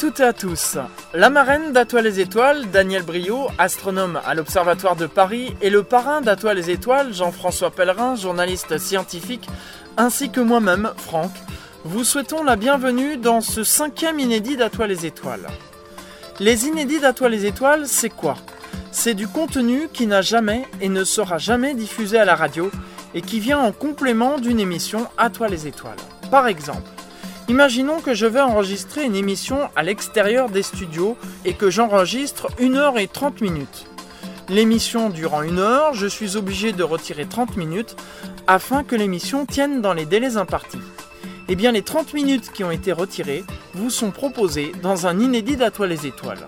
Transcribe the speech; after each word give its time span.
Toutes 0.00 0.20
et 0.20 0.24
à 0.24 0.32
tous. 0.32 0.78
La 1.12 1.28
marraine 1.28 1.72
d'Atoile 1.72 2.04
les 2.04 2.20
Étoiles, 2.20 2.70
Daniel 2.70 3.02
Brio, 3.02 3.48
astronome 3.58 4.18
à 4.26 4.34
l'Observatoire 4.34 4.96
de 4.96 5.06
Paris, 5.06 5.54
et 5.60 5.68
le 5.68 5.82
parrain 5.82 6.22
d'Atoile 6.22 6.56
les 6.56 6.70
Étoiles, 6.70 7.12
Jean-François 7.12 7.70
Pellerin, 7.70 8.16
journaliste 8.16 8.78
scientifique, 8.78 9.46
ainsi 9.98 10.30
que 10.30 10.40
moi-même, 10.40 10.90
Franck, 10.96 11.30
vous 11.84 12.02
souhaitons 12.02 12.42
la 12.42 12.56
bienvenue 12.56 13.18
dans 13.18 13.42
ce 13.42 13.62
cinquième 13.62 14.18
inédit 14.18 14.56
d'Atoile 14.56 14.88
les 14.88 15.04
Étoiles. 15.04 15.46
Les 16.38 16.64
inédits 16.64 17.00
d'Atoile 17.00 17.32
les 17.32 17.44
Étoiles, 17.44 17.86
c'est 17.86 18.08
quoi? 18.08 18.36
C'est 18.92 19.12
du 19.12 19.28
contenu 19.28 19.90
qui 19.92 20.06
n'a 20.06 20.22
jamais 20.22 20.66
et 20.80 20.88
ne 20.88 21.04
sera 21.04 21.36
jamais 21.36 21.74
diffusé 21.74 22.18
à 22.18 22.24
la 22.24 22.36
radio 22.36 22.70
et 23.12 23.20
qui 23.20 23.38
vient 23.38 23.58
en 23.58 23.70
complément 23.70 24.38
d'une 24.38 24.60
émission 24.60 25.06
Atoile 25.18 25.50
les 25.50 25.66
Étoiles. 25.66 26.00
Par 26.30 26.46
exemple, 26.46 26.88
Imaginons 27.50 28.00
que 28.00 28.14
je 28.14 28.26
vais 28.26 28.40
enregistrer 28.40 29.02
une 29.04 29.16
émission 29.16 29.70
à 29.74 29.82
l'extérieur 29.82 30.50
des 30.50 30.62
studios 30.62 31.16
et 31.44 31.54
que 31.54 31.68
j'enregistre 31.68 32.46
1 32.60 32.76
heure 32.76 32.96
et 32.96 33.08
30 33.08 33.40
minutes. 33.40 33.86
L'émission 34.48 35.10
durant 35.10 35.42
une 35.42 35.58
heure, 35.58 35.92
je 35.92 36.06
suis 36.06 36.36
obligé 36.36 36.70
de 36.70 36.84
retirer 36.84 37.26
30 37.26 37.56
minutes 37.56 37.96
afin 38.46 38.84
que 38.84 38.94
l'émission 38.94 39.46
tienne 39.46 39.82
dans 39.82 39.94
les 39.94 40.06
délais 40.06 40.36
impartis. 40.36 40.78
Eh 41.48 41.56
bien, 41.56 41.72
les 41.72 41.82
30 41.82 42.14
minutes 42.14 42.52
qui 42.52 42.62
ont 42.62 42.70
été 42.70 42.92
retirées 42.92 43.42
vous 43.74 43.90
sont 43.90 44.12
proposées 44.12 44.70
dans 44.80 45.08
un 45.08 45.18
inédit 45.18 45.56
d'Atoile 45.56 45.90
les 45.90 46.06
Étoiles. 46.06 46.46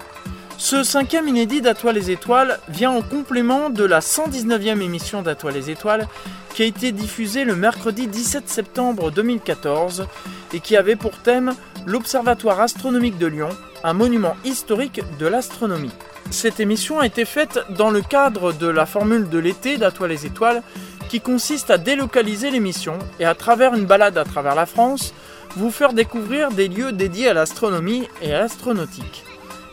Ce 0.64 0.84
cinquième 0.84 1.26
inédit 1.26 1.60
d'Atoile 1.60 1.96
les 1.96 2.12
Étoiles 2.12 2.60
vient 2.68 2.92
en 2.92 3.02
complément 3.02 3.68
de 3.68 3.82
la 3.82 3.98
119e 3.98 4.80
émission 4.80 5.20
d'Atoile 5.20 5.54
les 5.54 5.70
Étoiles 5.70 6.06
qui 6.54 6.62
a 6.62 6.66
été 6.66 6.92
diffusée 6.92 7.42
le 7.42 7.56
mercredi 7.56 8.06
17 8.06 8.48
septembre 8.48 9.10
2014 9.10 10.06
et 10.52 10.60
qui 10.60 10.76
avait 10.76 10.94
pour 10.94 11.18
thème 11.18 11.52
l'Observatoire 11.84 12.60
astronomique 12.60 13.18
de 13.18 13.26
Lyon, 13.26 13.48
un 13.82 13.92
monument 13.92 14.36
historique 14.44 15.00
de 15.18 15.26
l'astronomie. 15.26 15.90
Cette 16.30 16.60
émission 16.60 17.00
a 17.00 17.06
été 17.06 17.24
faite 17.24 17.58
dans 17.70 17.90
le 17.90 18.00
cadre 18.00 18.52
de 18.52 18.68
la 18.68 18.86
formule 18.86 19.28
de 19.28 19.38
l'été 19.38 19.78
d'Atoile 19.78 20.10
les 20.10 20.26
Étoiles 20.26 20.62
qui 21.08 21.20
consiste 21.20 21.72
à 21.72 21.76
délocaliser 21.76 22.52
l'émission 22.52 23.00
et 23.18 23.24
à 23.24 23.34
travers 23.34 23.74
une 23.74 23.86
balade 23.86 24.16
à 24.16 24.24
travers 24.24 24.54
la 24.54 24.66
France, 24.66 25.12
vous 25.56 25.72
faire 25.72 25.92
découvrir 25.92 26.52
des 26.52 26.68
lieux 26.68 26.92
dédiés 26.92 27.30
à 27.30 27.34
l'astronomie 27.34 28.06
et 28.22 28.32
à 28.32 28.38
l'astronautique. 28.38 29.24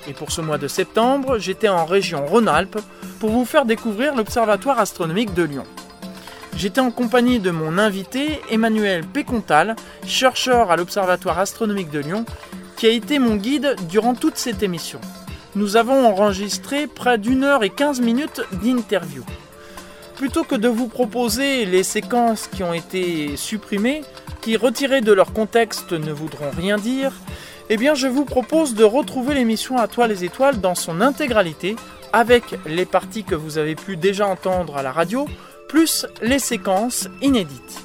Et 0.09 0.13
pour 0.13 0.31
ce 0.31 0.41
mois 0.41 0.57
de 0.57 0.67
septembre, 0.67 1.37
j'étais 1.37 1.69
en 1.69 1.85
région 1.85 2.25
Rhône-Alpes 2.25 2.79
pour 3.19 3.29
vous 3.29 3.45
faire 3.45 3.65
découvrir 3.65 4.15
l'Observatoire 4.15 4.79
astronomique 4.79 5.35
de 5.35 5.43
Lyon. 5.43 5.65
J'étais 6.57 6.81
en 6.81 6.89
compagnie 6.89 7.39
de 7.39 7.51
mon 7.51 7.77
invité 7.77 8.41
Emmanuel 8.49 9.05
Pécontal, 9.05 9.75
chercheur 10.07 10.71
à 10.71 10.77
l'Observatoire 10.77 11.37
astronomique 11.37 11.91
de 11.91 11.99
Lyon, 11.99 12.25
qui 12.75 12.87
a 12.87 12.89
été 12.89 13.19
mon 13.19 13.35
guide 13.35 13.75
durant 13.87 14.15
toute 14.15 14.37
cette 14.37 14.63
émission. 14.63 14.99
Nous 15.55 15.77
avons 15.77 16.07
enregistré 16.07 16.87
près 16.87 17.19
d'une 17.19 17.43
heure 17.43 17.63
et 17.63 17.69
quinze 17.69 18.01
minutes 18.01 18.41
d'interview. 18.63 19.23
Plutôt 20.15 20.43
que 20.43 20.55
de 20.55 20.67
vous 20.67 20.87
proposer 20.87 21.65
les 21.65 21.83
séquences 21.83 22.47
qui 22.47 22.63
ont 22.63 22.73
été 22.73 23.37
supprimées, 23.37 24.01
qui 24.41 24.57
retirées 24.57 25.01
de 25.01 25.13
leur 25.13 25.33
contexte 25.33 25.91
ne 25.91 26.11
voudront 26.11 26.49
rien 26.57 26.77
dire, 26.77 27.11
eh 27.69 27.77
bien 27.77 27.93
je 27.93 28.07
vous 28.07 28.25
propose 28.25 28.73
de 28.73 28.83
retrouver 28.83 29.35
l'émission 29.35 29.77
À 29.77 29.87
toi 29.87 30.07
les 30.07 30.23
étoiles 30.23 30.59
dans 30.59 30.75
son 30.75 31.01
intégralité, 31.01 31.75
avec 32.11 32.43
les 32.65 32.85
parties 32.85 33.23
que 33.23 33.35
vous 33.35 33.57
avez 33.57 33.75
pu 33.75 33.95
déjà 33.95 34.27
entendre 34.27 34.77
à 34.77 34.83
la 34.83 34.91
radio, 34.91 35.27
plus 35.67 36.07
les 36.21 36.39
séquences 36.39 37.07
inédites. 37.21 37.83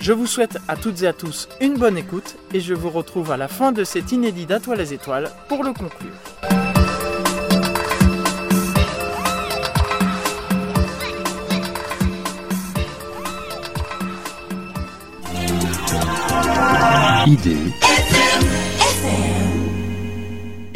Je 0.00 0.12
vous 0.12 0.28
souhaite 0.28 0.58
à 0.68 0.76
toutes 0.76 1.02
et 1.02 1.08
à 1.08 1.12
tous 1.12 1.48
une 1.60 1.74
bonne 1.74 1.98
écoute 1.98 2.36
et 2.54 2.60
je 2.60 2.74
vous 2.74 2.90
retrouve 2.90 3.32
à 3.32 3.36
la 3.36 3.48
fin 3.48 3.72
de 3.72 3.82
cet 3.82 4.12
inédit 4.12 4.46
d'À 4.46 4.60
les 4.76 4.94
étoiles 4.94 5.30
pour 5.48 5.64
le 5.64 5.72
conclure. 5.72 6.12
Idée 17.26 17.87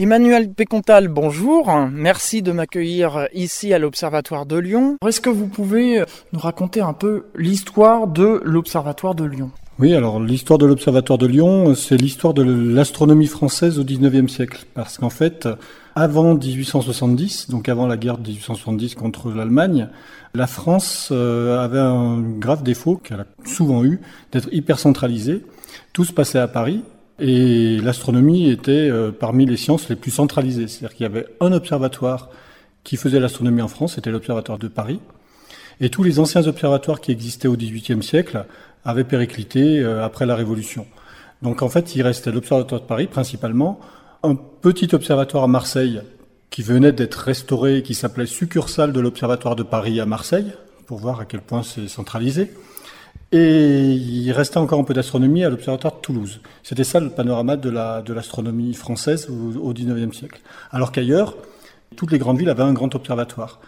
Emmanuel 0.02 0.52
Pécontal, 0.52 1.06
bonjour. 1.06 1.70
Merci 1.92 2.42
de 2.42 2.50
m'accueillir 2.50 3.28
ici 3.34 3.72
à 3.72 3.78
l'Observatoire 3.78 4.46
de 4.46 4.56
Lyon. 4.56 4.96
Est-ce 5.06 5.20
que 5.20 5.30
vous 5.30 5.46
pouvez 5.46 6.02
nous 6.32 6.40
raconter 6.40 6.80
un 6.80 6.92
peu 6.92 7.26
l'histoire 7.36 8.08
de 8.08 8.40
l'Observatoire 8.42 9.14
de 9.14 9.22
Lyon? 9.22 9.52
Oui, 9.78 9.94
alors 9.94 10.18
l'histoire 10.18 10.58
de 10.58 10.66
l'Observatoire 10.66 11.18
de 11.18 11.28
Lyon, 11.28 11.76
c'est 11.76 11.96
l'histoire 11.96 12.34
de 12.34 12.42
l'astronomie 12.42 13.28
française 13.28 13.78
au 13.78 13.84
XIXe 13.84 14.26
siècle. 14.26 14.66
Parce 14.74 14.98
qu'en 14.98 15.08
fait, 15.08 15.48
avant 15.94 16.34
1870, 16.34 17.48
donc 17.48 17.68
avant 17.68 17.86
la 17.86 17.96
guerre 17.96 18.18
de 18.18 18.26
1870 18.26 18.96
contre 18.96 19.30
l'Allemagne, 19.30 19.86
la 20.34 20.48
France 20.48 21.10
euh, 21.12 21.60
avait 21.60 21.78
un 21.78 22.20
grave 22.20 22.64
défaut 22.64 22.96
qu'elle 22.96 23.20
a 23.20 23.26
souvent 23.44 23.84
eu, 23.84 24.00
d'être 24.32 24.48
hyper 24.50 24.80
centralisée. 24.80 25.44
Tout 25.92 26.04
se 26.04 26.12
passait 26.12 26.40
à 26.40 26.48
Paris 26.48 26.82
et 27.24 27.78
l'astronomie 27.80 28.50
était 28.50 28.90
euh, 28.90 29.12
parmi 29.12 29.46
les 29.46 29.56
sciences 29.56 29.88
les 29.88 29.94
plus 29.94 30.10
centralisées. 30.10 30.66
C'est-à-dire 30.66 30.96
qu'il 30.96 31.04
y 31.04 31.06
avait 31.06 31.26
un 31.40 31.52
observatoire 31.52 32.30
qui 32.82 32.96
faisait 32.96 33.20
l'astronomie 33.20 33.62
en 33.62 33.68
France, 33.68 33.94
c'était 33.94 34.10
l'observatoire 34.10 34.58
de 34.58 34.66
Paris. 34.66 34.98
Et 35.80 35.88
tous 35.88 36.02
les 36.02 36.18
anciens 36.18 36.44
observatoires 36.48 37.00
qui 37.00 37.12
existaient 37.12 37.46
au 37.46 37.56
XVIIIe 37.56 38.02
siècle 38.02 38.44
avaient 38.84 39.04
périclité 39.04 39.78
euh, 39.78 40.04
après 40.04 40.26
la 40.26 40.34
Révolution. 40.34 40.84
Donc 41.42 41.62
en 41.62 41.68
fait, 41.68 41.94
il 41.94 42.02
restait 42.02 42.32
l'observatoire 42.32 42.80
de 42.80 42.86
Paris 42.86 43.06
principalement, 43.06 43.78
un 44.24 44.34
petit 44.34 44.92
observatoire 44.92 45.44
à 45.44 45.48
Marseille 45.48 46.02
qui 46.50 46.62
venait 46.62 46.92
d'être 46.92 47.14
restauré, 47.14 47.84
qui 47.84 47.94
s'appelait 47.94 48.26
succursale 48.26 48.92
de 48.92 48.98
l'observatoire 48.98 49.54
de 49.54 49.62
Paris 49.62 50.00
à 50.00 50.06
Marseille, 50.06 50.52
pour 50.86 50.98
voir 50.98 51.20
à 51.20 51.24
quel 51.24 51.40
point 51.40 51.62
c'est 51.62 51.86
centralisé. 51.86 52.50
Et 53.32 53.92
il 53.92 54.30
restait 54.32 54.58
encore 54.58 54.78
un 54.78 54.84
peu 54.84 54.92
d'astronomie 54.92 55.42
à 55.42 55.48
l'Observatoire 55.48 55.94
de 55.94 56.00
Toulouse. 56.00 56.40
C'était 56.62 56.84
ça 56.84 57.00
le 57.00 57.08
panorama 57.08 57.56
de 57.56 57.70
l'astronomie 58.12 58.66
la, 58.66 58.72
de 58.72 58.76
française 58.76 59.28
au, 59.30 59.72
19e 59.72 60.12
siècle. 60.12 60.40
Alors 60.70 60.92
qu'ailleurs, 60.92 61.36
toutes 61.96 62.12
les 62.12 62.18
grandes 62.18 62.38
villes 62.38 62.50
avaient 62.50 62.62
un 62.62 62.74
grand 62.74 62.94
observatoire. 62.94 63.60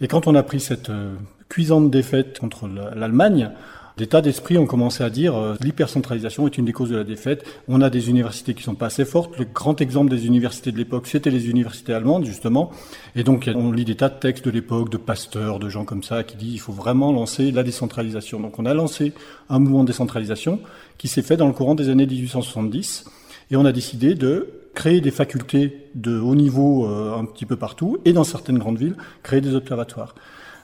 Et 0.00 0.08
quand 0.08 0.26
on 0.26 0.34
a 0.34 0.42
pris 0.42 0.60
cette 0.60 0.88
euh, 0.88 1.14
cuisante 1.50 1.90
défaite 1.90 2.38
contre 2.38 2.66
l'Allemagne, 2.66 3.50
des 3.96 4.06
tas 4.06 4.22
d'esprits 4.22 4.58
ont 4.58 4.66
commencé 4.66 5.04
à 5.04 5.10
dire 5.10 5.36
euh, 5.36 5.54
l'hypercentralisation 5.60 6.46
est 6.46 6.56
une 6.58 6.64
des 6.64 6.72
causes 6.72 6.90
de 6.90 6.96
la 6.96 7.04
défaite. 7.04 7.44
On 7.68 7.80
a 7.80 7.90
des 7.90 8.10
universités 8.10 8.54
qui 8.54 8.62
sont 8.62 8.74
pas 8.74 8.86
assez 8.86 9.04
fortes. 9.04 9.38
Le 9.38 9.44
grand 9.44 9.80
exemple 9.80 10.10
des 10.10 10.26
universités 10.26 10.72
de 10.72 10.78
l'époque, 10.78 11.06
c'était 11.06 11.30
les 11.30 11.50
universités 11.50 11.92
allemandes 11.92 12.24
justement. 12.24 12.70
Et 13.16 13.24
donc 13.24 13.50
on 13.54 13.70
lit 13.70 13.84
des 13.84 13.96
tas 13.96 14.08
de 14.08 14.18
textes 14.18 14.44
de 14.44 14.50
l'époque, 14.50 14.90
de 14.90 14.96
pasteurs, 14.96 15.58
de 15.58 15.68
gens 15.68 15.84
comme 15.84 16.02
ça, 16.02 16.24
qui 16.24 16.36
disent 16.36 16.54
il 16.54 16.60
faut 16.60 16.72
vraiment 16.72 17.12
lancer 17.12 17.50
la 17.50 17.62
décentralisation. 17.62 18.40
Donc 18.40 18.58
on 18.58 18.66
a 18.66 18.74
lancé 18.74 19.12
un 19.48 19.58
mouvement 19.58 19.82
de 19.82 19.88
décentralisation 19.88 20.60
qui 20.98 21.08
s'est 21.08 21.22
fait 21.22 21.36
dans 21.36 21.46
le 21.46 21.52
courant 21.52 21.74
des 21.74 21.88
années 21.88 22.06
1870, 22.06 23.06
et 23.50 23.56
on 23.56 23.64
a 23.64 23.72
décidé 23.72 24.14
de 24.14 24.48
créer 24.74 25.00
des 25.00 25.10
facultés 25.10 25.88
de 25.94 26.18
haut 26.18 26.34
niveau 26.34 26.86
euh, 26.86 27.18
un 27.18 27.24
petit 27.24 27.44
peu 27.44 27.56
partout, 27.56 27.98
et 28.04 28.12
dans 28.12 28.24
certaines 28.24 28.58
grandes 28.58 28.78
villes, 28.78 28.96
créer 29.22 29.40
des 29.40 29.54
observatoires. 29.54 30.14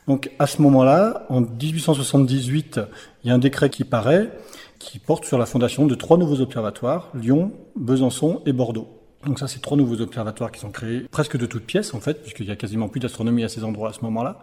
Donc 0.08 0.30
à 0.38 0.46
ce 0.46 0.62
moment-là, 0.62 1.26
en 1.28 1.42
1878, 1.42 2.80
il 3.22 3.28
y 3.28 3.30
a 3.30 3.34
un 3.34 3.38
décret 3.38 3.68
qui 3.68 3.84
paraît 3.84 4.30
qui 4.78 4.98
porte 4.98 5.24
sur 5.24 5.38
la 5.38 5.46
fondation 5.46 5.86
de 5.86 5.94
trois 5.94 6.16
nouveaux 6.16 6.40
observatoires, 6.40 7.10
Lyon, 7.14 7.52
Besançon 7.76 8.42
et 8.46 8.52
Bordeaux. 8.52 8.88
Donc 9.26 9.38
ça, 9.38 9.48
c'est 9.48 9.60
trois 9.60 9.76
nouveaux 9.76 10.00
observatoires 10.00 10.50
qui 10.50 10.60
sont 10.60 10.70
créés 10.70 11.00
presque 11.10 11.36
de 11.36 11.44
toutes 11.46 11.64
pièces, 11.64 11.92
en 11.92 12.00
fait, 12.00 12.22
puisqu'il 12.22 12.46
y 12.46 12.50
a 12.50 12.56
quasiment 12.56 12.88
plus 12.88 13.00
d'astronomie 13.00 13.44
à 13.44 13.48
ces 13.48 13.64
endroits 13.64 13.90
à 13.90 13.92
ce 13.92 14.00
moment-là. 14.02 14.40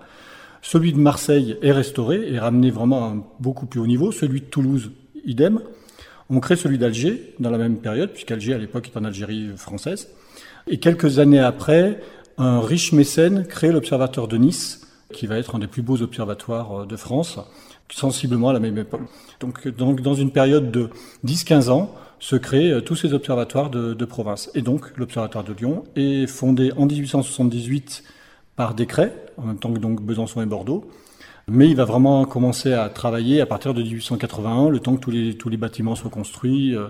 Celui 0.62 0.94
de 0.94 1.00
Marseille 1.00 1.58
est 1.62 1.72
restauré 1.72 2.32
et 2.32 2.38
ramené 2.38 2.70
vraiment 2.70 3.06
à 3.06 3.08
un 3.12 3.24
beaucoup 3.40 3.66
plus 3.66 3.80
haut 3.80 3.88
niveau. 3.88 4.12
Celui 4.12 4.42
de 4.42 4.46
Toulouse, 4.46 4.92
idem. 5.26 5.62
On 6.30 6.40
crée 6.40 6.58
celui 6.58 6.78
d'Alger 6.78 7.34
dans 7.40 7.50
la 7.50 7.58
même 7.58 7.78
période, 7.78 8.12
puisqu'Alger 8.12 8.54
à 8.54 8.58
l'époque 8.58 8.92
est 8.94 8.98
en 8.98 9.06
Algérie 9.06 9.50
française. 9.56 10.10
Et 10.68 10.80
quelques 10.80 11.20
années 11.20 11.40
après, 11.40 12.02
un 12.38 12.60
riche 12.60 12.92
mécène 12.92 13.46
crée 13.48 13.72
l'observatoire 13.72 14.28
de 14.28 14.38
Nice, 14.38 14.86
qui 15.14 15.28
va 15.28 15.38
être 15.38 15.56
un 15.56 15.60
des 15.60 15.68
plus 15.68 15.82
beaux 15.82 16.02
observatoires 16.02 16.82
euh, 16.82 16.86
de 16.86 16.96
France, 16.96 17.40
sensiblement 17.90 18.50
à 18.50 18.54
la 18.54 18.60
même 18.60 18.78
époque. 18.78 19.02
Donc, 19.40 19.68
dans 19.68 20.14
une 20.16 20.32
période 20.32 20.72
de 20.72 20.90
10-15 21.26 21.70
ans, 21.70 21.94
se 22.20 22.36
créent 22.36 22.72
euh, 22.72 22.82
tous 22.82 22.96
ces 22.96 23.14
observatoires 23.14 23.70
de, 23.70 23.94
de 23.94 24.06
province. 24.06 24.50
Et 24.56 24.62
donc 24.62 24.98
l'observatoire 24.98 25.44
de 25.44 25.54
Lyon 25.54 25.84
est 25.96 26.28
fondé 26.28 26.72
en 26.78 26.86
1878 26.86 28.04
par 28.56 28.74
décret, 28.74 29.14
en 29.38 29.44
même 29.44 29.58
temps 29.58 29.74
que 29.74 29.80
donc 29.80 30.02
Besançon 30.02 30.42
et 30.42 30.46
Bordeaux. 30.46 30.90
Mais 31.48 31.70
il 31.70 31.76
va 31.76 31.86
vraiment 31.86 32.26
commencer 32.26 32.74
à 32.74 32.90
travailler 32.90 33.42
à 33.42 33.46
partir 33.46 33.74
de 33.74 33.84
1881, 33.84 34.70
le 34.70 34.80
temps 34.80 34.96
que 34.96 35.02
tous 35.02 35.12
les, 35.12 35.38
tous 35.38 35.50
les 35.50 35.58
bâtiments 35.58 35.94
soient 35.94 36.10
construits, 36.10 36.76
euh, 36.76 36.88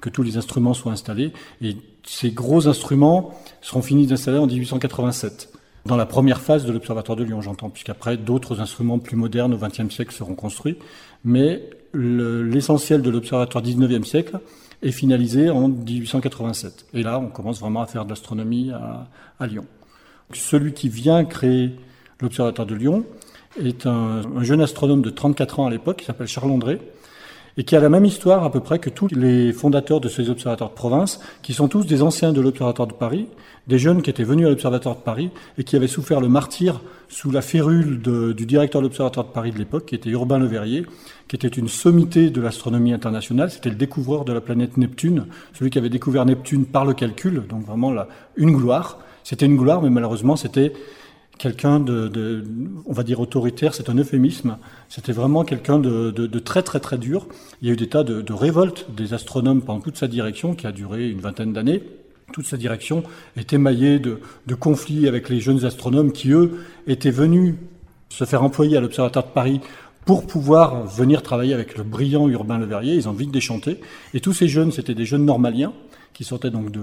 que 0.00 0.10
tous 0.10 0.22
les 0.22 0.36
instruments 0.36 0.74
soient 0.74 0.92
installés. 0.92 1.32
Et 1.60 1.76
ces 2.04 2.30
gros 2.30 2.68
instruments 2.68 3.34
seront 3.62 3.82
finis 3.82 4.06
d'installer 4.06 4.38
en 4.38 4.46
1887 4.46 5.52
dans 5.86 5.96
la 5.96 6.06
première 6.06 6.40
phase 6.40 6.64
de 6.64 6.72
l'Observatoire 6.72 7.16
de 7.16 7.24
Lyon, 7.24 7.40
j'entends, 7.40 7.70
puisqu'après 7.70 8.16
d'autres 8.16 8.60
instruments 8.60 8.98
plus 8.98 9.16
modernes 9.16 9.54
au 9.54 9.58
XXe 9.58 9.94
siècle 9.94 10.12
seront 10.12 10.34
construits. 10.34 10.76
Mais 11.24 11.62
l'essentiel 11.94 13.02
de 13.02 13.10
l'Observatoire 13.10 13.64
19e 13.64 14.04
siècle, 14.04 14.38
et 14.82 14.92
finalisé 14.92 15.50
en 15.50 15.68
1887. 15.68 16.86
Et 16.94 17.02
là, 17.02 17.18
on 17.18 17.28
commence 17.28 17.60
vraiment 17.60 17.82
à 17.82 17.86
faire 17.86 18.04
de 18.04 18.10
l'astronomie 18.10 18.70
à, 18.70 19.46
Lyon. 19.46 19.64
Celui 20.32 20.72
qui 20.72 20.88
vient 20.88 21.24
créer 21.24 21.72
l'Observatoire 22.20 22.66
de 22.66 22.74
Lyon 22.74 23.04
est 23.62 23.86
un, 23.86 24.22
un, 24.36 24.42
jeune 24.42 24.60
astronome 24.60 25.02
de 25.02 25.10
34 25.10 25.60
ans 25.60 25.66
à 25.66 25.70
l'époque, 25.70 25.98
qui 25.98 26.04
s'appelle 26.04 26.26
Charles 26.26 26.50
André, 26.50 26.78
et 27.58 27.64
qui 27.64 27.74
a 27.74 27.80
la 27.80 27.88
même 27.88 28.04
histoire 28.04 28.44
à 28.44 28.52
peu 28.52 28.60
près 28.60 28.78
que 28.78 28.90
tous 28.90 29.08
les 29.08 29.52
fondateurs 29.52 30.00
de 30.00 30.08
ces 30.08 30.28
observatoires 30.28 30.70
de 30.70 30.74
province, 30.74 31.20
qui 31.42 31.54
sont 31.54 31.68
tous 31.68 31.86
des 31.86 32.02
anciens 32.02 32.32
de 32.32 32.40
l'Observatoire 32.40 32.86
de 32.86 32.92
Paris, 32.92 33.28
des 33.66 33.78
jeunes 33.78 34.02
qui 34.02 34.10
étaient 34.10 34.24
venus 34.24 34.46
à 34.46 34.50
l'Observatoire 34.50 34.96
de 34.96 35.00
Paris 35.00 35.30
et 35.58 35.64
qui 35.64 35.74
avaient 35.74 35.86
souffert 35.86 36.20
le 36.20 36.28
martyr 36.28 36.80
sous 37.08 37.30
la 37.30 37.40
férule 37.40 38.00
du 38.00 38.46
directeur 38.46 38.80
de 38.80 38.86
l'Observatoire 38.86 39.26
de 39.26 39.32
Paris 39.32 39.52
de 39.52 39.58
l'époque, 39.58 39.86
qui 39.86 39.94
était 39.94 40.10
Urbain 40.10 40.38
Le 40.38 40.46
Verrier, 40.46 40.84
qui 41.28 41.36
était 41.36 41.48
une 41.48 41.68
sommité 41.68 42.30
de 42.30 42.40
l'astronomie 42.40 42.92
internationale. 42.92 43.50
C'était 43.50 43.70
le 43.70 43.76
découvreur 43.76 44.24
de 44.24 44.32
la 44.32 44.40
planète 44.40 44.76
Neptune, 44.76 45.26
celui 45.54 45.70
qui 45.70 45.78
avait 45.78 45.88
découvert 45.88 46.26
Neptune 46.26 46.66
par 46.66 46.84
le 46.84 46.94
calcul, 46.94 47.42
donc 47.48 47.64
vraiment 47.64 47.90
là, 47.90 48.08
une 48.36 48.56
gloire. 48.56 48.98
C'était 49.24 49.46
une 49.46 49.56
gloire, 49.56 49.82
mais 49.82 49.90
malheureusement, 49.90 50.36
c'était 50.36 50.72
quelqu'un 51.38 51.80
de, 51.80 52.44
on 52.86 52.92
va 52.92 53.02
dire 53.02 53.20
autoritaire, 53.20 53.74
c'est 53.74 53.88
un 53.88 53.94
euphémisme. 53.94 54.58
C'était 54.88 55.12
vraiment 55.12 55.44
quelqu'un 55.44 55.78
de, 55.78 56.38
très 56.38 56.62
très 56.62 56.80
très 56.80 56.98
dur. 56.98 57.26
Il 57.62 57.68
y 57.68 57.70
a 57.70 57.74
eu 57.74 57.76
des 57.76 57.88
tas 57.88 58.04
de, 58.04 58.32
révoltes 58.32 58.86
des 58.94 59.14
astronomes 59.14 59.62
pendant 59.62 59.80
toute 59.80 59.96
sa 59.96 60.08
direction, 60.08 60.54
qui 60.54 60.66
a 60.66 60.72
duré 60.72 61.10
une 61.10 61.20
vingtaine 61.20 61.52
d'années. 61.52 61.82
Toute 62.32 62.46
sa 62.46 62.56
direction 62.56 63.02
est 63.36 63.52
émaillée 63.52 63.98
de, 63.98 64.18
conflits 64.58 65.08
avec 65.08 65.28
les 65.28 65.40
jeunes 65.40 65.64
astronomes 65.64 66.12
qui, 66.12 66.30
eux, 66.30 66.58
étaient 66.86 67.10
venus 67.10 67.54
se 68.08 68.24
faire 68.24 68.42
employer 68.42 68.76
à 68.76 68.80
l'Observatoire 68.80 69.26
de 69.26 69.32
Paris 69.32 69.60
pour 70.04 70.26
pouvoir 70.26 70.86
venir 70.86 71.22
travailler 71.22 71.52
avec 71.52 71.76
le 71.76 71.82
brillant 71.82 72.28
Urbain 72.28 72.58
Le 72.58 72.66
Verrier. 72.66 72.94
Ils 72.94 73.08
ont 73.08 73.12
vite 73.12 73.32
déchanté. 73.32 73.80
Et 74.14 74.20
tous 74.20 74.32
ces 74.32 74.46
jeunes, 74.46 74.70
c'était 74.70 74.94
des 74.94 75.04
jeunes 75.04 75.24
normaliens 75.24 75.72
qui 76.16 76.24
sortaient 76.24 76.50
donc 76.50 76.70
de 76.70 76.80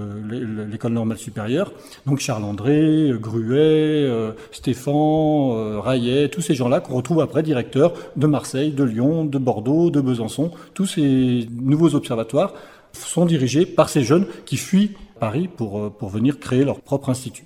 l'école 0.69 0.94
normale 0.94 1.18
supérieure. 1.18 1.71
Donc 2.06 2.19
Charles 2.19 2.44
André, 2.44 3.12
Gruet, 3.19 3.57
euh, 3.57 4.31
Stéphane, 4.51 4.94
euh, 4.94 5.80
Rayet, 5.80 6.30
tous 6.30 6.41
ces 6.41 6.53
gens-là 6.53 6.81
qu'on 6.81 6.94
retrouve 6.94 7.19
après 7.19 7.41
directeurs 7.41 7.94
de 8.15 8.27
Marseille, 8.27 8.71
de 8.71 8.83
Lyon, 8.83 9.25
de 9.25 9.39
Bordeaux, 9.39 9.89
de 9.89 10.01
Besançon. 10.01 10.51
Tous 10.75 10.85
ces 10.85 11.47
nouveaux 11.51 11.95
observatoires 11.95 12.53
sont 12.94 13.25
dirigés 13.25 13.65
par 13.65 13.89
ces 13.89 14.03
jeunes 14.03 14.27
qui 14.45 14.57
fuient 14.57 14.91
Paris 15.19 15.47
pour, 15.47 15.80
euh, 15.80 15.89
pour 15.89 16.09
venir 16.09 16.39
créer 16.39 16.63
leur 16.63 16.80
propre 16.80 17.09
institut. 17.09 17.45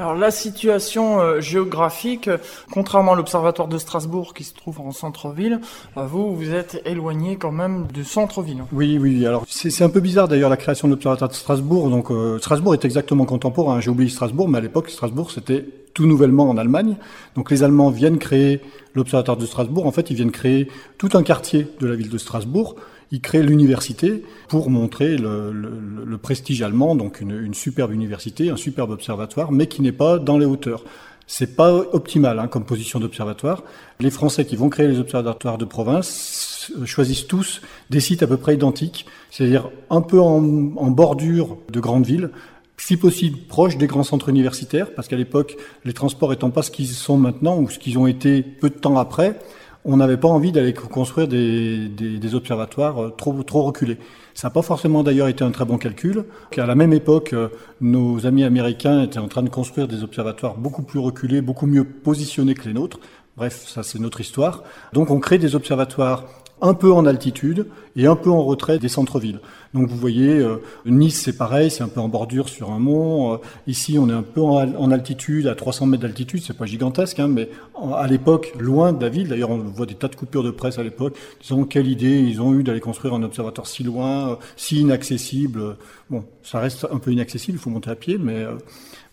Alors 0.00 0.14
la 0.14 0.30
situation 0.30 1.20
euh, 1.20 1.40
géographique, 1.42 2.26
euh, 2.28 2.38
contrairement 2.72 3.12
à 3.12 3.16
l'observatoire 3.16 3.68
de 3.68 3.76
Strasbourg 3.76 4.32
qui 4.32 4.44
se 4.44 4.54
trouve 4.54 4.80
en 4.80 4.92
centre-ville, 4.92 5.60
euh, 5.98 6.06
vous 6.06 6.34
vous 6.34 6.54
êtes 6.54 6.80
éloigné 6.86 7.36
quand 7.36 7.52
même 7.52 7.86
du 7.92 8.02
centre-ville. 8.02 8.64
Oui, 8.72 8.96
oui. 8.98 9.26
Alors 9.26 9.44
c'est 9.46 9.84
un 9.84 9.90
peu 9.90 10.00
bizarre 10.00 10.26
d'ailleurs 10.26 10.48
la 10.48 10.56
création 10.56 10.88
de 10.88 10.94
l'observatoire 10.94 11.28
de 11.28 11.34
Strasbourg. 11.34 11.90
Donc 11.90 12.08
Strasbourg 12.40 12.72
est 12.72 12.86
exactement 12.86 13.26
contemporain. 13.26 13.78
J'ai 13.80 13.90
oublié 13.90 14.08
Strasbourg, 14.08 14.48
mais 14.48 14.56
à 14.56 14.62
l'époque 14.62 14.88
Strasbourg 14.88 15.30
c'était 15.30 15.66
tout 15.92 16.06
nouvellement 16.06 16.48
en 16.48 16.56
Allemagne. 16.56 16.96
Donc 17.36 17.50
les 17.50 17.62
Allemands 17.62 17.90
viennent 17.90 18.18
créer 18.18 18.62
l'observatoire 18.94 19.36
de 19.36 19.44
Strasbourg. 19.44 19.86
En 19.86 19.92
fait, 19.92 20.08
ils 20.08 20.16
viennent 20.16 20.30
créer 20.30 20.68
tout 20.96 21.10
un 21.12 21.22
quartier 21.22 21.66
de 21.78 21.86
la 21.86 21.94
ville 21.94 22.08
de 22.08 22.16
Strasbourg 22.16 22.76
il 23.12 23.20
crée 23.20 23.42
l'université 23.42 24.24
pour 24.48 24.70
montrer 24.70 25.16
le, 25.16 26.18
prestige 26.22 26.62
allemand, 26.62 26.94
donc 26.94 27.20
une, 27.20 27.54
superbe 27.54 27.92
université, 27.92 28.50
un 28.50 28.56
superbe 28.56 28.90
observatoire, 28.90 29.52
mais 29.52 29.66
qui 29.66 29.82
n'est 29.82 29.92
pas 29.92 30.18
dans 30.18 30.38
les 30.38 30.46
hauteurs. 30.46 30.84
C'est 31.26 31.54
pas 31.54 31.72
optimal 31.72 32.38
hein, 32.38 32.48
comme 32.48 32.64
position 32.64 32.98
d'observatoire. 32.98 33.62
Les 34.00 34.10
Français 34.10 34.44
qui 34.44 34.56
vont 34.56 34.68
créer 34.68 34.88
les 34.88 34.98
observatoires 34.98 35.58
de 35.58 35.64
province 35.64 36.72
choisissent 36.84 37.26
tous 37.26 37.62
des 37.88 38.00
sites 38.00 38.22
à 38.22 38.26
peu 38.26 38.36
près 38.36 38.54
identiques, 38.54 39.06
c'est-à-dire 39.30 39.70
un 39.90 40.02
peu 40.02 40.20
en, 40.20 40.42
en 40.76 40.90
bordure 40.90 41.56
de 41.70 41.80
grandes 41.80 42.06
villes, 42.06 42.30
si 42.76 42.96
possible 42.96 43.38
proche 43.48 43.76
des 43.76 43.86
grands 43.86 44.04
centres 44.04 44.28
universitaires, 44.28 44.92
parce 44.94 45.06
qu'à 45.06 45.16
l'époque, 45.16 45.56
les 45.84 45.92
transports 45.92 46.32
étant 46.32 46.50
pas 46.50 46.62
ce 46.62 46.70
qu'ils 46.70 46.86
sont 46.88 47.16
maintenant 47.16 47.58
ou 47.58 47.68
ce 47.68 47.78
qu'ils 47.78 47.98
ont 47.98 48.06
été 48.06 48.42
peu 48.42 48.70
de 48.70 48.74
temps 48.74 48.98
après, 48.98 49.38
on 49.84 49.96
n'avait 49.96 50.16
pas 50.16 50.28
envie 50.28 50.52
d'aller 50.52 50.74
construire 50.74 51.26
des, 51.28 51.88
des, 51.88 52.34
observatoires 52.34 53.02
euh, 53.02 53.10
trop, 53.10 53.42
trop 53.42 53.62
reculés. 53.62 53.98
Ça 54.34 54.48
n'a 54.48 54.52
pas 54.52 54.62
forcément 54.62 55.02
d'ailleurs 55.02 55.28
été 55.28 55.42
un 55.42 55.50
très 55.50 55.64
bon 55.64 55.78
calcul. 55.78 56.24
À 56.56 56.66
la 56.66 56.74
même 56.74 56.92
époque, 56.92 57.32
euh, 57.32 57.48
nos 57.80 58.26
amis 58.26 58.44
américains 58.44 59.02
étaient 59.02 59.18
en 59.18 59.28
train 59.28 59.42
de 59.42 59.48
construire 59.48 59.88
des 59.88 60.02
observatoires 60.02 60.56
beaucoup 60.56 60.82
plus 60.82 60.98
reculés, 60.98 61.40
beaucoup 61.40 61.66
mieux 61.66 61.84
positionnés 61.84 62.54
que 62.54 62.68
les 62.68 62.74
nôtres. 62.74 63.00
Bref, 63.36 63.66
ça 63.66 63.82
c'est 63.82 63.98
notre 63.98 64.20
histoire. 64.20 64.64
Donc 64.92 65.10
on 65.10 65.18
crée 65.18 65.38
des 65.38 65.54
observatoires 65.54 66.24
un 66.60 66.74
peu 66.74 66.92
en 66.92 67.06
altitude 67.06 67.66
et 67.96 68.06
un 68.06 68.16
peu 68.16 68.30
en 68.30 68.42
retrait 68.42 68.78
des 68.78 68.88
centres-villes. 68.88 69.40
Donc 69.72 69.88
vous 69.88 69.96
voyez, 69.96 70.38
euh, 70.38 70.56
Nice 70.84 71.20
c'est 71.22 71.36
pareil, 71.36 71.70
c'est 71.70 71.82
un 71.82 71.88
peu 71.88 72.00
en 72.00 72.08
bordure 72.08 72.48
sur 72.48 72.70
un 72.70 72.78
mont. 72.78 73.34
Euh, 73.34 73.36
ici 73.66 73.98
on 73.98 74.08
est 74.08 74.12
un 74.12 74.22
peu 74.22 74.40
en, 74.42 74.90
altitude, 74.90 75.46
à 75.46 75.54
300 75.54 75.86
mètres 75.86 76.02
d'altitude, 76.02 76.42
c'est 76.44 76.56
pas 76.56 76.66
gigantesque, 76.66 77.18
hein, 77.20 77.28
mais 77.28 77.48
à 77.94 78.06
l'époque, 78.06 78.52
loin 78.58 78.92
de 78.92 79.02
la 79.02 79.08
ville, 79.08 79.28
d'ailleurs 79.28 79.50
on 79.50 79.58
voit 79.58 79.86
des 79.86 79.94
tas 79.94 80.08
de 80.08 80.16
coupures 80.16 80.42
de 80.42 80.50
presse 80.50 80.78
à 80.78 80.82
l'époque, 80.82 81.16
disant 81.40 81.64
quelle 81.64 81.86
idée 81.86 82.20
ils 82.20 82.40
ont 82.42 82.54
eu 82.54 82.62
d'aller 82.62 82.80
construire 82.80 83.14
un 83.14 83.22
observatoire 83.22 83.66
si 83.66 83.84
loin, 83.84 84.30
euh, 84.30 84.36
si 84.56 84.80
inaccessible. 84.80 85.76
Bon, 86.10 86.24
ça 86.42 86.58
reste 86.58 86.86
un 86.90 86.98
peu 86.98 87.12
inaccessible, 87.12 87.58
il 87.58 87.60
faut 87.60 87.70
monter 87.70 87.90
à 87.90 87.96
pied, 87.96 88.18
mais, 88.18 88.44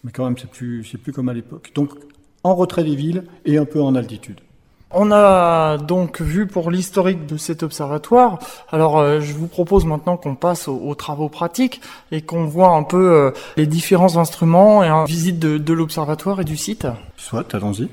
mais 0.03 0.11
quand 0.11 0.25
même 0.25 0.37
c'est 0.37 0.49
plus, 0.49 0.83
c'est 0.83 0.97
plus 0.97 1.13
comme 1.13 1.29
à 1.29 1.33
l'époque. 1.33 1.71
Donc 1.75 1.91
en 2.43 2.55
retrait 2.55 2.83
des 2.83 2.95
villes 2.95 3.23
et 3.45 3.57
un 3.57 3.65
peu 3.65 3.81
en 3.81 3.95
altitude. 3.95 4.39
On 4.91 5.11
a 5.11 5.77
donc 5.77 6.21
vu 6.21 6.47
pour 6.47 6.71
l'historique 6.71 7.25
de 7.25 7.35
cet 7.35 7.61
observatoire. 7.61 8.39
Alors, 8.71 8.97
euh, 8.97 9.19
je 9.19 9.33
vous 9.33 9.47
propose 9.47 9.85
maintenant 9.85 10.15
qu'on 10.15 10.35
passe 10.35 10.69
aux, 10.69 10.95
travaux 10.95 11.27
pratiques 11.27 11.81
et 12.13 12.21
qu'on 12.21 12.45
voit 12.45 12.69
un 12.69 12.83
peu 12.83 13.11
euh, 13.11 13.31
les 13.57 13.67
différents 13.67 14.15
instruments 14.15 14.83
et 14.83 14.87
une 14.87 15.05
visite 15.05 15.39
de, 15.39 15.57
de 15.57 15.73
l'observatoire 15.73 16.39
et 16.39 16.45
du 16.45 16.55
site. 16.55 16.87
Soit, 17.17 17.53
allons-y. 17.53 17.89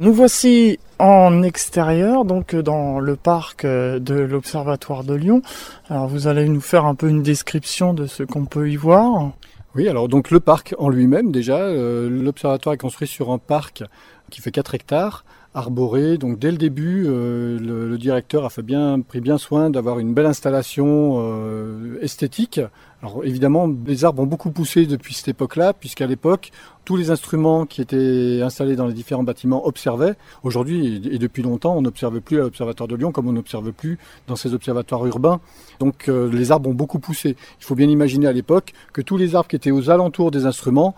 Nous 0.00 0.14
voici 0.14 0.78
en 0.98 1.42
extérieur, 1.42 2.24
donc 2.24 2.56
dans 2.56 2.98
le 2.98 3.16
parc 3.16 3.66
euh, 3.66 3.98
de 3.98 4.14
l'Observatoire 4.14 5.04
de 5.04 5.12
Lyon. 5.12 5.42
Alors 5.90 6.08
vous 6.08 6.26
allez 6.26 6.48
nous 6.48 6.62
faire 6.62 6.86
un 6.86 6.94
peu 6.94 7.10
une 7.10 7.22
description 7.22 7.92
de 7.92 8.06
ce 8.06 8.22
qu'on 8.22 8.46
peut 8.46 8.70
y 8.70 8.76
voir. 8.76 9.32
Oui, 9.76 9.88
alors 9.88 10.08
donc 10.08 10.32
le 10.32 10.40
parc 10.40 10.74
en 10.78 10.88
lui-même 10.88 11.30
déjà, 11.30 11.58
euh, 11.58 12.10
l'observatoire 12.10 12.74
est 12.74 12.78
construit 12.78 13.06
sur 13.06 13.30
un 13.30 13.38
parc 13.38 13.84
qui 14.28 14.40
fait 14.40 14.50
4 14.50 14.74
hectares, 14.74 15.24
arboré. 15.54 16.18
Donc 16.18 16.40
dès 16.40 16.50
le 16.50 16.56
début, 16.56 17.04
euh, 17.06 17.56
le, 17.58 17.96
directeur 17.96 18.44
a 18.44 18.62
bien, 18.62 19.00
pris 19.00 19.20
bien 19.20 19.38
soin 19.38 19.70
d'avoir 19.70 20.00
une 20.00 20.12
belle 20.12 20.26
installation 20.26 21.18
euh, 21.20 21.98
esthétique 22.02 22.60
alors 23.02 23.24
évidemment, 23.24 23.66
les 23.86 24.04
arbres 24.04 24.22
ont 24.22 24.26
beaucoup 24.26 24.50
poussé 24.50 24.84
depuis 24.84 25.14
cette 25.14 25.28
époque-là, 25.28 25.72
puisqu'à 25.72 26.06
l'époque, 26.06 26.50
tous 26.84 26.96
les 26.96 27.10
instruments 27.10 27.64
qui 27.64 27.80
étaient 27.80 28.40
installés 28.42 28.76
dans 28.76 28.86
les 28.86 28.92
différents 28.92 29.22
bâtiments 29.22 29.66
observaient. 29.66 30.16
Aujourd'hui, 30.42 31.00
et 31.10 31.18
depuis 31.18 31.42
longtemps, 31.42 31.76
on 31.76 31.82
n'observe 31.82 32.20
plus 32.20 32.38
à 32.38 32.42
l'Observatoire 32.42 32.88
de 32.88 32.96
Lyon 32.96 33.10
comme 33.10 33.26
on 33.28 33.32
n'observe 33.32 33.72
plus 33.72 33.98
dans 34.26 34.36
ces 34.36 34.52
observatoires 34.52 35.06
urbains. 35.06 35.40
Donc 35.78 36.08
euh, 36.08 36.30
les 36.30 36.52
arbres 36.52 36.68
ont 36.68 36.74
beaucoup 36.74 36.98
poussé. 36.98 37.36
Il 37.58 37.64
faut 37.64 37.74
bien 37.74 37.88
imaginer 37.88 38.26
à 38.26 38.32
l'époque 38.32 38.72
que 38.92 39.00
tous 39.00 39.16
les 39.16 39.34
arbres 39.34 39.48
qui 39.48 39.56
étaient 39.56 39.70
aux 39.70 39.88
alentours 39.88 40.30
des 40.30 40.44
instruments 40.44 40.94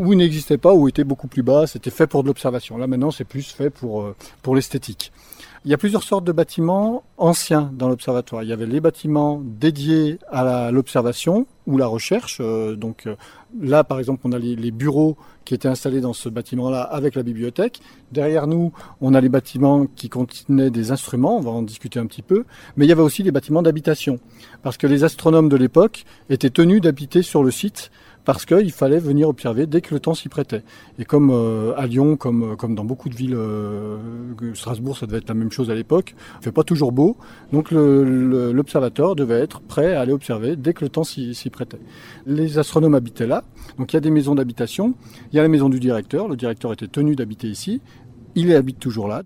ou 0.00 0.14
n'existaient 0.14 0.58
pas 0.58 0.72
ou 0.72 0.88
étaient 0.88 1.04
beaucoup 1.04 1.28
plus 1.28 1.42
bas, 1.42 1.66
c'était 1.66 1.90
fait 1.90 2.06
pour 2.06 2.22
de 2.22 2.28
l'observation. 2.28 2.78
Là 2.78 2.86
maintenant, 2.86 3.10
c'est 3.10 3.24
plus 3.24 3.52
fait 3.52 3.68
pour, 3.68 4.00
euh, 4.00 4.16
pour 4.42 4.56
l'esthétique. 4.56 5.12
Il 5.66 5.70
y 5.70 5.74
a 5.74 5.76
plusieurs 5.76 6.04
sortes 6.04 6.24
de 6.24 6.32
bâtiments 6.32 7.02
anciens 7.18 7.70
dans 7.74 7.90
l'observatoire. 7.90 8.42
Il 8.42 8.48
y 8.48 8.52
avait 8.52 8.64
les 8.64 8.80
bâtiments 8.80 9.42
dédiés 9.44 10.18
à 10.30 10.70
l'observation 10.70 11.46
ou 11.66 11.76
la 11.76 11.86
recherche. 11.86 12.38
Euh, 12.40 12.76
donc 12.76 13.06
euh, 13.06 13.14
là, 13.60 13.84
par 13.84 13.98
exemple, 13.98 14.22
on 14.24 14.32
a 14.32 14.38
les, 14.38 14.70
bureaux 14.70 15.18
qui 15.44 15.52
étaient 15.52 15.68
installés 15.68 16.00
dans 16.00 16.14
ce 16.14 16.30
bâtiment-là 16.30 16.80
avec 16.80 17.14
la 17.14 17.22
bibliothèque. 17.22 17.80
Derrière 18.10 18.46
nous, 18.46 18.72
on 19.02 19.12
a 19.12 19.20
les 19.20 19.28
bâtiments 19.28 19.84
qui 19.84 20.08
contenaient 20.08 20.70
des 20.70 20.92
instruments. 20.92 21.36
On 21.36 21.42
va 21.42 21.50
en 21.50 21.62
discuter 21.62 21.98
un 21.98 22.06
petit 22.06 22.22
peu. 22.22 22.44
Mais 22.78 22.86
il 22.86 22.88
y 22.88 22.92
avait 22.92 23.02
aussi 23.02 23.22
les 23.22 23.30
bâtiments 23.30 23.60
d'habitation 23.60 24.18
parce 24.62 24.78
que 24.78 24.86
les 24.86 25.04
astronomes 25.04 25.50
de 25.50 25.56
l'époque 25.56 26.06
étaient 26.30 26.48
tenus 26.48 26.80
d'habiter 26.80 27.20
sur 27.20 27.42
le 27.42 27.50
site 27.50 27.90
parce 28.30 28.46
qu'il 28.46 28.70
fallait 28.70 29.00
venir 29.00 29.28
observer 29.28 29.66
dès 29.66 29.80
que 29.80 29.92
le 29.92 29.98
temps 29.98 30.14
s'y 30.14 30.28
prêtait. 30.28 30.62
Et 31.00 31.04
comme 31.04 31.32
euh, 31.32 31.72
à 31.76 31.88
Lyon, 31.88 32.16
comme, 32.16 32.56
comme 32.56 32.76
dans 32.76 32.84
beaucoup 32.84 33.08
de 33.08 33.16
villes, 33.16 33.34
euh, 33.34 33.96
Strasbourg, 34.54 34.96
ça 34.96 35.06
devait 35.06 35.18
être 35.18 35.28
la 35.28 35.34
même 35.34 35.50
chose 35.50 35.68
à 35.68 35.74
l'époque, 35.74 36.14
il 36.38 36.44
fait 36.44 36.52
pas 36.52 36.62
toujours 36.62 36.92
beau, 36.92 37.16
donc 37.52 37.72
l'observateur 37.72 39.16
devait 39.16 39.40
être 39.40 39.60
prêt 39.60 39.96
à 39.96 40.02
aller 40.02 40.12
observer 40.12 40.54
dès 40.54 40.74
que 40.74 40.84
le 40.84 40.90
temps 40.90 41.02
s'y 41.02 41.50
prêtait. 41.50 41.80
Les 42.24 42.56
astronomes 42.56 42.94
habitaient 42.94 43.26
là, 43.26 43.42
donc 43.78 43.92
il 43.92 43.96
y 43.96 43.98
a 43.98 44.00
des 44.00 44.12
maisons 44.12 44.36
d'habitation, 44.36 44.94
il 45.32 45.36
y 45.36 45.40
a 45.40 45.42
la 45.42 45.48
maison 45.48 45.68
du 45.68 45.80
directeur, 45.80 46.28
le 46.28 46.36
directeur 46.36 46.72
était 46.72 46.86
tenu 46.86 47.16
d'habiter 47.16 47.48
ici, 47.48 47.80
il 48.36 48.54
habite 48.54 48.78
toujours 48.78 49.08
là. 49.08 49.24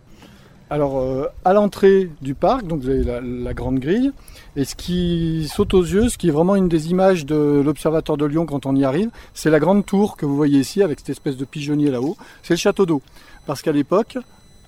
Alors, 0.75 0.99
euh, 0.99 1.29
à 1.45 1.53
l'entrée 1.53 2.11
du 2.21 2.35
parc, 2.35 2.67
donc 2.67 2.81
vous 2.81 2.89
avez 2.89 3.05
la, 3.05 3.55
grande 3.55 3.79
grille, 3.79 4.11
et 4.57 4.65
ce 4.65 4.75
qui 4.75 5.49
saute 5.49 5.73
aux 5.73 5.85
yeux, 5.85 6.09
ce 6.09 6.19
qui 6.19 6.27
est 6.27 6.33
vraiment 6.33 6.57
une 6.57 6.69
des 6.69 6.91
images 6.91 7.25
de 7.25 7.63
l'Observatoire 7.65 8.19
de 8.19 8.25
Lyon 8.25 8.45
quand 8.45 8.67
on 8.67 8.75
y 8.75 8.85
arrive, 8.85 9.09
c'est 9.35 9.51
la 9.51 9.61
grande 9.61 9.87
tour 9.87 10.17
que 10.17 10.27
vous 10.27 10.35
voyez 10.35 10.59
ici 10.59 10.83
avec 10.83 10.99
cette 10.99 11.11
espèce 11.11 11.37
de 11.37 11.45
pigeonnier 11.45 11.93
là-haut. 11.93 12.17
C'est 12.43 12.55
le 12.55 12.59
château 12.59 12.87
d'eau. 12.87 13.03
Parce 13.47 13.63
qu'à 13.63 13.71
l'époque, 13.71 14.19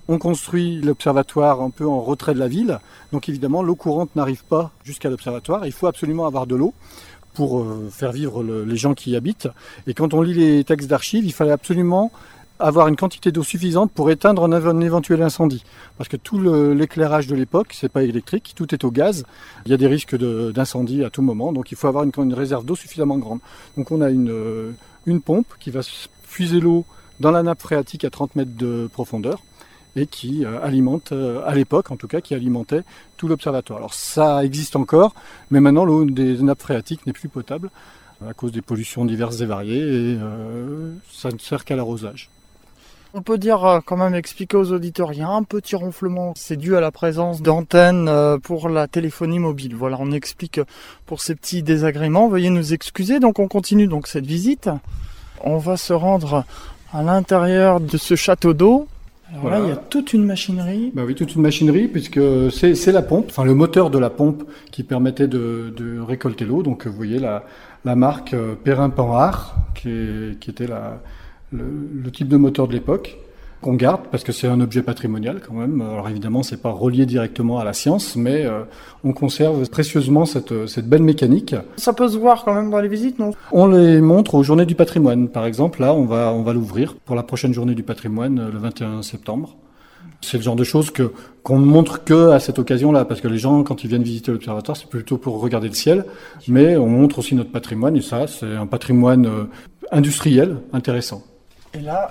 On 0.09 0.19
construit 0.19 0.81
l'observatoire 0.81 1.61
un 1.61 1.71
peu 1.71 1.85
en 1.85 2.01
retrait 2.01 2.33
de 2.33 2.39
la 2.39 2.47
ville, 2.47 2.79
donc 3.11 3.29
évidemment 3.29 3.61
l'eau 3.61 3.75
courante 3.75 4.15
n'arrive 4.15 4.45
pas 4.45 4.71
jusqu'à 4.85 5.11
l'observatoire. 5.11 5.67
Il 5.67 5.73
faut 5.73 5.89
absolument 5.89 6.29
avoir 6.29 6.47
de 6.47 6.55
l'eau 6.55 6.75
pour 7.35 7.59
euh, 7.59 7.89
faire 7.91 8.13
vivre 8.13 8.45
les 8.45 8.77
gens 8.77 8.95
qui 8.95 9.11
y 9.11 9.17
habitent. 9.17 9.49
Et 9.89 9.95
quand 9.95 10.15
on 10.15 10.23
lit 10.23 10.35
les 10.35 10.63
textes 10.63 10.89
d'archives, 10.89 11.25
il 11.25 11.33
fallait 11.33 11.51
absolument 11.51 12.13
avoir 12.59 12.89
une 12.89 12.97
quantité 12.97 13.33
d'eau 13.33 13.43
suffisante 13.43 13.93
pour 13.93 14.11
éteindre 14.11 14.45
un, 14.45 14.81
éventuel 14.81 15.23
incendie. 15.23 15.65
Parce 15.99 16.09
que 16.09 16.17
tout 16.17 16.39
l'éclairage 16.41 17.27
de 17.27 17.35
l'époque, 17.35 17.73
c'est 17.73 17.91
pas 17.91 18.03
électrique, 18.03 18.53
tout 18.57 18.75
est 18.75 18.85
au 18.85 18.91
gaz. 18.91 19.25
Il 19.65 19.71
y 19.71 19.75
a 19.75 19.77
des 19.77 19.87
risques 19.87 20.17
d'incendie 20.17 21.05
à 21.05 21.11
tout 21.11 21.23
moment, 21.23 21.53
donc 21.53 21.71
il 21.73 21.77
faut 21.77 21.89
avoir 21.89 22.05
une, 22.05 22.35
réserve 22.35 22.65
d'eau 22.65 22.77
suffisamment 22.77 23.19
grande. 23.19 23.41
Donc 23.77 23.91
on 23.91 24.01
a 24.01 24.11
une, 24.11 24.31
euh, 24.31 24.73
pompe 25.25 25.47
qui 25.61 25.71
va 25.71 25.81
puiser 26.29 26.61
l'eau 26.61 26.85
dans 27.21 27.31
la 27.31 27.43
nappe 27.43 27.63
phréatique 27.63 28.05
à 28.05 28.11
30 28.11 28.37
mètres 28.37 28.57
de 28.57 28.89
profondeur 28.93 29.43
et 29.95 30.07
qui 30.07 30.45
euh, 30.45 30.63
alimente, 30.63 31.13
euh, 31.13 31.41
à 31.47 31.55
l'époque 31.55 31.91
en 31.91 31.97
tout 31.97 32.09
cas, 32.09 32.21
qui 32.21 32.35
alimentait 32.35 32.83
tout 33.17 33.29
l'observatoire. 33.29 33.79
Alors 33.79 33.95
ça 33.95 34.45
existe 34.45 34.77
encore, 34.77 35.15
mais 35.51 35.61
maintenant 35.61 35.85
l'eau 35.85 36.05
des 36.05 36.43
nappes 36.43 36.63
phréatiques 36.63 37.07
n'est 37.07 37.13
plus 37.13 37.29
potable 37.29 37.71
à 38.27 38.33
cause 38.33 38.51
des 38.51 38.63
pollutions 38.63 39.05
diverses 39.05 39.41
et 39.41 39.47
variées 39.47 40.13
et 40.13 40.19
ça 41.13 41.29
ne 41.31 41.39
sert 41.39 41.67
qu'à 41.67 41.77
l'arrosage. 41.77 42.31
On 43.19 43.23
peut 43.23 43.39
dire 43.39 43.65
euh, 43.65 43.81
quand 43.83 43.97
même 43.97 44.15
expliquer 44.15 44.59
aux 44.59 44.73
auditeurs, 44.73 45.15
il 45.15 45.21
y 45.21 45.23
a 45.23 45.29
un 45.31 45.43
petit 45.43 45.75
ronflement, 45.75 46.35
c'est 46.37 46.59
dû 46.59 46.77
à 46.77 46.83
la 46.83 46.91
présence 46.91 47.41
d'antennes 47.41 48.09
euh, 48.11 48.37
pour 48.37 48.69
la 48.69 48.89
téléphonie 48.89 49.39
mobile. 49.39 49.75
Voilà, 49.75 49.97
on 49.99 50.13
explique 50.13 50.61
pour 51.07 51.23
ces 51.23 51.35
petits 51.35 51.63
désagréments. 51.63 52.29
Veuillez 52.29 52.51
nous 52.51 52.75
excuser. 52.75 53.19
Donc 53.19 53.39
on 53.39 53.49
continue 53.49 53.87
donc 53.87 54.07
cette 54.07 54.27
visite. 54.27 54.69
On 55.41 55.57
va 55.57 55.79
se 55.79 55.95
rendre 55.95 56.45
à 56.93 57.03
l'intérieur 57.03 57.81
de 57.81 57.97
ce 57.97 58.17
château 58.17 58.53
d'eau. 58.53 58.87
Alors 59.33 59.49
là, 59.49 59.61
il 59.61 59.69
y 59.71 59.73
a 59.73 59.77
toute 59.77 60.13
une 60.13 60.25
machinerie. 60.25 60.93
Bah 60.95 61.05
oui, 61.07 61.15
toute 61.15 61.35
une 61.35 61.41
machinerie, 61.41 61.89
puisque 61.89 62.21
c'est 62.53 62.93
la 62.93 63.03
pompe, 63.03 63.29
enfin 63.31 63.45
le 63.45 63.55
moteur 63.55 63.89
de 63.89 63.99
la 63.99 64.11
pompe 64.11 64.45
qui 64.71 64.83
permettait 64.83 65.27
de, 65.27 66.01
récolter 66.07 66.45
l'eau. 66.45 66.63
Donc 66.63 66.87
vous 66.87 66.93
voyez 66.93 67.19
la, 67.19 67.45
marque 67.97 68.35
euh, 68.35 68.55
Perrin-Panhard, 68.63 69.57
qui, 69.75 70.37
qui 70.39 70.51
était 70.51 70.67
la, 70.67 71.01
le, 71.53 72.11
type 72.11 72.29
de 72.29 72.37
moteur 72.37 72.69
de 72.69 72.73
l'époque 72.73 73.19
qu'on 73.63 73.75
garde 73.75 74.03
parce 74.11 74.23
que 74.23 74.33
c'est 74.33 74.47
un 74.47 74.61
objet 74.61 74.83
patrimonial 74.83 75.41
quand 75.47 75.55
même. 75.55 75.81
Alors 75.81 76.09
évidemment, 76.09 76.43
c'est 76.43 76.61
pas 76.61 76.71
relié 76.71 77.07
directement 77.07 77.59
à 77.59 77.65
la 77.65 77.73
science, 77.73 78.17
mais 78.17 78.45
euh, 78.45 78.63
on 79.05 79.13
conserve 79.13 79.69
précieusement 79.69 80.27
cette, 80.27 80.67
cette 80.67 80.89
belle 80.89 81.03
mécanique. 81.03 81.55
Ça 81.77 81.93
peut 81.93 82.09
se 82.09 82.19
voir 82.19 82.45
quand 82.45 82.55
même 82.55 82.71
dans 82.71 82.81
les 82.81 82.89
visites, 82.89 83.19
non? 83.19 83.33
On 83.53 83.67
les 83.67 84.01
montre 84.01 84.35
aux 84.35 84.43
journées 84.43 84.67
du 84.67 84.75
patrimoine. 84.75 85.29
Par 85.29 85.47
exemple, 85.47 85.81
là, 85.81 85.95
on 85.95 86.05
va 86.05 86.33
on 86.33 86.43
va 86.43 86.53
l'ouvrir 86.53 86.95
pour 86.97 87.17
la 87.17 87.23
prochaine 87.23 87.53
journée 87.53 87.75
du 87.75 87.83
patrimoine 87.83 88.39
euh, 88.39 88.51
le 88.53 88.59
21 88.59 89.03
septembre. 89.03 89.57
C'est 90.23 90.39
le 90.39 90.43
genre 90.43 90.57
de 90.57 90.65
choses 90.65 90.91
que 90.91 91.13
qu'on 91.43 91.59
ne 91.59 91.67
montre 91.67 92.03
que 92.05 92.31
à 92.31 92.41
cette 92.41 92.59
occasion-là, 92.59 93.05
parce 93.05 93.21
que 93.21 93.29
les 93.29 93.39
gens, 93.39 93.63
quand 93.63 93.85
ils 93.85 93.89
viennent 93.89 94.03
visiter 94.03 94.33
l'observatoire, 94.33 94.77
c'est 94.77 94.89
plutôt 94.89 95.19
pour 95.19 95.41
regarder 95.41 95.69
le 95.69 95.75
ciel, 95.75 96.05
mais 96.49 96.77
on 96.77 96.89
montre 96.89 97.21
aussi 97.21 97.35
notre 97.35 97.53
patrimoine, 97.53 97.97
et 97.97 98.01
ça, 98.01 98.27
c'est 98.27 98.57
un 98.57 98.67
patrimoine 98.67 99.27
euh, 99.27 99.45
industriel 99.93 100.57
intéressant. 100.73 101.23
Et 101.77 101.83
là, 101.83 102.11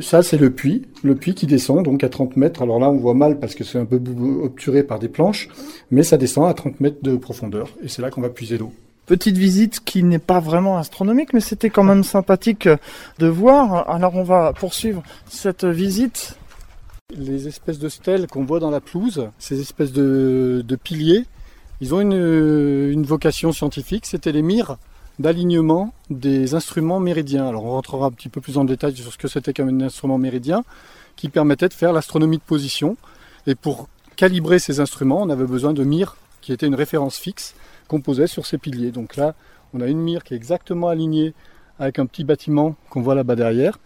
ça 0.00 0.22
c'est 0.22 0.38
le 0.38 0.50
puits, 0.50 0.86
le 1.02 1.14
puits 1.14 1.34
qui 1.34 1.46
descend 1.46 1.84
donc 1.84 2.02
à 2.02 2.08
30 2.08 2.36
mètres. 2.36 2.62
Alors 2.62 2.78
là 2.78 2.88
on 2.88 2.96
voit 2.96 3.14
mal 3.14 3.38
parce 3.38 3.54
que 3.54 3.62
c'est 3.64 3.78
un 3.78 3.84
peu 3.84 4.00
obturé 4.42 4.82
par 4.82 4.98
des 4.98 5.08
planches, 5.08 5.48
mais 5.90 6.02
ça 6.02 6.16
descend 6.16 6.48
à 6.48 6.54
30 6.54 6.80
mètres 6.80 7.02
de 7.02 7.16
profondeur 7.16 7.68
et 7.82 7.88
c'est 7.88 8.00
là 8.00 8.10
qu'on 8.10 8.22
va 8.22 8.30
puiser 8.30 8.56
l'eau. 8.56 8.72
Petite 9.06 9.36
visite 9.36 9.80
qui 9.84 10.02
n'est 10.02 10.18
pas 10.18 10.40
vraiment 10.40 10.78
astronomique, 10.78 11.34
mais 11.34 11.40
c'était 11.40 11.68
quand 11.68 11.82
même 11.82 12.04
sympathique 12.04 12.68
de 13.18 13.26
voir. 13.26 13.90
Alors 13.90 14.14
on 14.14 14.22
va 14.22 14.54
poursuivre 14.54 15.02
cette 15.28 15.66
visite. 15.66 16.38
Les 17.14 17.46
espèces 17.46 17.78
de 17.78 17.90
stèles 17.90 18.26
qu'on 18.28 18.44
voit 18.44 18.60
dans 18.60 18.70
la 18.70 18.80
pelouse, 18.80 19.28
ces 19.38 19.60
espèces 19.60 19.92
de, 19.92 20.78
piliers, 20.82 21.26
ils 21.82 21.94
ont 21.94 22.00
une, 22.00 22.12
une 22.90 23.04
vocation 23.04 23.52
scientifique, 23.52 24.06
c'était 24.06 24.32
les 24.32 24.40
mires 24.40 24.78
d'alignement 25.18 25.92
des 26.10 26.54
instruments 26.54 27.00
méridiens. 27.00 27.46
Alors 27.46 27.64
on 27.64 27.70
rentrera 27.70 28.06
un 28.06 28.10
petit 28.10 28.28
peu 28.28 28.40
plus 28.40 28.58
en 28.58 28.64
détail 28.64 28.96
sur 28.96 29.12
ce 29.12 29.18
que 29.18 29.28
c'était 29.28 29.52
qu'un 29.52 29.80
instrument 29.80 30.18
méridien 30.18 30.64
qui 31.16 31.28
permettait 31.28 31.68
de 31.68 31.74
faire 31.74 31.92
l'astronomie 31.92 32.38
de 32.38 32.42
position. 32.42 32.96
Et 33.46 33.54
pour 33.54 33.88
calibrer 34.16 34.58
ces 34.58 34.80
instruments, 34.80 35.22
on 35.22 35.30
avait 35.30 35.46
besoin 35.46 35.72
de 35.72 35.84
mires 35.84 36.16
qui 36.40 36.52
étaient 36.52 36.66
une 36.66 36.74
référence 36.74 37.16
fixe 37.16 37.54
qu'on 37.88 38.00
posait 38.00 38.26
sur 38.26 38.46
ces 38.46 38.58
piliers. 38.58 38.90
Donc 38.90 39.16
là, 39.16 39.34
on 39.72 39.80
a 39.80 39.86
une 39.86 39.98
mire 39.98 40.24
qui 40.24 40.34
est 40.34 40.36
exactement 40.36 40.88
alignée 40.88 41.34
avec 41.78 41.98
un 41.98 42.06
petit 42.06 42.24
bâtiment 42.24 42.76
qu'on 42.90 43.02
voit 43.02 43.14
là-bas 43.14 43.36
derrière. 43.36 43.78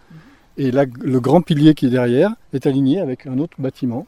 Et 0.56 0.70
là, 0.70 0.85
le 1.00 1.20
grand 1.20 1.40
pilier 1.40 1.75
qui 1.75 1.87
est 1.87 1.90
derrière 1.90 2.32
est 2.52 2.66
aligné 2.66 3.00
avec 3.00 3.26
un 3.26 3.38
autre 3.38 3.54
bâtiment, 3.58 4.06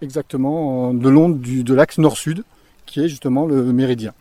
exactement 0.00 0.92
le 0.92 1.10
long 1.10 1.28
de 1.28 1.74
l'axe 1.74 1.98
nord-sud, 1.98 2.42
qui 2.86 3.00
est 3.00 3.08
justement 3.08 3.46
le 3.46 3.72
méridien. 3.72 4.12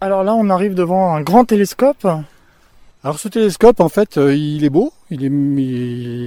Alors 0.00 0.24
là, 0.24 0.34
on 0.34 0.50
arrive 0.50 0.74
devant 0.74 1.14
un 1.14 1.22
grand 1.22 1.46
télescope. 1.46 2.06
Alors 3.02 3.18
ce 3.18 3.28
télescope, 3.28 3.80
en 3.80 3.88
fait, 3.88 4.18
euh, 4.18 4.34
il 4.34 4.64
est 4.64 4.70
beau, 4.70 4.92
il 5.10 5.24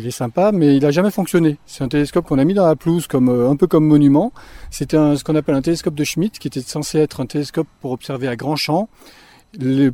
est, 0.07 0.11
sympa, 0.11 0.51
mais 0.51 0.75
il 0.75 0.81
n'a 0.81 0.91
jamais 0.91 1.11
fonctionné. 1.11 1.57
C'est 1.67 1.83
un 1.83 1.87
télescope 1.87 2.25
qu'on 2.25 2.39
a 2.39 2.45
mis 2.45 2.53
dans 2.55 2.65
la 2.65 2.75
pelouse 2.75 3.05
comme 3.05 3.29
euh, 3.29 3.49
un 3.49 3.55
peu 3.55 3.67
comme 3.67 3.85
monument. 3.85 4.31
C'était 4.71 4.97
ce 5.15 5.23
qu'on 5.23 5.35
appelle 5.35 5.55
un 5.55 5.61
télescope 5.61 5.93
de 5.93 6.03
Schmidt, 6.03 6.39
qui 6.39 6.47
était 6.47 6.61
censé 6.61 6.97
être 6.99 7.21
un 7.21 7.27
télescope 7.27 7.67
pour 7.81 7.91
observer 7.91 8.27
à 8.27 8.35
grand 8.35 8.55
champ 8.55 8.89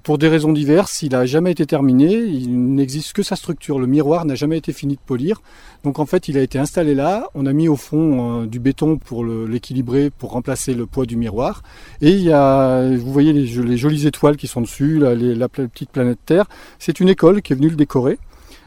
pour 0.03 0.17
des 0.17 0.27
raisons 0.27 0.51
diverses, 0.51 1.01
il 1.01 1.11
n'a 1.13 1.25
jamais 1.25 1.51
été 1.51 1.65
terminé, 1.65 2.13
il 2.13 2.75
n'existe 2.75 3.13
que 3.13 3.23
sa 3.23 3.37
structure. 3.37 3.79
Le 3.79 3.87
miroir 3.87 4.25
n'a 4.25 4.35
jamais 4.35 4.57
été 4.57 4.73
fini 4.73 4.95
de 4.95 4.99
polir. 4.99 5.41
Donc 5.85 5.99
en 5.99 6.05
fait, 6.05 6.27
il 6.27 6.37
a 6.37 6.41
été 6.41 6.59
installé 6.59 6.93
là. 6.93 7.29
On 7.35 7.45
a 7.45 7.53
mis 7.53 7.69
au 7.69 7.77
fond 7.77 8.41
euh, 8.41 8.45
du 8.47 8.59
béton 8.59 8.97
pour 8.97 9.23
l'équilibrer, 9.23 10.09
pour 10.09 10.31
remplacer 10.31 10.73
le 10.73 10.85
poids 10.85 11.05
du 11.05 11.15
miroir. 11.15 11.63
Et 12.01 12.11
il 12.11 12.21
y 12.21 12.33
a, 12.33 12.89
vous 12.97 13.13
voyez 13.13 13.31
les, 13.31 13.77
jolies 13.77 14.05
étoiles 14.05 14.35
qui 14.35 14.47
sont 14.47 14.61
dessus, 14.61 14.99
la, 14.99 15.47
petite 15.47 15.89
planète 15.89 16.19
Terre. 16.25 16.45
C'est 16.77 16.99
une 16.99 17.07
école 17.07 17.41
qui 17.41 17.53
est 17.53 17.55
venue 17.55 17.69
le 17.69 17.77
décorer. 17.77 18.19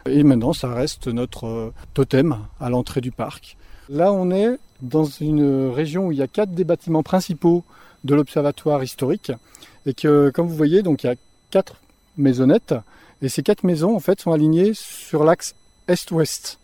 Et 0.07 0.23
maintenant, 0.23 0.55
ça 0.55 0.73
reste 0.73 1.09
notre 1.09 1.47
euh, 1.47 1.73
totem 1.93 2.39
à 2.61 2.71
l'entrée 2.71 3.03
du 3.03 3.11
parc. 3.11 3.59
Là, 3.91 4.11
on 4.11 4.31
est 4.31 4.59
dans 4.81 5.05
une 5.05 5.69
région 5.69 6.07
où 6.07 6.13
il 6.13 6.19
y 6.19 6.23
a 6.23 6.29
quatre 6.29 6.53
des 6.53 6.65
bâtiments 6.65 7.03
principaux 7.03 7.65
de 8.05 8.15
l'observatoire 8.15 8.83
historique. 8.83 9.33
Et 9.89 9.95
que, 9.95 10.29
comme 10.29 10.47
vous 10.47 10.55
voyez, 10.55 10.83
donc 10.83 11.03
il 11.03 11.07
y 11.07 11.11
a 11.11 11.15
quatre 11.51 11.81
maisonnettes. 12.19 12.75
Et 13.23 13.31
ces 13.31 13.43
quatre 13.43 13.65
maisons, 13.65 13.97
en 13.97 14.01
fait, 14.01 14.21
sont 14.21 14.33
alignées 14.33 14.73
sur 14.75 15.25
l'axe 15.25 15.55
est-ouest. 15.89 16.59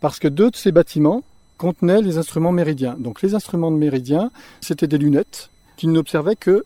Parce 0.00 0.18
que 0.18 0.26
deux 0.26 0.50
de 0.50 0.56
ces 0.56 0.72
bâtiments 0.72 1.22
contenaient 1.56 2.02
les 2.02 2.18
instruments 2.18 2.50
méridiens. 2.50 2.96
Donc 2.98 3.22
les 3.22 3.36
instruments 3.36 3.70
de 3.70 3.76
méridien, 3.76 4.32
c'était 4.60 4.88
des 4.88 4.98
lunettes 4.98 5.50
qui 5.76 5.86
n'observaient 5.86 6.34
que 6.34 6.64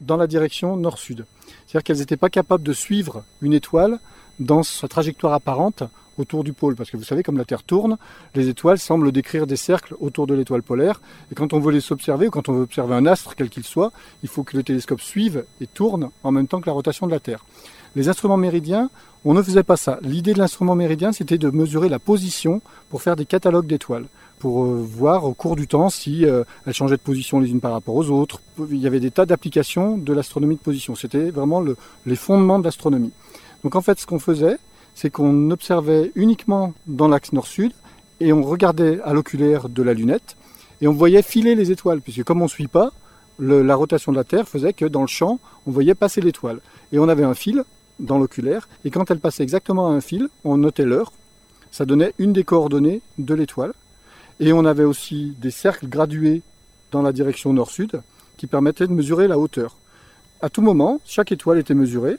dans 0.00 0.16
la 0.16 0.26
direction 0.26 0.74
nord-sud. 0.78 1.26
C'est-à-dire 1.66 1.84
qu'elles 1.84 1.98
n'étaient 1.98 2.16
pas 2.16 2.30
capables 2.30 2.64
de 2.64 2.72
suivre 2.72 3.22
une 3.42 3.52
étoile 3.52 3.98
dans 4.40 4.62
sa 4.62 4.88
trajectoire 4.88 5.34
apparente 5.34 5.82
autour 6.18 6.44
du 6.44 6.52
pôle. 6.52 6.76
Parce 6.76 6.90
que 6.90 6.96
vous 6.96 7.04
savez, 7.04 7.22
comme 7.22 7.38
la 7.38 7.44
Terre 7.44 7.62
tourne, 7.62 7.96
les 8.34 8.48
étoiles 8.48 8.78
semblent 8.78 9.12
décrire 9.12 9.46
des 9.46 9.56
cercles 9.56 9.94
autour 10.00 10.26
de 10.26 10.34
l'étoile 10.34 10.62
polaire. 10.62 11.00
Et 11.30 11.34
quand 11.34 11.52
on 11.52 11.60
veut 11.60 11.72
les 11.72 11.92
observer, 11.92 12.28
ou 12.28 12.30
quand 12.30 12.48
on 12.48 12.52
veut 12.52 12.62
observer 12.62 12.94
un 12.94 13.06
astre, 13.06 13.34
quel 13.34 13.48
qu'il 13.48 13.64
soit, 13.64 13.92
il 14.22 14.28
faut 14.28 14.42
que 14.42 14.56
le 14.56 14.62
télescope 14.62 15.00
suive 15.00 15.44
et 15.60 15.66
tourne 15.66 16.10
en 16.22 16.32
même 16.32 16.46
temps 16.46 16.60
que 16.60 16.66
la 16.66 16.72
rotation 16.72 17.06
de 17.06 17.12
la 17.12 17.20
Terre. 17.20 17.44
Les 17.94 18.08
instruments 18.08 18.36
méridiens, 18.36 18.90
on 19.24 19.34
ne 19.34 19.42
faisait 19.42 19.62
pas 19.62 19.76
ça. 19.76 19.98
L'idée 20.02 20.34
de 20.34 20.38
l'instrument 20.38 20.74
méridien, 20.74 21.12
c'était 21.12 21.38
de 21.38 21.50
mesurer 21.50 21.88
la 21.88 21.98
position 21.98 22.60
pour 22.90 23.02
faire 23.02 23.16
des 23.16 23.24
catalogues 23.24 23.66
d'étoiles, 23.66 24.04
pour 24.38 24.64
euh, 24.64 24.86
voir 24.86 25.24
au 25.24 25.32
cours 25.32 25.56
du 25.56 25.66
temps 25.66 25.88
si 25.88 26.26
euh, 26.26 26.44
elles 26.66 26.74
changeaient 26.74 26.96
de 26.96 27.00
position 27.00 27.40
les 27.40 27.50
unes 27.50 27.60
par 27.60 27.72
rapport 27.72 27.94
aux 27.94 28.10
autres. 28.10 28.40
Il 28.70 28.76
y 28.76 28.86
avait 28.86 29.00
des 29.00 29.10
tas 29.10 29.26
d'applications 29.26 29.96
de 29.96 30.12
l'astronomie 30.12 30.56
de 30.56 30.60
position. 30.60 30.94
C'était 30.94 31.30
vraiment 31.30 31.64
les 32.04 32.16
fondements 32.16 32.58
de 32.58 32.64
l'astronomie. 32.64 33.12
Donc 33.64 33.74
en 33.74 33.80
fait, 33.80 33.98
ce 33.98 34.06
qu'on 34.06 34.18
faisait, 34.18 34.58
c'est 34.96 35.10
qu'on 35.10 35.50
observait 35.50 36.10
uniquement 36.16 36.72
dans 36.86 37.06
l'axe 37.06 37.32
nord-sud 37.32 37.72
et 38.18 38.32
on 38.32 38.42
regardait 38.42 38.98
à 39.02 39.12
l'oculaire 39.12 39.68
de 39.68 39.82
la 39.82 39.92
lunette 39.94 40.36
et 40.80 40.88
on 40.88 40.92
voyait 40.92 41.22
filer 41.22 41.54
les 41.54 41.70
étoiles, 41.70 42.00
puisque 42.00 42.24
comme 42.24 42.40
on 42.40 42.46
ne 42.46 42.50
suit 42.50 42.66
pas, 42.66 42.90
la 43.38 43.74
rotation 43.74 44.10
de 44.10 44.16
la 44.16 44.24
Terre 44.24 44.48
faisait 44.48 44.72
que 44.72 44.86
dans 44.86 45.02
le 45.02 45.06
champ, 45.06 45.38
on 45.66 45.70
voyait 45.70 45.94
passer 45.94 46.20
l'étoile. 46.20 46.60
Et 46.92 46.98
on 46.98 47.08
avait 47.08 47.24
un 47.24 47.34
fil 47.34 47.64
dans 48.00 48.18
l'oculaire, 48.18 48.68
et 48.84 48.90
quand 48.90 49.10
elle 49.10 49.20
passait 49.20 49.42
exactement 49.42 49.88
à 49.88 49.92
un 49.92 50.00
fil, 50.00 50.28
on 50.44 50.56
notait 50.56 50.84
l'heure. 50.84 51.12
Ça 51.70 51.84
donnait 51.84 52.14
une 52.18 52.32
des 52.32 52.44
coordonnées 52.44 53.02
de 53.18 53.34
l'étoile. 53.34 53.72
Et 54.40 54.52
on 54.52 54.64
avait 54.64 54.84
aussi 54.84 55.34
des 55.38 55.50
cercles 55.50 55.88
gradués 55.88 56.42
dans 56.90 57.02
la 57.02 57.12
direction 57.12 57.52
nord-sud 57.52 58.00
qui 58.36 58.46
permettaient 58.46 58.86
de 58.86 58.92
mesurer 58.92 59.28
la 59.28 59.38
hauteur. 59.38 59.76
À 60.40 60.50
tout 60.50 60.62
moment, 60.62 61.00
chaque 61.04 61.32
étoile 61.32 61.58
était 61.58 61.74
mesurée, 61.74 62.16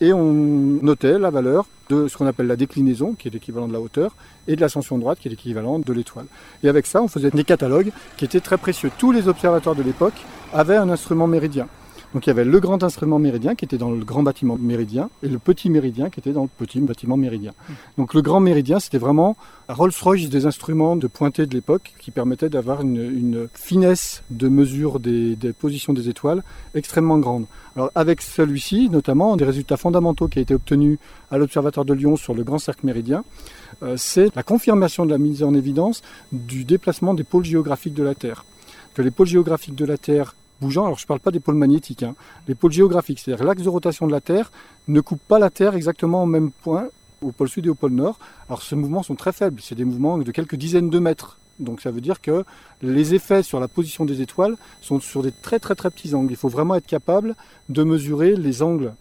et 0.00 0.12
on 0.12 0.32
notait 0.32 1.18
la 1.18 1.30
valeur 1.30 1.66
de 1.90 2.08
ce 2.08 2.16
qu'on 2.16 2.26
appelle 2.26 2.46
la 2.46 2.56
déclinaison, 2.56 3.14
qui 3.14 3.28
est 3.28 3.30
l'équivalent 3.30 3.68
de 3.68 3.72
la 3.72 3.80
hauteur, 3.80 4.14
et 4.48 4.56
de 4.56 4.60
l'ascension 4.60 4.98
droite, 4.98 5.18
qui 5.20 5.28
est 5.28 5.30
l'équivalent 5.30 5.78
de 5.78 5.92
l'étoile. 5.92 6.26
Et 6.62 6.68
avec 6.68 6.86
ça, 6.86 7.02
on 7.02 7.08
faisait 7.08 7.30
des 7.30 7.44
catalogues 7.44 7.90
qui 8.16 8.24
étaient 8.24 8.40
très 8.40 8.58
précieux. 8.58 8.90
Tous 8.98 9.12
les 9.12 9.28
observateurs 9.28 9.74
de 9.74 9.82
l'époque 9.82 10.14
avaient 10.52 10.76
un 10.76 10.88
instrument 10.88 11.26
méridien. 11.26 11.66
Donc 12.12 12.26
il 12.26 12.30
y 12.30 12.32
avait 12.32 12.44
le 12.44 12.58
grand 12.58 12.82
instrument 12.82 13.20
méridien 13.20 13.54
qui 13.54 13.64
était 13.64 13.78
dans 13.78 13.92
le 13.92 14.04
grand 14.04 14.24
bâtiment 14.24 14.56
méridien 14.58 15.10
et 15.22 15.28
le 15.28 15.38
petit 15.38 15.70
méridien 15.70 16.10
qui 16.10 16.18
était 16.18 16.32
dans 16.32 16.42
le 16.42 16.48
petit 16.48 16.80
bâtiment 16.80 17.16
méridien. 17.16 17.52
Donc 17.98 18.14
le 18.14 18.22
grand 18.22 18.40
méridien, 18.40 18.80
c'était 18.80 18.98
vraiment 18.98 19.36
Rolls-Royce 19.68 20.28
des 20.28 20.46
instruments 20.46 20.96
de 20.96 21.06
pointé 21.06 21.46
de 21.46 21.54
l'époque 21.54 21.92
qui 22.00 22.10
permettaient 22.10 22.48
d'avoir 22.48 22.82
une, 22.82 23.48
finesse 23.54 24.24
de 24.30 24.48
mesure 24.48 24.98
des, 24.98 25.36
positions 25.58 25.92
des 25.92 26.08
étoiles 26.08 26.42
extrêmement 26.74 27.18
grande. 27.18 27.46
Alors 27.76 27.92
avec 27.94 28.22
celui-ci, 28.22 28.90
notamment, 28.90 29.36
des 29.36 29.44
résultats 29.44 29.76
fondamentaux 29.76 30.26
qui 30.26 30.40
a 30.40 30.42
été 30.42 30.54
obtenus 30.54 30.98
à 31.30 31.38
l'Observatoire 31.38 31.86
de 31.86 31.94
Lyon 31.94 32.16
sur 32.16 32.34
le 32.34 32.42
grand 32.42 32.58
cercle 32.58 32.84
méridien, 32.86 33.24
euh, 33.84 33.94
c'est 33.96 34.34
la 34.34 34.42
confirmation 34.42 35.06
de 35.06 35.10
la 35.10 35.18
mise 35.18 35.44
en 35.44 35.54
évidence 35.54 36.02
du 36.32 36.64
déplacement 36.64 37.14
des 37.14 37.24
pôles 37.24 37.44
géographiques 37.44 37.94
de 37.94 38.02
la 38.02 38.16
Terre. 38.16 38.44
Que 38.94 39.02
les 39.02 39.12
pôles 39.12 39.28
géographiques 39.28 39.76
de 39.76 39.84
la 39.84 39.96
Terre 39.96 40.34
bougeant, 40.60 40.84
alors 40.84 40.98
je 40.98 41.04
ne 41.04 41.08
parle 41.08 41.20
pas 41.20 41.30
des 41.30 41.40
pôles 41.40 41.54
magnétiques, 41.54 42.02
hein, 42.02 42.14
les 42.48 42.54
pôles 42.54 42.72
géographiques, 42.72 43.20
c'est-à-dire 43.20 43.44
l'axe 43.44 43.62
de 43.62 43.68
rotation 43.68 44.06
de 44.06 44.12
la 44.12 44.20
Terre 44.20 44.52
ne 44.88 45.00
coupe 45.00 45.20
pas 45.20 45.38
la 45.38 45.50
Terre 45.50 45.74
exactement 45.74 46.22
au 46.22 46.26
même 46.26 46.50
point 46.50 46.88
au 47.22 47.32
pôle 47.32 47.48
sud 47.48 47.66
et 47.66 47.68
au 47.68 47.74
pôle 47.74 47.92
nord. 47.92 48.18
Alors 48.48 48.62
ces 48.62 48.76
mouvements 48.76 49.02
sont 49.02 49.14
très 49.14 49.32
faibles, 49.32 49.60
c'est 49.62 49.74
des 49.74 49.84
mouvements 49.84 50.18
de 50.18 50.30
quelques 50.30 50.56
dizaines 50.56 50.90
de 50.90 50.98
mètres. 50.98 51.38
Donc 51.58 51.82
ça 51.82 51.90
veut 51.90 52.00
dire 52.00 52.20
que 52.20 52.44
les 52.80 53.14
effets 53.14 53.42
sur 53.42 53.60
la 53.60 53.68
position 53.68 54.04
des 54.06 54.22
étoiles 54.22 54.56
sont 54.80 54.98
sur 55.00 55.22
des 55.22 55.32
très 55.32 55.58
très 55.58 55.74
très 55.74 55.90
petits 55.90 56.14
angles. 56.14 56.32
Il 56.32 56.36
faut 56.36 56.48
vraiment 56.48 56.74
être 56.74 56.86
capable 56.86 57.36
de 57.68 57.82
mesurer 57.82 58.34
les 58.34 58.62
angles 58.62 58.94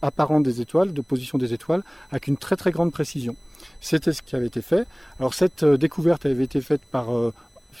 apparents 0.00 0.40
des 0.40 0.60
étoiles, 0.60 0.92
de 0.92 1.00
position 1.00 1.38
des 1.38 1.52
étoiles, 1.52 1.82
avec 2.10 2.28
une 2.28 2.36
très 2.36 2.56
très 2.56 2.70
grande 2.70 2.92
précision. 2.92 3.34
C'était 3.80 4.12
ce 4.12 4.22
qui 4.22 4.36
avait 4.36 4.46
été 4.46 4.62
fait. 4.62 4.86
Alors 5.18 5.34
cette 5.34 5.62
euh, 5.62 5.76
découverte 5.76 6.26
avait 6.26 6.44
été 6.44 6.60
faite 6.60 6.82
par 6.90 7.14
euh, 7.14 7.32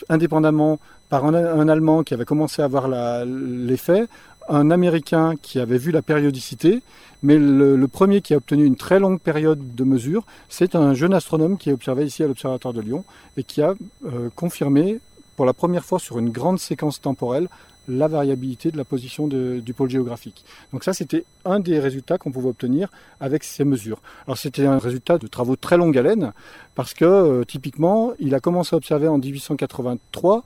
indépendamment 0.08 0.78
par 1.08 1.24
un, 1.26 1.68
Allemand 1.68 2.02
qui 2.02 2.14
avait 2.14 2.24
commencé 2.24 2.62
à 2.62 2.68
voir 2.68 2.88
l'effet, 3.24 4.06
un 4.48 4.70
Américain 4.70 5.34
qui 5.40 5.58
avait 5.58 5.78
vu 5.78 5.90
la 5.90 6.02
périodicité, 6.02 6.82
mais 7.22 7.38
le, 7.38 7.86
premier 7.88 8.20
qui 8.20 8.34
a 8.34 8.36
obtenu 8.36 8.64
une 8.64 8.76
très 8.76 8.98
longue 8.98 9.20
période 9.20 9.74
de 9.74 9.84
mesure, 9.84 10.24
c'est 10.48 10.74
un 10.74 10.92
jeune 10.94 11.14
astronome 11.14 11.56
qui 11.56 11.70
est 11.70 11.72
observé 11.72 12.04
ici 12.04 12.22
à 12.22 12.26
l'Observatoire 12.26 12.74
de 12.74 12.80
Lyon 12.80 13.04
et 13.36 13.44
qui 13.44 13.62
a 13.62 13.74
euh, 14.04 14.28
confirmé 14.34 14.98
pour 15.36 15.46
la 15.46 15.52
première 15.52 15.84
fois 15.84 15.98
sur 15.98 16.18
une 16.18 16.30
grande 16.30 16.58
séquence 16.58 17.00
temporelle 17.00 17.48
la 17.88 18.08
variabilité 18.08 18.70
de 18.70 18.76
la 18.76 18.84
position 18.84 19.26
du 19.26 19.74
pôle 19.74 19.90
géographique. 19.90 20.44
Donc 20.72 20.84
ça, 20.84 20.92
c'était 20.92 21.24
un 21.44 21.60
des 21.60 21.78
résultats 21.78 22.18
qu'on 22.18 22.30
pouvait 22.30 22.48
obtenir 22.48 22.88
avec 23.20 23.44
ces 23.44 23.64
mesures. 23.64 24.00
Alors 24.26 24.38
c'était 24.38 24.66
un 24.66 24.78
résultat 24.78 25.18
de 25.18 25.26
travaux 25.26 25.56
très 25.56 25.76
longue 25.76 25.96
haleine, 25.96 26.32
parce 26.74 26.94
que 26.94 27.04
euh, 27.04 27.44
typiquement, 27.44 28.12
il 28.18 28.34
a 28.34 28.40
commencé 28.40 28.74
à 28.74 28.76
observer 28.76 29.08
en 29.08 29.18
1883 29.18 30.44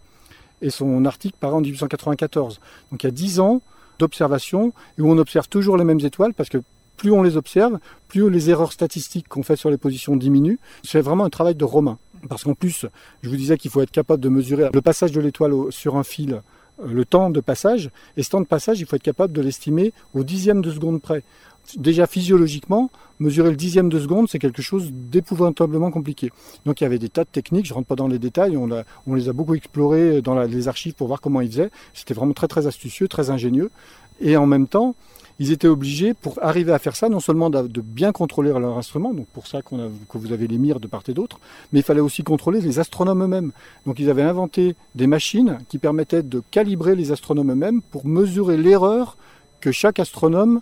et 0.61 0.71
son 0.71 1.05
article 1.05 1.37
paraît 1.39 1.55
en 1.55 1.61
1894. 1.61 2.61
Donc 2.91 3.03
il 3.03 3.07
y 3.07 3.09
a 3.09 3.13
10 3.13 3.41
ans 3.41 3.63
d'observation 3.99 4.73
où 4.99 5.11
on 5.11 5.19
observe 5.19 5.49
toujours 5.49 5.77
les 5.77 5.85
mêmes 5.85 6.01
étoiles, 6.01 6.35
parce 6.35 6.49
que 6.49 6.59
plus 6.97 7.13
on 7.13 7.23
les 7.23 7.37
observe, 7.37 7.79
plus 8.09 8.29
les 8.29 8.51
erreurs 8.51 8.73
statistiques 8.73 9.29
qu'on 9.29 9.43
fait 9.43 9.57
sur 9.57 9.71
les 9.71 9.79
positions 9.79 10.17
diminuent. 10.17 10.59
C'est 10.83 11.01
vraiment 11.01 11.25
un 11.25 11.31
travail 11.31 11.55
de 11.55 11.65
romain. 11.65 11.99
Parce 12.29 12.43
qu'en 12.43 12.55
plus, 12.55 12.87
je 13.23 13.31
vous 13.31 13.37
disais 13.37 13.57
qu'il 13.57 13.71
faut 13.71 13.81
être 13.81 13.93
capable 13.93 14.21
de 14.21 14.29
mesurer 14.29 14.69
le 14.73 14.83
passage 14.83 15.13
de 15.13 15.21
l'étoile 15.21 15.53
sur 15.71 15.97
un 15.97 16.03
fil 16.03 16.43
le 16.85 17.05
temps 17.05 17.31
de 17.31 17.41
passage. 17.41 17.91
Et 18.17 18.23
ce 18.23 18.31
temps 18.31 18.41
de 18.41 18.47
passage, 18.47 18.81
il 18.81 18.87
faut 18.87 18.97
être 18.97 19.03
capable 19.03 19.33
de 19.33 19.41
l'estimer 19.41 19.93
au 20.15 20.25
dixième 20.25 20.63
de 20.63 20.71
seconde 20.71 21.01
près. 21.01 21.23
Déjà 21.77 22.07
physiologiquement, 22.07 22.91
mesurer 23.21 23.51
le 23.51 23.57
dixième 23.57 23.89
de 23.89 24.01
seconde, 24.01 24.29
c'est 24.29 24.39
quelque 24.39 24.63
chose 24.63 24.91
d'épouvantablement 24.91 25.91
compliqué. 25.91 26.31
Donc 26.65 26.81
il 26.81 26.85
y 26.85 26.87
avait 26.87 26.99
des 26.99 27.09
tas 27.09 27.25
de 27.25 27.29
techniques, 27.29 27.67
je 27.67 27.73
ne 27.73 27.75
rentre 27.75 27.89
pas 27.89 27.97
dans 27.97 28.09
les 28.09 28.19
détails, 28.19 28.57
on, 28.57 29.15
les 29.15 29.29
a 29.29 29.33
beaucoup 29.33 29.55
explorés 29.55 30.23
dans 30.23 30.41
les 30.41 30.69
archives 30.69 30.95
pour 30.95 31.09
voir 31.09 31.21
comment 31.21 31.41
ils 31.41 31.51
faisaient. 31.51 31.71
C'était 31.93 32.15
vraiment 32.15 32.33
très 32.33 32.49
très 32.49 32.67
astucieux, 32.67 33.09
très 33.09 33.31
ingénieux. 33.31 33.71
Et 34.21 34.37
en 34.37 34.47
même 34.47 34.67
temps, 34.67 34.95
ils 35.39 35.53
étaient 35.53 35.69
obligés, 35.69 36.15
pour 36.15 36.39
arriver 36.43 36.73
à 36.73 36.79
faire 36.79 36.97
ça, 36.97 37.09
non 37.09 37.21
seulement 37.21 37.49
de, 37.49 37.81
bien 37.81 38.11
contrôler 38.13 38.51
leur 38.51 38.77
instrument, 38.77 39.15
donc 39.15 39.27
pour 39.29 39.47
ça 39.47 39.63
que 39.63 40.19
vous 40.19 40.33
avez 40.33 40.49
les 40.49 40.59
mires 40.59 40.81
de 40.81 40.89
part 40.89 41.03
et 41.07 41.15
d'autre, 41.15 41.39
mais 41.73 41.81
il 41.81 41.83
fallait 41.85 42.01
aussi 42.01 42.25
contrôler 42.25 42.61
les 42.61 42.81
astronomes 42.81 43.23
eux-mêmes. 43.23 43.53
Donc 43.87 44.01
ils 44.01 44.11
avaient 44.11 44.23
inventé 44.23 44.75
des 44.97 45.07
machines 45.07 45.59
qui 45.69 45.79
permettaient 45.79 46.25
de 46.25 46.43
calibrer 46.51 46.97
les 46.97 47.13
astronomes 47.13 47.53
eux-mêmes 47.53 47.83
pour 47.83 48.05
mesurer 48.07 48.57
l'erreur 48.57 49.17
que 49.61 49.71
chaque 49.71 50.01
astronome 50.01 50.61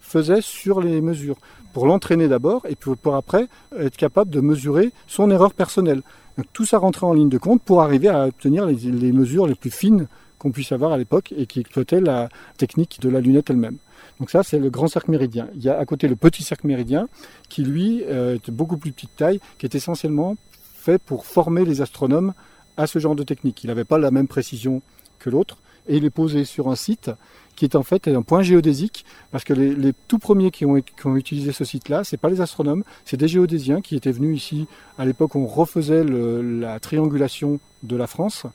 faisait 0.00 0.42
sur 0.42 0.80
les 0.80 1.00
mesures, 1.00 1.36
pour 1.72 1.86
l'entraîner 1.86 2.28
d'abord 2.28 2.66
et 2.68 2.76
pour 2.76 3.16
après 3.16 3.46
être 3.78 3.96
capable 3.96 4.30
de 4.30 4.40
mesurer 4.40 4.92
son 5.06 5.30
erreur 5.30 5.54
personnelle. 5.54 6.02
Donc, 6.36 6.46
tout 6.52 6.64
ça 6.66 6.78
rentrait 6.78 7.06
en 7.06 7.14
ligne 7.14 7.28
de 7.28 7.38
compte 7.38 7.62
pour 7.62 7.82
arriver 7.82 8.08
à 8.08 8.26
obtenir 8.26 8.66
les, 8.66 8.74
les 8.74 9.12
mesures 9.12 9.46
les 9.46 9.54
plus 9.54 9.70
fines 9.70 10.06
qu'on 10.38 10.52
puisse 10.52 10.72
avoir 10.72 10.92
à 10.92 10.98
l'époque 10.98 11.34
et 11.36 11.46
qui 11.46 11.60
exploitaient 11.60 12.00
la 12.00 12.28
technique 12.58 13.00
de 13.00 13.08
la 13.08 13.20
lunette 13.20 13.50
elle-même. 13.50 13.76
Donc 14.20 14.30
ça, 14.30 14.42
c'est 14.42 14.58
le 14.58 14.70
grand 14.70 14.88
cercle 14.88 15.10
méridien. 15.10 15.48
Il 15.54 15.62
y 15.62 15.68
a 15.68 15.78
à 15.78 15.84
côté 15.84 16.08
le 16.08 16.16
petit 16.16 16.42
cercle 16.42 16.66
méridien, 16.66 17.08
qui 17.48 17.62
lui 17.62 18.02
euh, 18.06 18.34
est 18.36 18.50
beaucoup 18.50 18.76
plus 18.76 18.92
petite 18.92 19.14
taille, 19.16 19.40
qui 19.58 19.66
est 19.66 19.74
essentiellement 19.74 20.36
fait 20.74 21.00
pour 21.00 21.26
former 21.26 21.64
les 21.64 21.80
astronomes 21.80 22.34
à 22.76 22.86
ce 22.86 22.98
genre 22.98 23.14
de 23.14 23.22
technique. 23.22 23.62
Il 23.64 23.68
n'avait 23.68 23.84
pas 23.84 23.98
la 23.98 24.10
même 24.10 24.28
précision 24.28 24.82
que 25.18 25.30
l'autre, 25.30 25.58
et 25.88 25.96
il 25.96 26.04
est 26.04 26.10
posé 26.10 26.44
sur 26.44 26.68
un 26.68 26.76
site 26.76 27.10
qui 27.56 27.64
est 27.64 27.74
en 27.74 27.82
fait 27.82 28.06
un 28.06 28.22
point 28.22 28.42
géodésique, 28.42 29.04
parce 29.32 29.42
que 29.42 29.52
les, 29.52 29.92
tout 30.06 30.18
premiers 30.18 30.52
qui 30.52 30.64
ont, 30.64 30.76
utilisé 31.16 31.50
ce 31.50 31.64
site-là, 31.64 32.04
c'est 32.04 32.16
pas 32.16 32.28
les 32.28 32.40
astronomes, 32.40 32.84
c'est 33.04 33.16
des 33.16 33.26
géodésiens 33.26 33.80
qui 33.80 33.96
étaient 33.96 34.12
venus 34.12 34.36
ici 34.36 34.68
à 34.96 35.04
l'époque 35.04 35.34
où 35.34 35.40
on 35.40 35.46
refaisait 35.46 36.04
la 36.04 36.78
triangulation 36.78 37.58
de 37.82 37.96
la 37.96 38.06
France, 38.06 38.46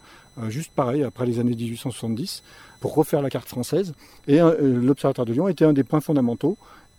euh, 0.42 0.50
juste 0.50 0.72
pareil, 0.72 1.04
après 1.04 1.26
les 1.26 1.40
années 1.40 1.56
1870 1.56 2.44
pour 2.84 2.96
refaire 2.96 3.22
la 3.22 3.30
carte 3.30 3.48
française. 3.48 3.94
Et 4.28 4.42
euh, 4.42 4.82
l'Observatoire 4.82 5.26
de 5.26 5.32
Lyon 5.32 5.48
était 5.48 5.64
un 5.64 5.72
des 5.72 5.86
points 5.86 6.02
fondamentaux. 6.02 6.58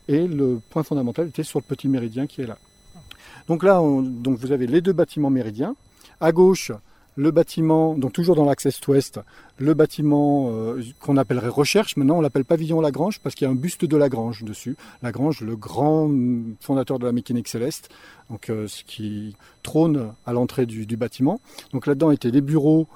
Et 0.08 0.26
le 0.26 0.58
point 0.70 0.82
fondamental 0.82 1.28
était 1.28 1.42
sur 1.42 1.58
le 1.58 1.64
petit 1.64 1.88
méridien 1.88 2.26
qui 2.26 2.40
est 2.40 2.46
là. 2.46 2.56
Donc 3.48 3.62
là, 3.62 3.82
donc 3.82 4.38
vous 4.38 4.50
avez 4.50 4.66
les 4.66 4.80
deux 4.80 4.94
bâtiments 4.94 5.28
méridiens. 5.28 5.76
À 6.22 6.32
gauche, 6.32 6.72
le 7.16 7.30
bâtiment, 7.32 7.98
donc 7.98 8.14
toujours 8.14 8.34
dans 8.34 8.46
l'axe 8.46 8.64
est-ouest, 8.64 9.20
le 9.58 9.74
bâtiment 9.74 10.48
euh, 10.54 10.82
qu'on 11.00 11.18
appellerait 11.18 11.48
recherche, 11.48 11.98
maintenant 11.98 12.16
on 12.16 12.22
l'appelle 12.22 12.46
pavillon 12.46 12.80
Lagrange 12.80 13.20
parce 13.20 13.34
qu'il 13.34 13.44
y 13.44 13.48
a 13.48 13.50
un 13.50 13.54
buste 13.54 13.84
de 13.84 13.96
Lagrange 13.98 14.42
dessus. 14.42 14.76
Lagrange, 15.02 15.42
le 15.42 15.54
grand 15.54 16.10
fondateur 16.60 16.98
de 16.98 17.04
la 17.04 17.12
mécanique 17.12 17.48
céleste, 17.48 17.90
donc 18.30 18.48
euh, 18.48 18.68
ce 18.68 18.84
qui 18.84 19.36
trône 19.62 20.14
à 20.24 20.32
l'entrée 20.32 20.64
du, 20.64 20.86
du, 20.86 20.96
bâtiment. 20.96 21.40
Donc 21.74 21.86
là-dedans 21.86 22.10
étaient 22.10 22.30
les 22.30 22.40
bureaux 22.40 22.88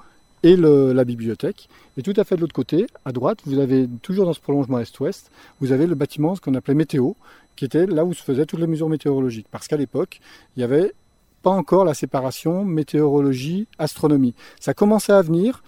et 0.43 0.55
la 0.55 1.03
bibliothèque. 1.03 1.69
Et 1.97 2.01
tout 2.01 2.13
à 2.15 2.23
fait 2.23 2.35
de 2.35 2.41
l'autre 2.41 2.53
côté, 2.53 2.87
à 3.05 3.11
droite, 3.11 3.39
vous 3.45 3.59
avez 3.59 3.87
toujours 4.01 4.25
dans 4.25 4.33
ce 4.33 4.39
prolongement 4.39 4.79
est-ouest, 4.79 5.31
vous 5.59 5.71
avez 5.71 5.85
le 5.87 5.95
bâtiment, 5.95 6.35
ce 6.35 6.41
qu'on 6.41 6.55
appelait 6.55 6.73
météo, 6.73 7.11
qui 7.55 7.65
était 7.65 7.85
là 7.85 8.05
où 8.05 8.13
se 8.13 8.23
faisaient 8.23 8.45
toutes 8.45 8.59
les 8.59 8.67
mesures 8.67 8.89
météorologiques. 8.89 9.47
Parce 9.51 9.67
qu'à 9.67 9.77
l'époque, 9.77 10.21
il 10.55 10.59
n'y 10.59 10.63
avait 10.63 10.93
pas 11.41 11.49
encore 11.49 11.85
la 11.85 11.93
séparation 11.93 12.63
météorologie-astronomie. 12.65 14.33
Ça 14.59 14.73
commençait 14.73 15.13
à 15.13 15.21
venir. 15.21 15.63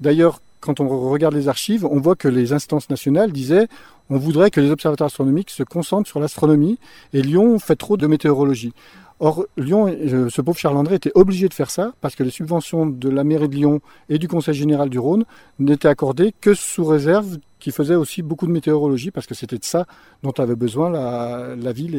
D'ailleurs, 0.00 0.40
quand 0.60 0.80
on 0.80 0.88
regarde 0.88 1.34
les 1.34 1.48
archives, 1.48 1.84
on 1.84 2.00
voit 2.00 2.16
que 2.16 2.28
les 2.28 2.52
instances 2.52 2.90
nationales 2.90 3.32
disaient 3.32 3.68
on 4.10 4.18
voudrait 4.18 4.50
que 4.50 4.60
les 4.60 4.70
observatoires 4.70 5.06
astronomiques 5.06 5.50
se 5.50 5.62
concentrent 5.62 6.08
sur 6.08 6.20
l'astronomie 6.20 6.78
et 7.12 7.22
Lyon 7.22 7.58
fait 7.58 7.76
trop 7.76 7.96
de 7.96 8.06
météorologie. 8.06 8.72
Or, 9.20 9.44
Lyon, 9.56 9.86
euh, 9.86 10.28
ce 10.30 10.40
pauvre 10.40 10.58
Charles-André 10.58 10.94
était 10.94 11.12
obligé 11.14 11.48
de 11.48 11.54
faire 11.54 11.70
ça 11.70 11.92
parce 12.00 12.16
que 12.16 12.22
les 12.22 12.30
subventions 12.30 12.86
de 12.86 13.08
la 13.08 13.22
mairie 13.22 13.48
de 13.48 13.54
Lyon 13.54 13.80
et 14.08 14.18
du 14.18 14.28
Conseil 14.28 14.54
général 14.54 14.88
du 14.88 14.98
Rhône 14.98 15.24
n'étaient 15.58 15.88
accordées 15.88 16.34
que 16.40 16.54
sous 16.54 16.84
réserve 16.84 17.38
qui 17.58 17.70
faisait 17.70 17.94
aussi 17.94 18.22
beaucoup 18.22 18.46
de 18.46 18.52
météorologie 18.52 19.10
parce 19.10 19.26
que 19.26 19.34
c'était 19.34 19.58
de 19.58 19.64
ça 19.64 19.86
dont 20.22 20.32
avait 20.38 20.56
besoin 20.56 20.90
la, 20.90 21.72
ville 21.72 21.94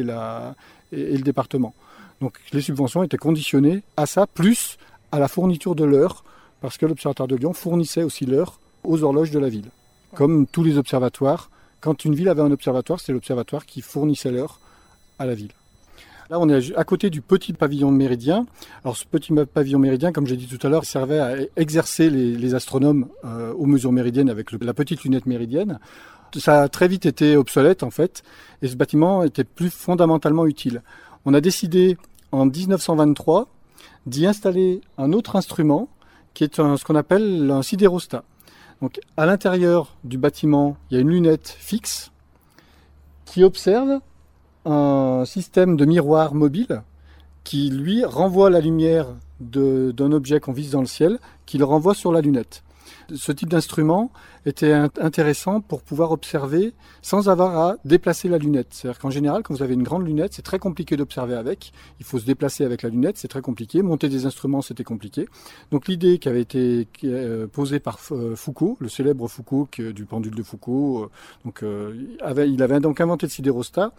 et, 0.92 1.00
et, 1.00 1.16
le 1.16 1.22
département. 1.22 1.74
Donc 2.20 2.38
les 2.52 2.60
subventions 2.60 3.04
étaient 3.04 3.16
conditionnées 3.16 3.84
à 3.96 4.06
ça, 4.06 4.26
plus 4.26 4.76
à 5.12 5.20
la 5.20 5.28
fourniture 5.28 5.76
de 5.76 5.84
l'heure, 5.84 6.24
parce 6.62 6.78
que 6.78 6.86
l'Observatoire 6.86 7.28
de 7.28 7.36
Lyon 7.36 7.52
fournissait 7.52 8.04
aussi 8.04 8.24
l'heure 8.24 8.60
aux 8.84 9.02
horloges 9.02 9.32
de 9.32 9.38
la 9.38 9.48
ville. 9.48 9.68
Comme 10.14 10.46
tous 10.46 10.62
les 10.62 10.78
observatoires, 10.78 11.50
quand 11.80 12.04
une 12.04 12.14
ville 12.14 12.28
avait 12.28 12.42
un 12.42 12.52
observatoire, 12.52 13.00
c'est 13.00 13.12
l'observatoire 13.12 13.66
qui 13.66 13.80
fournissait 13.80 14.30
l'heure 14.30 14.60
à 15.18 15.26
la 15.26 15.34
ville. 15.34 15.50
Là, 16.30 16.38
on 16.38 16.48
est 16.48 16.74
à 16.76 16.84
côté 16.84 17.10
du 17.10 17.20
petit 17.20 17.52
pavillon 17.52 17.90
méridien. 17.90 18.46
Alors, 18.84 18.96
ce 18.96 19.04
petit 19.04 19.34
pavillon 19.52 19.80
méridien, 19.80 20.12
comme 20.12 20.26
j'ai 20.26 20.36
dit 20.36 20.46
tout 20.46 20.64
à 20.64 20.70
l'heure, 20.70 20.84
servait 20.84 21.18
à 21.18 21.34
exercer 21.56 22.08
les, 22.08 22.54
astronomes 22.54 23.08
euh, 23.24 23.52
aux 23.52 23.66
mesures 23.66 23.92
méridiennes 23.92 24.30
avec 24.30 24.52
la 24.52 24.72
petite 24.72 25.02
lunette 25.02 25.26
méridienne. 25.26 25.80
Ça 26.36 26.62
a 26.62 26.68
très 26.68 26.88
vite 26.88 27.04
été 27.04 27.36
obsolète, 27.36 27.82
en 27.82 27.90
fait, 27.90 28.22
et 28.62 28.68
ce 28.68 28.76
bâtiment 28.76 29.24
était 29.24 29.44
plus 29.44 29.68
fondamentalement 29.68 30.46
utile. 30.46 30.82
On 31.24 31.34
a 31.34 31.40
décidé, 31.40 31.98
en 32.30 32.46
1923, 32.46 33.48
d'y 34.06 34.26
installer 34.26 34.80
un 34.96 35.12
autre 35.12 35.36
instrument, 35.36 35.88
qui 36.34 36.44
est 36.44 36.56
ce 36.56 36.84
qu'on 36.84 36.94
appelle 36.94 37.50
un 37.50 37.62
sidérostat. 37.62 38.24
Donc, 38.80 39.00
à 39.16 39.26
l'intérieur 39.26 39.96
du 40.04 40.18
bâtiment, 40.18 40.76
il 40.90 40.94
y 40.94 40.98
a 40.98 41.00
une 41.00 41.10
lunette 41.10 41.54
fixe 41.58 42.10
qui 43.24 43.44
observe 43.44 44.00
un 44.64 45.24
système 45.24 45.76
de 45.76 45.84
miroir 45.84 46.34
mobile 46.34 46.82
qui, 47.44 47.70
lui, 47.70 48.04
renvoie 48.04 48.50
la 48.50 48.60
lumière 48.60 49.08
d'un 49.40 50.12
objet 50.12 50.40
qu'on 50.40 50.52
vise 50.52 50.72
dans 50.72 50.80
le 50.80 50.86
ciel, 50.86 51.18
qui 51.46 51.58
le 51.58 51.64
renvoie 51.64 51.94
sur 51.94 52.12
la 52.12 52.20
lunette. 52.20 52.62
Ce 53.14 53.32
type 53.32 53.48
d'instrument 53.48 54.10
était 54.46 54.72
intéressant 54.72 55.60
pour 55.60 55.82
pouvoir 55.82 56.12
observer 56.12 56.72
sans 57.00 57.28
avoir 57.28 57.58
à 57.58 57.76
déplacer 57.84 58.28
la 58.28 58.38
lunette. 58.38 58.68
C'est-à-dire 58.70 58.98
qu'en 59.00 59.10
général, 59.10 59.42
quand 59.42 59.54
vous 59.54 59.62
avez 59.62 59.74
une 59.74 59.82
grande 59.82 60.06
lunette, 60.06 60.34
c'est 60.34 60.42
très 60.42 60.58
compliqué 60.58 60.96
d'observer 60.96 61.34
avec. 61.34 61.72
Il 62.00 62.06
faut 62.06 62.18
se 62.18 62.24
déplacer 62.24 62.64
avec 62.64 62.82
la 62.82 62.88
lunette, 62.88 63.18
c'est 63.18 63.28
très 63.28 63.40
compliqué. 63.40 63.82
Monter 63.82 64.08
des 64.08 64.26
instruments, 64.26 64.62
c'était 64.62 64.84
compliqué. 64.84 65.28
Donc 65.70 65.88
l'idée 65.88 66.18
qui 66.18 66.28
avait 66.28 66.40
été 66.40 66.88
euh, 67.04 67.46
posée 67.46 67.80
par 67.80 67.98
euh, 68.10 68.36
Foucault, 68.36 68.76
le 68.80 68.88
célèbre 68.88 69.28
Foucault 69.28 69.68
du 69.78 70.04
pendule 70.04 70.34
de 70.34 70.42
Foucault, 70.42 71.10
euh, 71.62 71.94
il 72.46 72.62
avait 72.62 72.80
donc 72.80 73.00
inventé 73.00 73.26
le 73.26 73.30
sidérostat. 73.30 73.92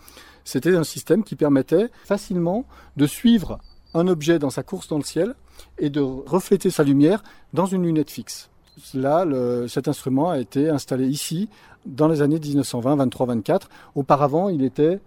C'était 0.43 0.75
un 0.75 0.83
système 0.83 1.23
qui 1.23 1.35
permettait 1.35 1.89
facilement 2.03 2.65
de 2.97 3.07
suivre 3.07 3.59
un 3.93 4.07
objet 4.07 4.39
dans 4.39 4.49
sa 4.49 4.63
course 4.63 4.87
dans 4.87 4.97
le 4.97 5.03
ciel 5.03 5.35
et 5.77 5.89
de 5.89 6.01
refléter 6.01 6.69
sa 6.69 6.83
lumière 6.83 7.23
dans 7.53 7.65
une 7.65 7.83
lunette 7.83 8.11
fixe. 8.11 8.49
Là, 8.93 9.25
cet 9.67 9.87
instrument 9.87 10.31
a 10.31 10.39
été 10.39 10.69
installé 10.69 11.07
ici 11.07 11.49
dans 11.85 12.07
les 12.07 12.21
années 12.21 12.39
1920, 12.39 12.95
23, 12.95 13.27
24. 13.27 13.69
Auparavant, 13.95 14.49
il 14.49 14.63
était 14.63 14.99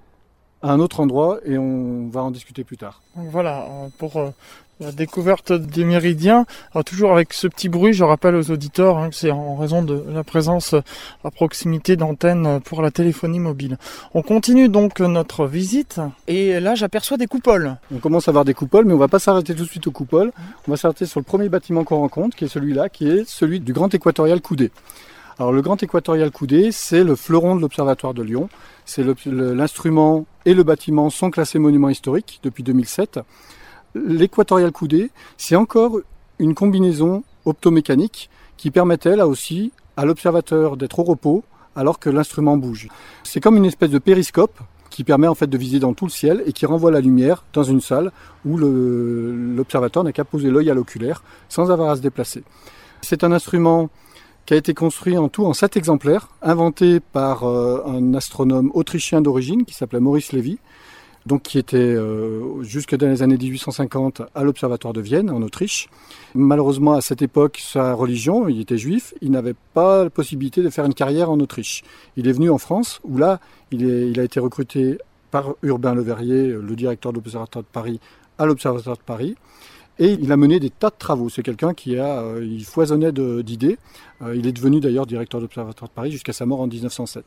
à 0.63 0.73
un 0.73 0.81
autre 0.81 1.01
endroit 1.01 1.39
et 1.45 1.59
on 1.59 2.09
va 2.09 2.23
en 2.23 2.31
discuter 2.31 2.65
plus 2.65 2.77
tard. 2.77 3.03
Voilà, 3.15 3.67
pour 3.99 4.17
euh, 4.17 4.31
la 4.79 4.93
découverte 4.93 5.53
des 5.53 5.85
méridiens, 5.85 6.45
toujours 6.85 7.13
avec 7.13 7.33
ce 7.33 7.47
petit 7.47 7.69
bruit, 7.69 7.95
je 7.95 8.05
rappelle 8.05 8.35
aux 8.35 8.51
auditeurs 8.51 8.99
hein, 8.99 9.09
que 9.09 9.15
c'est 9.15 9.31
en 9.31 9.57
raison 9.57 9.83
de 9.83 10.05
la 10.13 10.23
présence 10.23 10.75
à 11.25 11.31
proximité 11.31 11.97
d'antennes 11.97 12.61
pour 12.63 12.83
la 12.83 12.91
téléphonie 12.91 13.39
mobile. 13.39 13.79
On 14.13 14.21
continue 14.23 14.69
donc 14.69 15.01
notre 15.01 15.47
visite 15.47 16.01
et 16.29 16.61
là 16.61 16.75
j'aperçois 16.75 17.17
des 17.17 17.27
coupoles. 17.27 17.77
On 17.95 17.99
commence 17.99 18.29
à 18.29 18.33
voir 18.33 18.45
des 18.45 18.55
coupoles, 18.55 18.85
mais 18.85 18.93
on 18.93 18.99
va 18.99 19.09
pas 19.09 19.19
s'arrêter 19.19 19.55
tout 19.55 19.65
de 19.65 19.69
suite 19.69 19.87
aux 19.87 19.93
coupoles. 19.93 20.31
On 20.69 20.71
va 20.71 20.77
s'arrêter 20.77 21.07
sur 21.07 21.21
le 21.21 21.25
premier 21.25 21.49
bâtiment 21.49 21.85
qu'on 21.85 22.01
rencontre, 22.01 22.37
qui 22.37 22.45
est 22.45 22.49
celui-là, 22.49 22.91
qui 22.91 23.09
est 23.09 23.27
celui 23.27 23.61
du 23.61 23.73
Grand 23.73 23.93
Équatorial 23.95 24.43
Coudé. 24.43 24.71
Alors 25.39 25.53
le 25.53 25.63
Grand 25.63 25.83
Équatorial 25.83 26.31
Coudé, 26.31 26.71
c'est 26.71 27.05
le 27.05 27.17
fleuron 27.17 27.57
de 27.57 27.63
l'Observatoire 27.63 28.13
de 28.13 28.23
Lyon. 28.23 28.49
C'est 28.85 29.05
l'instrument 29.27 30.27
et 30.45 30.53
le 30.53 30.63
bâtiment 30.63 31.09
sont 31.09 31.31
classés 31.31 31.59
monuments 31.59 31.89
historiques 31.89 32.41
depuis 32.43 32.63
2007 32.63 33.21
l'équatorial 34.07 34.73
coudé, 34.73 35.11
c'est 35.37 35.57
encore 35.57 36.01
une 36.39 36.55
combinaison 36.55 37.25
optomécanique 37.45 38.31
qui 38.57 38.71
permettait 38.71 39.17
là 39.17 39.27
aussi 39.27 39.73
à 39.97 40.05
l'observateur 40.05 40.77
d'être 40.77 40.99
au 40.99 41.05
repos 41.05 41.45
alors 41.75 41.99
que 41.99 42.11
l'instrument 42.11 42.57
bouge. 42.57 42.89
C'est 43.23 43.41
comme 43.41 43.57
une 43.57 43.65
espèce 43.65 43.91
de 43.91 43.99
périscope 43.99 44.59
qui 44.91 45.05
permet 45.05 45.27
en 45.27 45.35
fait 45.35 45.47
de 45.47 45.59
viser 45.59 45.79
dans 45.79 45.93
tout 45.93 46.07
le 46.07 46.11
ciel 46.11 46.43
et 46.47 46.53
qui 46.53 46.65
renvoie 46.65 46.91
la 46.91 47.01
lumière 47.01 47.45
dans 47.53 47.65
une 47.65 47.81
salle 47.81 48.13
où 48.47 48.57
l'observateur 48.57 50.05
n'a 50.05 50.13
qu'à 50.13 50.25
poser 50.25 50.51
l'œil 50.51 50.71
à 50.71 50.75
l'oculaire 50.75 51.23
sans 51.49 51.71
avoir 51.71 51.91
à 51.91 51.97
se 51.97 52.01
déplacer. 52.01 52.43
C'est 53.03 53.23
un 53.23 53.33
instrument 53.33 53.91
qui 54.47 54.55
a 54.55 54.57
été 54.57 54.75
construit 54.75 55.19
en 55.19 55.29
tout 55.29 55.45
en 55.45 55.53
sept 55.53 55.77
exemplaires, 55.77 56.29
inventé 56.41 57.01
par 57.01 57.45
euh, 57.45 57.83
un 57.87 58.15
astronome 58.15 58.71
autrichien 58.75 59.21
d'origine 59.21 59.65
qui 59.65 59.75
s'appelait 59.75 60.01
Maurice 60.01 60.33
Lévy, 60.33 60.59
donc 61.27 61.43
qui 61.43 61.59
était 61.59 61.77
euh, 61.77 62.63
jusque 62.63 62.97
dans 62.97 63.09
les 63.09 63.23
années 63.23 63.37
1850 63.37 64.23
à 64.35 64.45
l'Observatoire 64.45 64.95
de 64.95 65.01
Vienne, 65.01 65.29
en 65.29 65.43
Autriche. 65.43 65.89
Malheureusement, 66.35 66.95
à 66.95 67.01
cette 67.01 67.21
époque, 67.21 67.61
sa 67.61 67.95
religion, 67.95 68.49
il 68.49 68.61
était 68.61 68.79
juif, 68.79 69.13
il 69.21 69.33
n'avait 69.33 69.57
pas 69.75 70.05
la 70.05 70.11
possibilité 70.11 70.63
de 70.63 70.71
faire 70.71 70.85
une 70.85 70.95
carrière 70.95 71.31
en 71.31 71.41
Autriche. 71.41 71.83
Il 72.17 72.29
est 72.29 72.33
venu 72.33 72.49
en 72.49 72.59
France, 72.59 73.01
où 73.03 73.19
là, 73.19 73.41
il, 73.73 74.19
a 74.21 74.23
été 74.23 74.39
recruté 74.39 74.99
par 75.33 75.55
Urbain 75.63 75.95
Le 75.95 76.03
Verrier, 76.03 76.47
le 76.47 76.77
directeur 76.77 77.13
de 77.13 77.19
l'Observatoire 77.19 77.65
de 77.65 77.69
Paris, 77.73 78.01
à 78.39 78.47
l'Observatoire 78.47 78.97
de 78.97 79.03
Paris. 79.03 79.35
Et 79.99 80.13
il 80.13 80.31
a 80.31 80.37
mené 80.37 80.61
des 80.61 80.71
tas 80.71 80.91
de 80.91 80.95
travaux. 80.99 81.29
C'est 81.31 81.43
quelqu'un 81.43 81.73
qui 81.73 81.99
a, 81.99 82.21
euh, 82.21 82.45
il 82.45 82.65
foisonnait 82.65 83.13
d'idées. 83.13 83.79
Euh, 84.23 84.37
il 84.37 84.47
est 84.47 84.53
devenu 84.53 84.79
d'ailleurs 84.79 85.07
directeur 85.07 85.41
de 85.41 85.47
l'Observatoire 85.47 85.89
de 85.89 85.95
Paris 85.95 86.13
jusqu'à 86.13 86.35
sa 86.35 86.47
mort 86.47 86.61
en 86.61 86.67
1907. 86.67 87.25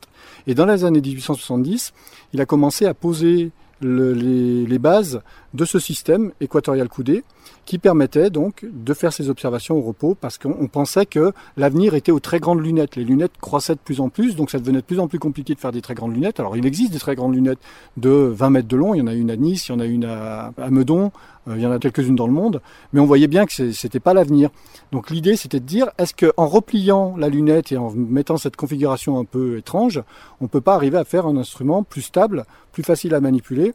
Et 0.48 0.54
dans 0.54 0.68
les 0.68 0.86
années 0.86 1.02
1870, 1.02 1.94
il 2.34 2.40
a 2.40 2.46
commencé 2.46 2.86
à 2.86 2.94
poser 2.94 3.52
les, 3.82 4.80
bases 4.80 5.22
de 5.54 5.66
ce 5.66 5.80
système 5.80 6.32
équatorial 6.40 6.88
coudé 6.88 7.24
qui 7.66 7.78
permettait 7.78 8.30
donc 8.30 8.66
de 8.72 8.94
faire 8.94 9.12
ces 9.12 9.30
observations 9.30 9.78
au 9.78 9.82
repos 9.82 10.16
parce 10.20 10.38
qu'on 10.38 10.68
pensait 10.68 11.06
que 11.06 11.34
l'avenir 11.58 11.94
était 11.94 12.12
aux 12.12 12.20
très 12.20 12.40
grandes 12.40 12.64
lunettes. 12.64 12.96
Les 12.96 13.04
lunettes 13.04 13.34
croissaient 13.42 13.76
de 13.76 13.80
plus 13.80 14.00
en 14.00 14.10
plus, 14.10 14.36
donc 14.36 14.52
ça 14.52 14.60
devenait 14.60 14.80
de 14.80 14.86
plus 14.86 15.00
en 15.00 15.08
plus 15.08 15.20
compliqué 15.20 15.54
de 15.54 15.60
faire 15.60 15.72
des 15.72 15.82
très 15.82 15.94
grandes 15.94 16.14
lunettes. 16.14 16.40
Alors 16.40 16.56
il 16.56 16.66
existe 16.66 16.94
des 16.94 17.00
très 17.00 17.16
grandes 17.16 17.36
lunettes 17.36 17.60
de 17.98 18.10
20 18.10 18.50
mètres 18.50 18.68
de 18.68 18.78
long, 18.78 18.94
il 18.94 19.00
y 19.00 19.02
en 19.02 19.08
a 19.08 19.14
une 19.14 19.32
à 19.32 19.36
Nice, 19.36 19.68
il 19.68 19.74
y 19.74 19.76
en 19.76 19.80
a 19.80 19.86
une 19.86 20.06
à, 20.06 20.52
Meudon, 20.70 21.12
il 21.48 21.62
y 21.62 21.66
en 21.66 21.72
a 21.72 21.80
quelques-unes 21.80 22.16
dans 22.16 22.28
le 22.28 22.34
monde, 22.34 22.62
mais 22.94 23.00
on 23.00 23.06
voyait 23.06 23.28
bien 23.28 23.46
que 23.46 23.72
c'était 23.72 24.00
pas 24.00 24.14
l'avenir. 24.14 24.50
Donc 24.92 25.10
l'idée 25.10 25.36
c'était 25.36 25.60
de 25.60 25.66
dire 25.66 25.90
est-ce 25.98 26.14
qu'en 26.14 26.48
repliant 26.48 27.16
la 27.18 27.30
lunette 27.30 27.72
et 27.72 27.78
en 27.78 27.92
mettant 27.92 28.38
cette 28.38 28.56
configuration 28.56 29.20
un 29.20 29.26
peu 29.26 29.58
étrange, 29.58 30.04
on 30.42 30.48
peut 30.48 30.62
pas 30.62 30.76
arriver 30.76 30.98
à 30.98 31.06
faire 31.06 31.26
un 31.26 31.38
instrument 31.38 31.84
plus 31.84 32.02
stable, 32.02 32.46
plus 32.72 32.84
facile 32.84 33.14
à 33.16 33.22
manipuler? 33.22 33.74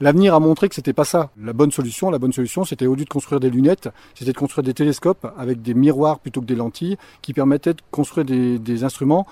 L'avenir 0.00 0.32
a 0.32 0.38
montré 0.38 0.68
que 0.68 0.76
c'était 0.76 0.92
pas 0.92 1.04
ça. 1.04 1.30
La 1.42 1.52
bonne 1.52 1.72
solution, 1.72 2.08
la 2.08 2.20
bonne 2.20 2.32
solution, 2.32 2.64
c'était 2.64 2.86
au 2.86 2.94
lieu 2.94 3.04
de 3.04 3.08
construire 3.08 3.40
des 3.40 3.50
lunettes, 3.50 3.88
c'était 4.14 4.32
de 4.32 4.38
construire 4.38 4.62
des 4.62 4.74
télescopes 4.74 5.26
avec 5.36 5.60
des 5.60 5.74
miroirs 5.74 6.20
plutôt 6.20 6.40
que 6.40 6.46
des 6.46 6.54
lentilles, 6.54 6.96
qui 7.20 7.32
permettaient 7.32 7.74
de 7.74 7.82
construire 7.90 8.24
des, 8.24 8.84
instruments 8.84 9.26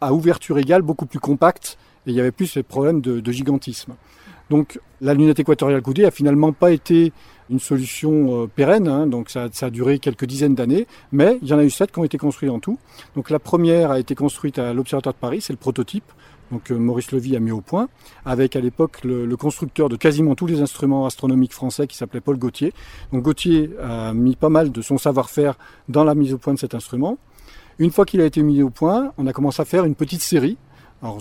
à 0.00 0.12
ouverture 0.12 0.58
égale, 0.58 0.82
beaucoup 0.82 1.06
plus 1.06 1.18
compacts, 1.18 1.76
et 2.06 2.10
il 2.10 2.16
y 2.16 2.20
avait 2.20 2.30
plus 2.30 2.46
ce 2.46 2.60
problème 2.60 3.00
de, 3.00 3.32
gigantisme. 3.32 3.94
Donc 4.50 4.80
la 5.00 5.14
lunette 5.14 5.40
équatoriale 5.40 5.82
coudée 5.82 6.04
a 6.04 6.10
finalement 6.10 6.52
pas 6.52 6.72
été 6.72 7.12
une 7.50 7.60
solution 7.60 8.42
euh, 8.42 8.46
pérenne, 8.46 8.88
hein, 8.88 9.06
donc 9.06 9.28
ça, 9.28 9.48
a 9.60 9.70
duré 9.70 9.98
quelques 9.98 10.24
dizaines 10.24 10.54
d'années, 10.54 10.86
mais 11.10 11.38
il 11.42 11.48
y 11.48 11.52
en 11.52 11.58
a 11.58 11.64
eu 11.64 11.70
sept 11.70 11.92
qui 11.92 11.98
ont 11.98 12.04
été 12.04 12.18
construits 12.18 12.48
en 12.48 12.60
tout. 12.60 12.78
Donc 13.14 13.30
la 13.30 13.38
première 13.38 13.90
a 13.90 13.98
été 13.98 14.14
construite 14.14 14.58
à 14.58 14.72
l'Observatoire 14.72 15.14
de 15.14 15.18
Paris, 15.18 15.40
c'est 15.42 15.52
le 15.52 15.58
prototype, 15.58 16.04
donc 16.50 16.70
euh, 16.70 16.78
Maurice 16.78 17.12
Levy 17.12 17.36
a 17.36 17.40
mis 17.40 17.50
au 17.50 17.60
point, 17.60 17.88
avec 18.24 18.56
à 18.56 18.60
l'époque 18.60 19.00
le, 19.04 19.36
constructeur 19.36 19.88
de 19.88 19.96
quasiment 19.96 20.34
tous 20.34 20.46
les 20.46 20.60
instruments 20.60 21.06
astronomiques 21.06 21.52
français 21.52 21.86
qui 21.86 21.96
s'appelait 21.96 22.20
Paul 22.20 22.38
Gauthier. 22.38 22.72
Donc 23.12 23.22
Gauthier 23.22 23.70
a 23.82 24.12
mis 24.14 24.36
pas 24.36 24.48
mal 24.48 24.70
de 24.70 24.82
son 24.82 24.98
savoir-faire 24.98 25.58
dans 25.88 26.04
la 26.04 26.14
mise 26.14 26.32
au 26.32 26.38
point 26.38 26.54
de 26.54 26.58
cet 26.58 26.74
instrument. 26.74 27.18
Une 27.78 27.90
fois 27.90 28.04
qu'il 28.04 28.20
a 28.20 28.26
été 28.26 28.42
mis 28.42 28.62
au 28.62 28.70
point, 28.70 29.12
on 29.18 29.26
a 29.26 29.32
commencé 29.32 29.60
à 29.62 29.64
faire 29.64 29.84
une 29.84 29.94
petite 29.94 30.22
série. 30.22 30.58
Alors, 31.02 31.20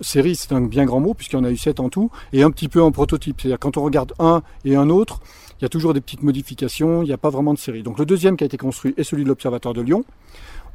série, 0.00 0.36
c'est 0.36 0.52
un 0.52 0.60
bien 0.60 0.84
grand 0.84 1.00
mot, 1.00 1.12
puisqu'il 1.12 1.36
y 1.36 1.38
en 1.38 1.44
a 1.44 1.50
eu 1.50 1.56
sept 1.56 1.80
en 1.80 1.88
tout, 1.88 2.10
et 2.32 2.44
un 2.44 2.50
petit 2.52 2.68
peu 2.68 2.80
en 2.80 2.92
prototype. 2.92 3.40
C'est-à-dire, 3.40 3.58
quand 3.58 3.76
on 3.76 3.82
regarde 3.82 4.12
un 4.20 4.42
et 4.64 4.76
un 4.76 4.88
autre, 4.88 5.20
il 5.58 5.62
y 5.62 5.64
a 5.64 5.68
toujours 5.68 5.94
des 5.94 6.00
petites 6.00 6.22
modifications, 6.22 7.02
il 7.02 7.06
n'y 7.06 7.12
a 7.12 7.18
pas 7.18 7.30
vraiment 7.30 7.52
de 7.52 7.58
série. 7.58 7.82
Donc, 7.82 7.98
le 7.98 8.06
deuxième 8.06 8.36
qui 8.36 8.44
a 8.44 8.46
été 8.46 8.56
construit 8.56 8.94
est 8.96 9.02
celui 9.02 9.24
de 9.24 9.28
l'Observatoire 9.28 9.74
de 9.74 9.80
Lyon. 9.80 10.04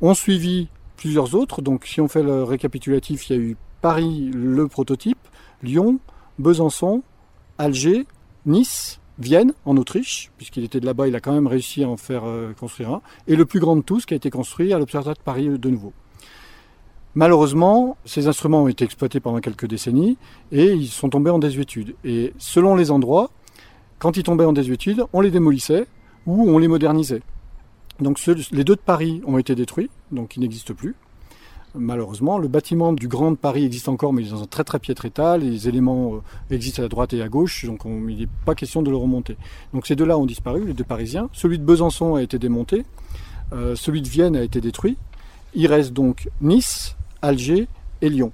On 0.01 0.13
suivi 0.13 0.67
plusieurs 0.97 1.33
autres. 1.33 1.61
Donc, 1.61 1.85
si 1.85 2.01
on 2.01 2.09
fait 2.09 2.23
le 2.23 2.43
récapitulatif, 2.43 3.29
il 3.29 3.35
y 3.35 3.39
a 3.39 3.41
eu 3.41 3.57
Paris, 3.81 4.29
le 4.33 4.67
prototype, 4.67 5.19
Lyon, 5.63 5.99
Besançon, 6.37 7.03
Alger, 7.57 8.05
Nice, 8.45 8.99
Vienne, 9.17 9.53
en 9.65 9.77
Autriche, 9.77 10.31
puisqu'il 10.37 10.63
était 10.65 10.79
de 10.79 10.85
là-bas, 10.85 11.07
il 11.07 11.15
a 11.15 11.21
quand 11.21 11.33
même 11.33 11.47
réussi 11.47 11.83
à 11.83 11.89
en 11.89 11.97
faire 11.97 12.23
euh, 12.25 12.53
construire 12.53 12.91
un, 12.91 13.01
et 13.27 13.35
le 13.35 13.45
plus 13.45 13.59
grand 13.59 13.75
de 13.75 13.81
tous 13.81 14.05
qui 14.05 14.13
a 14.13 14.17
été 14.17 14.29
construit 14.29 14.73
à 14.73 14.79
l'Observatoire 14.79 15.15
de 15.15 15.21
Paris 15.21 15.47
de 15.47 15.69
nouveau. 15.69 15.93
Malheureusement, 17.15 17.97
ces 18.05 18.27
instruments 18.27 18.63
ont 18.63 18.67
été 18.67 18.85
exploités 18.85 19.19
pendant 19.19 19.39
quelques 19.39 19.67
décennies 19.67 20.17
et 20.51 20.71
ils 20.71 20.87
sont 20.87 21.09
tombés 21.09 21.31
en 21.31 21.39
désuétude. 21.39 21.95
Et 22.05 22.33
selon 22.37 22.75
les 22.75 22.89
endroits, 22.89 23.29
quand 23.99 24.15
ils 24.17 24.23
tombaient 24.23 24.45
en 24.45 24.53
désuétude, 24.53 25.03
on 25.13 25.21
les 25.21 25.31
démolissait 25.31 25.87
ou 26.25 26.49
on 26.49 26.57
les 26.57 26.67
modernisait. 26.67 27.21
Donc 27.99 28.19
les 28.25 28.63
deux 28.63 28.75
de 28.75 28.81
Paris 28.81 29.21
ont 29.25 29.37
été 29.37 29.55
détruits, 29.55 29.89
donc 30.11 30.35
ils 30.35 30.39
n'existent 30.39 30.73
plus 30.73 30.95
malheureusement. 31.75 32.37
Le 32.37 32.47
bâtiment 32.47 32.93
du 32.93 33.07
Grand 33.07 33.35
Paris 33.35 33.65
existe 33.65 33.89
encore, 33.89 34.13
mais 34.13 34.23
il 34.23 34.27
est 34.27 34.31
dans 34.31 34.43
un 34.43 34.47
très 34.47 34.63
très 34.63 34.79
piètre 34.79 35.05
état. 35.05 35.37
Les 35.37 35.67
éléments 35.67 36.15
euh, 36.15 36.55
existent 36.55 36.83
à 36.83 36.87
droite 36.87 37.13
et 37.13 37.21
à 37.21 37.29
gauche, 37.29 37.65
donc 37.65 37.81
il 37.85 38.17
n'est 38.17 38.27
pas 38.45 38.55
question 38.55 38.81
de 38.81 38.89
le 38.89 38.97
remonter. 38.97 39.37
Donc 39.73 39.87
ces 39.87 39.95
deux-là 39.95 40.17
ont 40.17 40.25
disparu, 40.25 40.65
les 40.65 40.73
deux 40.73 40.83
Parisiens. 40.83 41.29
Celui 41.33 41.59
de 41.59 41.63
Besançon 41.63 42.15
a 42.15 42.21
été 42.21 42.39
démonté, 42.39 42.85
euh, 43.53 43.75
celui 43.75 44.01
de 44.01 44.07
Vienne 44.07 44.35
a 44.35 44.43
été 44.43 44.61
détruit. 44.61 44.97
Il 45.53 45.67
reste 45.67 45.93
donc 45.93 46.29
Nice, 46.41 46.95
Alger 47.21 47.67
et 48.01 48.09
Lyon. 48.09 48.31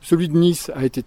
Celui 0.00 0.28
de 0.28 0.36
Nice 0.36 0.70
a 0.74 0.84
été 0.84 1.04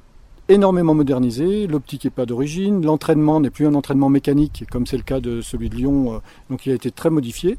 énormément 0.48 0.94
modernisé, 0.94 1.68
l'optique 1.68 2.06
n'est 2.06 2.12
pas 2.12 2.26
d'origine, 2.26 2.86
l'entraînement 2.86 3.40
n'est 3.40 3.50
plus 3.50 3.66
un 3.66 3.74
entraînement 3.74 4.10
mécanique 4.10 4.66
comme 4.72 4.86
c'est 4.86 4.98
le 4.98 5.04
cas 5.04 5.20
de 5.20 5.42
celui 5.42 5.70
de 5.70 5.76
Lyon, 5.76 6.14
euh, 6.14 6.18
donc 6.50 6.66
il 6.66 6.72
a 6.72 6.76
été 6.76 6.92
très 6.92 7.10
modifié. 7.10 7.58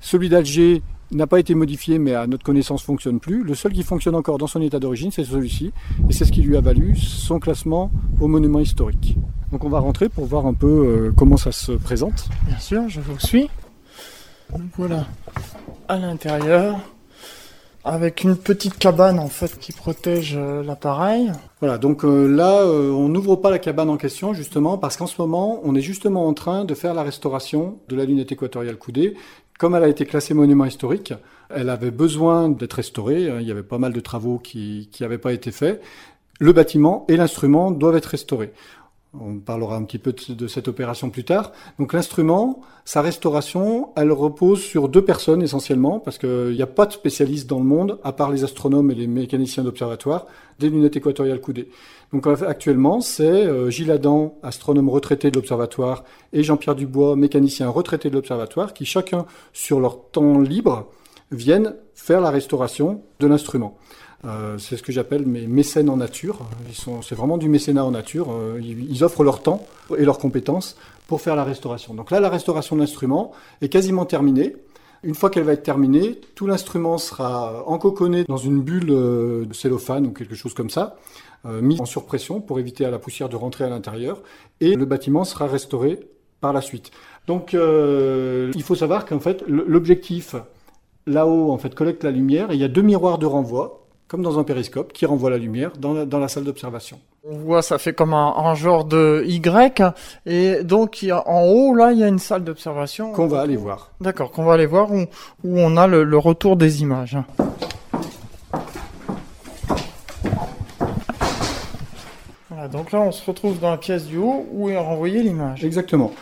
Celui 0.00 0.28
d'Alger 0.28 0.82
n'a 1.10 1.26
pas 1.26 1.40
été 1.40 1.54
modifié, 1.54 1.98
mais 1.98 2.14
à 2.14 2.26
notre 2.26 2.44
connaissance 2.44 2.82
fonctionne 2.82 3.18
plus. 3.18 3.42
Le 3.42 3.54
seul 3.54 3.72
qui 3.72 3.82
fonctionne 3.82 4.14
encore 4.14 4.38
dans 4.38 4.46
son 4.46 4.60
état 4.60 4.78
d'origine, 4.78 5.10
c'est 5.10 5.24
celui-ci, 5.24 5.72
et 6.08 6.12
c'est 6.12 6.24
ce 6.24 6.32
qui 6.32 6.42
lui 6.42 6.56
a 6.56 6.60
valu 6.60 6.96
son 6.96 7.38
classement 7.38 7.90
au 8.20 8.28
monument 8.28 8.60
historique. 8.60 9.16
Donc 9.50 9.64
on 9.64 9.70
va 9.70 9.78
rentrer 9.78 10.10
pour 10.10 10.26
voir 10.26 10.46
un 10.46 10.54
peu 10.54 10.66
euh, 10.66 11.12
comment 11.16 11.38
ça 11.38 11.52
se 11.52 11.72
présente. 11.72 12.28
Bien 12.46 12.58
sûr, 12.58 12.88
je 12.88 13.00
vous 13.00 13.18
suis. 13.18 13.48
Voilà, 14.76 15.06
à 15.88 15.96
l'intérieur. 15.96 16.78
Avec 17.88 18.22
une 18.22 18.36
petite 18.36 18.78
cabane 18.78 19.18
en 19.18 19.28
fait 19.28 19.58
qui 19.58 19.72
protège 19.72 20.34
euh, 20.36 20.62
l'appareil. 20.62 21.32
Voilà, 21.60 21.78
donc 21.78 22.04
euh, 22.04 22.26
là, 22.26 22.60
euh, 22.60 22.90
on 22.90 23.08
n'ouvre 23.08 23.36
pas 23.36 23.50
la 23.50 23.58
cabane 23.58 23.88
en 23.88 23.96
question 23.96 24.34
justement 24.34 24.76
parce 24.76 24.98
qu'en 24.98 25.06
ce 25.06 25.18
moment, 25.18 25.60
on 25.64 25.74
est 25.74 25.80
justement 25.80 26.26
en 26.26 26.34
train 26.34 26.66
de 26.66 26.74
faire 26.74 26.92
la 26.92 27.02
restauration 27.02 27.78
de 27.88 27.96
la 27.96 28.04
lunette 28.04 28.30
équatoriale 28.30 28.76
coudée. 28.76 29.14
Comme 29.58 29.74
elle 29.74 29.84
a 29.84 29.88
été 29.88 30.04
classée 30.04 30.34
monument 30.34 30.66
historique, 30.66 31.14
elle 31.48 31.70
avait 31.70 31.90
besoin 31.90 32.50
d'être 32.50 32.74
restaurée. 32.74 33.22
Il 33.40 33.46
y 33.46 33.50
avait 33.50 33.62
pas 33.62 33.78
mal 33.78 33.92
de 33.92 34.00
travaux 34.00 34.38
qui 34.38 34.88
n'avaient 35.00 35.18
pas 35.18 35.32
été 35.32 35.50
faits. 35.50 35.82
Le 36.38 36.52
bâtiment 36.52 37.04
et 37.08 37.16
l'instrument 37.16 37.72
doivent 37.72 37.96
être 37.96 38.06
restaurés. 38.06 38.52
On 39.14 39.38
parlera 39.38 39.76
un 39.76 39.84
petit 39.84 39.98
peu 39.98 40.12
de 40.12 40.46
cette 40.46 40.68
opération 40.68 41.08
plus 41.08 41.24
tard. 41.24 41.52
Donc 41.78 41.94
l'instrument, 41.94 42.60
sa 42.84 43.00
restauration, 43.00 43.88
elle 43.96 44.12
repose 44.12 44.60
sur 44.60 44.90
deux 44.90 45.02
personnes 45.02 45.42
essentiellement, 45.42 45.98
parce 45.98 46.18
qu'il 46.18 46.52
n'y 46.52 46.60
a 46.60 46.66
pas 46.66 46.84
de 46.84 46.92
spécialistes 46.92 47.48
dans 47.48 47.58
le 47.58 47.64
monde, 47.64 47.98
à 48.04 48.12
part 48.12 48.30
les 48.30 48.44
astronomes 48.44 48.90
et 48.90 48.94
les 48.94 49.06
mécaniciens 49.06 49.64
d'observatoire, 49.64 50.26
des 50.58 50.68
lunettes 50.68 50.96
équatoriales 50.96 51.40
coudées. 51.40 51.70
Donc 52.12 52.26
actuellement, 52.26 53.00
c'est 53.00 53.46
euh, 53.46 53.70
Gilles 53.70 53.90
Adam, 53.90 54.38
astronome 54.42 54.90
retraité 54.90 55.30
de 55.30 55.36
l'observatoire, 55.36 56.04
et 56.34 56.42
Jean-Pierre 56.42 56.74
Dubois, 56.74 57.16
mécanicien 57.16 57.70
retraité 57.70 58.10
de 58.10 58.14
l'observatoire, 58.14 58.74
qui 58.74 58.84
chacun, 58.84 59.24
sur 59.54 59.80
leur 59.80 60.10
temps 60.10 60.38
libre, 60.38 60.86
viennent 61.32 61.74
faire 61.94 62.20
la 62.20 62.30
restauration 62.30 63.02
de 63.20 63.26
l'instrument. 63.26 63.78
Euh, 64.24 64.58
c'est 64.58 64.76
ce 64.76 64.82
que 64.82 64.90
j'appelle 64.90 65.26
mes 65.26 65.46
mécènes 65.46 65.88
en 65.88 65.96
nature. 65.96 66.40
c'est 67.02 67.14
vraiment 67.14 67.38
du 67.38 67.48
mécénat 67.48 67.84
en 67.84 67.92
nature. 67.92 68.32
Euh, 68.32 68.60
ils, 68.60 69.04
offrent 69.04 69.22
leur 69.22 69.42
temps 69.42 69.64
et 69.96 70.04
leurs 70.04 70.18
compétences 70.18 70.76
pour 71.06 71.20
faire 71.20 71.36
la 71.36 71.44
restauration. 71.44 71.94
Donc 71.94 72.10
là, 72.10 72.20
la 72.20 72.28
restauration 72.28 72.76
de 72.76 72.80
l'instrument 72.80 73.32
est 73.62 73.68
quasiment 73.68 74.04
terminée. 74.04 74.56
Une 75.04 75.14
fois 75.14 75.30
qu'elle 75.30 75.44
va 75.44 75.52
être 75.52 75.62
terminée, 75.62 76.20
tout 76.34 76.48
l'instrument 76.48 76.98
sera 76.98 77.64
encoconné 77.68 78.24
dans 78.24 78.36
une 78.36 78.60
bulle 78.60 78.90
euh, 78.90 79.44
de 79.46 79.54
cellophane 79.54 80.06
ou 80.06 80.10
quelque 80.10 80.34
chose 80.34 80.54
comme 80.54 80.70
ça, 80.70 80.96
mis 81.44 81.80
en 81.80 81.86
surpression 81.86 82.40
pour 82.40 82.58
éviter 82.58 82.84
à 82.84 82.90
la 82.90 82.98
poussière 82.98 83.28
de 83.28 83.36
rentrer 83.36 83.62
à 83.62 83.68
l'intérieur, 83.68 84.20
et 84.60 84.74
le 84.74 84.84
bâtiment 84.84 85.22
sera 85.24 85.46
restauré 85.46 86.00
par 86.40 86.52
la 86.52 86.60
suite. 86.60 86.90
Donc 87.28 87.52
il 87.52 88.62
faut 88.64 88.74
savoir 88.74 89.06
qu'en 89.06 89.20
fait 89.20 89.44
l'objectif 89.46 90.34
là-haut 91.06 91.52
en 91.52 91.58
fait 91.58 91.76
collecte 91.76 92.02
la 92.02 92.10
lumière 92.10 92.50
et 92.50 92.54
il 92.54 92.60
y 92.60 92.64
a 92.64 92.68
deux 92.68 92.82
miroirs 92.82 93.18
de 93.18 93.26
renvoi 93.26 93.87
comme 94.08 94.22
dans 94.22 94.38
un 94.38 94.44
périscope, 94.44 94.94
qui 94.94 95.04
renvoie 95.04 95.28
la 95.28 95.36
lumière 95.36 95.72
dans 95.78 95.92
la, 95.92 96.28
salle 96.28 96.44
d'observation. 96.44 96.98
On 97.24 97.36
voit, 97.36 97.60
ça 97.60 97.76
fait 97.76 97.92
comme 97.92 98.14
un, 98.14 98.54
genre 98.54 98.86
de 98.86 99.22
Y, 99.26 99.82
et 100.24 100.64
donc 100.64 101.04
en 101.26 101.42
haut, 101.42 101.74
là, 101.74 101.92
il 101.92 101.98
y 101.98 102.02
a 102.02 102.08
une 102.08 102.18
salle 102.18 102.42
d'observation. 102.42 103.12
Qu'on 103.12 103.26
va 103.26 103.42
aller 103.42 103.56
voir. 103.56 103.90
D'accord, 104.00 104.30
qu'on 104.30 104.44
va 104.44 104.54
aller 104.54 104.64
voir, 104.64 104.90
où, 104.90 105.06
on 105.44 105.76
a 105.76 105.86
le, 105.86 106.16
retour 106.16 106.56
des 106.56 106.80
images. 106.80 107.18
Voilà, 112.48 112.68
donc 112.68 112.92
là, 112.92 113.02
on 113.02 113.12
se 113.12 113.24
retrouve 113.26 113.60
dans 113.60 113.70
la 113.70 113.76
pièce 113.76 114.06
du 114.06 114.16
haut, 114.16 114.46
où 114.52 114.70
est 114.70 114.78
renvoyée 114.78 115.22
l'image. 115.22 115.66
Exactement. 115.66 116.12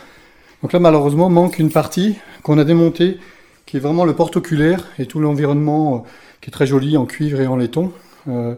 Donc 0.61 0.73
là, 0.73 0.79
malheureusement, 0.79 1.29
manque 1.29 1.57
une 1.57 1.71
partie 1.71 2.17
qu'on 2.43 2.57
a 2.57 2.65
démontée, 2.65 3.17
qui 3.65 3.77
est 3.77 3.79
vraiment 3.79 4.03
le 4.03 4.13
porte-oculaire 4.13 4.83
et 4.99 5.05
tout 5.05 5.21
l'environnement 5.21 6.05
très 6.51 6.67
joli 6.67 6.97
en 6.97 7.05
cuivre 7.05 7.39
et 7.41 7.47
en 7.47 7.55
laiton. 7.55 7.91
Euh, 8.27 8.55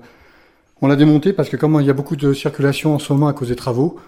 on 0.82 0.88
l'a 0.88 0.96
démonté 0.96 1.34
parce 1.34 1.50
que 1.50 1.58
comme 1.58 1.80
il 1.82 1.86
y 1.86 1.90
a 1.90 1.94
beaucoup 1.94 2.16
de 2.16 2.34
circulation 2.34 2.96
en 2.96 3.00
ce 3.00 3.12
moment 3.14 3.28
à 3.28 3.34
cause 3.34 3.50
des 3.50 3.56
travaux, 3.56 4.00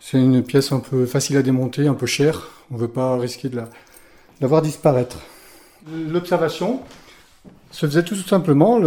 c'est 0.00 0.18
une 0.18 0.42
pièce 0.42 0.72
un 0.72 0.80
peu 0.80 1.06
facile 1.06 1.36
à 1.36 1.42
démonter, 1.42 1.86
un 1.86 1.94
peu 1.94 2.06
chère. 2.06 2.48
On 2.70 2.74
ne 2.74 2.80
veut 2.80 2.88
pas 2.88 3.16
risquer 3.18 3.48
de 3.48 3.56
la, 3.56 4.46
voir 4.46 4.62
disparaître. 4.62 5.20
L'observation 6.08 6.80
se 7.70 7.86
faisait 7.86 8.02
tout 8.02 8.14
simplement 8.16 8.80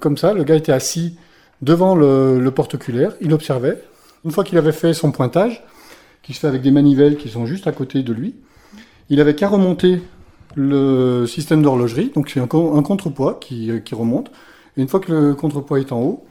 comme 0.00 0.16
ça. 0.16 0.32
Le 0.32 0.44
gars 0.44 0.56
était 0.56 0.72
assis 0.72 1.16
devant 1.62 1.94
le, 1.94 2.40
le 2.40 2.50
porte-oculaire, 2.50 3.12
il 3.20 3.32
observait. 3.32 3.82
Une 4.24 4.30
fois 4.30 4.44
qu'il 4.44 4.58
avait 4.58 4.72
fait 4.72 4.94
son 4.94 5.12
pointage, 5.12 5.62
qui 6.22 6.34
se 6.34 6.40
fait 6.40 6.46
avec 6.46 6.62
des 6.62 6.70
manivelles 6.70 7.16
qui 7.16 7.28
sont 7.28 7.46
juste 7.46 7.66
à 7.66 7.72
côté 7.72 8.02
de 8.02 8.12
lui, 8.12 8.34
il 9.10 9.20
avait 9.20 9.34
qu'à 9.34 9.48
remonter 9.48 10.00
le 10.54 11.26
système 11.26 11.62
d'horlogerie, 11.62 12.10
donc 12.14 12.30
c'est 12.30 12.40
un, 12.40 12.46
contrepoids 12.46 13.38
qui, 13.40 13.70
remonte. 13.92 14.30
Et 14.76 14.82
une 14.82 14.88
fois 14.88 15.00
que 15.00 15.12
le 15.12 15.34
contrepoids 15.34 15.80
est 15.80 15.92
en 15.92 16.00
haut, 16.00 16.24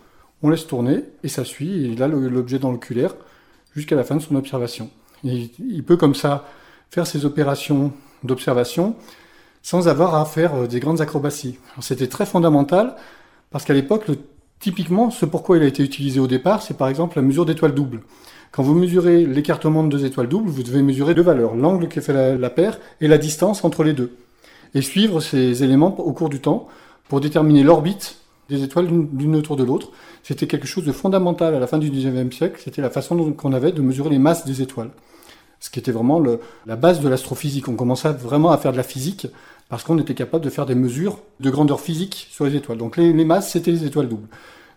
on 0.44 0.50
laisse 0.50 0.66
tourner 0.66 1.04
et 1.24 1.28
ça 1.28 1.46
suit. 1.46 1.96
L'objet 1.96 2.60
dans 2.60 2.72
l'oculaire 2.72 3.16
jusqu'à 3.76 3.96
la 3.96 4.04
fin 4.04 4.16
de 4.16 4.22
son 4.22 4.36
observation. 4.36 4.90
il 5.24 5.84
peut 5.86 5.98
comme 5.98 6.16
ça 6.16 6.46
faire 6.90 7.08
ses 7.08 7.26
opérations 7.26 7.94
d'observation 8.24 8.96
sans 9.62 9.88
avoir 9.88 10.16
à 10.16 10.26
faire 10.26 10.56
euh, 10.56 10.68
des 10.68 10.80
grandes 10.80 11.02
acrobaties. 11.02 11.58
C'était 11.80 12.08
très 12.08 12.26
fondamental 12.26 12.96
parce 13.52 13.64
qu'à 13.66 13.74
l'époque, 13.74 14.06
typiquement, 14.60 15.12
ce 15.12 15.26
pourquoi 15.26 15.58
il 15.58 15.64
a 15.64 15.68
été 15.68 15.84
utilisé 15.84 16.20
au 16.20 16.28
départ, 16.28 16.62
c'est 16.62 16.78
par 16.78 16.88
exemple 16.88 17.18
la 17.18 17.22
mesure 17.22 17.46
d'étoiles 17.46 17.74
doubles. 17.74 18.02
Quand 18.52 18.64
vous 18.64 18.76
mesurez 18.76 19.26
l'écartement 19.26 19.82
de 19.84 19.90
deux 19.90 20.06
étoiles 20.06 20.28
doubles, 20.28 20.50
vous 20.50 20.64
devez 20.64 20.82
mesurer 20.82 21.14
deux 21.14 21.22
valeurs, 21.22 21.56
l'angle 21.56 21.88
qui 21.88 22.02
fait 22.02 22.38
la, 22.38 22.50
paire 22.50 22.80
et 23.00 23.08
la 23.08 23.18
distance 23.18 23.64
entre 23.64 23.84
les 23.84 23.94
deux. 23.94 24.12
Et 24.76 24.82
suivre 24.82 25.22
ces 25.22 25.64
éléments 25.64 25.98
au 26.00 26.12
cours 26.12 26.28
du 26.28 26.42
temps 26.42 26.68
pour 27.08 27.22
déterminer 27.22 27.64
l'orbite 27.64 28.18
des 28.50 28.64
étoiles 28.64 28.88
d'une 28.90 29.38
autour 29.38 29.56
de 29.56 29.64
l'autre. 29.64 29.92
C'était 30.24 30.48
quelque 30.48 30.68
chose 30.68 30.84
de 30.84 30.92
fondamental 30.92 31.56
à 31.56 31.60
la 31.60 31.68
fin 31.68 31.78
du 31.78 31.90
19e 31.90 32.34
siècle, 32.34 32.62
c'était 32.62 32.82
la 32.82 32.90
façon 32.90 33.32
qu'on 33.32 33.54
avait 33.54 33.72
de 33.72 33.82
mesurer 33.82 34.10
les 34.10 34.20
masses 34.20 34.46
des 34.46 34.62
étoiles. 34.62 34.90
Ce 35.62 35.70
qui 35.70 35.80
était 35.80 35.94
vraiment 35.94 36.22
la 36.66 36.76
base 36.76 37.00
de 37.00 37.08
l'astrophysique. 37.08 37.68
On 37.68 37.76
commençait 37.76 38.12
vraiment 38.12 38.52
à 38.52 38.58
faire 38.58 38.72
de 38.72 38.78
la 38.78 38.84
physique 38.84 39.28
parce 39.70 39.84
qu'on 39.84 39.98
était 40.00 40.16
capable 40.16 40.44
de 40.44 40.50
faire 40.50 40.66
des 40.66 40.76
mesures 40.76 41.20
de 41.40 41.50
grandeur 41.50 41.80
physique 41.80 42.28
sur 42.32 42.46
les 42.46 42.56
étoiles. 42.56 42.80
Donc 42.80 42.98
les 42.98 43.14
masses, 43.26 43.52
c'était 43.52 43.72
les 43.72 43.86
étoiles 43.86 44.10
doubles. 44.10 44.28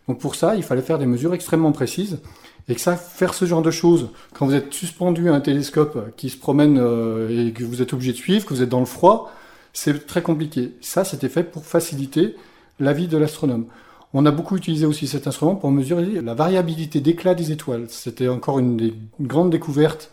Donc 0.09 0.19
pour 0.19 0.35
ça, 0.35 0.55
il 0.57 0.63
fallait 0.63 0.83
faire 0.83 0.99
des 0.99 1.07
mesures 1.07 1.35
extrêmement 1.35 1.73
précises. 1.73 2.19
Et 2.69 2.75
que 2.75 2.81
ça, 2.81 2.97
faire 2.97 3.35
ce 3.35 3.45
genre 3.45 3.63
de 3.63 3.71
choses, 3.71 4.09
quand 4.33 4.47
vous 4.47 4.55
êtes 4.55 4.73
suspendu 4.73 5.29
à 5.29 5.35
un 5.35 5.41
télescope 5.41 6.15
qui 6.17 6.31
se 6.31 6.37
promène 6.37 6.79
euh, 6.79 7.49
et 7.49 7.53
que 7.53 7.63
vous 7.63 7.83
êtes 7.83 7.93
obligé 7.93 8.13
de 8.13 8.17
suivre, 8.17 8.47
que 8.47 8.55
vous 8.55 8.63
êtes 8.63 8.71
dans 8.71 8.81
le 8.81 8.87
froid, 8.87 9.31
c'est 9.75 10.07
très 10.07 10.23
compliqué. 10.23 10.73
Ça, 10.81 11.05
c'était 11.05 11.29
fait 11.29 11.45
pour 11.45 11.67
faciliter 11.67 12.37
la 12.81 12.93
vie 12.93 13.09
de 13.09 13.19
l'astronome. 13.19 13.67
On 14.15 14.25
a 14.27 14.31
beaucoup 14.31 14.57
utilisé 14.57 14.87
aussi 14.87 15.09
cet 15.09 15.27
instrument 15.27 15.57
pour 15.57 15.71
mesurer 15.73 16.23
la 16.23 16.35
variabilité 16.35 17.01
d'éclat 17.01 17.35
des 17.35 17.53
étoiles. 17.53 17.87
C'était 17.89 18.29
encore 18.29 18.61
une 18.61 18.77
des 18.77 18.95
grandes 19.21 19.51
découvertes 19.51 20.11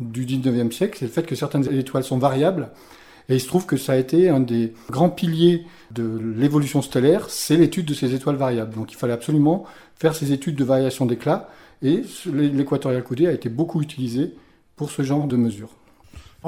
du 0.00 0.26
19e 0.26 0.72
siècle, 0.72 0.96
c'est 0.98 1.06
le 1.06 1.10
fait 1.10 1.22
que 1.22 1.34
certaines 1.34 1.72
étoiles 1.72 2.04
sont 2.04 2.18
variables. 2.18 2.70
Et 3.28 3.36
il 3.36 3.40
se 3.40 3.46
trouve 3.46 3.66
que 3.66 3.76
ça 3.76 3.92
a 3.92 3.96
été 3.96 4.28
un 4.28 4.40
des 4.40 4.72
grands 4.90 5.08
piliers 5.08 5.64
de 5.90 6.20
l'évolution 6.36 6.82
stellaire, 6.82 7.30
c'est 7.30 7.56
l'étude 7.56 7.86
de 7.86 7.94
ces 7.94 8.14
étoiles 8.14 8.36
variables. 8.36 8.74
Donc 8.74 8.92
il 8.92 8.96
fallait 8.96 9.12
absolument 9.12 9.64
faire 9.96 10.14
ces 10.14 10.32
études 10.32 10.56
de 10.56 10.64
variation 10.64 11.06
d'éclat 11.06 11.48
et 11.82 12.02
l'équatorial 12.32 13.02
coudé 13.02 13.26
a 13.26 13.32
été 13.32 13.48
beaucoup 13.48 13.82
utilisé 13.82 14.34
pour 14.76 14.90
ce 14.90 15.02
genre 15.02 15.26
de 15.26 15.36
mesures. 15.36 15.70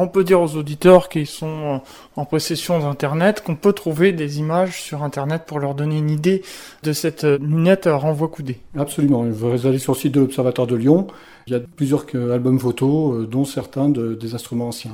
On 0.00 0.06
peut 0.06 0.22
dire 0.22 0.40
aux 0.40 0.54
auditeurs 0.54 1.08
qui 1.08 1.26
sont 1.26 1.80
en 2.14 2.24
possession 2.24 2.78
d'Internet 2.78 3.42
qu'on 3.42 3.56
peut 3.56 3.72
trouver 3.72 4.12
des 4.12 4.38
images 4.38 4.80
sur 4.80 5.02
Internet 5.02 5.42
pour 5.46 5.58
leur 5.58 5.74
donner 5.74 5.98
une 5.98 6.10
idée 6.10 6.42
de 6.84 6.92
cette 6.92 7.24
lunette 7.24 7.88
renvoi 7.90 8.28
coudé. 8.28 8.60
Absolument. 8.76 9.24
Vous 9.24 9.66
allez 9.66 9.78
sur 9.78 9.94
le 9.94 9.98
site 9.98 10.12
de 10.12 10.20
l'Observatoire 10.20 10.68
de 10.68 10.76
Lyon. 10.76 11.08
Il 11.48 11.52
y 11.52 11.56
a 11.56 11.60
plusieurs 11.60 12.06
albums 12.14 12.60
photos, 12.60 13.14
euh, 13.14 13.26
dont 13.26 13.44
certains 13.44 13.88
des 13.88 14.34
instruments 14.34 14.68
anciens. 14.68 14.92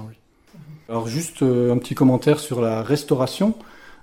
Alors 0.88 1.08
juste 1.08 1.42
euh, 1.42 1.72
un 1.72 1.78
petit 1.78 1.94
commentaire 1.94 2.38
sur 2.38 2.60
la 2.60 2.82
restauration 2.82 3.54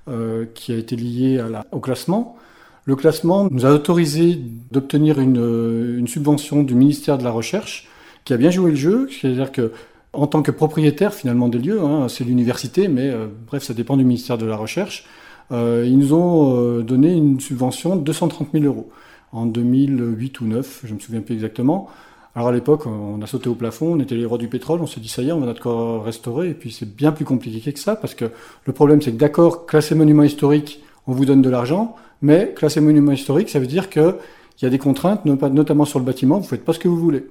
euh, 0.08 0.46
qui 0.54 0.72
a 0.72 0.78
été 0.78 0.96
liée 0.96 1.44
au 1.72 1.80
classement. 1.80 2.38
Le 2.86 2.96
classement 2.96 3.48
nous 3.52 3.65
a 3.65 3.72
autorisé 3.72 4.39
d'obtenir 4.72 5.17
euh, 5.20 6.00
une, 6.00 6.08
subvention 6.08 6.63
du 6.63 6.74
ministère 6.74 7.20
de 7.20 7.24
la 7.24 7.30
Recherche 7.30 7.88
qui 8.26 8.34
a 8.34 8.38
bien 8.38 8.50
joué 8.50 8.72
le 8.72 8.76
jeu, 8.76 9.08
c'est-à-dire 9.10 9.52
que 9.52 9.72
en 10.13 10.26
tant 10.26 10.41
que 10.41 10.52
propriétaire 10.52 11.13
finalement 11.13 11.48
des 11.48 11.60
lieux, 11.60 11.82
hein, 11.82 12.08
c'est 12.10 12.24
l'université, 12.24 12.88
mais 12.88 13.10
euh, 13.10 13.28
bref, 13.48 13.63
ça 13.63 13.76
dépend 13.76 13.98
du 13.98 14.04
ministère 14.04 14.39
de 14.39 14.48
la 14.48 14.56
Recherche, 14.56 15.06
euh, 15.52 15.86
ils 15.88 15.98
nous 15.98 16.13
ont 16.13 16.80
donné 16.82 17.13
une 17.13 17.39
subvention 17.39 17.96
de 17.96 18.02
230 18.02 18.50
000 18.54 18.65
euros 18.65 18.89
en 19.32 19.46
2008 19.46 20.41
ou 20.41 20.44
2009, 20.46 20.82
je 20.86 20.94
me 20.94 21.00
souviens 21.00 21.22
plus 21.22 21.36
exactement. 21.36 21.88
Alors 22.36 22.48
à 22.50 22.52
l'époque, 22.52 22.88
on 22.88 23.22
a 23.22 23.28
sauté 23.28 23.50
au 23.50 23.56
plafond, 23.56 23.94
on 23.94 24.00
était 24.00 24.15
les 24.15 24.26
rois 24.26 24.38
du 24.38 24.48
pétrole, 24.48 24.82
on 24.82 24.88
s'est 24.88 25.02
dit 25.02 25.10
ça 25.10 25.22
y 25.22 25.30
est, 25.30 25.32
on 25.34 25.39
va 25.39 25.46
notre 25.46 26.00
restaurer, 26.00 26.50
et 26.50 26.54
puis 26.54 26.72
c'est 26.72 26.96
bien 26.96 27.12
plus 27.12 27.26
compliqué 27.26 27.72
que 27.72 27.80
ça, 27.80 27.96
parce 27.96 28.15
que 28.15 28.26
le 28.65 28.74
problème 28.74 29.02
c'est 29.02 29.12
que 29.12 29.17
d'accord, 29.17 29.65
classé 29.67 29.94
monument 29.94 30.24
historique, 30.24 30.82
on 31.08 31.13
vous 31.13 31.26
donne 31.26 31.41
de 31.41 31.50
l'argent, 31.50 31.96
mais 32.21 32.53
classé 32.55 32.81
monument 32.81 33.12
historique, 33.12 33.49
ça 33.49 33.60
veut 33.60 33.67
dire 33.67 33.89
qu'il 33.89 34.15
y 34.62 34.65
a 34.65 34.69
des 34.69 34.77
contraintes, 34.77 35.25
notamment 35.25 35.86
sur 35.86 35.99
le 35.99 36.05
bâtiment, 36.05 36.38
vous 36.38 36.43
ne 36.43 36.47
faites 36.47 36.65
pas 36.65 36.73
ce 36.73 36.79
que 36.79 36.88
vous 36.88 36.99
voulez. 36.99 37.25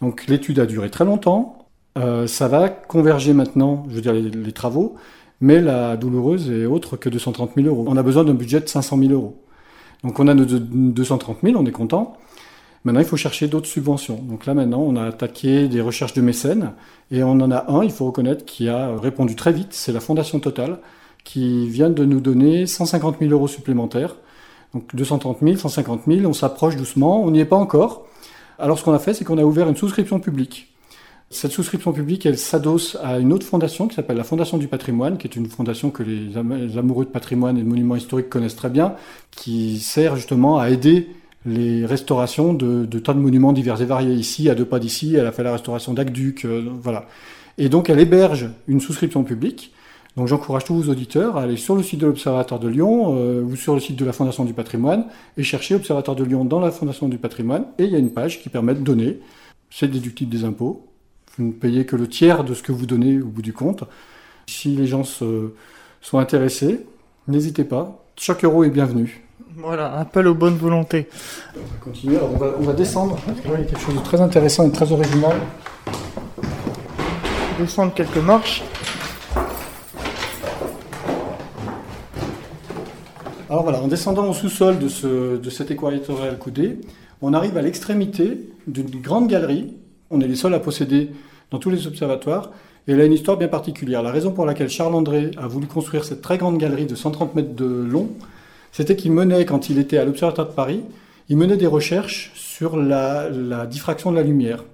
Donc 0.00 0.26
l'étude 0.26 0.58
a 0.58 0.66
duré 0.66 0.90
très 0.90 1.04
longtemps, 1.04 1.66
euh, 1.98 2.26
ça 2.26 2.48
va 2.48 2.68
converger 2.68 3.34
maintenant, 3.34 3.84
je 3.88 3.96
veux 3.96 4.00
dire, 4.00 4.12
les, 4.12 4.52
travaux, 4.52 4.96
mais 5.40 5.60
la 5.60 5.96
douloureuse 5.96 6.50
est 6.50 6.66
autre 6.66 6.96
que 6.96 7.08
230 7.08 7.52
000 7.56 7.68
euros. 7.68 7.84
On 7.88 7.96
a 7.96 8.02
besoin 8.02 8.24
d'un 8.24 8.34
budget 8.34 8.60
de 8.60 8.68
500 8.68 8.98
000 8.98 9.12
euros. 9.12 9.42
Donc 10.02 10.18
on 10.18 10.26
a 10.28 10.34
nos 10.34 10.44
230 10.44 11.38
000, 11.42 11.60
on 11.60 11.66
est 11.66 11.72
content. 11.72 12.16
Maintenant, 12.84 13.00
il 13.00 13.06
faut 13.06 13.16
chercher 13.16 13.46
d'autres 13.46 13.68
subventions. 13.68 14.16
Donc 14.16 14.46
là, 14.46 14.54
maintenant, 14.54 14.80
on 14.80 14.96
a 14.96 15.04
attaqué 15.04 15.68
des 15.68 15.80
recherches 15.80 16.14
de 16.14 16.20
mécènes, 16.20 16.72
et 17.12 17.22
on 17.22 17.32
en 17.32 17.50
a 17.52 17.70
un, 17.70 17.84
il 17.84 17.92
faut 17.92 18.06
reconnaître, 18.06 18.44
qui 18.44 18.68
a 18.68 18.96
répondu 18.96 19.36
très 19.36 19.52
vite, 19.52 19.68
c'est 19.70 19.92
la 19.92 20.00
Fondation 20.00 20.40
Total, 20.40 20.78
qui 21.24 21.68
vient 21.68 21.90
de 21.90 22.04
nous 22.04 22.20
donner 22.20 22.66
150 22.66 23.16
000 23.20 23.30
euros 23.32 23.48
supplémentaires. 23.48 24.16
Donc 24.74 24.94
230 24.94 25.38
000, 25.42 25.56
150 25.56 26.02
000, 26.06 26.26
on 26.26 26.32
s'approche 26.32 26.76
doucement, 26.76 27.22
on 27.22 27.30
n'y 27.30 27.40
est 27.40 27.44
pas 27.44 27.56
encore. 27.56 28.06
Alors 28.58 28.78
ce 28.78 28.84
qu'on 28.84 28.92
a 28.92 28.98
fait, 28.98 29.14
c'est 29.14 29.24
qu'on 29.24 29.38
a 29.38 29.44
ouvert 29.44 29.68
une 29.68 29.76
souscription 29.76 30.20
publique. 30.20 30.72
Cette 31.30 31.52
souscription 31.52 31.92
publique, 31.92 32.26
elle 32.26 32.36
s'adosse 32.36 32.98
à 33.02 33.18
une 33.18 33.32
autre 33.32 33.46
fondation 33.46 33.88
qui 33.88 33.94
s'appelle 33.94 34.18
la 34.18 34.24
Fondation 34.24 34.58
du 34.58 34.68
patrimoine, 34.68 35.16
qui 35.16 35.26
est 35.26 35.34
une 35.34 35.46
fondation 35.46 35.90
que 35.90 36.02
les 36.02 36.36
amoureux 36.36 37.06
de 37.06 37.10
patrimoine 37.10 37.56
et 37.56 37.62
de 37.62 37.66
monuments 37.66 37.96
historiques 37.96 38.28
connaissent 38.28 38.56
très 38.56 38.68
bien, 38.68 38.96
qui 39.30 39.78
sert 39.78 40.16
justement 40.16 40.58
à 40.58 40.68
aider 40.68 41.08
les 41.46 41.86
restaurations 41.86 42.52
de, 42.52 42.84
tas 42.98 43.14
de 43.14 43.18
monuments 43.18 43.54
divers 43.54 43.80
et 43.80 43.86
variés. 43.86 44.14
Ici, 44.14 44.50
à 44.50 44.54
deux 44.54 44.66
pas 44.66 44.78
d'ici, 44.78 45.14
elle 45.16 45.26
a 45.26 45.32
fait 45.32 45.42
la 45.42 45.52
restauration 45.52 45.94
d'Aqueduc, 45.94 46.44
euh, 46.44 46.68
voilà. 46.82 47.06
Et 47.56 47.68
donc 47.68 47.90
elle 47.90 48.00
héberge 48.00 48.50
une 48.68 48.80
souscription 48.80 49.24
publique. 49.24 49.72
Donc 50.16 50.28
j'encourage 50.28 50.64
tous 50.64 50.74
vos 50.74 50.90
auditeurs 50.90 51.38
à 51.38 51.42
aller 51.42 51.56
sur 51.56 51.74
le 51.74 51.82
site 51.82 52.00
de 52.00 52.06
l'Observatoire 52.06 52.60
de 52.60 52.68
Lyon 52.68 53.16
euh, 53.16 53.42
ou 53.42 53.56
sur 53.56 53.74
le 53.74 53.80
site 53.80 53.96
de 53.96 54.04
la 54.04 54.12
Fondation 54.12 54.44
du 54.44 54.52
patrimoine 54.52 55.06
et 55.38 55.42
chercher 55.42 55.74
Observatoire 55.74 56.16
de 56.16 56.24
Lyon 56.24 56.44
dans 56.44 56.60
la 56.60 56.70
Fondation 56.70 57.08
du 57.08 57.16
patrimoine. 57.16 57.64
Et 57.78 57.84
il 57.84 57.90
y 57.90 57.96
a 57.96 57.98
une 57.98 58.10
page 58.10 58.42
qui 58.42 58.48
permet 58.48 58.74
de 58.74 58.80
donner. 58.80 59.20
C'est 59.70 59.88
déductible 59.88 60.30
des 60.30 60.44
impôts. 60.44 60.86
Vous 61.36 61.44
ne 61.44 61.52
payez 61.52 61.86
que 61.86 61.96
le 61.96 62.08
tiers 62.08 62.44
de 62.44 62.52
ce 62.52 62.62
que 62.62 62.72
vous 62.72 62.84
donnez 62.84 63.20
au 63.20 63.26
bout 63.26 63.40
du 63.40 63.54
compte. 63.54 63.84
Si 64.46 64.76
les 64.76 64.86
gens 64.86 65.04
se, 65.04 65.54
sont 66.02 66.18
intéressés, 66.18 66.86
n'hésitez 67.26 67.64
pas. 67.64 68.04
Chaque 68.16 68.44
euro 68.44 68.64
est 68.64 68.70
bienvenu. 68.70 69.24
Voilà, 69.56 69.98
appel 69.98 70.26
aux 70.28 70.34
bonnes 70.34 70.56
volontés. 70.56 71.08
On 71.56 71.60
va 71.60 71.64
continuer. 71.80 72.18
on, 72.22 72.36
va, 72.36 72.54
on 72.58 72.62
va 72.62 72.72
descendre. 72.74 73.18
il 73.44 73.50
y 73.50 73.54
a 73.54 73.58
quelque 73.64 73.80
chose 73.80 73.94
de 73.94 74.00
très 74.00 74.20
intéressant 74.20 74.68
et 74.68 74.72
très 74.72 74.92
original 74.92 75.36
descendre 77.58 77.94
quelques 77.94 78.16
marches. 78.16 78.62
Alors 83.52 83.64
voilà, 83.64 83.82
en 83.82 83.86
descendant 83.86 84.30
au 84.30 84.32
sous-sol 84.32 84.78
de, 84.78 84.88
ce, 84.88 85.36
de 85.36 85.50
cet 85.50 85.70
équatorial 85.70 86.38
coudé, 86.38 86.80
on 87.20 87.34
arrive 87.34 87.58
à 87.58 87.60
l'extrémité 87.60 88.48
d'une 88.66 89.02
grande 89.02 89.28
galerie. 89.28 89.74
On 90.10 90.22
est 90.22 90.26
les 90.26 90.36
seuls 90.36 90.54
à 90.54 90.58
posséder 90.58 91.10
dans 91.50 91.58
tous 91.58 91.68
les 91.68 91.86
observatoires. 91.86 92.50
Et 92.88 92.92
elle 92.92 93.00
a 93.02 93.04
une 93.04 93.12
histoire 93.12 93.36
bien 93.36 93.48
particulière. 93.48 94.02
La 94.02 94.10
raison 94.10 94.32
pour 94.32 94.46
laquelle 94.46 94.70
Charles 94.70 94.94
André 94.94 95.32
a 95.36 95.48
voulu 95.48 95.66
construire 95.66 96.06
cette 96.06 96.22
très 96.22 96.38
grande 96.38 96.56
galerie 96.56 96.86
de 96.86 96.94
130 96.94 97.34
mètres 97.34 97.54
de 97.54 97.66
long, 97.66 98.08
c'était 98.72 98.96
qu'il 98.96 99.12
menait, 99.12 99.44
quand 99.44 99.68
il 99.68 99.78
était 99.78 99.98
à 99.98 100.06
l'Observatoire 100.06 100.48
de 100.48 100.54
Paris, 100.54 100.80
il 101.28 101.36
menait 101.36 101.58
des 101.58 101.66
recherches 101.66 102.32
sur 102.34 102.78
la, 102.78 103.28
la 103.28 103.66
diffraction 103.66 104.12
de 104.12 104.16
la 104.16 104.22
lumière, 104.22 104.64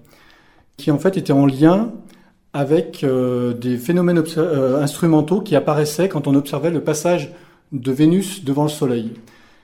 qui 0.77 0.93
en 0.93 1.01
fait 1.01 1.17
était 1.17 1.33
en 1.33 1.47
lien 1.47 1.91
avec 2.53 3.03
euh, 3.03 3.55
des 3.55 3.77
phénomènes 3.77 4.23
euh, 4.37 4.81
instrumentaux 4.81 5.41
qui 5.41 5.57
apparaissaient 5.57 6.09
quand 6.09 6.29
on 6.29 6.37
observait 6.37 6.71
le 6.71 6.81
passage 6.81 7.33
de 7.73 7.93
Vénus 7.93 8.45
devant 8.45 8.65
le 8.65 8.69
Soleil. 8.69 9.13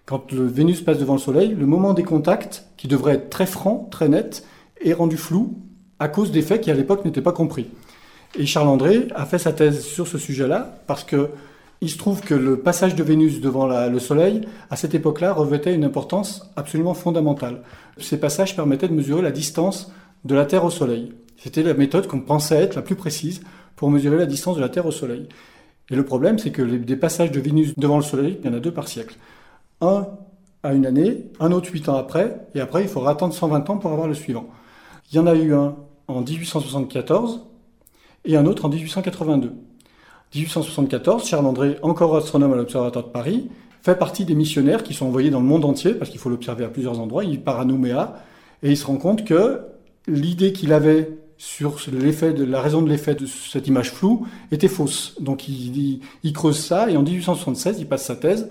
Quand 0.07 0.33
le 0.33 0.47
Vénus 0.47 0.83
passe 0.83 0.99
devant 0.99 1.15
le 1.15 1.19
Soleil, 1.19 1.55
le 1.59 1.67
moment 1.67 1.95
des 1.95 2.03
contacts, 2.03 2.67
qui 2.77 2.89
devrait 2.89 3.15
être 3.15 3.31
très 3.31 3.47
franc, 3.47 3.89
très 3.91 4.09
net, 4.09 4.45
est 4.83 4.93
rendu 4.93 5.17
flou 5.17 5.59
à 5.99 6.09
cause 6.09 6.31
des 6.31 6.43
faits 6.43 6.61
qui 6.61 6.71
à 6.71 6.75
l'époque 6.75 7.05
n'étaient 7.05 7.23
pas 7.23 7.33
compris. 7.33 7.69
Et 8.39 8.47
Charles 8.47 8.69
André 8.69 9.09
a 9.15 9.25
fait 9.27 9.39
sa 9.39 9.53
thèse 9.53 9.85
sur 9.85 10.07
ce 10.07 10.19
sujet-là 10.19 10.83
parce 10.87 11.05
que 11.05 11.31
il 11.81 11.91
se 11.91 11.99
trouve 11.99 12.23
que 12.23 12.35
le 12.35 12.61
passage 12.61 12.95
de 12.95 13.03
Vénus 13.03 13.41
devant 13.41 13.67
le 13.67 13.99
Soleil, 13.99 14.49
à 14.71 14.77
cette 14.77 14.95
époque-là, 14.95 15.35
revêtait 15.35 15.75
une 15.75 15.85
importance 15.85 16.51
absolument 16.57 16.95
fondamentale. 16.95 17.63
Ces 17.99 18.19
passages 18.19 18.57
permettaient 18.57 18.89
de 18.89 18.95
mesurer 18.95 19.21
la 19.21 19.31
distance 19.31 19.93
de 20.25 20.35
la 20.35 20.47
Terre 20.47 20.65
au 20.65 20.71
Soleil. 20.71 21.13
C'était 21.37 21.63
la 21.63 21.75
méthode 21.75 22.07
qu'on 22.07 22.21
pensait 22.21 22.57
être 22.57 22.77
la 22.77 22.81
plus 22.81 22.95
précise 22.95 23.43
pour 23.77 23.91
mesurer 23.91 24.17
la 24.17 24.25
distance 24.25 24.57
de 24.57 24.63
la 24.63 24.71
Terre 24.71 24.87
au 24.87 24.93
Soleil. 24.93 25.29
Et 25.91 25.97
le 25.97 26.05
problème, 26.05 26.39
c'est 26.39 26.51
que 26.51 26.63
les, 26.63 26.79
des 26.79 26.97
passages 26.97 27.31
de 27.31 27.41
Vénus 27.41 27.79
devant 27.79 27.97
le 27.97 28.03
Soleil, 28.03 28.39
il 28.41 28.47
y 28.47 28.53
en 28.53 28.57
a 28.57 28.61
deux 28.61 28.73
par 28.73 28.89
siècle. 28.89 29.17
Un 29.81 30.09
à 30.63 30.73
une 30.73 30.87
année, 30.87 31.27
un 31.41 31.53
autre 31.53 31.71
huit 31.71 31.89
ans 31.91 31.97
après, 31.97 32.39
et 32.55 32.61
après, 32.61 32.83
il 32.83 32.89
faudra 32.89 33.13
attendre 33.13 33.35
120 33.35 33.69
ans 33.69 33.77
pour 33.77 33.93
avoir 33.93 34.09
le 34.09 34.15
suivant. 34.15 34.49
Il 35.13 35.17
y 35.17 35.19
en 35.19 35.27
a 35.27 35.35
eu 35.35 35.53
un 35.55 35.77
en 36.09 36.23
1874 36.23 37.43
et 38.25 38.37
un 38.37 38.47
autre 38.47 38.65
en 38.65 38.71
1882. 38.71 39.53
1874, 40.35 41.29
Charles 41.29 41.47
André, 41.47 41.77
encore 41.83 42.17
astronome 42.17 42.55
à 42.55 42.57
l'Observatoire 42.57 43.05
de 43.05 43.11
Paris, 43.11 43.51
fait 43.83 43.95
partie 43.95 44.25
des 44.25 44.35
missionnaires 44.35 44.83
qui 44.83 44.95
sont 44.95 45.07
envoyés 45.07 45.31
dans 45.31 45.41
le 45.41 45.47
monde 45.47 45.67
entier, 45.67 45.93
parce 45.95 46.11
qu'il 46.11 46.19
faut 46.19 46.31
l'observer 46.31 46.65
à 46.65 46.69
plusieurs 46.69 46.99
endroits. 46.99 47.25
Il 47.25 47.43
part 47.43 47.61
à 47.61 47.67
Nouméa, 47.67 48.23
et 48.63 48.71
il 48.71 48.77
se 48.79 48.87
rend 48.87 48.97
compte 48.97 49.25
que 49.25 49.61
l'idée 50.09 50.55
qu'il 50.55 50.73
avait 50.73 51.11
sur 51.45 51.77
l'effet 51.93 52.33
de 52.33 52.43
la 52.43 52.63
raison 52.63 52.81
de 52.81 52.89
l'effet 52.89 53.15
de 53.15 53.27
cette 53.27 53.69
image 53.69 53.93
floue 53.93 54.27
était 54.51 54.67
fausse. 54.67 55.15
Donc 55.21 55.47
il, 55.47 56.01
creuse 56.33 56.59
ça 56.59 56.91
et 56.91 56.97
en 56.97 57.03
1876 57.03 57.77
il 57.79 57.87
passe 57.87 58.07
sa 58.07 58.17
thèse 58.17 58.51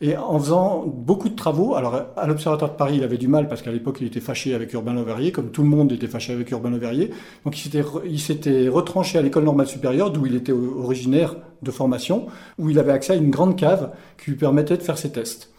et 0.00 0.16
en 0.16 0.40
faisant 0.40 0.84
beaucoup 0.84 1.28
de 1.28 1.36
travaux. 1.36 1.76
Alors 1.76 2.02
à 2.16 2.26
l'Observatoire 2.26 2.72
de 2.72 2.76
Paris 2.76 2.96
il 2.96 3.04
avait 3.04 3.16
du 3.16 3.28
mal 3.28 3.48
parce 3.48 3.62
qu'à 3.62 3.70
l'époque 3.70 3.98
il 4.00 4.08
était 4.08 4.20
fâché 4.20 4.54
avec 4.54 4.72
Urbain 4.72 4.92
Le 4.92 5.02
Verrier, 5.02 5.30
comme 5.30 5.50
tout 5.50 5.62
le 5.62 5.68
monde 5.68 5.92
était 5.92 6.08
fâché 6.08 6.32
avec 6.32 6.50
Urbain 6.50 6.70
Le 6.70 6.78
Verrier. 6.78 7.10
Donc 7.44 7.56
il 7.64 8.20
s'était 8.20 8.68
retranché 8.68 9.18
à 9.18 9.22
l'école 9.22 9.44
normale 9.44 9.68
supérieure 9.68 10.10
d'où 10.10 10.26
il 10.26 10.34
était 10.34 10.52
originaire 10.52 11.36
de 11.62 11.70
formation, 11.70 12.26
où 12.58 12.70
il 12.70 12.78
avait 12.80 12.92
accès 12.92 13.12
à 13.12 13.16
une 13.16 13.30
grande 13.30 13.56
cave 13.56 13.92
qui 14.22 14.32
lui 14.32 14.36
permettait 14.36 14.76
de 14.76 14.82
faire 14.82 14.98
ses 14.98 15.12
tests. 15.12 15.50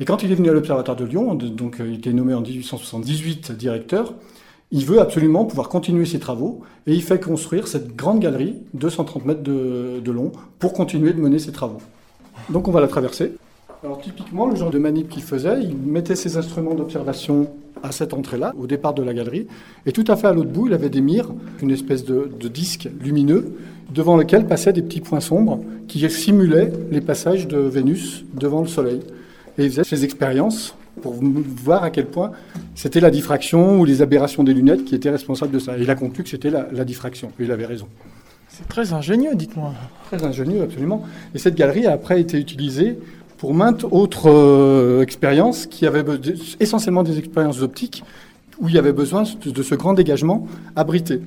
Et 0.00 0.06
quand 0.06 0.22
il 0.22 0.32
est 0.32 0.34
venu 0.34 0.48
à 0.48 0.54
l'Observatoire 0.54 0.96
de 0.96 1.04
Lyon, 1.04 1.34
donc 1.34 1.76
il 1.78 1.96
était 1.96 2.14
nommé 2.14 2.32
en 2.32 2.40
1878 2.40 3.52
directeur, 3.52 4.14
il 4.72 4.86
veut 4.86 5.00
absolument 5.00 5.44
pouvoir 5.44 5.68
continuer 5.68 6.06
ses 6.06 6.18
travaux 6.18 6.62
et 6.86 6.94
il 6.94 7.02
fait 7.02 7.20
construire 7.20 7.68
cette 7.68 7.94
grande 7.94 8.20
galerie 8.20 8.56
de 8.72 8.88
130 8.88 9.26
mètres 9.26 9.42
de, 9.42 10.10
long 10.10 10.32
pour 10.58 10.72
continuer 10.72 11.12
de 11.12 11.20
mener 11.20 11.38
ses 11.38 11.52
travaux. 11.52 11.80
Donc 12.48 12.68
on 12.68 12.72
va 12.72 12.80
la 12.80 12.88
traverser. 12.88 13.32
Alors 13.84 14.00
typiquement, 14.00 14.46
le 14.46 14.56
genre 14.56 14.70
de 14.70 14.78
manip 14.78 15.10
qu'il 15.10 15.22
faisait, 15.22 15.62
il 15.62 15.76
mettait 15.76 16.16
ses 16.16 16.38
instruments 16.38 16.74
d'observation 16.74 17.50
à 17.82 17.92
cette 17.92 18.14
entrée-là, 18.14 18.54
au 18.58 18.66
départ 18.66 18.94
de 18.94 19.02
la 19.02 19.12
galerie, 19.12 19.46
et 19.86 19.92
tout 19.92 20.04
à 20.06 20.16
fait 20.16 20.28
à 20.28 20.32
l'autre 20.32 20.50
bout, 20.50 20.68
il 20.68 20.72
avait 20.72 20.88
des 20.88 21.00
mires, 21.00 21.30
une 21.60 21.72
espèce 21.72 22.04
de, 22.04 22.30
de 22.40 22.48
disque 22.48 22.88
lumineux, 23.00 23.56
devant 23.92 24.16
lequel 24.16 24.46
passaient 24.46 24.72
des 24.72 24.82
petits 24.82 25.00
points 25.00 25.20
sombres 25.20 25.60
qui 25.88 26.08
simulaient 26.08 26.72
les 26.90 27.00
passages 27.00 27.48
de 27.48 27.58
Vénus 27.58 28.24
devant 28.32 28.62
le 28.62 28.68
Soleil. 28.68 29.00
Et 29.58 29.64
il 29.64 29.70
faisait 29.70 29.84
ses 29.84 30.04
expériences 30.04 30.76
pour 31.00 31.14
voir 31.22 31.84
à 31.84 31.90
quel 31.90 32.06
point 32.06 32.32
c'était 32.74 33.00
la 33.00 33.10
diffraction 33.10 33.80
ou 33.80 33.84
les 33.84 34.02
aberrations 34.02 34.44
des 34.44 34.52
lunettes 34.52 34.84
qui 34.84 34.94
étaient 34.94 35.10
responsables 35.10 35.52
de 35.52 35.58
ça. 35.58 35.78
Et 35.78 35.82
il 35.82 35.90
a 35.90 35.94
conclu 35.94 36.22
que 36.22 36.28
c'était 36.28 36.50
la, 36.50 36.84
diffraction. 36.84 37.30
Et 37.38 37.44
il 37.44 37.52
avait 37.52 37.66
raison. 37.66 37.86
C'est 38.48 38.68
très 38.68 38.92
ingénieux, 38.92 39.34
dites-moi. 39.34 39.72
Très 40.06 40.24
ingénieux, 40.24 40.62
absolument. 40.62 41.04
Et 41.34 41.38
cette 41.38 41.54
galerie 41.54 41.86
a 41.86 41.92
après 41.92 42.20
été 42.20 42.38
utilisée 42.38 42.98
pour 43.38 43.54
maintes 43.54 43.84
autres 43.90 44.30
euh, 44.30 45.02
expériences 45.02 45.66
qui 45.66 45.86
avaient 45.86 46.04
essentiellement 46.60 47.02
des 47.02 47.18
expériences 47.18 47.62
optiques 47.62 48.04
où 48.60 48.68
il 48.68 48.74
y 48.74 48.78
avait 48.78 48.92
besoin 48.92 49.22
de, 49.22 49.62
ce 49.62 49.74
grand 49.74 49.94
dégagement 49.94 50.46
abrité. 50.76 51.20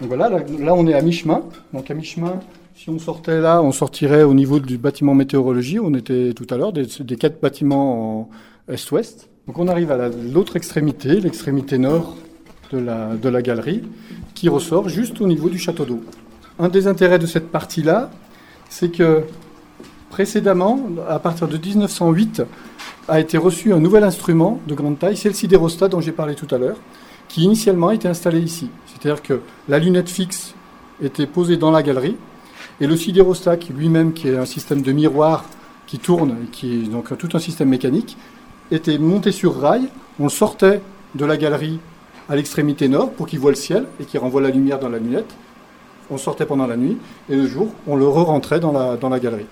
Donc 0.00 0.08
voilà, 0.08 0.28
là, 0.28 0.74
on 0.74 0.86
est 0.86 0.94
à 0.94 1.00
mi-chemin. 1.00 1.42
Donc 1.72 1.90
à 1.90 1.94
mi-chemin, 1.94 2.38
si 2.76 2.90
on 2.90 2.98
sortait 2.98 3.40
là, 3.40 3.62
on 3.62 3.72
sortirait 3.72 4.22
au 4.22 4.34
niveau 4.34 4.60
du 4.60 4.76
bâtiment 4.76 5.14
météorologie. 5.14 5.80
On 5.80 5.94
était 5.94 6.32
tout 6.34 6.46
à 6.50 6.56
l'heure 6.56 6.72
des, 6.72 6.86
des, 7.00 7.16
quatre 7.16 7.40
bâtiments 7.40 8.20
en, 8.20 8.28
est-ouest. 8.68 9.28
Donc 9.46 9.58
on 9.58 9.68
arrive 9.68 9.90
à 9.90 10.08
l'autre 10.08 10.56
extrémité, 10.56 11.20
l'extrémité 11.20 11.78
nord 11.78 12.16
de 12.72 13.28
la, 13.28 13.42
galerie, 13.42 13.82
qui 14.34 14.48
ressort 14.48 14.88
juste 14.88 15.20
au 15.20 15.26
niveau 15.26 15.48
du 15.48 15.58
château 15.58 15.84
d'eau. 15.84 16.02
Un 16.58 16.68
des 16.68 16.86
intérêts 16.86 17.18
de 17.18 17.26
cette 17.26 17.50
partie-là, 17.50 18.10
c'est 18.68 18.90
que 18.90 19.22
précédemment, 20.10 20.80
à 21.08 21.18
partir 21.18 21.48
de 21.48 21.56
1908, 21.56 22.42
a 23.08 23.20
été 23.20 23.38
reçu 23.38 23.72
un 23.72 23.78
nouvel 23.78 24.04
instrument 24.04 24.60
de 24.66 24.74
grande 24.74 24.98
taille, 24.98 25.16
c'est 25.16 25.28
le 25.28 25.34
sidérostat 25.34 25.88
dont 25.88 26.00
j'ai 26.00 26.12
parlé 26.12 26.34
tout 26.34 26.52
à 26.54 26.58
l'heure, 26.58 26.76
qui 27.28 27.42
initialement 27.42 27.90
était 27.90 28.08
installé 28.08 28.40
ici. 28.40 28.68
C'est-à-dire 28.86 29.22
que 29.22 29.40
la 29.68 29.78
lunette 29.78 30.10
fixe 30.10 30.54
était 31.02 31.26
posée 31.26 31.56
dans 31.56 31.70
la 31.70 31.82
galerie, 31.82 32.16
et 32.80 32.86
le 32.86 32.96
sidérostat, 32.96 33.56
lui-même 33.74 34.12
qui 34.12 34.28
est 34.28 34.36
un 34.36 34.44
système 34.44 34.82
de 34.82 34.92
miroir 34.92 35.46
qui 35.86 35.98
tourne, 35.98 36.36
qui 36.52 36.74
est 36.74 36.88
donc 36.90 37.16
tout 37.16 37.30
un 37.32 37.38
système 37.38 37.70
mécanique, 37.70 38.16
était 38.70 38.98
monté 38.98 39.32
sur 39.32 39.58
rail. 39.58 39.88
On 40.20 40.28
sortait 40.28 40.80
de 41.14 41.24
la 41.24 41.36
galerie 41.36 41.78
à 42.28 42.36
l'extrémité 42.36 42.88
nord 42.88 43.12
pour 43.12 43.26
qu'il 43.26 43.38
voit 43.38 43.50
le 43.50 43.56
ciel 43.56 43.86
et 44.00 44.04
qu'il 44.04 44.20
renvoie 44.20 44.40
la 44.40 44.50
lumière 44.50 44.78
dans 44.78 44.88
la 44.88 44.98
lunette. 44.98 45.34
On 46.10 46.18
sortait 46.18 46.46
pendant 46.46 46.66
la 46.66 46.76
nuit 46.76 46.96
et 47.28 47.36
le 47.36 47.46
jour, 47.46 47.72
on 47.86 47.96
le 47.96 48.06
re-rentrait 48.06 48.60
dans 48.60 48.72
la, 48.72 48.96
dans 48.96 49.08
la 49.08 49.20
galerie. 49.20 49.46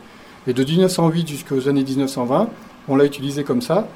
Et 0.46 0.52
de 0.52 0.62
1908 0.64 1.28
jusqu'aux 1.28 1.68
années 1.68 1.84
1920, 1.84 2.48
on 2.88 2.96
l'a 2.96 3.04
utilisé 3.04 3.44
comme 3.44 3.60
ça 3.60 3.88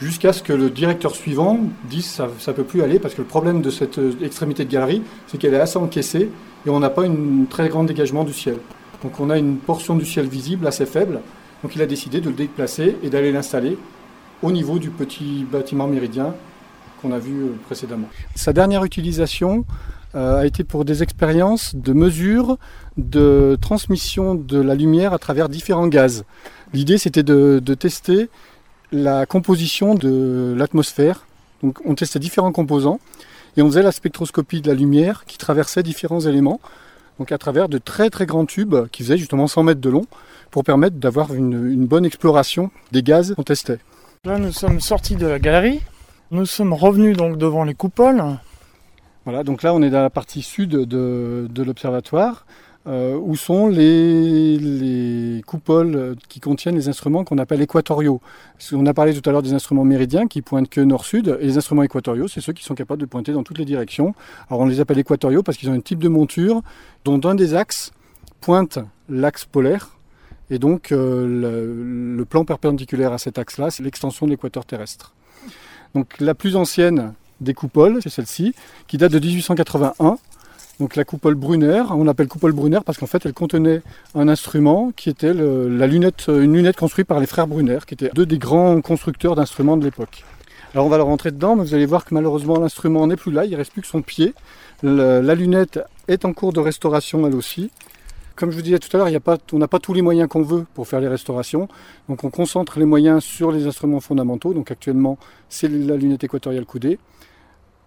jusqu'à 0.00 0.32
ce 0.32 0.42
que 0.42 0.52
le 0.52 0.70
directeur 0.70 1.14
suivant 1.14 1.58
dise 1.88 2.06
ça 2.06 2.26
ne 2.26 2.52
peut 2.52 2.64
plus 2.64 2.82
aller 2.82 2.98
parce 2.98 3.14
que 3.14 3.22
le 3.22 3.26
problème 3.26 3.62
de 3.62 3.70
cette 3.70 3.98
euh, 3.98 4.12
extrémité 4.22 4.64
de 4.64 4.70
galerie, 4.70 5.02
c'est 5.26 5.38
qu'elle 5.38 5.54
est 5.54 5.60
assez 5.60 5.78
encaissée 5.78 6.30
et 6.66 6.70
on 6.70 6.80
n'a 6.80 6.90
pas 6.90 7.04
un 7.04 7.44
très 7.48 7.68
grand 7.68 7.84
dégagement 7.84 8.24
du 8.24 8.32
ciel. 8.32 8.56
Donc 9.02 9.20
on 9.20 9.30
a 9.30 9.38
une 9.38 9.56
portion 9.56 9.96
du 9.96 10.04
ciel 10.04 10.26
visible 10.26 10.66
assez 10.66 10.86
faible. 10.86 11.20
Donc 11.62 11.74
il 11.76 11.82
a 11.82 11.86
décidé 11.86 12.20
de 12.20 12.28
le 12.28 12.34
déplacer 12.34 12.96
et 13.02 13.10
d'aller 13.10 13.32
l'installer 13.32 13.78
au 14.44 14.52
niveau 14.52 14.78
du 14.78 14.90
petit 14.90 15.44
bâtiment 15.50 15.88
méridien 15.88 16.34
qu'on 17.00 17.12
a 17.12 17.18
vu 17.18 17.42
euh, 17.42 17.48
précédemment. 17.64 18.08
Sa 18.34 18.52
dernière 18.52 18.84
utilisation, 18.84 19.64
euh, 20.14 20.38
a 20.38 20.46
été 20.46 20.62
pour 20.62 20.84
des 20.84 21.02
expériences 21.02 21.74
de 21.74 21.92
mesure 21.92 22.58
de 22.96 23.58
transmission 23.60 24.36
de 24.36 24.60
la 24.60 24.76
lumière 24.76 25.12
à 25.12 25.18
travers 25.18 25.48
différents 25.48 25.88
gaz. 25.88 26.24
L'idée 26.72 26.98
c'était 26.98 27.24
de, 27.24 27.58
tester 27.74 28.28
la 28.92 29.26
composition 29.26 29.96
de 29.96 30.54
l'atmosphère. 30.56 31.26
Donc 31.64 31.78
on 31.84 31.96
testait 31.96 32.20
différents 32.20 32.52
composants 32.52 33.00
et 33.56 33.62
on 33.62 33.66
faisait 33.66 33.82
la 33.82 33.90
spectroscopie 33.90 34.60
de 34.60 34.68
la 34.68 34.74
lumière 34.74 35.24
qui 35.26 35.36
traversait 35.36 35.82
différents 35.82 36.20
éléments, 36.20 36.60
donc 37.18 37.32
à 37.32 37.38
travers 37.38 37.68
de 37.68 37.78
très 37.78 38.08
très 38.08 38.26
grands 38.26 38.46
tubes 38.46 38.76
qui 38.92 39.02
faisaient 39.02 39.18
justement 39.18 39.48
100 39.48 39.64
mètres 39.64 39.80
de 39.80 39.90
long 39.90 40.06
pour 40.52 40.62
permettre 40.62 40.96
d'avoir 40.96 41.34
une, 41.34 41.72
une 41.72 41.86
bonne 41.86 42.04
exploration 42.04 42.70
des 42.92 43.02
gaz 43.02 43.34
qu'on 43.34 43.42
testait. 43.42 43.80
Là 44.24 44.38
nous 44.38 44.52
sommes 44.52 44.80
sortis 44.80 45.16
de 45.16 45.26
la 45.26 45.38
galerie, 45.38 45.82
nous 46.30 46.46
sommes 46.46 46.72
revenus 46.72 47.14
donc 47.14 47.36
devant 47.36 47.62
les 47.62 47.74
coupoles. 47.74 48.22
Voilà, 49.26 49.44
donc 49.44 49.62
là 49.62 49.74
on 49.74 49.82
est 49.82 49.90
dans 49.90 50.00
la 50.00 50.08
partie 50.08 50.40
sud 50.40 50.70
de, 50.70 51.62
l'observatoire, 51.62 52.46
euh, 52.86 53.18
où 53.22 53.36
sont 53.36 53.68
les, 53.68 55.42
coupoles 55.46 56.16
qui 56.30 56.40
contiennent 56.40 56.74
les 56.74 56.88
instruments 56.88 57.22
qu'on 57.22 57.36
appelle 57.36 57.60
équatoriaux. 57.60 58.22
On 58.72 58.86
a 58.86 58.94
parlé 58.94 59.12
tout 59.12 59.28
à 59.28 59.30
l'heure 59.30 59.42
des 59.42 59.52
instruments 59.52 59.84
méridiens 59.84 60.26
qui 60.26 60.40
pointent 60.40 60.70
que 60.70 60.80
nord-sud, 60.80 61.36
et 61.42 61.44
les 61.44 61.58
instruments 61.58 61.82
équatoriaux, 61.82 62.26
c'est 62.26 62.40
ceux 62.40 62.54
qui 62.54 62.64
sont 62.64 62.74
capables 62.74 63.02
de 63.02 63.06
pointer 63.06 63.32
dans 63.32 63.42
toutes 63.42 63.58
les 63.58 63.66
directions. 63.66 64.14
Alors 64.48 64.62
on 64.62 64.66
les 64.66 64.80
appelle 64.80 64.98
équatoriaux 64.98 65.42
parce 65.42 65.58
qu'ils 65.58 65.68
ont 65.68 65.74
un 65.74 65.80
type 65.80 65.98
de 65.98 66.08
monture 66.08 66.62
dont 67.04 67.20
un 67.24 67.34
des 67.34 67.54
axes 67.54 67.92
pointe 68.40 68.78
l'axe 69.10 69.44
polaire, 69.44 69.93
et 70.54 70.58
donc 70.60 70.92
euh, 70.92 72.16
le 72.16 72.24
plan 72.24 72.44
perpendiculaire 72.44 73.12
à 73.12 73.18
cet 73.18 73.38
axe-là, 73.38 73.72
c'est 73.72 73.82
l'extension 73.82 74.24
de 74.24 74.30
l'équateur 74.30 74.64
terrestre. 74.64 75.12
Donc 75.96 76.20
la 76.20 76.34
plus 76.34 76.54
ancienne 76.54 77.12
des 77.40 77.54
coupoles, 77.54 77.98
c'est 78.00 78.08
celle-ci, 78.08 78.54
qui 78.86 78.96
date 78.96 79.10
de 79.10 79.18
1881. 79.18 80.16
Donc 80.78 80.94
la 80.94 81.04
coupole 81.04 81.34
Brunner, 81.34 81.82
on 81.90 82.04
l'appelle 82.04 82.28
coupole 82.28 82.52
Brunner 82.52 82.78
parce 82.86 82.98
qu'en 82.98 83.06
fait 83.06 83.26
elle 83.26 83.32
contenait 83.32 83.82
un 84.14 84.28
instrument 84.28 84.92
qui 84.94 85.10
était 85.10 85.34
la 85.34 85.86
lunette, 85.88 86.26
une 86.28 86.54
lunette 86.54 86.76
construite 86.76 87.08
par 87.08 87.18
les 87.18 87.26
frères 87.26 87.48
Brunner, 87.48 87.78
qui 87.84 87.94
étaient 87.94 88.10
deux 88.14 88.26
des 88.26 88.38
grands 88.38 88.80
constructeurs 88.80 89.34
d'instruments 89.34 89.76
de 89.76 89.84
l'époque. 89.84 90.24
Alors 90.72 90.86
on 90.86 90.88
va 90.88 90.98
le 90.98 91.02
rentrer 91.02 91.32
dedans, 91.32 91.56
mais 91.56 91.64
vous 91.64 91.74
allez 91.74 91.86
voir 91.86 92.04
que 92.04 92.14
malheureusement 92.14 92.60
l'instrument 92.60 93.06
n'est 93.08 93.16
plus 93.16 93.32
là, 93.32 93.44
il 93.44 93.52
ne 93.52 93.56
reste 93.56 93.72
plus 93.72 93.82
que 93.82 93.88
son 93.88 94.02
pied. 94.02 94.34
la 94.84 95.34
lunette 95.34 95.80
est 96.06 96.24
en 96.24 96.32
cours 96.32 96.52
de 96.52 96.60
restauration 96.60 97.26
elle 97.26 97.34
aussi. 97.34 97.70
Comme 98.36 98.50
je 98.50 98.56
vous 98.56 98.62
disais 98.62 98.80
tout 98.80 98.94
à 98.96 98.98
l'heure, 98.98 99.22
on 99.52 99.58
n'a 99.58 99.68
pas 99.68 99.78
tous 99.78 99.94
les 99.94 100.02
moyens 100.02 100.28
qu'on 100.28 100.42
veut 100.42 100.66
pour 100.74 100.88
faire 100.88 101.00
les 101.00 101.06
restaurations. 101.06 101.68
Donc 102.08 102.24
on 102.24 102.30
concentre 102.30 102.80
les 102.80 102.84
moyens 102.84 103.22
sur 103.22 103.52
les 103.52 103.66
instruments 103.66 104.00
fondamentaux. 104.00 104.54
Donc 104.54 104.72
actuellement, 104.72 105.18
c'est 105.48 105.68
la 105.68 105.96
lunette 105.96 106.24
équatoriale 106.24 106.64
coudée. 106.64 106.98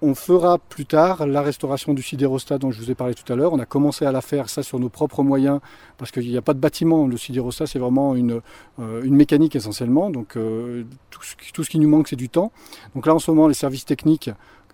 On 0.02 0.14
fera 0.14 0.60
plus 0.60 0.86
tard 0.86 1.26
la 1.26 1.42
restauration 1.42 1.96
du 1.96 2.04
sidérostat 2.04 2.60
dont 2.60 2.70
je 2.70 2.80
vous 2.80 2.92
ai 2.92 2.96
parlé 2.96 3.16
tout 3.16 3.34
à 3.34 3.36
l'heure. 3.36 3.52
On 3.52 3.60
a 3.60 3.66
commencé 3.66 4.06
à 4.06 4.12
la 4.12 4.22
faire, 4.22 4.48
ça 4.48 4.62
sur 4.62 4.80
nos 4.80 4.90
propres 4.90 5.24
moyens, 5.24 5.60
parce 5.98 6.12
qu'il 6.12 6.30
n'y 6.30 6.38
a 6.38 6.42
pas 6.42 6.54
de 6.54 6.60
bâtiment. 6.60 7.08
Le 7.08 7.18
sidérostat, 7.18 7.66
c'est 7.66 7.80
vraiment 7.80 8.16
une, 8.16 8.42
euh, 8.80 9.10
mécanique 9.10 9.56
essentiellement. 9.56 10.12
Donc 10.12 10.38
euh, 10.38 10.84
tout, 11.10 11.22
tout, 11.52 11.64
ce 11.64 11.70
qui 11.70 11.80
nous 11.80 11.90
manque, 11.90 12.08
c'est 12.08 12.16
du 12.16 12.30
temps. 12.30 12.52
Donc 12.96 13.08
là, 13.08 13.16
en 13.16 13.20
ce 13.20 13.32
moment, 13.32 13.48
les 13.48 13.56
services 13.56 13.86
techniques 13.86 14.30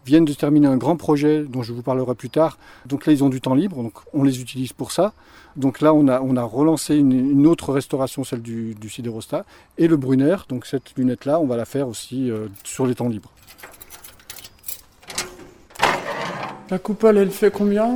viennent 0.05 0.25
de 0.25 0.33
terminer 0.33 0.67
un 0.67 0.77
grand 0.77 0.95
projet 0.95 1.43
dont 1.43 1.63
je 1.63 1.73
vous 1.73 1.81
parlerai 1.81 2.15
plus 2.15 2.29
tard. 2.29 2.57
Donc 2.85 3.05
là, 3.05 3.13
ils 3.13 3.23
ont 3.23 3.29
du 3.29 3.41
temps 3.41 3.55
libre, 3.55 3.81
donc 3.81 3.93
on 4.13 4.23
les 4.23 4.41
utilise 4.41 4.73
pour 4.73 4.91
ça. 4.91 5.13
Donc 5.55 5.81
là, 5.81 5.93
on 5.93 6.07
a, 6.07 6.43
relancé 6.43 6.95
une, 6.95 7.45
autre 7.47 7.73
restauration, 7.73 8.23
celle 8.23 8.41
du, 8.41 8.75
du 8.75 8.91
et 9.77 9.87
le 9.87 9.97
Brunner. 9.97 10.37
Donc 10.49 10.65
cette 10.65 10.95
lunette-là, 10.97 11.39
on 11.39 11.45
va 11.45 11.57
la 11.57 11.65
faire 11.65 11.87
aussi 11.87 12.31
euh, 12.31 12.47
sur 12.63 12.85
les 12.85 12.95
temps 12.95 13.07
libres. 13.07 13.31
La 16.69 16.79
coupole, 16.79 17.17
elle 17.17 17.29
fait 17.29 17.51
combien 17.51 17.87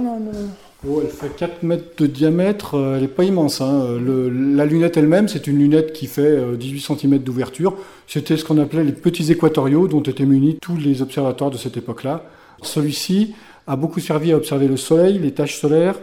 oh, 0.86 1.02
Elle 1.04 1.10
fait 1.10 1.36
4 1.36 1.64
mètres 1.64 1.92
de 1.98 2.08
diamètre, 2.08 2.76
euh, 2.76 2.96
elle 2.96 3.04
n'est 3.04 3.08
pas 3.08 3.24
immense. 3.24 3.62
Hein. 3.62 3.98
la 4.00 4.66
lunette 4.66 4.98
elle-même, 4.98 5.28
c'est 5.28 5.48
une 5.48 5.58
lunette 5.58 5.94
qui 5.94 6.08
fait 6.08 6.56
18 6.58 6.92
euh, 6.92 6.96
cm 6.96 7.18
d'ouverture. 7.20 7.76
C'était 8.08 8.38
ce 8.38 8.44
qu'on 8.44 8.58
appelait 8.58 8.84
les 8.84 8.92
petits 8.92 9.32
équatoriaux 9.32 9.88
dont 9.88 10.02
étaient 10.02 10.26
munis 10.26 10.58
tous 10.62 10.78
les 10.78 11.02
observatoires 11.02 11.52
de 11.52 11.58
cette 11.58 11.78
époque-là. 11.78 12.24
Celui-ci 12.62 13.36
a 13.68 13.76
beaucoup 13.76 14.00
servi 14.00 14.32
à 14.32 14.38
observer 14.38 14.68
le 14.68 14.78
Soleil, 14.78 15.20
les 15.20 15.32
taches 15.32 15.60
solaires. 15.60 15.96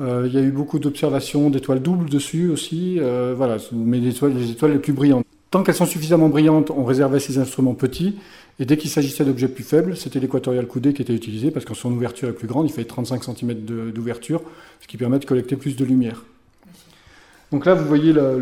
Euh, 0.00 0.24
il 0.26 0.34
y 0.34 0.38
a 0.38 0.42
eu 0.42 0.50
beaucoup 0.50 0.78
d'observations 0.78 1.50
d'étoiles 1.50 1.80
doubles 1.80 2.08
dessus 2.08 2.48
aussi. 2.48 2.98
voilà, 3.36 3.56
mais 3.72 3.98
les 3.98 4.10
étoiles, 4.10 4.34
les 4.34 4.50
étoiles 4.50 4.72
les 4.72 4.78
plus 4.78 4.92
brillantes. 4.92 5.24
Tant 5.52 5.62
qu'elles 5.62 5.74
sont 5.74 5.84
suffisamment 5.84 6.30
brillantes, 6.30 6.70
on 6.70 6.82
réservait 6.82 7.20
ces 7.20 7.36
instruments 7.36 7.74
petits. 7.74 8.16
Et 8.62 8.64
dès 8.64 8.76
qu'il 8.76 8.90
s'agissait 8.90 9.24
d'objets 9.24 9.48
plus 9.48 9.64
faibles, 9.64 9.96
c'était 9.96 10.20
l'équatorial 10.20 10.68
coudé 10.68 10.92
qui 10.92 11.02
était 11.02 11.12
utilisé 11.12 11.50
parce 11.50 11.64
que 11.64 11.74
son 11.74 11.90
ouverture 11.90 12.28
est 12.28 12.32
plus 12.32 12.46
grande, 12.46 12.70
il 12.70 12.72
fait 12.72 12.84
35 12.84 13.24
cm 13.24 13.54
d'ouverture, 13.92 14.40
ce 14.80 14.86
qui 14.86 14.96
permet 14.96 15.18
de 15.18 15.24
collecter 15.24 15.56
plus 15.56 15.74
de 15.74 15.84
lumière. 15.84 16.22
Donc 17.50 17.66
là, 17.66 17.74
vous 17.74 17.84
voyez 17.84 18.12
la, 18.12 18.36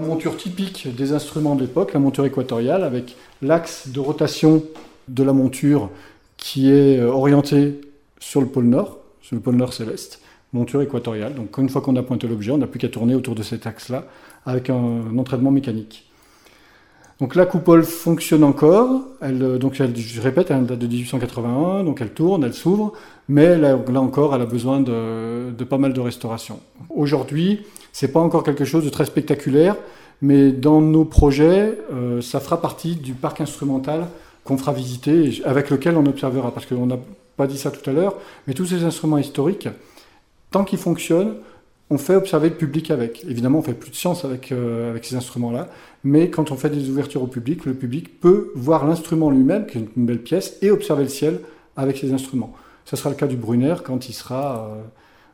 monture 0.00 0.36
typique 0.36 0.94
des 0.94 1.14
instruments 1.14 1.54
de 1.54 1.62
l'époque, 1.62 1.94
la 1.94 2.00
monture 2.00 2.26
équatoriale, 2.26 2.84
avec 2.84 3.16
l'axe 3.40 3.88
de 3.88 3.98
rotation 3.98 4.62
de 5.08 5.22
la 5.22 5.32
monture 5.32 5.88
qui 6.36 6.70
est 6.70 6.98
euh, 6.98 7.06
orienté 7.06 7.80
sur 8.18 8.42
le 8.42 8.48
pôle 8.48 8.66
nord, 8.66 8.98
sur 9.22 9.36
le 9.36 9.40
pôle 9.40 9.56
nord 9.56 9.72
céleste, 9.72 10.20
monture 10.52 10.82
équatoriale. 10.82 11.34
Donc 11.34 11.56
une 11.56 11.70
fois 11.70 11.80
qu'on 11.80 11.96
a 11.96 12.02
pointé 12.02 12.28
l'objet, 12.28 12.50
on 12.50 12.58
n'a 12.58 12.66
plus 12.66 12.78
qu'à 12.78 12.90
tourner 12.90 13.14
autour 13.14 13.34
de 13.34 13.42
cet 13.42 13.66
axe-là 13.66 14.04
avec 14.44 14.68
un 14.68 15.16
entraînement 15.16 15.50
mécanique. 15.50 16.05
Donc 17.18 17.34
la 17.34 17.46
coupole 17.46 17.82
fonctionne 17.82 18.44
encore, 18.44 19.00
euh, 19.22 19.56
donc 19.56 19.80
elle, 19.80 19.96
je 19.96 20.20
répète, 20.20 20.50
elle 20.50 20.66
date 20.66 20.78
de 20.78 20.86
1881, 20.86 21.84
donc 21.84 22.02
elle 22.02 22.10
tourne, 22.10 22.44
elle 22.44 22.52
s'ouvre, 22.52 22.92
mais 23.28 23.56
là, 23.56 23.78
encore, 23.96 24.34
elle 24.34 24.42
a 24.42 24.46
besoin 24.46 24.80
de, 24.80 25.64
pas 25.64 25.78
mal 25.78 25.94
de 25.94 26.00
restauration. 26.00 26.60
Aujourd'hui, 26.90 27.64
c'est 27.92 28.12
pas 28.12 28.20
encore 28.20 28.42
quelque 28.42 28.66
chose 28.66 28.84
de 28.84 28.90
très 28.90 29.06
spectaculaire, 29.06 29.76
mais 30.20 30.52
dans 30.52 30.82
nos 30.82 31.06
projets, 31.06 31.78
euh, 31.90 32.20
ça 32.20 32.38
fera 32.38 32.60
partie 32.60 32.96
du 32.96 33.14
parc 33.14 33.40
instrumental 33.40 34.08
qu'on 34.44 34.58
fera 34.58 34.74
visiter, 34.74 35.40
avec 35.46 35.70
lequel 35.70 35.96
on 35.96 36.04
observera, 36.04 36.52
parce 36.52 36.66
qu'on 36.66 36.86
n'a 36.86 36.98
pas 37.38 37.46
dit 37.46 37.58
ça 37.58 37.70
tout 37.70 37.88
à 37.88 37.94
l'heure, 37.94 38.14
mais 38.46 38.52
tous 38.52 38.66
ces 38.66 38.84
instruments 38.84 39.18
historiques, 39.18 39.68
tant 40.50 40.64
qu'ils 40.64 40.78
fonctionnent, 40.78 41.36
on 41.90 41.98
fait 41.98 42.16
observer 42.16 42.48
le 42.48 42.56
public 42.56 42.90
avec. 42.90 43.24
Évidemment, 43.28 43.60
on 43.60 43.62
fait 43.62 43.74
plus 43.74 43.90
de 43.90 43.96
science 43.96 44.24
avec, 44.24 44.50
euh, 44.50 44.90
avec 44.90 45.04
ces 45.04 45.14
instruments-là, 45.14 45.68
mais 46.04 46.30
quand 46.30 46.50
on 46.50 46.56
fait 46.56 46.70
des 46.70 46.90
ouvertures 46.90 47.22
au 47.22 47.28
public, 47.28 47.64
le 47.64 47.74
public 47.74 48.20
peut 48.20 48.50
voir 48.54 48.86
l'instrument 48.86 49.30
lui-même, 49.30 49.66
qui 49.66 49.78
est 49.78 49.88
une 49.96 50.06
belle 50.06 50.22
pièce, 50.22 50.56
et 50.62 50.70
observer 50.70 51.04
le 51.04 51.08
ciel 51.08 51.40
avec 51.76 51.98
ces 51.98 52.12
instruments. 52.12 52.52
Ce 52.84 52.96
sera 52.96 53.10
le 53.10 53.16
cas 53.16 53.26
du 53.26 53.36
Brunner 53.36 53.76
quand 53.84 54.08
il 54.08 54.12
sera 54.12 54.68
euh, 54.70 54.82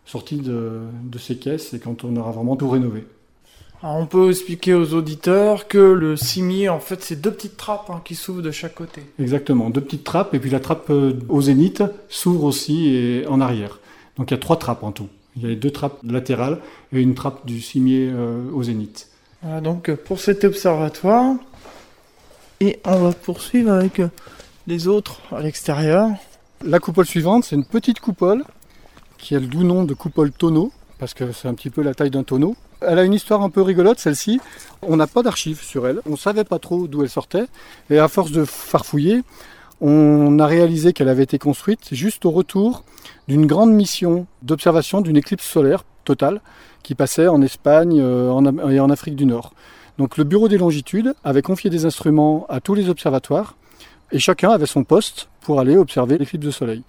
sorti 0.05 0.36
de, 0.36 0.80
de, 1.05 1.18
ses 1.18 1.36
caisses 1.36 1.72
et 1.74 1.78
quand 1.78 2.05
on 2.05 2.16
aura 2.16 2.32
vraiment 2.32 2.57
tout 2.57 2.68
rénové. 2.68 3.07
on 3.82 4.07
peut 4.07 4.30
expliquer 4.30 4.74
aux 4.74 4.94
auditeurs 4.94 5.68
que 5.68 5.78
le 5.78 6.16
cimier, 6.16 6.68
en 6.68 6.80
fait, 6.80 7.03
c'est 7.03 7.20
deux 7.20 7.30
petites 7.30 7.57
trappes 7.57 7.90
hein, 7.90 8.03
qui 8.05 8.14
s'ouvrent 8.14 8.42
de 8.42 8.50
chaque 8.50 8.74
côté. 8.74 9.03
Exactement, 9.18 9.70
deux 9.70 9.80
petites 9.80 10.05
trappes, 10.05 10.34
et 10.34 10.38
puis 10.38 10.50
la 10.50 10.61
trappe 10.61 10.90
euh, 10.90 11.14
au 11.30 11.40
zénith 11.40 11.82
s'ouvre 12.11 12.44
aussi 12.44 12.88
et 12.88 13.26
en 13.26 13.40
arrière. 13.40 13.80
Donc 14.18 14.30
il 14.30 14.34
y 14.34 14.36
a 14.36 14.40
trois 14.40 14.59
trappes 14.59 14.82
en 14.82 14.92
tout. 14.92 15.09
Il 15.36 15.48
y 15.48 15.52
a 15.52 15.54
deux 15.54 15.70
trappes 15.70 15.98
latérales 16.02 16.58
et 16.92 17.00
une 17.00 17.14
trappe 17.14 17.46
du 17.46 17.60
cimier 17.60 18.10
euh, 18.12 18.50
au 18.52 18.62
zénith. 18.62 19.08
Voilà 19.42 19.60
donc 19.60 19.90
pour 19.94 20.20
cet 20.20 20.44
observatoire. 20.44 21.36
Et 22.60 22.78
on 22.84 22.96
va 22.96 23.12
poursuivre 23.12 23.72
avec 23.72 23.98
euh, 23.98 24.08
les 24.66 24.86
autres 24.86 25.20
à 25.32 25.40
l'extérieur. 25.40 26.10
La 26.64 26.78
coupole 26.78 27.06
suivante, 27.06 27.44
c'est 27.44 27.56
une 27.56 27.64
petite 27.64 27.98
coupole 27.98 28.44
qui 29.18 29.34
a 29.34 29.40
le 29.40 29.46
doux 29.46 29.64
nom 29.64 29.82
de 29.82 29.94
coupole 29.94 30.30
tonneau, 30.30 30.70
parce 30.98 31.14
que 31.14 31.32
c'est 31.32 31.48
un 31.48 31.54
petit 31.54 31.70
peu 31.70 31.82
la 31.82 31.94
taille 31.94 32.10
d'un 32.10 32.22
tonneau. 32.22 32.54
Elle 32.80 32.98
a 32.98 33.04
une 33.04 33.14
histoire 33.14 33.42
un 33.42 33.50
peu 33.50 33.62
rigolote, 33.62 33.98
celle-ci. 33.98 34.40
On 34.82 34.96
n'a 34.96 35.06
pas 35.06 35.22
d'archives 35.22 35.62
sur 35.62 35.88
elle. 35.88 36.00
On 36.06 36.12
ne 36.12 36.16
savait 36.16 36.44
pas 36.44 36.58
trop 36.58 36.86
d'où 36.86 37.02
elle 37.02 37.10
sortait. 37.10 37.46
Et 37.90 37.98
à 37.98 38.08
force 38.08 38.30
de 38.32 38.44
farfouiller, 38.44 39.22
on 39.82 40.38
a 40.38 40.46
réalisé 40.46 40.92
qu'elle 40.92 41.08
avait 41.08 41.24
été 41.24 41.38
construite 41.38 41.88
juste 41.92 42.24
au 42.24 42.30
retour 42.30 42.84
d'une 43.26 43.46
grande 43.46 43.72
mission 43.72 44.26
d'observation 44.42 45.00
d'une 45.00 45.16
éclipse 45.16 45.44
solaire 45.44 45.84
totale 46.04 46.40
qui 46.84 46.94
passait 46.94 47.26
en 47.26 47.42
Espagne 47.42 48.00
euh, 48.00 48.70
et 48.70 48.78
en 48.78 48.90
Afrique 48.90 49.16
du 49.16 49.26
Nord. 49.26 49.52
Donc 49.98 50.16
le 50.16 50.24
Bureau 50.24 50.48
des 50.48 50.56
longitudes 50.56 51.14
avait 51.24 51.42
confié 51.42 51.68
des 51.68 51.84
instruments 51.84 52.46
à 52.48 52.60
tous 52.60 52.74
les 52.74 52.88
observatoires 52.88 53.56
et 54.12 54.20
chacun 54.20 54.50
avait 54.50 54.66
son 54.66 54.84
poste 54.84 55.28
pour 55.40 55.58
aller 55.58 55.76
observer 55.76 56.16
l'éclipse 56.16 56.46
de 56.46 56.50
soleil. 56.52 56.84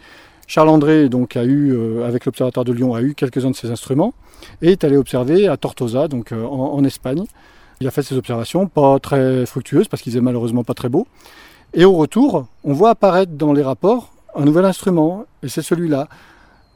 Charles 0.45 0.69
André 0.69 1.09
donc 1.09 1.35
a 1.35 1.45
eu 1.45 1.73
euh, 1.73 2.07
avec 2.07 2.25
l'observatoire 2.25 2.63
de 2.63 2.73
Lyon 2.73 2.93
a 2.93 3.01
eu 3.01 3.15
quelques-uns 3.15 3.51
de 3.51 3.55
ces 3.55 3.71
instruments 3.71 4.13
et 4.61 4.71
est 4.71 4.83
allé 4.83 4.97
observer 4.97 5.47
à 5.47 5.57
Tortosa 5.57 6.07
donc 6.07 6.31
euh, 6.31 6.43
en, 6.45 6.75
en, 6.75 6.83
Espagne. 6.83 7.25
Il 7.81 7.87
a 7.87 7.91
fait 7.91 8.03
ses 8.03 8.17
observations 8.17 8.67
pas 8.67 8.99
très 8.99 9.47
fructueuses 9.47 9.87
parce 9.87 10.03
qu'il 10.03 10.11
faisait 10.11 10.21
malheureusement 10.21 10.63
pas 10.63 10.75
très 10.75 10.89
beau 10.89 11.07
et 11.73 11.85
au 11.85 11.93
retour, 11.93 12.47
on 12.63 12.73
voit 12.73 12.91
apparaître 12.91 13.31
dans 13.33 13.53
les 13.53 13.63
rapports 13.63 14.13
un 14.35 14.45
nouvel 14.45 14.65
instrument, 14.65 15.25
et 15.43 15.49
c'est 15.49 15.61
celui-là. 15.61 16.07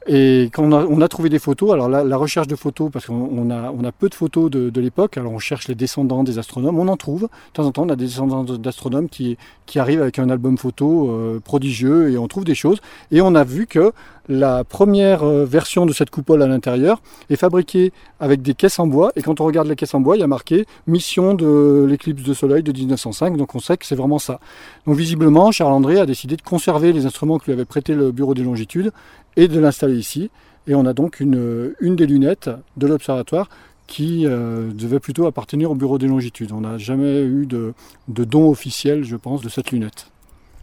Et 0.06 0.48
quand 0.54 0.62
on 0.72 1.00
a, 1.00 1.08
trouvé 1.08 1.28
des 1.28 1.38
photos, 1.38 1.72
alors 1.72 1.88
la, 1.88 2.16
recherche 2.16 2.46
de 2.46 2.56
photos, 2.56 2.90
parce 2.90 3.06
qu'on 3.06 3.50
a, 3.50 3.70
on 3.70 3.84
a 3.84 3.92
peu 3.92 4.08
de 4.08 4.14
photos 4.14 4.50
de, 4.50 4.80
l'époque, 4.80 5.18
alors 5.18 5.32
on 5.32 5.38
cherche 5.38 5.68
les 5.68 5.74
descendants 5.74 6.24
des 6.24 6.38
astronomes, 6.38 6.78
on 6.78 6.88
en 6.88 6.96
trouve. 6.96 7.22
De 7.22 7.52
temps 7.52 7.64
en 7.64 7.72
temps, 7.72 7.82
on 7.82 7.90
a 7.90 7.96
des 7.96 8.06
descendants 8.06 8.44
d'astronomes 8.44 9.08
qui, 9.08 9.36
qui 9.66 9.78
arrivent 9.78 10.00
avec 10.00 10.18
un 10.18 10.30
album 10.30 10.56
photo 10.56 11.10
euh, 11.10 11.40
prodigieux 11.40 12.10
et 12.10 12.16
on 12.16 12.26
trouve 12.28 12.44
des 12.44 12.54
choses. 12.54 12.78
Et 13.10 13.20
on 13.20 13.34
a 13.34 13.44
vu 13.44 13.66
que 13.66 13.92
la 14.28 14.62
première 14.62 15.24
euh, 15.24 15.44
version 15.44 15.86
de 15.86 15.92
cette 15.92 16.10
coupole 16.10 16.42
à 16.42 16.46
l'intérieur 16.46 17.00
est 17.30 17.36
fabriquée 17.36 17.92
avec 18.20 18.42
des 18.42 18.54
caisses 18.54 18.78
en 18.78 18.86
bois. 18.86 19.10
Et 19.16 19.22
quand 19.22 19.40
on 19.40 19.44
regarde 19.44 19.68
les 19.68 19.76
caisses 19.76 19.94
en 19.94 20.00
bois, 20.00 20.16
il 20.16 20.20
y 20.20 20.22
a 20.22 20.26
marqué 20.26 20.66
mission 20.86 21.34
de 21.34 21.86
l'éclipse 21.88 22.22
de 22.22 22.34
soleil 22.34 22.62
de 22.62 22.72
1905. 22.72 23.36
Donc 23.36 23.54
on 23.54 23.58
sait 23.58 23.76
que 23.76 23.86
c'est 23.86 23.94
vraiment 23.94 24.18
ça. 24.18 24.38
Donc 24.86 24.96
visiblement, 24.96 25.50
Charles 25.50 25.72
André 25.72 25.98
a 25.98 26.06
décidé 26.06 26.36
de 26.36 26.42
conserver 26.42 26.92
les 26.92 27.06
instruments 27.06 27.38
que 27.38 27.46
lui 27.46 27.52
avait 27.52 27.64
prêté 27.64 27.94
le 27.94 28.12
bureau 28.12 28.34
des 28.34 28.42
longitudes 28.42 28.92
et 29.38 29.48
de 29.48 29.58
l'installer 29.58 29.96
ici. 29.96 30.30
Et 30.66 30.74
on 30.74 30.84
a 30.84 30.92
donc 30.92 31.20
une, 31.20 31.74
une 31.80 31.96
des 31.96 32.06
lunettes 32.06 32.50
de 32.76 32.86
l'observatoire 32.86 33.48
qui 33.86 34.26
euh, 34.26 34.70
devait 34.74 35.00
plutôt 35.00 35.26
appartenir 35.26 35.70
au 35.70 35.74
bureau 35.74 35.96
des 35.96 36.06
longitudes. 36.06 36.52
On 36.52 36.60
n'a 36.60 36.76
jamais 36.76 37.22
eu 37.22 37.46
de, 37.46 37.72
de 38.08 38.24
don 38.24 38.50
officiel, 38.50 39.02
je 39.04 39.16
pense, 39.16 39.40
de 39.40 39.48
cette 39.48 39.70
lunette. 39.70 40.10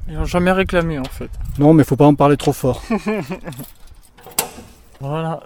Ils 0.07 0.13
n'ont 0.13 0.25
jamais 0.25 0.51
réclamé 0.51 0.99
en 0.99 1.05
fait. 1.05 1.31
Non, 1.57 1.73
mais 1.73 1.83
faut 1.83 1.95
pas 1.95 2.05
en 2.05 2.13
parler 2.13 2.37
trop 2.37 2.53
fort. 2.53 2.83
Voilà, 5.01 5.41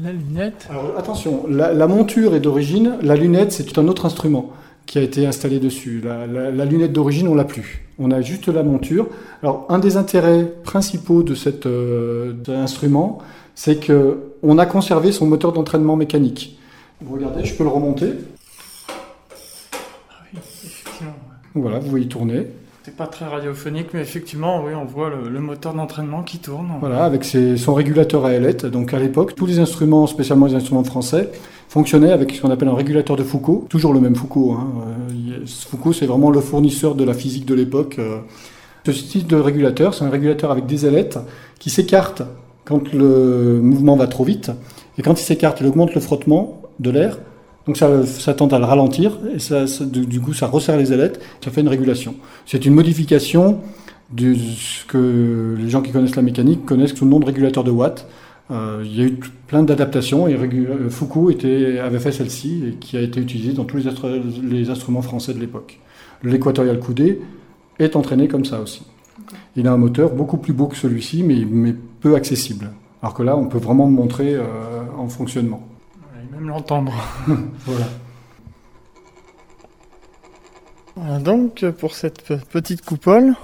la 0.00 0.12
lunette. 0.12 0.68
Alors 0.70 0.96
attention, 0.96 1.46
la, 1.48 1.86
monture 1.88 2.34
est 2.34 2.40
d'origine, 2.40 2.96
la 3.02 3.16
lunette 3.16 3.50
c'est 3.50 3.76
un 3.76 3.88
autre 3.88 4.06
instrument 4.06 4.52
qui 4.86 4.98
a 4.98 5.02
été 5.02 5.26
installé 5.26 5.58
dessus. 5.58 6.00
La, 6.00 6.64
lunette 6.64 6.92
d'origine, 6.92 7.26
on 7.26 7.34
l'a 7.34 7.44
plus. 7.44 7.83
On 7.98 8.10
a 8.10 8.20
juste 8.20 8.48
la 8.48 8.62
monture. 8.62 9.08
Alors 9.42 9.66
un 9.68 9.78
des 9.78 9.96
intérêts 9.96 10.52
principaux 10.64 11.22
de 11.22 11.34
cet 11.34 11.66
euh, 11.66 12.34
instrument, 12.48 13.18
c'est 13.54 13.76
que 13.76 14.18
on 14.42 14.58
a 14.58 14.66
conservé 14.66 15.12
son 15.12 15.26
moteur 15.26 15.52
d'entraînement 15.52 15.96
mécanique. 15.96 16.58
Vous 17.00 17.14
regardez, 17.14 17.44
je 17.44 17.54
peux 17.54 17.64
le 17.64 17.70
remonter. 17.70 18.12
Ah 18.88 20.24
oui, 20.32 20.40
effectivement. 20.42 21.12
Voilà, 21.54 21.78
vous 21.78 21.90
voyez 21.90 22.08
tourner. 22.08 22.48
C'est 22.84 22.96
pas 22.96 23.06
très 23.06 23.24
radiophonique, 23.24 23.88
mais 23.94 24.02
effectivement, 24.02 24.62
oui, 24.62 24.74
on 24.74 24.84
voit 24.84 25.08
le, 25.08 25.40
moteur 25.40 25.72
d'entraînement 25.72 26.22
qui 26.22 26.38
tourne. 26.38 26.68
Voilà, 26.80 27.04
avec 27.04 27.24
son 27.24 27.72
régulateur 27.72 28.26
à 28.26 28.32
ailette. 28.32 28.66
Donc 28.66 28.92
à 28.92 28.98
l'époque, 28.98 29.34
tous 29.34 29.46
les 29.46 29.58
instruments, 29.58 30.06
spécialement 30.06 30.44
les 30.44 30.54
instruments 30.54 30.84
français, 30.84 31.30
fonctionnaient 31.68 32.12
avec 32.12 32.32
ce 32.32 32.40
qu'on 32.40 32.50
appelle 32.50 32.68
un 32.68 32.74
régulateur 32.74 33.16
de 33.16 33.22
Foucault. 33.22 33.66
Toujours 33.68 33.92
le 33.92 34.00
même 34.00 34.14
Foucault. 34.14 34.52
Hein. 34.52 34.68
Euh, 35.30 35.46
Foucault, 35.46 35.92
c'est 35.92 36.06
vraiment 36.06 36.30
le 36.30 36.40
fournisseur 36.40 36.94
de 36.94 37.04
la 37.04 37.14
physique 37.14 37.46
de 37.46 37.54
l'époque. 37.54 37.96
Euh. 37.98 38.18
Ce 38.86 38.90
type 38.90 39.26
de 39.26 39.36
régulateur, 39.36 39.94
c'est 39.94 40.04
un 40.04 40.10
régulateur 40.10 40.50
avec 40.50 40.66
des 40.66 40.84
ailettes 40.84 41.18
qui 41.58 41.70
s'écartent 41.70 42.22
quand 42.64 42.92
le 42.92 43.60
mouvement 43.62 43.96
va 43.96 44.06
trop 44.06 44.24
vite. 44.24 44.50
Et 44.98 45.02
quand 45.02 45.18
il 45.18 45.24
s'écarte, 45.24 45.60
il 45.60 45.66
augmente 45.66 45.94
le 45.94 46.00
frottement 46.00 46.60
de 46.80 46.90
l'air 46.90 47.18
donc 47.66 47.78
ça, 47.78 48.04
ça 48.04 48.34
tente 48.34 48.52
à 48.52 48.58
le 48.58 48.64
ralentir 48.64 49.18
et 49.34 49.38
ça, 49.38 49.64
du 49.80 50.20
coup 50.20 50.34
ça 50.34 50.46
resserre 50.46 50.76
les 50.76 50.92
ailettes, 50.92 51.20
ça 51.42 51.50
fait 51.50 51.62
une 51.62 51.68
régulation. 51.68 52.14
C'est 52.46 52.66
une 52.66 52.74
modification 52.74 53.60
de 54.12 54.34
ce 54.34 54.84
que 54.84 55.56
les 55.58 55.70
gens 55.70 55.80
qui 55.80 55.90
connaissent 55.90 56.16
la 56.16 56.22
mécanique 56.22 56.66
connaissent 56.66 56.94
sous 56.94 57.04
le 57.04 57.10
nom 57.10 57.20
de 57.20 57.24
régulateur 57.24 57.64
de 57.64 57.70
Watt. 57.70 58.06
Euh, 58.50 58.82
il 58.84 58.96
y 58.96 59.02
a 59.02 59.06
eu 59.06 59.18
plein 59.46 59.62
d'adaptations 59.62 60.28
et 60.28 60.34
euh, 60.34 60.90
Foucault 60.90 61.30
était, 61.30 61.78
avait 61.78 61.98
fait 61.98 62.12
celle-ci 62.12 62.64
et 62.66 62.72
qui 62.74 62.96
a 62.96 63.00
été 63.00 63.20
utilisée 63.20 63.54
dans 63.54 63.64
tous 63.64 63.78
les, 63.78 63.88
les 64.42 64.70
instruments 64.70 65.02
français 65.02 65.32
de 65.32 65.40
l'époque. 65.40 65.78
L'équatorial 66.22 66.78
coudé 66.78 67.20
est 67.78 67.96
entraîné 67.96 68.28
comme 68.28 68.44
ça 68.44 68.60
aussi. 68.60 68.84
Il 69.56 69.66
a 69.66 69.72
un 69.72 69.78
moteur 69.78 70.10
beaucoup 70.10 70.36
plus 70.36 70.52
beau 70.52 70.66
que 70.66 70.76
celui-ci, 70.76 71.22
mais, 71.22 71.44
mais 71.48 71.74
peu 72.00 72.14
accessible. 72.14 72.70
Alors 73.02 73.14
que 73.14 73.22
là, 73.22 73.36
on 73.36 73.46
peut 73.46 73.58
vraiment 73.58 73.86
le 73.86 73.92
montrer 73.92 74.34
euh, 74.34 74.42
en 74.98 75.08
fonctionnement 75.08 75.66
même 76.34 76.48
l'entendre. 76.48 76.92
voilà. 77.66 77.86
Voilà 80.96 81.18
donc 81.18 81.64
pour 81.78 81.94
cette 81.94 82.22
petite 82.44 82.84
coupole. 82.84 83.34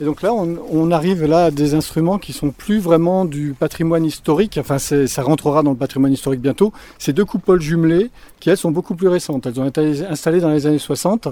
Et 0.00 0.04
donc 0.06 0.22
là, 0.22 0.32
on, 0.32 0.90
arrive 0.90 1.26
là 1.26 1.46
à 1.46 1.50
des 1.50 1.74
instruments 1.74 2.18
qui 2.18 2.32
sont 2.32 2.52
plus 2.52 2.78
vraiment 2.78 3.26
du 3.26 3.54
patrimoine 3.58 4.04
historique. 4.06 4.58
Enfin, 4.58 4.78
ça 4.78 5.22
rentrera 5.22 5.62
dans 5.62 5.72
le 5.72 5.76
patrimoine 5.76 6.12
historique 6.12 6.40
bientôt. 6.40 6.72
Ces 6.98 7.12
deux 7.12 7.26
coupoles 7.26 7.60
jumelées, 7.60 8.10
qui 8.40 8.48
elles 8.48 8.56
sont 8.56 8.70
beaucoup 8.70 8.94
plus 8.94 9.08
récentes. 9.08 9.44
Elles 9.46 9.60
ont 9.60 9.66
été 9.66 10.06
installées 10.06 10.40
dans 10.40 10.48
les 10.48 10.66
années 10.66 10.78
60. 10.78 11.28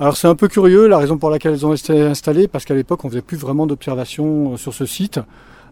Alors 0.00 0.16
c'est 0.16 0.28
un 0.28 0.34
peu 0.34 0.48
curieux 0.48 0.86
la 0.86 0.98
raison 0.98 1.16
pour 1.16 1.30
laquelle 1.30 1.54
elles 1.54 1.66
ont 1.66 1.74
été 1.74 2.02
installées, 2.02 2.46
parce 2.46 2.64
qu'à 2.64 2.74
l'époque 2.74 3.04
on 3.04 3.08
faisait 3.08 3.22
plus 3.22 3.36
vraiment 3.36 3.66
d'observations 3.66 4.52
euh, 4.52 4.56
sur 4.56 4.72
ce 4.72 4.86
site. 4.86 5.18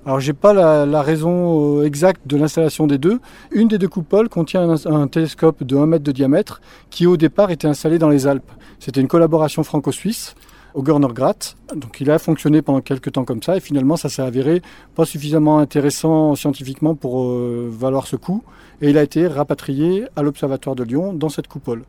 Alors 0.04 0.18
j'ai 0.18 0.32
pas 0.32 0.52
la, 0.52 1.02
raison 1.02 1.80
euh, 1.80 1.84
exacte 1.84 2.22
de 2.26 2.36
l'installation 2.36 2.86
des 2.86 2.98
deux. 2.98 3.20
Une 3.52 3.68
des 3.68 3.78
deux 3.78 3.88
coupoles 3.88 4.28
contient 4.28 4.74
un, 4.86 5.06
télescope 5.06 5.62
de 5.62 5.76
1 5.76 5.86
mètre 5.86 6.04
de 6.04 6.12
diamètre 6.12 6.60
qui 6.90 7.06
au 7.06 7.16
départ 7.16 7.50
était 7.50 7.68
installé 7.68 7.98
dans 7.98 8.08
les 8.08 8.26
Alpes. 8.26 8.50
C'était 8.80 9.00
une 9.00 9.08
collaboration 9.08 9.62
franco-suisse 9.62 10.34
au 10.77 10.83
Görnergrat. 10.83 11.57
Donc 11.74 12.01
il 12.01 12.11
a 12.11 12.18
fonctionné 12.18 12.62
pendant 12.62 12.83
quelques 12.83 13.12
temps 13.12 13.24
comme 13.24 13.43
ça 13.43 13.57
et 13.57 13.61
finalement 13.61 13.97
ça 13.97 14.09
s'est 14.09 14.22
avéré 14.22 14.62
pas 14.95 15.07
suffisamment 15.07 15.59
intéressant 15.59 16.37
scientifiquement 16.37 16.95
pour 16.95 17.22
euh, 17.22 17.68
valoir 17.72 18.07
ce 18.07 18.14
coup 18.14 18.45
et 18.83 18.91
il 18.91 18.99
a 18.99 19.03
été 19.03 19.27
rapatrié 19.27 20.05
à 20.14 20.22
l'observatoire 20.22 20.77
de 20.77 20.85
Lyon 20.85 21.14
dans 21.14 21.31
cette 21.31 21.49
coupole 21.49 21.83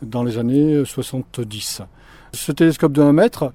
dans 0.00 0.24
les 0.24 0.38
années 0.38 0.82
70. 0.84 1.82
Ce 2.32 2.52
télescope 2.52 2.92
de 2.92 3.02
1 3.02 3.12
mètre 3.12 3.52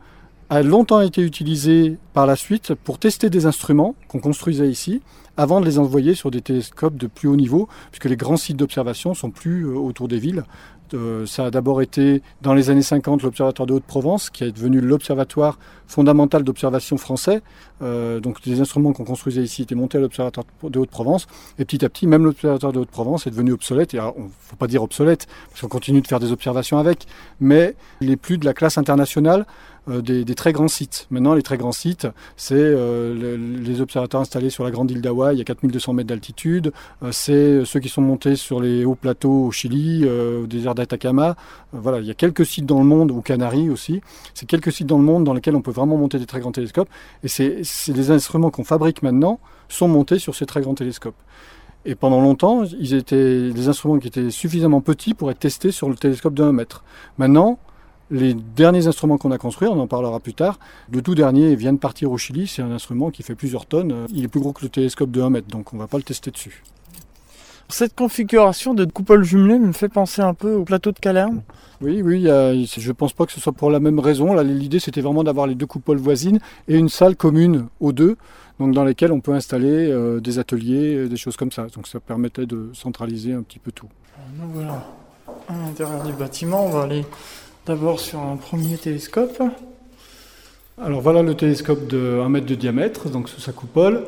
a 0.49 0.61
longtemps 0.61 1.01
été 1.01 1.21
utilisé 1.21 1.97
par 2.13 2.25
la 2.25 2.37
suite 2.37 2.73
pour 2.73 2.99
tester 2.99 3.29
des 3.29 3.45
instruments 3.45 3.95
qu'on 4.07 4.19
construisait 4.19 4.69
ici, 4.69 5.01
avant 5.35 5.59
de 5.59 5.65
les 5.65 5.77
envoyer 5.77 6.15
sur 6.15 6.31
des 6.31 6.41
télescopes 6.41 6.95
de 6.95 7.07
plus 7.07 7.27
haut 7.27 7.35
niveau, 7.35 7.67
puisque 7.91 8.05
les 8.05 8.15
grands 8.15 8.37
sites 8.37 8.55
d'observation 8.55 9.13
sont 9.13 9.29
plus 9.29 9.65
euh, 9.65 9.75
autour 9.75 10.07
des 10.07 10.19
villes. 10.19 10.45
Euh, 10.93 11.25
ça 11.25 11.45
a 11.45 11.51
d'abord 11.51 11.81
été 11.81 12.21
dans 12.41 12.53
les 12.53 12.69
années 12.69 12.81
50 12.81 13.23
l'Observatoire 13.23 13.65
de 13.65 13.73
Haute-Provence, 13.73 14.29
qui 14.29 14.43
est 14.43 14.51
devenu 14.51 14.81
l'observatoire 14.81 15.59
fondamental 15.87 16.43
d'observation 16.43 16.97
français. 16.97 17.41
Euh, 17.81 18.19
donc 18.19 18.45
les 18.45 18.61
instruments 18.61 18.93
qu'on 18.93 19.03
construisait 19.03 19.43
ici 19.43 19.63
étaient 19.63 19.75
montés 19.75 19.97
à 19.97 20.01
l'Observatoire 20.01 20.45
de 20.63 20.79
Haute-Provence. 20.79 21.27
Et 21.59 21.65
petit 21.65 21.83
à 21.83 21.89
petit, 21.89 22.07
même 22.07 22.25
l'Observatoire 22.25 22.73
de 22.73 22.79
Haute-Provence 22.79 23.27
est 23.27 23.31
devenu 23.31 23.51
obsolète. 23.53 23.93
Et 23.93 23.97
il 23.97 24.23
ne 24.23 24.29
faut 24.41 24.55
pas 24.55 24.67
dire 24.67 24.83
obsolète, 24.83 25.27
parce 25.49 25.61
qu'on 25.61 25.67
continue 25.67 26.01
de 26.01 26.07
faire 26.07 26.19
des 26.19 26.31
observations 26.31 26.77
avec, 26.77 27.07
mais 27.39 27.75
il 28.01 28.09
n'est 28.09 28.17
plus 28.17 28.37
de 28.37 28.45
la 28.45 28.53
classe 28.53 28.77
internationale. 28.77 29.45
Euh, 29.89 30.01
des, 30.01 30.35
très 30.35 30.51
grands 30.51 30.67
sites. 30.67 31.07
Maintenant, 31.11 31.33
les 31.33 31.41
très 31.41 31.57
grands 31.57 31.71
sites, 31.71 32.07
c'est 32.35 32.55
euh, 32.57 33.37
les 33.37 33.81
observateurs 33.81 34.21
installés 34.21 34.49
sur 34.49 34.63
la 34.63 34.71
grande 34.71 34.91
île 34.91 35.01
d'Hawaï 35.01 35.39
à 35.39 35.43
4200 35.43 35.93
mètres 35.93 36.09
d'altitude, 36.09 36.73
euh, 37.03 37.11
c'est 37.11 37.63
ceux 37.63 37.79
qui 37.79 37.87
sont 37.87 38.01
montés 38.01 38.35
sur 38.35 38.59
les 38.59 38.83
hauts 38.83 38.95
plateaux 38.95 39.45
au 39.45 39.51
Chili, 39.51 40.05
au 40.05 40.45
désert 40.45 40.75
d'Atacama. 40.75 41.35
voilà, 41.71 41.99
il 41.99 42.05
y 42.05 42.11
a 42.11 42.13
quelques 42.13 42.45
sites 42.45 42.65
dans 42.65 42.79
le 42.79 42.85
monde, 42.85 43.11
aux 43.11 43.21
Canaries 43.21 43.69
aussi, 43.69 44.01
c'est 44.33 44.45
quelques 44.45 44.71
sites 44.71 44.87
dans 44.87 44.97
le 44.97 45.03
monde 45.03 45.23
dans 45.23 45.33
lesquels 45.33 45.55
on 45.55 45.61
peut 45.61 45.71
vraiment 45.71 45.97
monter 45.97 46.19
des 46.19 46.25
très 46.25 46.39
grands 46.39 46.51
télescopes. 46.51 46.89
Et 47.23 47.27
c'est 47.27 47.91
des 47.91 48.11
instruments 48.11 48.51
qu'on 48.51 48.63
fabrique 48.63 49.03
maintenant 49.03 49.39
sont 49.69 49.87
montés 49.87 50.19
sur 50.19 50.35
ces 50.35 50.45
très 50.45 50.61
grands 50.61 50.75
télescopes. 50.75 51.15
Et 51.85 51.95
pendant 51.95 52.19
longtemps, 52.19 52.63
ils 52.65 52.93
étaient 52.93 53.49
des 53.51 53.67
instruments 53.69 53.97
qui 53.97 54.07
étaient 54.07 54.29
suffisamment 54.29 54.81
petits 54.81 55.13
pour 55.13 55.31
être 55.31 55.39
testés 55.39 55.71
sur 55.71 55.89
le 55.89 55.95
télescope 55.95 56.33
de 56.33 56.43
1 56.43 56.51
mètre. 56.51 56.83
Maintenant, 57.17 57.59
les 58.11 58.33
derniers 58.33 58.87
instruments 58.87 59.17
qu'on 59.17 59.31
a 59.31 59.37
construits, 59.37 59.67
on 59.67 59.79
en 59.79 59.87
parlera 59.87 60.19
plus 60.19 60.33
tard, 60.33 60.59
le 60.91 61.01
tout 61.01 61.15
dernier 61.15 61.55
vient 61.55 61.73
de 61.73 61.77
partir 61.77 62.11
au 62.11 62.17
Chili, 62.17 62.47
c'est 62.47 62.61
un 62.61 62.71
instrument 62.71 63.11
qui 63.11 63.23
fait 63.23 63.35
plusieurs 63.35 63.65
tonnes, 63.65 64.07
il 64.13 64.23
est 64.23 64.27
plus 64.27 64.39
gros 64.39 64.53
que 64.53 64.63
le 64.63 64.69
télescope 64.69 65.11
de 65.11 65.21
1 65.21 65.29
mètre, 65.29 65.47
donc 65.47 65.73
on 65.73 65.75
ne 65.75 65.81
va 65.81 65.87
pas 65.87 65.97
le 65.97 66.03
tester 66.03 66.31
dessus. 66.31 66.63
Cette 67.69 67.95
configuration 67.95 68.73
de 68.73 68.85
coupole 68.85 69.25
jumelée 69.25 69.59
me 69.59 69.73
fait 69.73 69.89
penser 69.89 70.21
un 70.21 70.33
peu 70.33 70.53
au 70.53 70.63
plateau 70.63 70.93
de 70.93 70.99
Calerne. 70.99 71.41
Oui, 71.81 72.01
oui, 72.01 72.23
je 72.23 72.87
ne 72.87 72.93
pense 72.93 73.11
pas 73.11 73.25
que 73.25 73.33
ce 73.33 73.41
soit 73.41 73.51
pour 73.51 73.69
la 73.69 73.81
même 73.81 73.99
raison. 73.99 74.33
L'idée, 74.41 74.79
c'était 74.79 75.01
vraiment 75.01 75.23
d'avoir 75.23 75.47
les 75.47 75.55
deux 75.55 75.65
coupoles 75.65 75.97
voisines 75.97 76.39
et 76.69 76.77
une 76.77 76.87
salle 76.87 77.17
commune 77.17 77.67
aux 77.81 77.91
deux, 77.91 78.15
donc 78.57 78.73
dans 78.73 78.85
lesquelles 78.85 79.11
on 79.11 79.19
peut 79.19 79.33
installer 79.33 79.91
euh, 79.91 80.21
des 80.21 80.39
ateliers, 80.39 81.09
des 81.09 81.17
choses 81.17 81.35
comme 81.35 81.51
ça. 81.51 81.67
Donc 81.67 81.87
ça 81.87 81.99
permettait 81.99 82.45
de 82.45 82.69
centraliser 82.73 83.33
un 83.33 83.41
petit 83.41 83.59
peu 83.59 83.73
tout. 83.73 83.89
voilà, 84.53 84.85
à 85.49 85.53
l'intérieur 85.53 86.03
du 86.03 86.13
bâtiment, 86.13 86.65
on 86.65 86.69
va 86.69 86.83
aller 86.83 87.03
D'abord 87.67 87.99
sur 87.99 88.21
un 88.21 88.37
premier 88.37 88.77
télescope. 88.77 89.43
Alors 90.81 91.01
voilà 91.01 91.21
le 91.21 91.35
télescope 91.35 91.85
de 91.87 92.21
1 92.23 92.29
mètre 92.29 92.45
de 92.45 92.55
diamètre, 92.55 93.09
donc 93.09 93.27
sous 93.27 93.41
sa 93.41 93.51
coupole. 93.51 94.05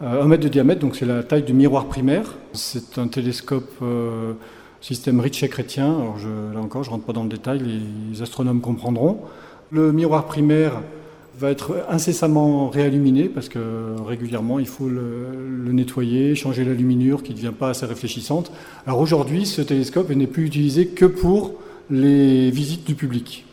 1 0.00 0.06
euh, 0.06 0.24
mètre 0.24 0.42
de 0.42 0.48
diamètre, 0.48 0.80
donc 0.80 0.96
c'est 0.96 1.04
la 1.04 1.22
taille 1.22 1.42
du 1.42 1.52
miroir 1.52 1.88
primaire. 1.88 2.36
C'est 2.54 2.96
un 2.96 3.08
télescope 3.08 3.70
euh, 3.82 4.32
système 4.80 5.20
Ritchey 5.20 5.50
chrétien. 5.50 5.92
Alors 5.92 6.16
là 6.54 6.60
encore, 6.60 6.84
je 6.84 6.88
ne 6.88 6.94
rentre 6.94 7.04
pas 7.04 7.12
dans 7.12 7.24
le 7.24 7.28
détail, 7.28 7.60
les 7.60 8.22
astronomes 8.22 8.62
comprendront. 8.62 9.18
Le 9.70 9.92
miroir 9.92 10.24
primaire 10.24 10.80
va 11.38 11.50
être 11.50 11.84
incessamment 11.90 12.70
réilluminé 12.70 13.28
parce 13.28 13.50
que 13.50 13.58
régulièrement 14.06 14.58
il 14.58 14.66
faut 14.66 14.88
le, 14.88 15.26
le 15.64 15.72
nettoyer, 15.72 16.34
changer 16.34 16.64
la 16.64 16.72
luminure 16.72 17.22
qui 17.22 17.32
ne 17.32 17.36
devient 17.36 17.52
pas 17.52 17.68
assez 17.68 17.84
réfléchissante. 17.84 18.52
Alors 18.86 19.00
aujourd'hui, 19.00 19.44
ce 19.44 19.60
télescope 19.60 20.08
n'est 20.08 20.26
plus 20.26 20.46
utilisé 20.46 20.86
que 20.86 21.04
pour 21.04 21.56
les 21.92 22.50
visites 22.50 22.86
du 22.86 22.94
public. 22.94 23.44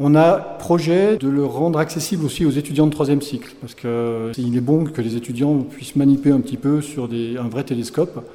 On 0.00 0.14
a 0.16 0.36
projet 0.36 1.16
de 1.16 1.28
le 1.28 1.44
rendre 1.46 1.78
accessible 1.78 2.26
aussi 2.26 2.44
aux 2.44 2.50
étudiants 2.50 2.86
de 2.86 2.90
troisième 2.90 3.22
cycle, 3.22 3.54
parce 3.60 3.74
qu'il 3.74 4.56
est 4.56 4.60
bon 4.60 4.84
que 4.84 5.00
les 5.00 5.16
étudiants 5.16 5.60
puissent 5.60 5.96
manipuler 5.96 6.34
un 6.34 6.40
petit 6.40 6.56
peu 6.56 6.82
sur 6.82 7.04
un 7.04 7.48
vrai 7.48 7.62
télescope. 7.62 8.28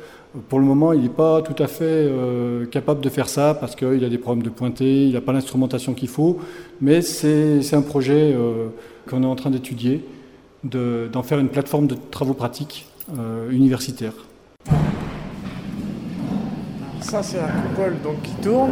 Pour 0.47 0.59
le 0.59 0.65
moment, 0.65 0.93
il 0.93 1.01
n'est 1.01 1.09
pas 1.09 1.41
tout 1.41 1.61
à 1.61 1.67
fait 1.67 1.83
euh, 1.83 2.65
capable 2.65 3.01
de 3.01 3.09
faire 3.09 3.27
ça, 3.27 3.53
parce 3.53 3.75
qu'il 3.75 4.03
a 4.05 4.09
des 4.09 4.17
problèmes 4.17 4.45
de 4.45 4.49
pointer, 4.49 5.07
il 5.07 5.13
n'a 5.13 5.21
pas 5.21 5.33
l'instrumentation 5.33 5.93
qu'il 5.93 6.07
faut, 6.07 6.39
mais 6.79 7.01
c'est 7.01 7.73
un 7.73 7.81
projet 7.81 8.33
euh, 8.33 8.69
qu'on 9.09 9.23
est 9.23 9.27
en 9.27 9.35
train 9.35 9.51
d'étudier 9.51 10.05
d'en 10.63 11.23
faire 11.23 11.39
une 11.39 11.49
plateforme 11.49 11.87
de 11.87 11.97
travaux 12.11 12.35
pratiques 12.35 12.87
euh, 13.17 13.49
universitaires. 13.51 14.13
ça 17.11 17.21
c'est 17.21 17.37
la 17.37 17.47
coupole 17.49 17.95
qui 18.23 18.31
tourne. 18.35 18.71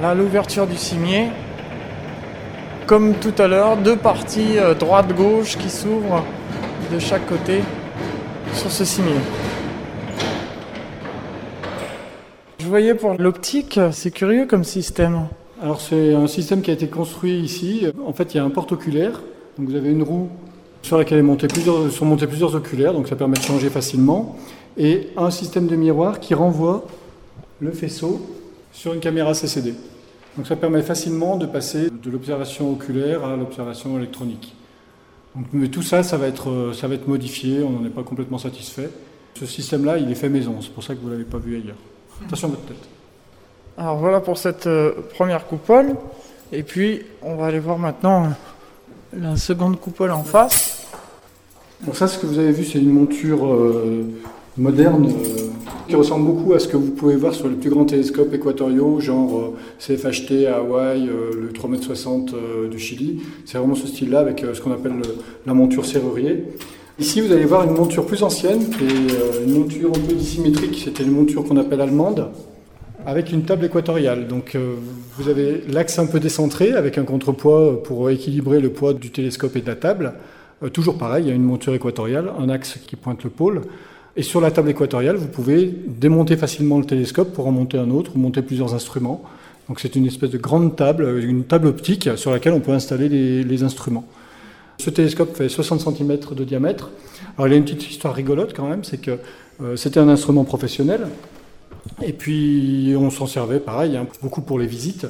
Là 0.00 0.14
l'ouverture 0.14 0.68
du 0.68 0.76
cimier. 0.76 1.26
Comme 2.86 3.14
tout 3.14 3.34
à 3.36 3.48
l'heure, 3.48 3.76
deux 3.76 3.96
parties 3.96 4.56
euh, 4.56 4.72
droite-gauche 4.72 5.58
qui 5.58 5.68
s'ouvrent 5.68 6.24
de 6.92 7.00
chaque 7.00 7.26
côté 7.26 7.62
sur 8.54 8.70
ce 8.70 8.84
cimier. 8.84 9.18
Je 12.60 12.66
voyais 12.66 12.94
pour 12.94 13.14
l'optique, 13.14 13.80
c'est 13.90 14.12
curieux 14.12 14.46
comme 14.46 14.62
système. 14.62 15.26
Alors 15.60 15.80
c'est 15.80 16.14
un 16.14 16.28
système 16.28 16.62
qui 16.62 16.70
a 16.70 16.74
été 16.74 16.86
construit 16.86 17.40
ici. 17.40 17.86
En 18.06 18.12
fait, 18.12 18.34
il 18.34 18.36
y 18.36 18.40
a 18.40 18.44
un 18.44 18.50
porte-oculaire. 18.50 19.20
Donc 19.58 19.68
vous 19.68 19.74
avez 19.74 19.90
une 19.90 20.04
roue 20.04 20.28
sur 20.82 20.96
laquelle 20.96 21.24
sont 21.90 22.06
montés 22.06 22.28
plusieurs 22.28 22.54
oculaires, 22.54 22.92
donc 22.92 23.08
ça 23.08 23.16
permet 23.16 23.36
de 23.36 23.42
changer 23.42 23.68
facilement. 23.68 24.36
Et 24.76 25.08
un 25.16 25.30
système 25.30 25.66
de 25.66 25.74
miroir 25.74 26.20
qui 26.20 26.34
renvoie 26.34 26.86
le 27.60 27.72
faisceau 27.72 28.20
sur 28.78 28.94
une 28.94 29.00
caméra 29.00 29.34
CCD. 29.34 29.74
Donc 30.36 30.46
ça 30.46 30.54
permet 30.54 30.82
facilement 30.82 31.36
de 31.36 31.46
passer 31.46 31.90
de 31.90 32.10
l'observation 32.10 32.70
oculaire 32.70 33.24
à 33.24 33.34
l'observation 33.34 33.98
électronique. 33.98 34.54
Donc, 35.34 35.46
mais 35.52 35.66
tout 35.66 35.82
ça, 35.82 36.04
ça 36.04 36.16
va, 36.16 36.28
être, 36.28 36.72
ça 36.72 36.86
va 36.86 36.94
être 36.94 37.08
modifié, 37.08 37.64
on 37.64 37.70
n'en 37.70 37.84
est 37.84 37.90
pas 37.90 38.04
complètement 38.04 38.38
satisfait. 38.38 38.88
Ce 39.34 39.46
système-là, 39.46 39.98
il 39.98 40.08
est 40.12 40.14
fait 40.14 40.28
maison, 40.28 40.60
c'est 40.60 40.72
pour 40.72 40.84
ça 40.84 40.94
que 40.94 41.00
vous 41.00 41.08
ne 41.08 41.12
l'avez 41.12 41.24
pas 41.24 41.38
vu 41.38 41.56
ailleurs. 41.56 41.76
Attention 42.24 42.48
à 42.48 42.50
votre 42.52 42.66
tête. 42.66 42.88
Alors 43.76 43.96
voilà 43.96 44.20
pour 44.20 44.38
cette 44.38 44.68
euh, 44.68 44.92
première 45.12 45.44
coupole. 45.46 45.96
Et 46.52 46.62
puis 46.62 47.02
on 47.22 47.34
va 47.34 47.46
aller 47.46 47.58
voir 47.58 47.78
maintenant 47.78 48.26
euh, 48.26 48.28
la 49.20 49.36
seconde 49.36 49.80
coupole 49.80 50.12
en 50.12 50.22
face. 50.22 50.86
Donc 51.80 51.96
ça, 51.96 52.06
ce 52.06 52.16
que 52.16 52.26
vous 52.26 52.38
avez 52.38 52.52
vu, 52.52 52.64
c'est 52.64 52.78
une 52.78 52.92
monture 52.92 53.44
euh, 53.44 54.06
moderne 54.58 55.08
qui 55.88 55.94
ressemble 55.94 56.26
beaucoup 56.26 56.52
à 56.52 56.58
ce 56.58 56.68
que 56.68 56.76
vous 56.76 56.90
pouvez 56.90 57.16
voir 57.16 57.34
sur 57.34 57.48
les 57.48 57.54
plus 57.54 57.70
grands 57.70 57.84
télescopes 57.86 58.32
équatoriaux, 58.34 59.00
genre 59.00 59.54
CFHT 59.78 60.46
à 60.46 60.56
Hawaï, 60.58 61.06
le 61.06 61.50
3,60 61.52 62.30
m 62.30 62.70
du 62.70 62.78
Chili. 62.78 63.22
C'est 63.46 63.56
vraiment 63.56 63.74
ce 63.74 63.86
style-là 63.86 64.20
avec 64.20 64.44
ce 64.52 64.60
qu'on 64.60 64.72
appelle 64.72 64.92
la 65.46 65.54
monture 65.54 65.86
serrurier. 65.86 66.44
Ici, 66.98 67.20
vous 67.20 67.32
allez 67.32 67.44
voir 67.44 67.64
une 67.64 67.74
monture 67.74 68.04
plus 68.04 68.22
ancienne, 68.22 68.68
qui 68.68 68.84
est 68.84 69.44
une 69.46 69.58
monture 69.58 69.90
un 69.90 70.00
peu 70.00 70.14
dissymétrique. 70.14 70.82
C'était 70.84 71.04
une 71.04 71.12
monture 71.12 71.44
qu'on 71.44 71.56
appelle 71.56 71.80
allemande 71.80 72.28
avec 73.06 73.32
une 73.32 73.42
table 73.42 73.64
équatoriale. 73.64 74.26
Donc 74.26 74.54
euh, 74.54 74.74
vous 75.16 75.28
avez 75.28 75.62
l'axe 75.68 75.98
un 75.98 76.06
peu 76.06 76.20
décentré 76.20 76.72
avec 76.72 76.98
un 76.98 77.04
contrepoids 77.04 77.82
pour 77.82 78.10
équilibrer 78.10 78.60
le 78.60 78.70
poids 78.70 78.92
du 78.92 79.10
télescope 79.10 79.56
et 79.56 79.62
de 79.62 79.66
la 79.66 79.76
table. 79.76 80.14
Euh, 80.62 80.68
toujours 80.68 80.98
pareil, 80.98 81.24
il 81.24 81.28
y 81.28 81.32
a 81.32 81.34
une 81.34 81.44
monture 81.44 81.74
équatoriale, 81.74 82.30
un 82.38 82.50
axe 82.50 82.78
qui 82.86 82.96
pointe 82.96 83.24
le 83.24 83.30
pôle. 83.30 83.62
Et 84.18 84.24
sur 84.24 84.40
la 84.40 84.50
table 84.50 84.70
équatoriale, 84.70 85.14
vous 85.14 85.28
pouvez 85.28 85.72
démonter 85.86 86.36
facilement 86.36 86.80
le 86.80 86.84
télescope 86.84 87.32
pour 87.32 87.46
en 87.46 87.52
monter 87.52 87.78
un 87.78 87.88
autre 87.90 88.16
ou 88.16 88.18
monter 88.18 88.42
plusieurs 88.42 88.74
instruments. 88.74 89.22
Donc 89.68 89.78
c'est 89.78 89.94
une 89.94 90.06
espèce 90.06 90.30
de 90.30 90.38
grande 90.38 90.74
table, 90.74 91.20
une 91.22 91.44
table 91.44 91.68
optique 91.68 92.10
sur 92.16 92.32
laquelle 92.32 92.52
on 92.52 92.58
peut 92.58 92.72
installer 92.72 93.08
les, 93.08 93.62
instruments. 93.62 94.04
Ce 94.78 94.90
télescope 94.90 95.36
fait 95.36 95.48
60 95.48 95.82
cm 95.82 96.18
de 96.32 96.42
diamètre. 96.42 96.90
Alors 97.36 97.46
il 97.46 97.52
y 97.52 97.54
a 97.54 97.58
une 97.58 97.64
petite 97.64 97.88
histoire 97.88 98.12
rigolote 98.12 98.54
quand 98.56 98.68
même, 98.68 98.82
c'est 98.82 99.00
que 99.00 99.18
euh, 99.62 99.76
c'était 99.76 100.00
un 100.00 100.08
instrument 100.08 100.42
professionnel 100.42 101.06
et 102.02 102.12
puis 102.12 102.96
on 102.98 103.10
s'en 103.10 103.28
servait 103.28 103.60
pareil, 103.60 103.96
hein, 103.96 104.08
beaucoup 104.20 104.40
pour 104.40 104.58
les 104.58 104.66
visites. 104.66 105.06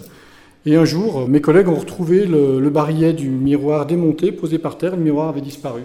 Et 0.66 0.76
un 0.76 0.84
jour, 0.84 1.26
mes 1.26 1.40
collègues 1.40 1.68
ont 1.68 1.76
retrouvé 1.76 2.26
le, 2.26 2.68
barillet 2.68 3.14
du 3.14 3.30
miroir 3.30 3.86
démonté, 3.86 4.32
posé 4.32 4.58
par 4.58 4.76
terre, 4.76 4.96
le 4.96 5.02
miroir 5.02 5.30
avait 5.30 5.40
disparu. 5.40 5.80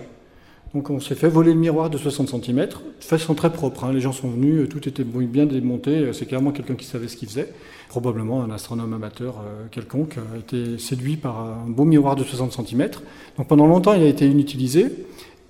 Donc 0.73 0.89
on 0.89 0.99
s'est 0.99 1.13
fait 1.13 1.29
voler 1.29 1.53
le 1.53 1.59
miroir 1.59 1.91
de 1.91 1.99
60 1.99 2.29
cm, 2.29 2.65
de 2.65 2.73
façon 2.99 3.35
très 3.35 3.51
propre. 3.51 3.83
Hein. 3.83 3.93
Les 3.93 4.01
gens 4.01 4.11
sont 4.11 4.29
venus, 4.29 4.67
tout 4.69 4.89
était 4.89 5.03
bien 5.03 5.45
démonté, 5.45 6.11
c'est 6.13 6.25
clairement 6.25 6.51
quelqu'un 6.51 6.73
qui 6.73 6.85
savait 6.85 7.07
ce 7.07 7.15
qu'il 7.15 7.29
faisait. 7.29 7.49
Probablement 7.89 8.43
un 8.43 8.49
astronome 8.49 8.91
amateur 8.91 9.35
euh, 9.37 9.67
quelconque 9.69 10.17
a 10.17 10.37
été 10.37 10.79
séduit 10.79 11.15
par 11.15 11.39
un 11.41 11.69
beau 11.69 11.85
miroir 11.85 12.15
de 12.15 12.23
60 12.23 12.67
cm. 12.67 12.89
Donc 13.37 13.47
pendant 13.47 13.67
longtemps, 13.67 13.93
il 13.93 14.01
a 14.01 14.07
été 14.07 14.25
inutilisé. 14.25 14.87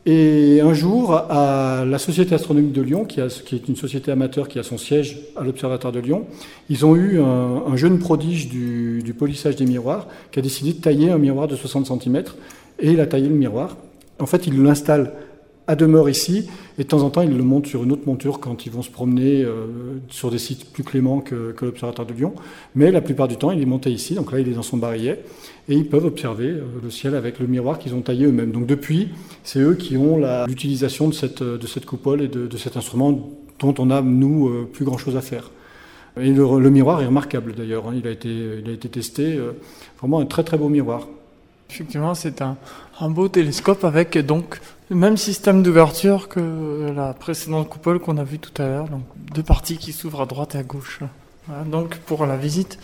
Et 0.05 0.59
un 0.59 0.73
jour, 0.73 1.13
à 1.13 1.85
la 1.85 1.97
Société 1.97 2.35
astronomique 2.35 2.73
de 2.73 2.81
Lyon, 2.81 3.05
qui, 3.05 3.21
est 3.21 3.69
une 3.69 3.77
société 3.77 4.11
amateur 4.11 4.49
qui 4.49 4.59
a 4.59 4.63
son 4.63 4.77
siège 4.77 5.21
à 5.37 5.45
l'Observatoire 5.45 5.93
de 5.93 5.99
Lyon, 5.99 6.25
ils 6.69 6.85
ont 6.85 6.97
eu 6.97 7.21
un, 7.21 7.77
jeune 7.77 7.99
prodige 7.99 8.49
du, 8.49 9.15
polissage 9.17 9.55
des 9.55 9.65
miroirs 9.65 10.09
qui 10.33 10.39
a 10.39 10.41
décidé 10.41 10.73
de 10.73 10.81
tailler 10.81 11.09
un 11.09 11.17
miroir 11.17 11.47
de 11.47 11.55
60 11.55 11.85
cm 11.85 12.23
et 12.79 12.91
il 12.91 12.99
a 12.99 13.07
taillé 13.07 13.29
le 13.29 13.35
miroir. 13.35 13.77
En 14.23 14.27
fait, 14.27 14.47
il 14.47 14.63
l'installe 14.63 15.13
à 15.67 15.75
demeure 15.75 16.09
ici, 16.09 16.49
et 16.77 16.83
de 16.83 16.87
temps 16.87 17.03
en 17.03 17.09
temps, 17.09 17.21
ils 17.21 17.35
le 17.35 17.43
montent 17.43 17.67
sur 17.67 17.83
une 17.83 17.91
autre 17.91 18.05
monture 18.05 18.39
quand 18.39 18.65
ils 18.65 18.71
vont 18.71 18.81
se 18.81 18.89
promener 18.89 19.43
euh, 19.43 19.65
sur 20.09 20.29
des 20.29 20.37
sites 20.37 20.71
plus 20.71 20.83
cléments 20.83 21.21
que, 21.21 21.55
l'Observatoire 21.61 22.05
de 22.05 22.13
Lyon. 22.13 22.33
Mais 22.75 22.91
la 22.91 23.01
plupart 23.01 23.27
du 23.27 23.37
temps, 23.37 23.51
il 23.51 23.61
est 23.61 23.65
monté 23.65 23.89
ici, 23.89 24.15
donc 24.15 24.31
là, 24.31 24.39
il 24.39 24.47
est 24.47 24.53
dans 24.53 24.63
son 24.63 24.77
barillet, 24.77 25.23
et 25.69 25.75
ils 25.75 25.87
peuvent 25.87 26.05
observer 26.05 26.47
euh, 26.47 26.63
le 26.83 26.89
ciel 26.89 27.15
avec 27.15 27.39
le 27.39 27.47
miroir 27.47 27.79
qu'ils 27.79 27.95
ont 27.95 28.01
taillé 28.01 28.25
eux-mêmes. 28.25 28.51
Donc 28.51 28.65
depuis, 28.65 29.09
c'est 29.43 29.59
eux 29.59 29.75
qui 29.75 29.95
ont 29.95 30.21
l'utilisation 30.47 31.07
de 31.07 31.13
cette, 31.13 31.85
coupole 31.85 32.21
et 32.21 32.27
de, 32.27 32.57
cet 32.57 32.75
instrument 32.75 33.31
dont 33.59 33.75
on 33.77 33.89
a, 33.89 34.01
nous, 34.01 34.49
euh, 34.49 34.69
plus 34.71 34.83
grand-chose 34.83 35.15
à 35.15 35.21
faire. 35.21 35.51
Et 36.19 36.31
le, 36.31 36.69
miroir 36.69 37.01
est 37.01 37.07
remarquable 37.07 37.53
d'ailleurs, 37.55 37.87
hein. 37.87 37.93
il, 37.95 38.05
il 38.05 38.69
a 38.69 38.73
été 38.73 38.89
testé, 38.89 39.39
vraiment 39.99 40.19
un 40.19 40.25
très 40.25 40.43
très 40.43 40.57
beau 40.57 40.69
miroir. 40.69 41.07
Effectivement, 41.69 42.13
c'est 42.13 42.41
un, 42.41 42.57
beau 43.09 43.27
télescope 43.27 43.83
avec 43.83 44.17
donc 44.17 44.59
le 44.89 44.95
même 44.95 45.17
système 45.17 45.63
d'ouverture 45.63 46.29
que 46.29 46.91
la 46.95 47.13
précédente 47.13 47.67
coupole 47.69 47.99
qu'on 47.99 48.17
a 48.17 48.23
vue 48.23 48.39
tout 48.39 48.61
à 48.61 48.67
l'heure, 48.67 48.89
donc 48.89 49.03
deux 49.33 49.43
parties 49.43 49.77
qui 49.77 49.91
s'ouvrent 49.91 50.21
à 50.21 50.25
droite 50.25 50.55
et 50.55 50.59
à 50.59 50.63
gauche. 50.63 50.99
donc 51.65 51.97
pour 51.97 52.25
la 52.25 52.37
visite 52.37 52.77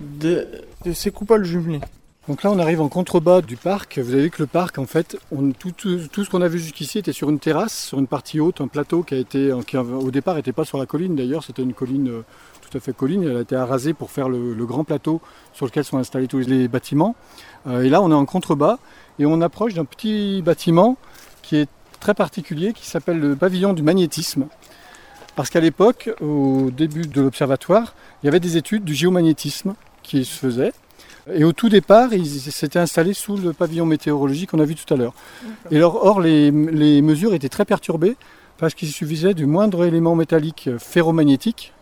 de, 0.00 0.46
ces 0.92 1.10
coupoles 1.10 1.44
jumelées. 1.44 1.80
Donc 2.28 2.42
là, 2.42 2.50
on 2.50 2.58
arrive 2.58 2.80
en 2.80 2.88
contrebas 2.88 3.42
du 3.42 3.56
parc. 3.56 3.98
Vous 3.98 4.14
avez 4.14 4.24
vu 4.24 4.30
que 4.30 4.42
le 4.42 4.46
parc, 4.46 4.78
en 4.78 4.86
fait, 4.86 5.18
tout, 5.58 5.74
ce 5.78 6.30
qu'on 6.30 6.40
a 6.40 6.48
vu 6.48 6.58
jusqu'ici 6.58 6.98
était 6.98 7.12
sur 7.12 7.28
une 7.28 7.38
terrasse, 7.38 7.88
sur 7.88 7.98
une 7.98 8.06
partie 8.06 8.40
haute, 8.40 8.62
un 8.62 8.68
plateau 8.68 9.02
qui 9.02 9.14
a 9.14 9.18
été, 9.18 9.52
qui 9.66 9.76
au 9.76 10.10
départ 10.10 10.34
n'était 10.34 10.52
pas 10.52 10.64
sur 10.64 10.78
la 10.78 10.86
colline. 10.86 11.16
D'ailleurs, 11.16 11.44
c'était 11.44 11.62
une 11.62 11.74
colline 11.74 12.08
euh, 12.08 12.24
tout 12.74 12.78
à 12.78 12.80
fait 12.80 12.92
colline. 12.92 13.22
Elle 13.22 13.36
a 13.36 13.40
été 13.40 13.54
arasée 13.54 13.94
pour 13.94 14.10
faire 14.10 14.28
le, 14.28 14.66
grand 14.66 14.82
plateau 14.82 15.20
sur 15.52 15.66
lequel 15.66 15.84
sont 15.84 15.98
installés 15.98 16.26
tous 16.26 16.40
les 16.40 16.66
bâtiments. 16.66 17.14
Euh, 17.68 17.82
et 17.82 17.88
là, 17.88 18.02
on 18.02 18.10
est 18.10 18.14
en 18.14 18.24
contrebas 18.24 18.78
et 19.20 19.26
on 19.26 19.40
approche 19.40 19.74
d'un 19.74 19.84
petit 19.84 20.42
bâtiment 20.42 20.96
qui 21.42 21.56
est 21.56 21.68
très 22.00 22.14
particulier, 22.14 22.72
qui 22.72 22.86
s'appelle 22.86 23.20
le 23.20 23.36
pavillon 23.36 23.74
du 23.74 23.82
magnétisme. 23.82 24.46
Parce 25.36 25.50
qu'à 25.50 25.60
l'époque, 25.60 26.10
au 26.20 26.70
début 26.70 27.02
de 27.02 27.22
l'observatoire, 27.22 27.94
il 28.22 28.26
y 28.26 28.28
avait 28.28 28.40
des 28.40 28.56
études 28.56 28.84
du 28.84 28.94
géomagnétisme 28.94 29.74
qui 30.02 30.24
se 30.24 30.36
faisaient. 30.36 30.72
Et 31.32 31.44
au 31.44 31.52
tout 31.52 31.68
départ, 31.68 32.12
ils 32.12 32.26
s'étaient 32.26 32.80
installés 32.80 33.14
sous 33.14 33.36
le 33.36 33.52
pavillon 33.52 33.86
météorologique 33.86 34.50
qu'on 34.50 34.60
a 34.60 34.64
vu 34.64 34.74
tout 34.74 34.92
à 34.92 34.96
l'heure. 34.96 35.14
Et 35.70 35.76
alors, 35.76 36.04
or, 36.04 36.20
les, 36.20 36.50
mesures 36.50 37.34
étaient 37.34 37.48
très 37.48 37.64
perturbées 37.64 38.16
parce 38.58 38.74
qu'il 38.74 38.88
suffisait 38.88 39.34
du 39.34 39.46
moindre 39.46 39.84
élément 39.84 40.14
métallique 40.14 40.70
ferromagnétique 40.78 41.72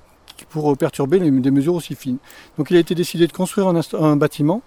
pour 0.53 0.76
perturber 0.76 1.18
des 1.18 1.50
mesures 1.50 1.74
aussi 1.74 1.94
fines. 1.94 2.18
Donc 2.59 2.70
il 2.70 2.76
a 2.76 2.80
été 2.80 2.94
décidé 2.94 3.26
de 3.26 3.32
construire 3.32 3.68
un, 3.68 3.80
un 3.98 4.16
bâtiment 4.16 4.62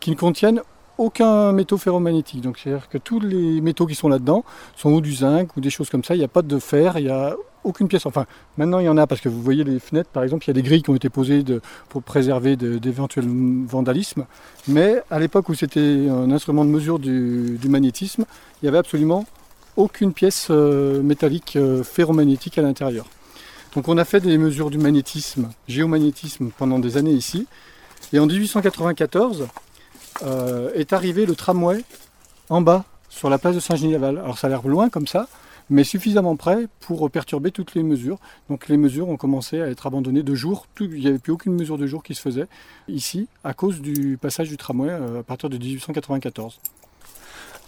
qui 0.00 0.10
ne 0.10 0.16
contienne 0.16 0.62
aucun 0.98 1.52
métaux 1.52 1.78
ferromagnétique. 1.78 2.40
Donc 2.40 2.58
c'est-à-dire 2.58 2.88
que 2.88 2.98
tous 2.98 3.20
les 3.20 3.60
métaux 3.60 3.86
qui 3.86 3.94
sont 3.94 4.08
là-dedans 4.08 4.44
sont 4.76 4.92
ou 4.92 5.00
du 5.00 5.12
zinc 5.12 5.56
ou 5.56 5.60
des 5.60 5.70
choses 5.70 5.90
comme 5.90 6.04
ça. 6.04 6.14
Il 6.14 6.18
n'y 6.18 6.24
a 6.24 6.28
pas 6.28 6.42
de 6.42 6.58
fer, 6.58 6.98
il 6.98 7.06
n'y 7.06 7.10
a 7.10 7.34
aucune 7.64 7.88
pièce. 7.88 8.06
Enfin, 8.06 8.26
maintenant 8.58 8.78
il 8.78 8.84
y 8.84 8.88
en 8.88 8.96
a 8.96 9.06
parce 9.06 9.20
que 9.20 9.28
vous 9.28 9.42
voyez 9.42 9.64
les 9.64 9.78
fenêtres, 9.78 10.10
par 10.10 10.22
exemple, 10.22 10.44
il 10.44 10.48
y 10.48 10.50
a 10.52 10.54
des 10.54 10.62
grilles 10.62 10.82
qui 10.82 10.90
ont 10.90 10.94
été 10.94 11.08
posées 11.08 11.44
pour 11.88 12.02
préserver 12.02 12.56
d'éventuels 12.56 13.26
vandalismes. 13.66 14.26
Mais 14.68 15.02
à 15.10 15.18
l'époque 15.18 15.48
où 15.48 15.54
c'était 15.54 16.08
un 16.08 16.30
instrument 16.30 16.64
de 16.64 16.70
mesure 16.70 16.98
du, 16.98 17.58
magnétisme, 17.68 18.24
il 18.62 18.66
n'y 18.66 18.68
avait 18.68 18.78
absolument 18.78 19.24
aucune 19.76 20.12
pièce 20.12 20.48
euh, 20.50 21.02
métallique 21.02 21.56
euh, 21.56 21.82
ferromagnétique 21.82 22.58
à 22.58 22.62
l'intérieur. 22.62 23.06
Donc 23.74 23.88
on 23.88 23.98
a 23.98 24.04
fait 24.04 24.20
des 24.20 24.38
mesures 24.38 24.70
du 24.70 24.78
magnétisme, 24.78 25.50
géomagnétisme 25.66 26.50
pendant 26.56 26.78
des 26.78 26.96
années 26.96 27.12
ici. 27.12 27.46
Et 28.12 28.18
en 28.18 28.26
1894, 28.26 29.48
euh, 30.22 30.70
est 30.74 30.92
arrivé 30.92 31.26
le 31.26 31.34
tramway 31.34 31.82
en 32.50 32.60
bas, 32.60 32.84
sur 33.08 33.30
la 33.30 33.38
place 33.38 33.54
de 33.54 33.60
Saint-Genis-Laval. 33.60 34.18
Alors 34.18 34.38
ça 34.38 34.46
a 34.46 34.50
l'air 34.50 34.66
loin 34.66 34.90
comme 34.90 35.06
ça, 35.08 35.28
mais 35.70 35.82
suffisamment 35.82 36.36
près 36.36 36.68
pour 36.80 37.10
perturber 37.10 37.50
toutes 37.50 37.74
les 37.74 37.82
mesures. 37.82 38.18
Donc 38.48 38.68
les 38.68 38.76
mesures 38.76 39.08
ont 39.08 39.16
commencé 39.16 39.60
à 39.60 39.68
être 39.68 39.86
abandonnées 39.86 40.22
de 40.22 40.34
jour. 40.34 40.66
il 40.80 40.90
n'y 40.90 41.08
avait 41.08 41.18
plus 41.18 41.32
aucune 41.32 41.54
mesure 41.54 41.78
de 41.78 41.86
jour 41.86 42.02
qui 42.02 42.14
se 42.14 42.20
faisait 42.20 42.46
ici, 42.86 43.26
à 43.42 43.54
cause 43.54 43.80
du 43.80 44.18
passage 44.20 44.48
du 44.48 44.56
tramway 44.56 44.90
euh, 44.90 45.20
à 45.20 45.22
partir 45.24 45.48
de 45.50 45.58
1894. 45.58 46.60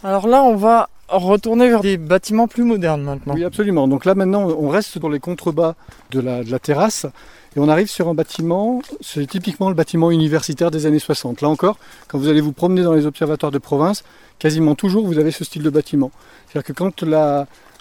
Alors 0.07 0.29
là, 0.29 0.45
on 0.45 0.55
va 0.55 0.89
retourner 1.09 1.69
vers 1.69 1.81
des 1.81 1.97
bâtiments 1.97 2.47
plus 2.47 2.63
modernes 2.63 3.03
maintenant. 3.03 3.35
Oui, 3.35 3.43
absolument. 3.43 3.89
Donc 3.89 4.05
là, 4.05 4.15
maintenant, 4.15 4.47
on 4.47 4.69
reste 4.69 4.99
dans 4.99 5.09
les 5.09 5.19
contrebas 5.19 5.75
de 6.13 6.21
la, 6.21 6.59
terrasse 6.61 7.07
et 7.57 7.59
on 7.59 7.69
arrive 7.69 7.89
sur 7.89 8.07
un 8.07 8.15
bâtiment, 8.15 8.83
c'est 9.01 9.27
typiquement 9.27 9.69
le 9.69 9.75
bâtiment 9.75 10.13
universitaire 10.13 10.71
des 10.71 10.87
années 10.87 11.01
60. 11.01 11.41
Là 11.41 11.49
encore, 11.49 11.81
quand 12.07 12.19
vous 12.19 12.29
allez 12.29 12.41
vous 12.41 12.53
promener 12.53 12.85
dans 12.85 12.93
les 12.93 13.05
observatoires 13.05 13.51
de 13.51 13.59
province, 13.59 14.05
quasiment 14.39 14.77
toujours 14.77 15.05
vous 15.05 15.19
avez 15.19 15.33
ce 15.33 15.43
style 15.43 15.65
de 15.65 15.71
bâtiment. 15.71 16.13
C'est-à-dire 16.47 16.69
que 16.69 16.73
quand 16.73 17.03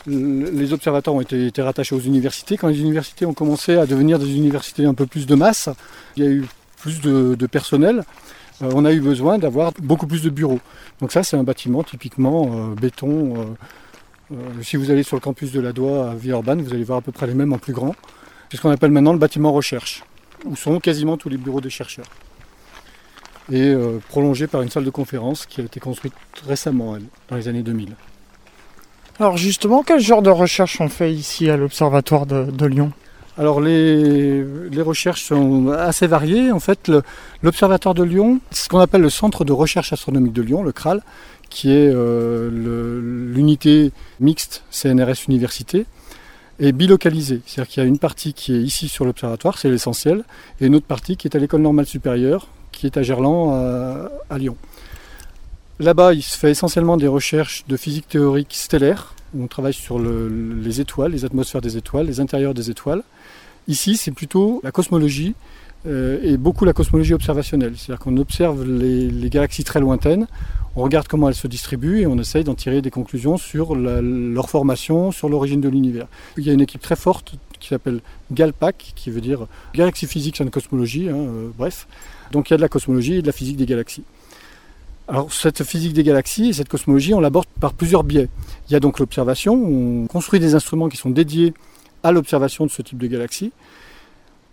les 0.08 0.74
observatoires 0.74 1.16
ont 1.16 1.22
été, 1.22 1.52
rattachés 1.62 1.94
aux 1.94 2.00
universités, 2.00 2.58
quand 2.58 2.70
les 2.70 2.82
universités 2.82 3.28
ont 3.28 3.36
commencé 3.36 3.78
à 3.78 3.86
devenir 3.86 4.18
des 4.18 4.36
universités 4.36 4.86
un 4.86 4.96
peu 4.96 5.06
plus 5.06 5.28
de 5.28 5.36
masse, 5.36 5.70
il 6.18 6.24
y 6.24 6.28
a 6.28 6.32
eu 6.32 6.46
plus 6.78 7.02
de, 7.02 7.46
personnel, 7.46 8.04
on 8.62 8.86
a 8.86 8.94
eu 8.94 9.02
besoin 9.02 9.38
d'avoir 9.38 9.72
beaucoup 9.82 10.08
plus 10.08 10.22
de 10.22 10.30
bureaux. 10.30 10.60
Donc 11.02 11.12
ça, 11.12 11.24
c'est 11.24 11.38
un 11.38 11.44
bâtiment 11.44 11.84
typiquement 11.84 12.52
euh, 12.54 12.76
béton. 12.76 13.36
Euh, 13.36 13.44
euh, 14.34 14.36
si 14.62 14.78
vous 14.78 14.92
allez 14.92 15.04
sur 15.04 15.16
le 15.16 15.22
campus 15.22 15.52
de 15.52 15.60
la 15.60 15.72
Doua 15.72 16.12
à 16.12 16.16
Villeurbanne, 16.16 16.62
vous 16.62 16.74
allez 16.74 16.84
voir 16.84 17.00
à 17.00 17.02
peu 17.02 17.12
près 17.12 17.28
les 17.28 17.34
mêmes 17.34 17.54
en 17.54 17.58
plus 17.58 17.74
grand. 17.74 17.96
C'est 18.50 18.58
ce 18.58 18.62
qu'on 18.62 18.72
appelle 18.72 18.92
maintenant 18.92 19.14
le 19.14 19.20
bâtiment 19.20 19.52
recherche, 19.52 20.04
où 20.46 20.56
sont 20.56 20.80
quasiment 20.80 21.18
tous 21.18 21.30
les 21.30 21.38
bureaux 21.38 21.62
des 21.62 21.70
chercheurs. 21.70 22.06
Et 23.52 23.62
euh, 23.62 24.00
prolongé 24.10 24.48
par 24.48 24.62
une 24.62 24.70
salle 24.70 24.86
de 24.86 24.90
conférence 24.90 25.46
qui 25.46 25.62
a 25.62 25.66
été 25.66 25.80
construite 25.80 26.14
récemment, 26.48 26.98
dans 27.30 27.36
les 27.36 27.48
années 27.48 27.62
2000. 27.62 27.96
Alors 29.20 29.38
justement, 29.38 29.84
quel 29.84 30.00
genre 30.00 30.22
de 30.22 30.30
recherche 30.30 30.82
on 30.82 30.90
fait 30.90 31.14
ici 31.14 31.50
à 31.50 31.58
l'Observatoire 31.58 32.26
de 32.26 32.66
Lyon? 32.66 32.92
Alors 33.38 33.60
les, 33.60 34.44
recherches 34.82 35.24
sont 35.24 35.70
assez 35.70 36.08
variées. 36.08 36.52
En 36.52 36.60
fait, 36.60 36.92
l'Observatoire 37.42 37.94
de 37.94 38.04
Lyon, 38.04 38.40
ce 38.52 38.70
qu'on 38.70 38.80
appelle 38.80 39.02
le 39.02 39.10
Centre 39.10 39.44
de 39.44 39.52
recherche 39.52 39.92
astronomique 39.92 40.34
de 40.34 40.42
Lyon, 40.42 40.64
le 40.64 40.72
CRAL, 40.72 41.02
qui 41.50 41.72
est 41.72 41.92
euh, 41.94 42.50
l'unité 43.34 43.92
mixte 44.20 44.64
CNRS 44.72 45.28
Université, 45.28 45.86
est 46.60 46.72
bilocalisé. 46.72 47.42
C'est-à-dire 47.46 47.72
qu'il 47.72 47.84
y 47.84 47.86
a 47.86 47.90
une 47.90 48.00
partie 48.00 48.34
qui 48.34 48.54
est 48.54 48.62
ici 48.62 48.88
sur 48.88 49.04
l'Observatoire, 49.04 49.58
c'est 49.58 49.70
l'essentiel, 49.70 50.24
et 50.62 50.68
une 50.68 50.76
autre 50.76 50.86
partie 50.86 51.18
qui 51.18 51.28
est 51.28 51.36
à 51.36 51.40
l'École 51.40 51.62
normale 51.62 51.86
supérieure, 51.86 52.48
qui 52.72 52.86
est 52.86 52.98
à 52.98 53.04
Gerland, 53.04 53.54
à, 53.54 54.12
à 54.30 54.38
Lyon. 54.38 54.56
Là-bas, 55.80 56.14
il 56.14 56.22
se 56.22 56.38
fait 56.38 56.52
essentiellement 56.52 56.96
des 56.96 57.08
recherches 57.08 57.66
de 57.68 57.76
physique 57.76 58.08
théorique 58.08 58.54
stellaire, 58.54 59.14
où 59.34 59.44
on 59.44 59.48
travaille 59.48 59.74
sur 59.74 60.00
le, 60.00 60.30
les 60.30 60.80
étoiles, 60.80 61.12
les 61.12 61.26
atmosphères 61.26 61.60
des 61.60 61.76
étoiles, 61.76 62.06
les 62.06 62.22
intérieurs 62.22 62.54
des 62.54 62.70
étoiles. 62.70 63.04
Ici, 63.68 63.98
c'est 63.98 64.12
plutôt 64.12 64.62
la 64.64 64.72
cosmologie 64.72 65.36
euh, 65.86 66.20
et 66.24 66.38
beaucoup 66.38 66.64
la 66.64 66.72
cosmologie 66.72 67.14
observationnelle. 67.14 67.74
C'est-à-dire 67.76 68.04
qu'on 68.04 68.16
observe 68.18 68.64
les, 68.64 69.30
galaxies 69.30 69.66
très 69.66 69.82
lointaines, 69.82 70.28
on 70.78 70.82
regarde 70.82 71.08
comment 71.08 71.28
elles 71.28 71.36
se 71.36 71.48
distribuent 71.48 72.00
et 72.00 72.08
on 72.08 72.18
essaye 72.18 72.46
d'en 72.46 72.56
tirer 72.56 72.82
des 72.82 72.92
conclusions 72.92 73.38
sur 73.38 73.76
leur 73.76 74.50
formation, 74.50 75.12
sur 75.12 75.28
l'origine 75.28 75.60
de 75.60 75.70
l'univers. 75.70 76.08
Il 76.38 76.46
y 76.46 76.50
a 76.50 76.54
une 76.54 76.62
équipe 76.62 76.82
très 76.82 76.96
forte 76.96 77.36
qui 77.60 77.70
s'appelle 77.70 78.00
GALPAC, 78.32 78.94
qui 78.96 79.10
veut 79.12 79.22
dire 79.22 79.48
Galaxy 79.74 80.08
Physics 80.08 80.40
and 80.42 80.48
Cosmology, 80.48 81.10
hein, 81.10 81.16
euh, 81.16 81.50
bref. 81.58 81.88
Donc 82.32 82.50
il 82.50 82.54
y 82.54 82.56
a 82.56 82.58
de 82.58 82.62
la 82.62 82.70
cosmologie 82.70 83.16
et 83.16 83.22
de 83.22 83.28
la 83.28 83.34
physique 83.34 83.58
des 83.58 83.66
galaxies. 83.66 84.04
Alors 85.08 85.32
cette 85.32 85.64
physique 85.64 85.94
des 85.94 86.04
galaxies 86.04 86.50
et 86.50 86.54
cette 86.54 86.70
cosmologie, 86.70 87.14
on 87.14 87.20
l'aborde 87.20 87.46
par 87.60 87.74
plusieurs 87.74 88.04
biais. 88.04 88.28
Il 88.68 88.74
y 88.74 88.76
a 88.76 88.80
donc 88.80 89.00
l'observation, 89.00 89.54
on 89.54 90.08
construit 90.08 90.40
des 90.40 90.56
instruments 90.56 90.90
qui 90.90 90.98
sont 90.98 91.12
dédiés 91.12 91.54
à 92.04 92.12
l'observation 92.12 92.66
de 92.66 92.72
ce 92.72 92.82
type 92.82 92.98
de 92.98 93.08
galaxies. 93.08 93.52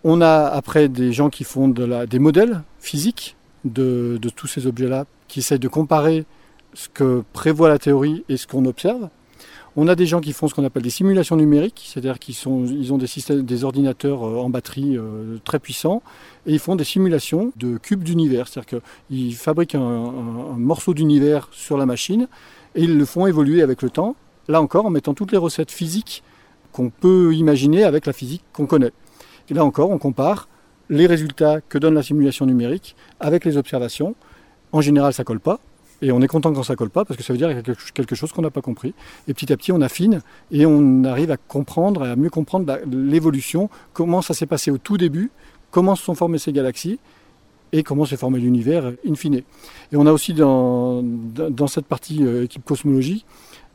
On 0.03 0.21
a 0.21 0.45
après 0.45 0.89
des 0.89 1.11
gens 1.11 1.29
qui 1.29 1.43
font 1.43 1.69
des 1.69 2.19
modèles 2.19 2.61
physiques 2.79 3.35
de, 3.65 4.19
de 4.21 4.29
tous 4.29 4.47
ces 4.47 4.67
objets-là, 4.67 5.05
qui 5.27 5.39
essayent 5.39 5.59
de 5.59 5.67
comparer 5.67 6.25
ce 6.73 6.87
que 6.89 7.23
prévoit 7.33 7.69
la 7.69 7.79
théorie 7.79 8.23
et 8.29 8.37
ce 8.37 8.45
qu'on 8.45 8.65
observe. 8.65 9.09
On 9.75 9.87
a 9.87 9.95
des 9.95 10.05
gens 10.05 10.21
qui 10.21 10.33
font 10.33 10.47
ce 10.47 10.53
qu'on 10.53 10.63
appelle 10.63 10.83
des 10.83 10.91
simulations 10.91 11.35
numériques, 11.35 11.83
c'est-à-dire 11.87 12.19
qu'ils 12.19 12.35
ils 12.35 12.93
ont 12.93 12.97
des, 12.97 13.63
ordinateurs 13.63 14.21
en 14.21 14.49
batterie 14.49 14.97
euh, 14.97 15.37
très 15.43 15.57
puissants 15.57 16.03
et 16.45 16.53
ils 16.53 16.59
font 16.59 16.75
des 16.75 16.83
simulations 16.83 17.51
de 17.55 17.77
cubes 17.77 18.03
d'univers, 18.03 18.47
c'est-à-dire 18.47 18.81
qu'ils 19.07 19.35
fabriquent 19.35 19.73
un, 19.73 19.81
un, 19.81 20.53
un 20.53 20.57
morceau 20.57 20.93
d'univers 20.93 21.49
sur 21.51 21.77
la 21.77 21.87
machine 21.87 22.27
et 22.75 22.83
ils 22.83 22.97
le 22.97 23.05
font 23.05 23.25
évoluer 23.25 23.63
avec 23.63 23.81
le 23.81 23.89
temps, 23.89 24.15
là 24.47 24.61
encore 24.61 24.85
en 24.85 24.91
mettant 24.91 25.15
toutes 25.15 25.31
les 25.31 25.39
recettes 25.39 25.71
physiques 25.71 26.23
qu'on 26.71 26.89
peut 26.89 27.33
imaginer 27.33 27.83
avec 27.83 28.05
la 28.05 28.13
physique 28.13 28.43
qu'on 28.53 28.65
connaît. 28.65 28.91
Et 29.49 29.53
là 29.53 29.63
encore, 29.65 29.89
on 29.89 29.97
compare 29.97 30.47
les 30.89 31.07
résultats 31.07 31.61
que 31.61 31.77
donne 31.77 31.93
la 31.93 32.03
simulation 32.03 32.45
numérique 32.45 32.95
avec 33.19 33.45
les 33.45 33.57
observations. 33.57 34.15
En 34.71 34.81
général, 34.81 35.13
ça 35.13 35.23
colle 35.23 35.39
pas. 35.39 35.59
Et 36.01 36.11
on 36.11 36.21
est 36.21 36.27
content 36.27 36.51
quand 36.51 36.63
ça 36.63 36.75
colle 36.75 36.89
pas 36.89 37.05
parce 37.05 37.17
que 37.17 37.23
ça 37.23 37.33
veut 37.33 37.37
dire 37.37 37.49
qu'il 37.49 37.57
y 37.57 37.71
a 37.71 37.75
quelque 37.93 38.15
chose 38.15 38.31
qu'on 38.31 38.41
n'a 38.41 38.51
pas 38.51 38.61
compris. 38.61 38.93
Et 39.27 39.33
petit 39.33 39.51
à 39.53 39.57
petit, 39.57 39.71
on 39.71 39.81
affine 39.81 40.21
et 40.51 40.65
on 40.65 41.03
arrive 41.03 41.31
à 41.31 41.37
comprendre, 41.37 42.03
à 42.03 42.15
mieux 42.15 42.29
comprendre 42.29 42.79
l'évolution, 42.91 43.69
comment 43.93 44.21
ça 44.21 44.33
s'est 44.33 44.45
passé 44.45 44.71
au 44.71 44.77
tout 44.77 44.97
début, 44.97 45.31
comment 45.71 45.95
se 45.95 46.03
sont 46.03 46.15
formées 46.15 46.39
ces 46.39 46.51
galaxies 46.51 46.99
et 47.73 47.83
comment 47.83 48.05
s'est 48.05 48.17
formé 48.17 48.39
l'univers 48.39 48.93
in 49.07 49.15
fine. 49.15 49.35
Et 49.91 49.95
on 49.95 50.05
a 50.05 50.11
aussi 50.11 50.33
dans, 50.33 51.03
cette 51.67 51.87
partie 51.87 52.23
euh, 52.23 52.43
équipe 52.43 52.63
cosmologie 52.63 53.25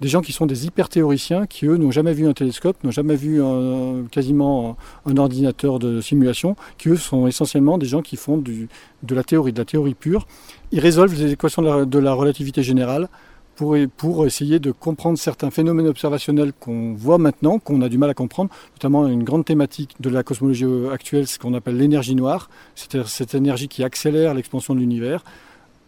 des 0.01 0.09
gens 0.09 0.21
qui 0.21 0.33
sont 0.33 0.47
des 0.47 0.67
hyper-théoriciens 0.67 1.47
qui, 1.47 1.67
eux, 1.67 1.77
n'ont 1.77 1.91
jamais 1.91 2.13
vu 2.13 2.29
un 2.29 2.33
télescope, 2.33 2.83
n'ont 2.85 2.93
jamais 2.93 3.17
vu 3.17 3.43
un, 3.43 4.05
quasiment 4.11 4.77
un, 5.07 5.17
ordinateur 5.17 5.79
de 5.79 6.01
simulation, 6.01 6.55
qui, 6.79 6.91
eux, 6.91 6.97
sont 6.97 7.27
essentiellement 7.27 7.79
des 7.79 7.87
gens 7.87 8.01
qui 8.01 8.17
font 8.17 8.39
de 8.39 9.15
la 9.15 9.25
théorie, 9.25 9.53
de 9.53 9.59
la 9.59 9.65
théorie 9.65 9.95
pure. 9.95 10.27
Ils 10.71 10.81
résolvent 10.81 11.15
les 11.15 11.33
équations 11.33 11.63
de 11.63 11.99
la, 11.99 12.13
relativité 12.13 12.63
générale 12.63 13.09
pour, 13.57 13.77
pour, 13.97 14.27
essayer 14.27 14.59
de 14.59 14.71
comprendre 14.71 15.19
certains 15.19 15.51
phénomènes 15.51 15.89
observationnels 15.89 16.53
qu'on 16.53 16.93
voit 16.95 17.19
maintenant, 17.19 17.59
qu'on 17.59 17.81
a 17.81 17.89
du 17.89 17.97
mal 17.97 18.11
à 18.11 18.15
comprendre, 18.15 18.51
notamment 18.75 19.07
une 19.07 19.25
grande 19.25 19.47
thématique 19.47 19.97
de 19.99 20.11
la 20.11 20.23
cosmologie 20.23 20.67
actuelle, 20.93 21.27
ce 21.27 21.39
qu'on 21.39 21.55
appelle 21.55 21.79
l'énergie 21.79 22.15
noire, 22.15 22.51
c'est-à-dire 22.75 23.09
cette 23.09 23.35
énergie 23.35 23.69
qui 23.69 23.83
accélère 23.83 24.35
l'expansion 24.35 24.75
de 24.75 24.81
l'univers. 24.81 25.25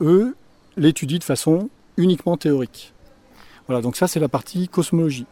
Eux 0.01 0.35
l'étudient 0.77 1.19
de 1.19 1.25
façon 1.25 1.69
uniquement 1.99 2.37
théorique. 2.39 2.95
Voilà, 3.67 3.83
donc 3.83 3.97
ça 3.97 4.09
c'est 4.09 4.21
la 4.21 4.29
partie 4.29 4.69
cosmologie. 4.69 5.27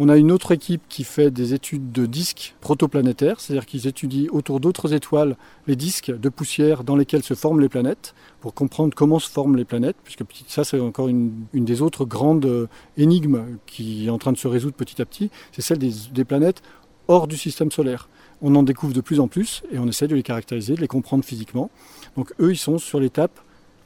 On 0.00 0.08
a 0.08 0.16
une 0.16 0.30
autre 0.30 0.52
équipe 0.52 0.82
qui 0.88 1.02
fait 1.02 1.32
des 1.32 1.54
études 1.54 1.90
de 1.90 2.06
disques 2.06 2.54
protoplanétaires, 2.60 3.40
c'est-à-dire 3.40 3.66
qu'ils 3.66 3.88
étudient 3.88 4.28
autour 4.30 4.60
d'autres 4.60 4.94
étoiles 4.94 5.36
les 5.66 5.74
disques 5.74 6.16
de 6.16 6.28
poussière 6.28 6.84
dans 6.84 6.94
lesquels 6.94 7.24
se 7.24 7.34
forment 7.34 7.60
les 7.60 7.68
planètes, 7.68 8.14
pour 8.40 8.54
comprendre 8.54 8.94
comment 8.94 9.18
se 9.18 9.28
forment 9.28 9.56
les 9.56 9.64
planètes, 9.64 9.96
puisque 10.04 10.22
ça 10.46 10.62
c'est 10.62 10.78
encore 10.78 11.08
une, 11.08 11.32
des 11.52 11.82
autres 11.82 12.04
grandes 12.04 12.68
énigmes 12.96 13.58
qui 13.66 14.06
est 14.06 14.10
en 14.10 14.18
train 14.18 14.30
de 14.30 14.38
se 14.38 14.46
résoudre 14.46 14.76
petit 14.76 15.02
à 15.02 15.04
petit, 15.04 15.30
c'est 15.50 15.62
celle 15.62 15.78
des, 15.78 15.92
des 16.12 16.24
planètes 16.24 16.62
hors 17.08 17.26
du 17.26 17.36
système 17.36 17.72
solaire. 17.72 18.08
On 18.40 18.54
en 18.54 18.62
découvre 18.62 18.92
de 18.92 19.00
plus 19.00 19.18
en 19.18 19.26
plus 19.26 19.62
et 19.72 19.80
on 19.80 19.88
essaie 19.88 20.06
de 20.06 20.14
les 20.14 20.22
caractériser, 20.22 20.76
de 20.76 20.80
les 20.80 20.86
comprendre 20.86 21.24
physiquement. 21.24 21.70
Donc 22.16 22.32
eux, 22.38 22.52
ils 22.52 22.58
sont 22.58 22.78
sur 22.78 23.00
l'étape 23.00 23.40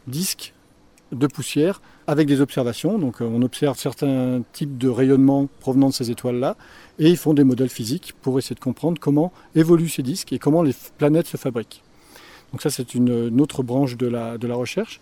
disques 0.07 0.53
de 1.13 1.27
poussière 1.27 1.81
avec 2.07 2.27
des 2.27 2.41
observations. 2.41 2.99
Donc 2.99 3.21
euh, 3.21 3.25
on 3.25 3.43
observe 3.43 3.79
certains 3.79 4.43
types 4.53 4.79
de 4.79 4.89
rayonnements 4.89 5.49
provenant 5.61 5.89
de 5.89 5.95
ces 5.95 6.11
étoiles-là 6.11 6.57
et 6.99 7.09
ils 7.09 7.17
font 7.17 7.35
des 7.35 7.45
modèles 7.45 7.69
physiques 7.69 8.15
pour 8.23 8.39
essayer 8.39 8.55
de 8.55 8.61
comprendre 8.61 9.01
comment 9.01 9.33
évoluent 9.55 9.89
ces 9.89 10.03
disques 10.03 10.33
et 10.33 10.39
comment 10.39 10.63
les 10.63 10.75
planètes 10.99 11.27
se 11.27 11.37
fabriquent. 11.37 11.83
Donc 12.53 12.63
ça 12.63 12.71
c'est 12.71 12.95
une, 12.95 13.41
autre 13.41 13.63
branche 13.63 13.97
de 13.97 14.07
la, 14.07 14.39
de 14.39 14.47
la 14.47 14.55
recherche. 14.55 15.01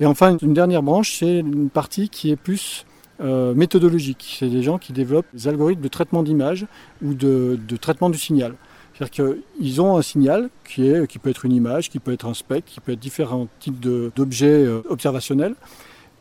Et 0.00 0.06
enfin 0.06 0.36
une 0.42 0.54
dernière 0.54 0.82
branche 0.82 1.18
c'est 1.18 1.38
une 1.38 1.70
partie 1.70 2.08
qui 2.08 2.30
est 2.30 2.36
plus 2.36 2.84
euh, 3.20 3.54
méthodologique. 3.54 4.36
C'est 4.38 4.50
des 4.50 4.62
gens 4.62 4.78
qui 4.78 4.92
développent 4.92 5.26
des 5.32 5.48
algorithmes 5.48 5.80
de 5.80 5.88
traitement 5.88 6.22
d'image 6.22 6.66
ou 7.02 7.14
de, 7.14 7.58
de 7.66 7.76
traitement 7.76 8.10
du 8.10 8.18
signal. 8.18 8.54
C'est-à-dire 8.96 9.36
qu'ils 9.58 9.80
ont 9.80 9.96
un 9.96 10.02
signal 10.02 10.48
qui, 10.66 10.88
est, 10.88 11.06
qui 11.06 11.18
peut 11.18 11.30
être 11.30 11.44
une 11.44 11.52
image, 11.52 11.90
qui 11.90 11.98
peut 11.98 12.12
être 12.12 12.26
un 12.26 12.34
spectre, 12.34 12.72
qui 12.72 12.80
peut 12.80 12.92
être 12.92 13.00
différents 13.00 13.46
types 13.60 13.78
d'objets 13.78 14.64
euh, 14.64 14.80
observationnels, 14.88 15.54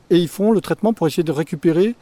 et 0.09 0.17
ils 0.17 0.27
font 0.27 0.51
le 0.51 0.61
traitement 0.61 0.93
pour 0.93 1.07
essayer 1.07 1.23
de 1.23 1.31
récupérer 1.31 1.95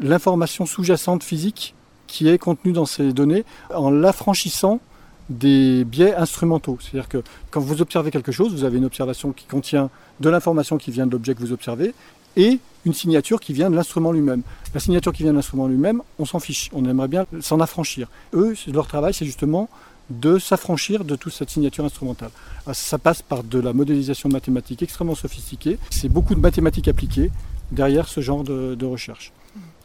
l'information 0.00 0.66
sous-jacente 0.66 1.22
physique 1.22 1.74
qui 2.06 2.28
est 2.28 2.38
contenue 2.38 2.72
dans 2.72 2.86
ces 2.86 3.12
données 3.12 3.44
en 3.74 3.90
l'affranchissant 3.90 4.80
des 5.28 5.84
biais 5.84 6.14
instrumentaux. 6.14 6.78
C'est-à-dire 6.80 7.08
que 7.08 7.22
quand 7.50 7.60
vous 7.60 7.82
observez 7.82 8.10
quelque 8.10 8.32
chose, 8.32 8.52
vous 8.52 8.64
avez 8.64 8.78
une 8.78 8.84
observation 8.84 9.32
qui 9.32 9.46
contient 9.46 9.90
de 10.20 10.28
l'information 10.28 10.78
qui 10.78 10.90
vient 10.90 11.06
de 11.06 11.12
l'objet 11.12 11.34
que 11.34 11.40
vous 11.40 11.52
observez 11.52 11.94
et 12.36 12.60
une 12.84 12.92
signature 12.92 13.40
qui 13.40 13.52
vient 13.52 13.70
de 13.70 13.76
l'instrument 13.76 14.12
lui-même. 14.12 14.42
La 14.74 14.80
signature 14.80 15.12
qui 15.12 15.22
vient 15.22 15.32
de 15.32 15.36
l'instrument 15.36 15.66
lui-même, 15.66 16.02
on 16.18 16.26
s'en 16.26 16.38
fiche, 16.38 16.70
on 16.72 16.84
aimerait 16.84 17.08
bien 17.08 17.26
s'en 17.40 17.60
affranchir. 17.60 18.08
Eux, 18.34 18.54
leur 18.72 18.86
travail, 18.86 19.14
c'est 19.14 19.24
justement 19.24 19.68
de 20.10 20.38
s'affranchir 20.38 21.04
de 21.04 21.16
toute 21.16 21.32
cette 21.32 21.50
signature 21.50 21.84
instrumentale. 21.84 22.30
Ça 22.72 22.98
passe 22.98 23.22
par 23.22 23.42
de 23.42 23.58
la 23.58 23.72
modélisation 23.72 24.28
mathématique 24.28 24.82
extrêmement 24.82 25.14
sophistiquée. 25.14 25.78
C'est 25.90 26.08
beaucoup 26.08 26.34
de 26.34 26.40
mathématiques 26.40 26.88
appliquées 26.88 27.30
derrière 27.72 28.08
ce 28.08 28.20
genre 28.20 28.44
de, 28.44 28.74
de 28.74 28.86
recherche. 28.86 29.32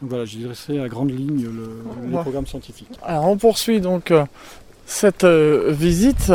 Donc 0.00 0.10
voilà, 0.10 0.24
j'ai 0.24 0.40
dressé 0.40 0.78
à 0.78 0.88
grande 0.88 1.10
ligne 1.10 1.44
le, 1.44 1.82
les 2.10 2.18
programmes 2.18 2.46
scientifiques. 2.46 2.88
Alors 3.02 3.28
on 3.28 3.36
poursuit 3.36 3.80
donc 3.80 4.10
euh, 4.10 4.24
cette 4.86 5.24
euh, 5.24 5.72
visite. 5.72 6.32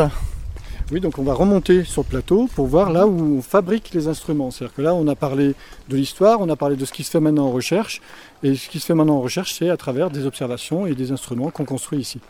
Oui, 0.90 1.00
donc 1.00 1.18
on 1.18 1.22
va 1.22 1.34
remonter 1.34 1.84
sur 1.84 2.02
le 2.02 2.08
plateau 2.08 2.48
pour 2.54 2.66
voir 2.66 2.90
là 2.90 3.06
où 3.06 3.36
on 3.38 3.42
fabrique 3.42 3.90
les 3.92 4.08
instruments. 4.08 4.50
C'est-à-dire 4.50 4.74
que 4.74 4.80
là, 4.80 4.94
on 4.94 5.06
a 5.06 5.14
parlé 5.14 5.54
de 5.90 5.96
l'histoire, 5.96 6.40
on 6.40 6.48
a 6.48 6.56
parlé 6.56 6.76
de 6.76 6.84
ce 6.86 6.92
qui 6.94 7.04
se 7.04 7.10
fait 7.10 7.20
maintenant 7.20 7.48
en 7.48 7.52
recherche. 7.52 8.00
Et 8.42 8.54
ce 8.54 8.70
qui 8.70 8.80
se 8.80 8.86
fait 8.86 8.94
maintenant 8.94 9.16
en 9.16 9.20
recherche, 9.20 9.52
c'est 9.52 9.68
à 9.68 9.76
travers 9.76 10.08
des 10.10 10.24
observations 10.24 10.86
et 10.86 10.94
des 10.94 11.12
instruments 11.12 11.50
qu'on 11.50 11.66
construit 11.66 11.98
ici. 11.98 12.20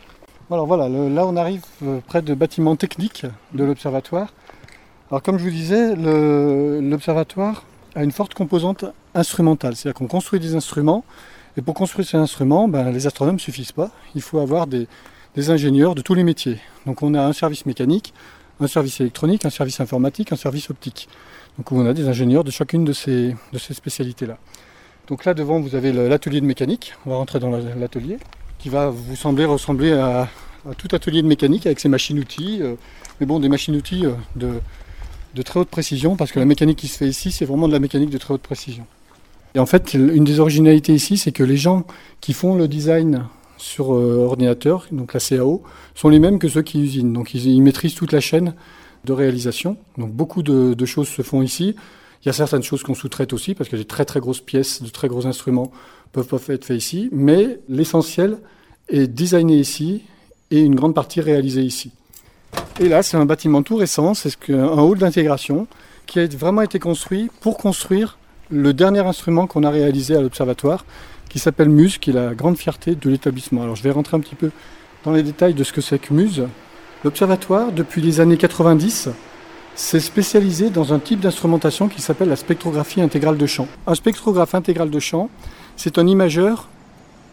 Alors 0.51 0.65
voilà, 0.65 0.89
là 0.89 1.27
on 1.27 1.35
arrive 1.35 1.61
euh, 1.83 1.99
près 2.07 2.23
de 2.23 2.33
bâtiments 2.33 2.75
techniques 2.75 3.27
de 3.53 3.63
l'observatoire. 3.63 4.33
Alors 5.11 5.21
comme 5.21 5.37
je 5.37 5.43
vous 5.43 5.51
disais, 5.51 5.95
l'observatoire 5.95 7.65
a 7.93 8.03
une 8.03 8.11
forte 8.11 8.33
composante 8.33 8.85
instrumentale. 9.13 9.75
C'est-à-dire 9.75 9.95
qu'on 9.95 10.07
construit 10.07 10.39
des 10.39 10.55
instruments. 10.55 11.05
Et 11.55 11.61
pour 11.61 11.75
construire 11.75 12.07
ces 12.07 12.17
instruments, 12.17 12.67
ben, 12.67 12.89
les 12.91 13.05
astronomes 13.05 13.35
ne 13.35 13.39
suffisent 13.39 13.73
pas. 13.73 13.91
Il 14.15 14.23
faut 14.23 14.39
avoir 14.39 14.65
des, 14.65 14.87
ingénieurs 15.49 15.93
de 15.93 16.01
tous 16.01 16.15
les 16.15 16.23
métiers. 16.23 16.57
Donc 16.87 17.03
on 17.03 17.13
a 17.13 17.21
un 17.21 17.33
service 17.33 17.67
mécanique, 17.67 18.13
un 18.59 18.67
service 18.67 18.99
électronique, 19.01 19.45
un 19.45 19.51
service 19.51 19.79
informatique, 19.79 20.31
un 20.31 20.35
service 20.35 20.71
optique. 20.71 21.09
Donc 21.57 21.71
on 21.71 21.85
a 21.85 21.93
des 21.93 22.07
ingénieurs 22.07 22.43
de 22.43 22.51
chacune 22.51 22.85
de 22.85 22.93
ces, 22.93 23.35
de 23.53 23.57
ces 23.59 23.75
spécialités-là. 23.75 24.37
Donc 25.07 25.25
là 25.25 25.35
devant 25.35 25.59
vous 25.59 25.75
avez 25.75 25.91
l'atelier 25.93 26.41
de 26.41 26.45
mécanique, 26.45 26.93
on 27.05 27.11
va 27.11 27.17
rentrer 27.17 27.39
dans 27.39 27.51
l'atelier, 27.51 28.17
qui 28.59 28.69
va 28.69 28.89
vous 28.89 29.15
sembler 29.15 29.45
ressembler 29.45 29.93
à, 29.93 30.27
tout 30.77 30.89
atelier 30.91 31.21
de 31.21 31.27
mécanique 31.27 31.65
avec 31.65 31.79
ses 31.79 31.89
machines-outils, 31.89 32.59
euh, 32.61 32.75
mais 33.19 33.25
bon 33.25 33.39
des 33.39 33.49
machines-outils 33.49 34.05
euh, 34.05 34.11
de, 34.35 35.41
très 35.41 35.61
haute 35.61 35.69
précision, 35.69 36.15
parce 36.15 36.31
que 36.31 36.39
la 36.39 36.45
mécanique 36.45 36.77
qui 36.77 36.87
se 36.87 36.97
fait 36.97 37.07
ici, 37.07 37.31
c'est 37.31 37.45
vraiment 37.45 37.67
de 37.67 37.73
la 37.73 37.79
mécanique 37.79 38.09
de 38.09 38.17
très 38.17 38.33
haute 38.33 38.41
précision. 38.41 38.85
Et 39.55 39.59
en 39.59 39.65
fait, 39.65 39.93
une 39.93 40.25
des 40.25 40.39
originalités 40.39 40.93
ici, 40.93 41.17
c'est 41.17 41.31
que 41.31 41.43
les 41.43 41.57
gens 41.57 41.85
qui 42.21 42.33
font 42.33 42.55
le 42.55 42.67
design 42.67 43.25
sur 43.57 43.93
euh, 43.93 44.25
ordinateur, 44.25 44.85
donc 44.91 45.13
la 45.13 45.19
CAO, 45.19 45.63
sont 45.95 46.09
les 46.09 46.19
mêmes 46.19 46.39
que 46.39 46.47
ceux 46.47 46.61
qui 46.61 46.81
usinent. 46.81 47.13
Donc 47.13 47.33
ils, 47.33 47.61
maîtrisent 47.61 47.95
toute 47.95 48.11
la 48.11 48.19
chaîne 48.19 48.53
de 49.05 49.13
réalisation. 49.13 49.77
Donc 49.97 50.11
beaucoup 50.11 50.43
de, 50.43 50.85
choses 50.85 51.07
se 51.07 51.21
font 51.21 51.41
ici. 51.41 51.75
Il 52.23 52.27
y 52.27 52.29
a 52.29 52.33
certaines 52.33 52.63
choses 52.63 52.83
qu'on 52.83 52.95
sous-traite 52.95 53.33
aussi, 53.33 53.55
parce 53.55 53.69
que 53.69 53.77
des 53.77 53.85
très 53.85 54.05
très 54.05 54.19
grosses 54.19 54.41
pièces, 54.41 54.81
de 54.81 54.89
très 54.89 55.07
gros 55.07 55.25
instruments 55.25 55.71
peuvent 56.11 56.27
pas 56.27 56.53
être 56.53 56.65
faits 56.65 56.77
ici. 56.77 57.09
Mais 57.11 57.59
l'essentiel 57.69 58.37
est 58.89 59.07
designé 59.07 59.57
ici 59.57 60.03
et 60.51 60.59
une 60.59 60.75
grande 60.75 60.95
partie 60.95 61.21
réalisée 61.21 61.61
ici. 61.61 61.91
Et 62.79 62.89
là, 62.89 63.03
c'est 63.03 63.17
un 63.17 63.25
bâtiment 63.25 63.61
tout 63.61 63.75
récent, 63.75 64.13
c'est 64.13 64.49
un 64.49 64.79
hall 64.79 64.97
d'intégration 64.97 65.67
qui 66.07 66.19
a 66.19 66.25
vraiment 66.25 66.63
été 66.63 66.79
construit 66.79 67.29
pour 67.41 67.57
construire 67.57 68.17
le 68.49 68.73
dernier 68.73 69.01
instrument 69.01 69.45
qu'on 69.45 69.63
a 69.63 69.69
réalisé 69.69 70.15
à 70.15 70.21
l'observatoire, 70.21 70.85
qui 71.29 71.37
s'appelle 71.37 71.69
Muse, 71.69 71.99
qui 71.99 72.09
est 72.09 72.13
la 72.13 72.33
grande 72.33 72.57
fierté 72.57 72.95
de 72.95 73.09
l'établissement. 73.09 73.61
Alors 73.61 73.75
je 73.75 73.83
vais 73.83 73.91
rentrer 73.91 74.17
un 74.17 74.19
petit 74.19 74.35
peu 74.35 74.49
dans 75.03 75.11
les 75.11 75.21
détails 75.21 75.53
de 75.53 75.63
ce 75.63 75.71
que 75.71 75.81
c'est 75.81 75.99
que 75.99 76.13
Muse. 76.13 76.47
L'observatoire, 77.03 77.71
depuis 77.71 78.01
les 78.01 78.19
années 78.19 78.37
90, 78.37 79.09
s'est 79.75 79.99
spécialisé 79.99 80.69
dans 80.69 80.93
un 80.93 80.99
type 80.99 81.19
d'instrumentation 81.19 81.87
qui 81.87 82.01
s'appelle 82.01 82.29
la 82.29 82.35
spectrographie 82.35 83.01
intégrale 83.01 83.37
de 83.37 83.45
champ. 83.45 83.67
Un 83.87 83.95
spectrographe 83.95 84.55
intégral 84.55 84.89
de 84.89 84.99
champ, 84.99 85.29
c'est 85.79 85.97
un 85.97 86.05
imageur 86.07 86.67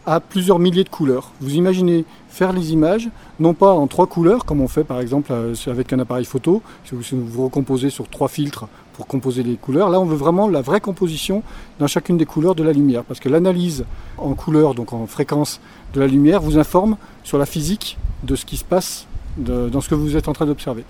à 0.05 0.21
plusieurs 0.21 0.57
milliers 0.57 0.85
de 0.85 0.89
couleurs. 0.89 1.31
Vous 1.41 1.55
imaginez 1.55 2.05
faire 2.29 2.53
les 2.53 2.71
images, 2.71 3.09
non 3.41 3.53
pas 3.53 3.73
en 3.73 3.87
trois 3.87 4.07
couleurs, 4.07 4.45
comme 4.45 4.61
on 4.61 4.69
fait 4.69 4.85
par 4.85 5.01
exemple 5.01 5.33
euh, 5.33 5.53
avec 5.67 5.91
un 5.91 5.99
appareil 5.99 6.23
photo, 6.23 6.61
si 6.85 6.95
vous 7.11 7.43
recomposez 7.43 7.89
sur 7.89 8.07
trois 8.07 8.29
filtres 8.29 8.69
pour 8.93 9.05
composer 9.05 9.43
les 9.43 9.57
couleurs. 9.57 9.89
Là, 9.89 9.99
on 9.99 10.05
veut 10.05 10.15
vraiment 10.15 10.47
la 10.47 10.61
vraie 10.61 10.79
composition 10.79 11.43
dans 11.79 11.87
chacune 11.87 12.15
des 12.15 12.25
couleurs 12.25 12.55
de 12.55 12.63
la 12.63 12.71
lumière, 12.71 13.03
parce 13.03 13.19
que 13.19 13.27
l'analyse 13.27 13.83
en 14.17 14.33
couleur, 14.33 14.75
donc 14.75 14.93
en 14.93 15.07
fréquence 15.07 15.59
de 15.93 15.99
la 15.99 16.07
lumière, 16.07 16.39
vous 16.39 16.57
informe 16.57 16.95
sur 17.25 17.37
la 17.37 17.45
physique 17.45 17.97
de 18.23 18.37
ce 18.37 18.45
qui 18.45 18.55
se 18.55 18.63
passe 18.63 19.07
dans 19.35 19.81
ce 19.81 19.89
que 19.89 19.95
vous 19.95 20.15
êtes 20.15 20.29
en 20.29 20.33
train 20.33 20.45
d'observer. 20.45 20.85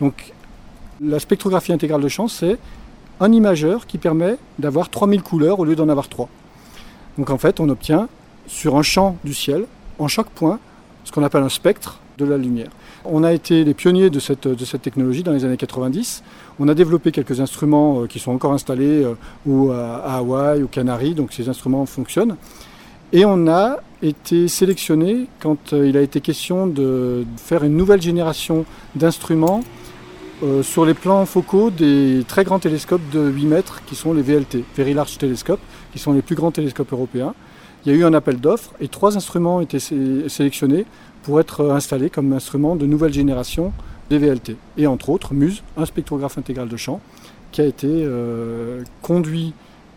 Donc, 0.00 0.32
la 0.98 1.18
spectrographie 1.18 1.74
intégrale 1.74 2.00
de 2.00 2.08
champ, 2.08 2.26
c'est 2.26 2.56
un 3.20 3.32
imageur 3.32 3.86
qui 3.86 3.98
permet 3.98 4.38
d'avoir 4.58 4.88
3000 4.88 5.22
couleurs 5.22 5.60
au 5.60 5.66
lieu 5.66 5.76
d'en 5.76 5.90
avoir 5.90 6.08
3. 6.08 6.30
Donc 7.18 7.30
en 7.30 7.38
fait, 7.38 7.60
on 7.60 7.68
obtient 7.68 8.08
sur 8.46 8.76
un 8.76 8.82
champ 8.82 9.16
du 9.24 9.34
ciel, 9.34 9.66
en 9.98 10.08
chaque 10.08 10.30
point, 10.30 10.58
ce 11.04 11.12
qu'on 11.12 11.22
appelle 11.22 11.42
un 11.42 11.48
spectre 11.48 12.00
de 12.18 12.24
la 12.24 12.36
lumière. 12.36 12.70
On 13.04 13.24
a 13.24 13.32
été 13.32 13.64
les 13.64 13.74
pionniers 13.74 14.10
de 14.10 14.20
cette, 14.20 14.82
technologie 14.82 15.22
dans 15.22 15.32
les 15.32 15.44
années 15.44 15.56
90. 15.56 16.22
On 16.60 16.68
a 16.68 16.74
développé 16.74 17.10
quelques 17.10 17.40
instruments 17.40 18.02
euh, 18.02 18.06
qui 18.06 18.18
sont 18.18 18.32
encore 18.32 18.52
installés 18.52 19.02
euh, 19.02 19.14
ou 19.46 19.72
à 19.72 20.16
Hawaï, 20.16 20.62
ou 20.62 20.68
Canaries, 20.68 21.14
donc 21.14 21.32
ces 21.32 21.48
instruments 21.48 21.86
fonctionnent. 21.86 22.36
Et 23.12 23.24
on 23.24 23.48
a 23.48 23.78
été 24.02 24.48
sélectionné 24.48 25.26
quand 25.40 25.72
euh, 25.72 25.88
il 25.88 25.96
a 25.96 26.00
été 26.00 26.20
question 26.20 26.66
de 26.66 27.24
faire 27.36 27.64
une 27.64 27.76
nouvelle 27.76 28.02
génération 28.02 28.64
d'instruments 28.94 29.62
sur 30.62 30.84
les 30.84 30.94
plans 30.94 31.24
focaux 31.24 31.70
des 31.70 32.24
très 32.26 32.42
grands 32.42 32.58
télescopes 32.58 33.08
de 33.12 33.28
8 33.28 33.46
mètres 33.46 33.80
qui 33.86 33.94
sont 33.94 34.12
les 34.12 34.22
VLT, 34.22 34.64
Very 34.76 34.92
Large 34.92 35.16
Telescope, 35.16 35.60
qui 35.92 35.98
sont 35.98 36.12
les 36.12 36.22
plus 36.22 36.34
grands 36.34 36.50
télescopes 36.50 36.92
européens. 36.92 37.34
Il 37.84 37.92
y 37.92 37.94
a 37.94 37.98
eu 37.98 38.04
un 38.04 38.14
appel 38.14 38.40
d'offres 38.40 38.72
et 38.80 38.88
trois 38.88 39.16
instruments 39.16 39.56
ont 39.56 39.60
été 39.60 39.78
sélectionnés 39.80 40.86
pour 41.22 41.40
être 41.40 41.70
installés 41.70 42.10
comme 42.10 42.32
instruments 42.32 42.76
de 42.76 42.86
nouvelle 42.86 43.12
génération 43.12 43.72
des 44.10 44.18
VLT. 44.18 44.56
Et 44.76 44.86
entre 44.86 45.10
autres, 45.10 45.34
MUSE, 45.34 45.62
un 45.76 45.86
spectrographe 45.86 46.38
intégral 46.38 46.68
de 46.68 46.76
champ, 46.76 47.00
qui 47.50 47.60
a 47.60 47.64
été 47.64 47.88
euh, 47.88 48.82
conduit 49.02 49.52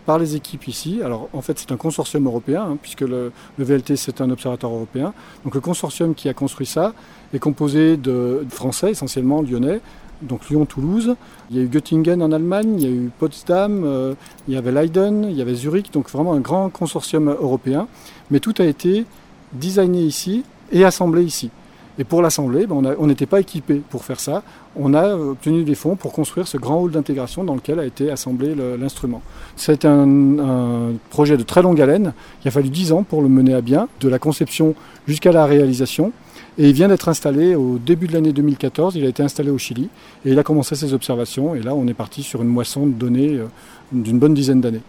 par 0.05 0.19
les 0.19 0.35
équipes 0.35 0.67
ici. 0.67 1.01
Alors 1.03 1.29
en 1.33 1.41
fait 1.41 1.57
c'est 1.57 1.71
un 1.71 1.77
consortium 1.77 2.25
européen, 2.25 2.63
hein, 2.63 2.77
puisque 2.81 3.01
le, 3.01 3.31
VLT 3.57 3.95
c'est 3.95 4.21
un 4.21 4.29
observatoire 4.29 4.73
européen. 4.73 5.13
Donc 5.43 5.55
le 5.55 5.61
consortium 5.61 6.13
qui 6.13 6.29
a 6.29 6.33
construit 6.33 6.67
ça 6.67 6.93
est 7.33 7.39
composé 7.39 7.97
de 7.97 8.45
Français, 8.49 8.91
essentiellement 8.91 9.41
lyonnais, 9.41 9.81
donc 10.22 10.49
Lyon-Toulouse. 10.49 11.16
Il 11.51 11.57
y 11.57 11.59
a 11.59 11.63
eu 11.63 11.68
Göttingen 11.68 12.22
en 12.22 12.32
Allemagne, 12.32 12.76
il 12.78 12.84
y 12.84 12.86
a 12.86 12.89
eu 12.89 13.11
Potsdam, 13.18 13.84
euh, 13.84 14.13
il 14.47 14.53
y 14.53 14.57
avait 14.57 14.72
Leiden, 14.72 15.28
il 15.30 15.36
y 15.36 15.41
avait 15.41 15.55
Zurich, 15.55 15.91
donc 15.91 16.09
vraiment 16.09 16.34
un 16.34 16.39
grand 16.39 16.70
consortium 16.70 17.30
européen. 17.30 17.88
Mais 18.32 18.39
tout 18.39 18.53
a 18.59 18.63
été 18.66 19.05
designé 19.53 20.01
ici 20.01 20.43
et 20.72 20.84
assemblé 20.84 21.24
ici. 21.24 21.49
Et 21.97 22.03
pour 22.03 22.22
l'assembler, 22.22 22.68
ben, 22.68 22.95
on 22.99 23.07
n'était 23.07 23.26
pas 23.26 23.39
équipé 23.39 23.82
pour 23.89 24.03
faire 24.03 24.20
ça. 24.20 24.43
On 24.76 24.93
a 24.93 25.16
obtenu 25.16 25.63
des 25.63 25.76
fonds 25.76 25.95
pour 25.95 26.11
construire 26.11 26.47
ce 26.47 26.57
grand 26.57 26.82
hall 26.82 26.91
d'intégration 26.91 27.45
dans 27.45 27.55
lequel 27.55 27.80
a 27.80 27.86
été 27.86 28.11
assemblé 28.11 28.53
l'instrument. 28.78 29.22
C'est 29.55 29.86
un, 29.86 30.39
un, 30.39 30.93
projet 31.09 31.38
de 31.38 31.43
très 31.43 31.61
longue 31.61 31.80
haleine. 31.80 32.13
Il 32.43 32.49
a 32.49 32.51
fallu 32.51 32.68
10 32.68 32.91
ans 32.91 33.03
pour 33.03 33.22
le 33.22 33.30
mener 33.30 33.53
à 33.53 33.61
bien, 33.61 33.88
de 34.01 34.09
la 34.09 34.20
conception 34.20 34.76
jusqu'à 35.07 35.32
la 35.32 35.45
réalisation. 35.45 36.11
Et 36.58 36.70
il 36.70 36.74
vient 36.74 36.88
d'être 36.88 37.10
installé 37.10 37.53
au 37.56 37.78
début 37.78 38.08
de 38.08 38.14
l'année 38.14 38.32
2014, 38.32 38.95
il 38.95 39.06
a 39.06 39.10
été 39.10 39.22
installé 39.22 39.49
au 39.49 39.58
Chili 39.58 39.89
et 40.26 40.32
il 40.32 40.39
a 40.39 40.43
commencé 40.43 40.76
ses 40.76 40.93
observations. 40.93 41.53
Et 41.53 41.62
là, 41.62 41.76
on 41.76 41.86
est 41.88 41.93
parti 41.93 42.24
sur 42.24 42.41
une 42.41 42.47
moisson 42.47 42.88
de 42.88 42.93
données 42.93 43.34
euh, 43.34 43.47
d'une 43.91 44.20
bonne 44.20 44.34
dizaine 44.34 44.62
d'années. 44.62 44.82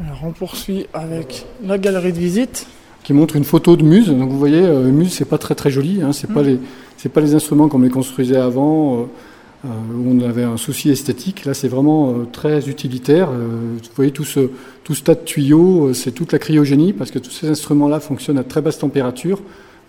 Alors 0.00 0.20
on 0.24 0.32
poursuit 0.32 0.86
avec 0.92 1.46
la 1.64 1.78
galerie 1.78 2.12
de 2.12 2.18
visite. 2.18 2.66
Qui 3.04 3.12
montre 3.12 3.36
une 3.36 3.44
photo 3.44 3.76
de 3.76 3.84
Muse. 3.84 4.08
Donc 4.08 4.30
vous 4.30 4.38
voyez, 4.38 4.60
euh, 4.60 4.90
Muse, 4.90 5.12
c'est 5.12 5.24
pas 5.24 5.38
très 5.38 5.54
très 5.54 5.70
joli. 5.70 6.02
Hein. 6.02 6.12
C'est 6.12 6.32
pas 6.32 6.42
mm. 6.42 6.58
les, 7.04 7.08
pas 7.10 7.20
les 7.20 7.36
instruments 7.36 7.68
comme 7.68 7.84
les 7.84 7.90
construisait 7.90 8.36
avant. 8.36 9.08
Euh, 9.64 9.68
où 9.96 10.10
on 10.10 10.20
avait 10.20 10.44
un 10.44 10.58
souci 10.58 10.90
esthétique. 10.90 11.44
Là, 11.44 11.54
c'est 11.54 11.66
vraiment 11.66 12.14
très 12.30 12.68
utilitaire. 12.68 13.30
vous 13.32 13.78
voyez 13.96 14.12
tout 14.12 14.22
ce, 14.24 14.50
tout 14.84 14.94
ce 14.94 15.02
tas 15.02 15.14
de 15.14 15.20
tuyaux, 15.20 15.92
c'est 15.92 16.12
toute 16.12 16.30
la 16.30 16.38
cryogénie, 16.38 16.92
parce 16.92 17.10
que 17.10 17.18
tous 17.18 17.32
ces 17.32 17.48
instruments-là 17.48 17.98
fonctionnent 17.98 18.38
à 18.38 18.44
très 18.44 18.60
basse 18.60 18.78
température 18.78 19.40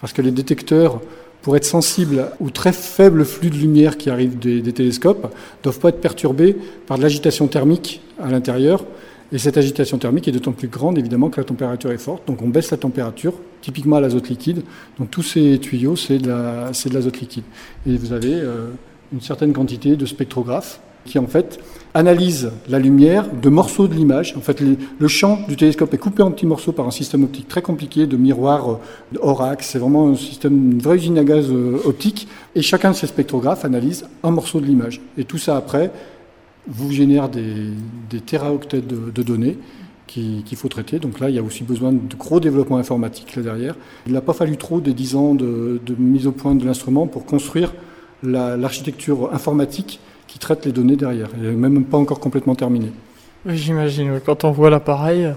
parce 0.02 0.14
que 0.14 0.22
les 0.22 0.32
détecteurs, 0.32 1.02
pour 1.42 1.56
être 1.56 1.66
sensibles 1.66 2.32
aux 2.40 2.50
très 2.50 2.74
faibles 2.74 3.24
flux 3.24 3.50
de 3.50 3.56
lumière 3.56 3.98
qui 3.98 4.10
arrivent 4.10 4.38
des, 4.38 4.62
télescopes, 4.74 5.24
ne 5.24 5.64
doivent 5.64 5.80
pas 5.80 5.90
être 5.90 6.02
perturbés 6.02 6.58
par 6.86 6.98
de 6.98 7.04
l'agitation 7.04 7.48
thermique 7.48 8.02
à 8.22 8.30
l'intérieur. 8.30 8.84
Et 9.32 9.38
cette 9.38 9.58
agitation 9.58 9.98
thermique 9.98 10.28
est 10.28 10.32
d'autant 10.32 10.54
plus 10.54 10.70
grande, 10.70 10.98
évidemment, 10.98 11.30
que 11.30 11.40
la 11.40 11.46
température 11.46 11.92
est 11.92 11.98
forte. 11.98 12.28
Donc 12.28 12.42
on 12.42 12.48
baisse 12.48 12.72
la 12.72 12.78
température, 12.78 13.34
typiquement 13.62 13.98
à 13.98 14.02
l'azote 14.02 14.30
liquide. 14.30 14.64
Donc 15.00 15.12
tous 15.12 15.24
ces 15.24 15.60
tuyaux, 15.60 15.96
c'est 15.96 16.18
de 16.18 16.94
l'azote 16.94 17.20
liquide. 17.20 17.44
Et 17.86 17.98
vous 17.98 18.14
avez 18.14 18.34
euh, 18.34 18.70
une 19.12 19.22
certaine 19.22 19.54
quantité 19.54 19.96
de 19.96 20.06
spectrographes 20.06 20.80
qui 21.06 21.20
en 21.20 21.28
fait 21.28 21.60
analyse 21.98 22.52
la 22.70 22.78
lumière 22.78 23.26
de 23.34 23.50
morceaux 23.50 23.88
de 23.88 23.96
l'image. 23.96 24.36
En 24.38 24.42
fait, 24.42 24.62
le 24.62 25.08
champ 25.08 25.40
du 25.48 25.56
télescope 25.56 25.92
est 25.96 25.98
coupé 25.98 26.22
en 26.22 26.30
petits 26.30 26.46
morceaux 26.46 26.72
par 26.72 26.86
un 26.86 26.92
système 26.92 27.24
optique 27.24 27.48
très 27.48 27.64
compliqué 27.64 28.06
de 28.06 28.16
miroirs 28.18 28.80
euh, 29.16 29.56
C'est 29.62 29.80
vraiment 29.80 30.10
un 30.10 30.16
système, 30.16 30.74
une 30.74 30.80
vraie 30.80 30.98
usine 30.98 31.18
à 31.18 31.24
gaz 31.24 31.48
euh, 31.50 31.80
optique. 31.86 32.28
Et 32.54 32.62
chacun 32.62 32.92
de 32.92 32.96
ces 32.96 33.08
spectrographes 33.08 33.66
analyse 33.66 34.06
un 34.22 34.30
morceau 34.30 34.62
de 34.62 34.68
l'image. 34.68 35.02
Et 35.18 35.24
tout 35.24 35.40
ça 35.40 35.58
après 35.58 35.92
vous 36.68 36.92
génère 36.92 37.30
des, 37.30 37.72
des 38.12 38.20
téraoctets 38.20 38.82
de, 38.82 39.24
données 39.24 39.58
qu'il 40.06 40.44
faut 40.56 40.68
traiter. 40.68 41.00
Donc 41.00 41.20
là, 41.20 41.30
il 41.30 41.36
y 41.36 41.40
a 41.40 41.44
aussi 41.44 41.64
besoin 41.64 41.92
de 41.94 42.16
gros 42.16 42.40
développement 42.40 42.78
informatique 42.78 43.36
là 43.36 43.42
derrière. 43.42 43.76
Il 44.06 44.14
n'a 44.14 44.22
pas 44.22 44.34
fallu 44.34 44.58
trop 44.58 44.82
des 44.82 44.94
dix 44.94 45.16
ans 45.16 45.34
de, 45.34 45.80
mise 45.98 46.28
au 46.28 46.32
point 46.32 46.54
de 46.54 46.64
l'instrument 46.64 47.08
pour 47.08 47.26
construire 47.26 47.74
l'architecture 48.22 49.34
informatique 49.34 50.00
qui 50.28 50.40
traite 50.40 50.66
les 50.66 50.72
données 50.72 50.96
derrière. 50.96 51.30
Il 51.38 51.50
n'est 51.50 51.70
même 51.70 51.86
pas 51.86 51.98
encore 51.98 52.20
complètement 52.20 52.56
terminé. 52.56 52.92
Oui, 53.46 53.56
j'imagine. 53.58 54.20
Quand 54.26 54.44
on 54.44 54.52
voit 54.52 54.70
l'appareil, 54.70 55.34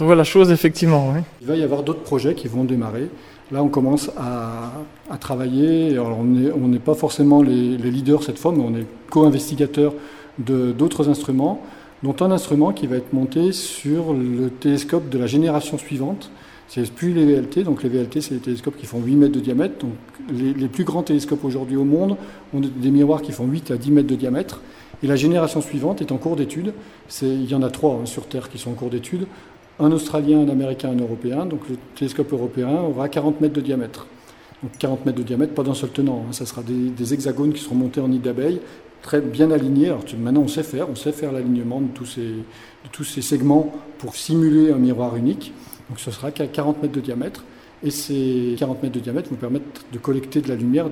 on 0.00 0.04
voit 0.04 0.14
la 0.14 0.24
chose, 0.24 0.50
effectivement. 0.50 1.12
Il 1.40 1.46
va 1.46 1.56
y 1.56 1.62
avoir 1.62 1.82
d'autres 1.82 2.02
projets 2.02 2.34
qui 2.34 2.48
vont 2.48 2.64
démarrer. 2.64 3.10
Là, 3.50 3.62
on 3.62 3.68
commence 3.68 4.10
à, 4.16 4.72
travailler. 5.20 5.90
Alors, 5.92 6.18
on 6.18 6.68
n'est 6.68 6.78
pas 6.78 6.94
forcément 6.94 7.42
les, 7.42 7.76
leaders 7.76 8.22
cette 8.22 8.38
fois, 8.38 8.52
mais 8.56 8.64
on 8.64 8.74
est 8.74 8.86
co-investigateurs 9.10 9.92
d'autres 10.38 11.10
instruments, 11.10 11.62
dont 12.02 12.16
un 12.20 12.30
instrument 12.30 12.72
qui 12.72 12.86
va 12.86 12.96
être 12.96 13.12
monté 13.12 13.52
sur 13.52 14.14
le 14.14 14.48
télescope 14.48 15.10
de 15.10 15.18
la 15.18 15.26
génération 15.26 15.76
suivante. 15.76 16.30
C'est 16.74 16.90
plus 16.90 17.12
les 17.12 17.26
VLT, 17.26 17.64
donc 17.64 17.82
les 17.82 17.90
VLT, 17.90 18.22
c'est 18.22 18.34
des 18.36 18.40
télescopes 18.40 18.78
qui 18.78 18.86
font 18.86 18.98
8 18.98 19.16
mètres 19.16 19.34
de 19.34 19.40
diamètre. 19.40 19.74
Donc 19.80 19.92
les, 20.32 20.54
les 20.54 20.68
plus 20.68 20.84
grands 20.84 21.02
télescopes 21.02 21.44
aujourd'hui 21.44 21.76
au 21.76 21.84
monde 21.84 22.16
ont 22.54 22.60
des 22.60 22.90
miroirs 22.90 23.20
qui 23.20 23.30
font 23.30 23.44
8 23.44 23.72
à 23.72 23.76
10 23.76 23.90
mètres 23.90 24.08
de 24.08 24.14
diamètre. 24.14 24.62
Et 25.02 25.06
la 25.06 25.16
génération 25.16 25.60
suivante 25.60 26.00
est 26.00 26.12
en 26.12 26.16
cours 26.16 26.34
d'étude. 26.34 26.72
Il 27.20 27.44
y 27.44 27.54
en 27.54 27.60
a 27.60 27.68
trois 27.68 27.96
hein, 27.96 28.06
sur 28.06 28.26
Terre 28.26 28.48
qui 28.48 28.56
sont 28.56 28.70
en 28.70 28.74
cours 28.74 28.88
d'étude. 28.88 29.26
Un 29.80 29.92
Australien, 29.92 30.40
un 30.40 30.48
Américain, 30.48 30.88
un 30.88 30.96
Européen. 30.96 31.44
Donc 31.44 31.68
le 31.68 31.76
télescope 31.94 32.32
européen 32.32 32.70
aura 32.70 33.10
40 33.10 33.42
mètres 33.42 33.54
de 33.54 33.60
diamètre. 33.60 34.06
Donc 34.62 34.72
40 34.78 35.04
mètres 35.04 35.18
de 35.18 35.24
diamètre, 35.24 35.52
pas 35.52 35.64
d'un 35.64 35.74
seul 35.74 35.90
tenant. 35.90 36.24
Hein. 36.26 36.32
Ça 36.32 36.46
sera 36.46 36.62
des, 36.62 37.12
hexagones 37.12 37.52
qui 37.52 37.60
seront 37.60 37.74
montés 37.74 38.00
en 38.00 38.08
nid 38.08 38.18
d'abeille, 38.18 38.60
très 39.02 39.20
bien 39.20 39.50
alignés. 39.50 39.88
Alors 39.88 40.04
maintenant, 40.18 40.40
on 40.40 40.48
sait 40.48 40.62
faire, 40.62 40.88
on 40.88 40.96
sait 40.96 41.12
faire 41.12 41.32
l'alignement 41.32 41.82
de 41.82 41.88
tous 42.92 43.04
ces 43.04 43.22
segments 43.22 43.74
pour 43.98 44.16
simuler 44.16 44.72
un 44.72 44.78
miroir 44.78 45.16
unique. 45.16 45.52
Donc 45.92 46.00
ce 46.00 46.10
sera 46.10 46.30
qu'à 46.30 46.46
40 46.46 46.80
mètres 46.80 46.94
de 46.94 47.02
diamètre. 47.02 47.44
Et 47.84 47.90
ces 47.90 48.54
40 48.58 48.82
mètres 48.82 48.94
de 48.94 49.00
diamètre 49.00 49.28
vous 49.28 49.36
permettent 49.36 49.84
de 49.92 49.98
collecter 49.98 50.40
de 50.40 50.48
la 50.48 50.54
lumière 50.54 50.86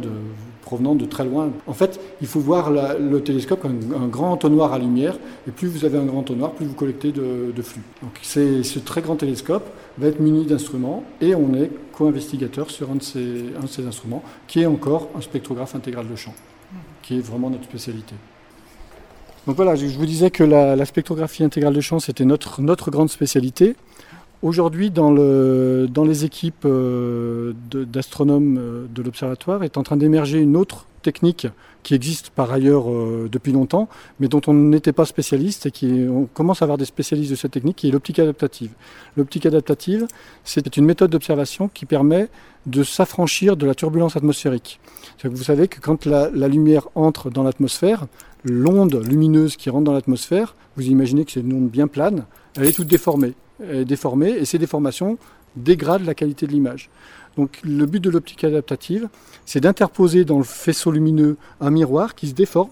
provenant 0.60 0.94
de 0.94 1.06
très 1.06 1.24
loin. 1.24 1.50
En 1.66 1.72
fait, 1.72 1.98
il 2.20 2.26
faut 2.26 2.40
voir 2.40 2.70
le 2.70 3.22
télescope 3.22 3.62
comme 3.62 3.78
un, 3.98 4.08
grand 4.08 4.30
entonnoir 4.30 4.74
à 4.74 4.78
lumière, 4.78 5.16
et 5.48 5.52
plus 5.52 5.68
vous 5.68 5.86
avez 5.86 5.96
un 5.96 6.04
grand 6.04 6.18
entonnoir, 6.18 6.52
plus 6.52 6.66
vous 6.66 6.74
collectez 6.74 7.12
de, 7.12 7.62
flux. 7.62 7.80
Donc 8.02 8.18
ce 8.20 8.78
très 8.80 9.00
grand 9.00 9.16
télescope 9.16 9.64
va 9.96 10.08
être 10.08 10.20
muni 10.20 10.44
d'instruments, 10.44 11.02
et 11.22 11.34
on 11.34 11.54
est 11.54 11.70
co-investigateur 11.92 12.70
sur 12.70 12.90
un 12.90 12.96
de, 12.96 13.02
ces, 13.02 13.86
instruments, 13.86 14.22
qui 14.48 14.60
est 14.60 14.66
encore 14.66 15.08
un 15.16 15.22
spectrographe 15.22 15.74
intégral 15.74 16.08
de 16.08 16.16
champ, 16.16 16.34
qui 17.02 17.16
est 17.16 17.22
vraiment 17.22 17.48
notre 17.48 17.64
spécialité. 17.64 18.16
Donc 19.46 19.56
voilà, 19.56 19.76
je 19.76 19.86
vous 19.86 20.06
disais 20.06 20.30
que 20.30 20.44
la, 20.44 20.76
la 20.76 20.84
spectrographie 20.84 21.42
intégrale 21.42 21.72
de 21.72 21.80
champ, 21.80 22.00
c'était 22.00 22.26
notre, 22.26 22.60
notre 22.60 22.90
grande 22.90 23.08
spécialité. 23.08 23.76
Aujourd'hui, 24.42 24.90
dans, 24.90 25.12
les 25.12 26.24
équipes 26.24 26.64
euh, 26.64 27.52
d'astronomes 27.70 28.56
euh, 28.58 28.86
de, 28.88 29.02
l'Observatoire, 29.02 29.62
est 29.64 29.76
en 29.76 29.82
train 29.82 29.98
d'émerger 29.98 30.38
une 30.38 30.56
autre 30.56 30.86
technique 31.02 31.46
qui 31.82 31.94
existe 31.94 32.30
par 32.30 32.50
ailleurs 32.50 32.90
euh, 32.90 33.28
depuis 33.30 33.52
longtemps, 33.52 33.90
mais 34.18 34.28
dont 34.28 34.40
on 34.46 34.54
n'était 34.54 34.94
pas 34.94 35.04
spécialiste 35.04 35.66
et 35.66 35.70
qui 35.70 36.06
on 36.08 36.24
commence 36.24 36.62
à 36.62 36.64
avoir 36.64 36.78
des 36.78 36.86
spécialistes 36.86 37.30
de 37.30 37.36
cette 37.36 37.50
technique, 37.50 37.76
qui 37.76 37.88
est 37.88 37.90
l'optique 37.90 38.18
adaptative. 38.18 38.70
L'optique 39.14 39.44
adaptative, 39.44 40.06
c'est 40.42 40.74
une 40.78 40.86
méthode 40.86 41.10
d'observation 41.10 41.68
qui 41.68 41.84
permet 41.84 42.28
de 42.64 42.82
s'affranchir 42.82 43.58
de 43.58 43.66
la 43.66 43.74
turbulence 43.74 44.16
atmosphérique. 44.16 44.80
Vous 45.22 45.44
savez 45.44 45.68
que 45.68 45.80
quand 45.80 46.06
la, 46.06 46.30
la 46.30 46.48
lumière 46.48 46.88
entre 46.94 47.28
dans 47.28 47.42
l'atmosphère, 47.42 48.06
l'onde 48.44 49.06
lumineuse 49.06 49.56
qui 49.56 49.68
rentre 49.68 49.84
dans 49.84 49.92
l'atmosphère, 49.92 50.54
vous 50.76 50.86
imaginez 50.86 51.26
que 51.26 51.32
c'est 51.32 51.40
une 51.40 51.52
onde 51.52 51.68
bien 51.68 51.88
plane, 51.88 52.24
elle 52.56 52.64
est 52.64 52.72
toute 52.72 52.88
déformée 52.88 53.34
déformées 53.84 54.30
et 54.30 54.44
ces 54.44 54.58
déformations 54.58 55.18
dégradent 55.56 56.04
la 56.04 56.14
qualité 56.14 56.46
de 56.46 56.52
l'image. 56.52 56.90
Donc 57.36 57.60
le 57.62 57.86
but 57.86 58.00
de 58.00 58.10
l'optique 58.10 58.44
adaptative, 58.44 59.08
c'est 59.46 59.60
d'interposer 59.60 60.24
dans 60.24 60.38
le 60.38 60.44
faisceau 60.44 60.90
lumineux 60.90 61.36
un 61.60 61.70
miroir 61.70 62.14
qui 62.14 62.28
se 62.28 62.34
déforme 62.34 62.70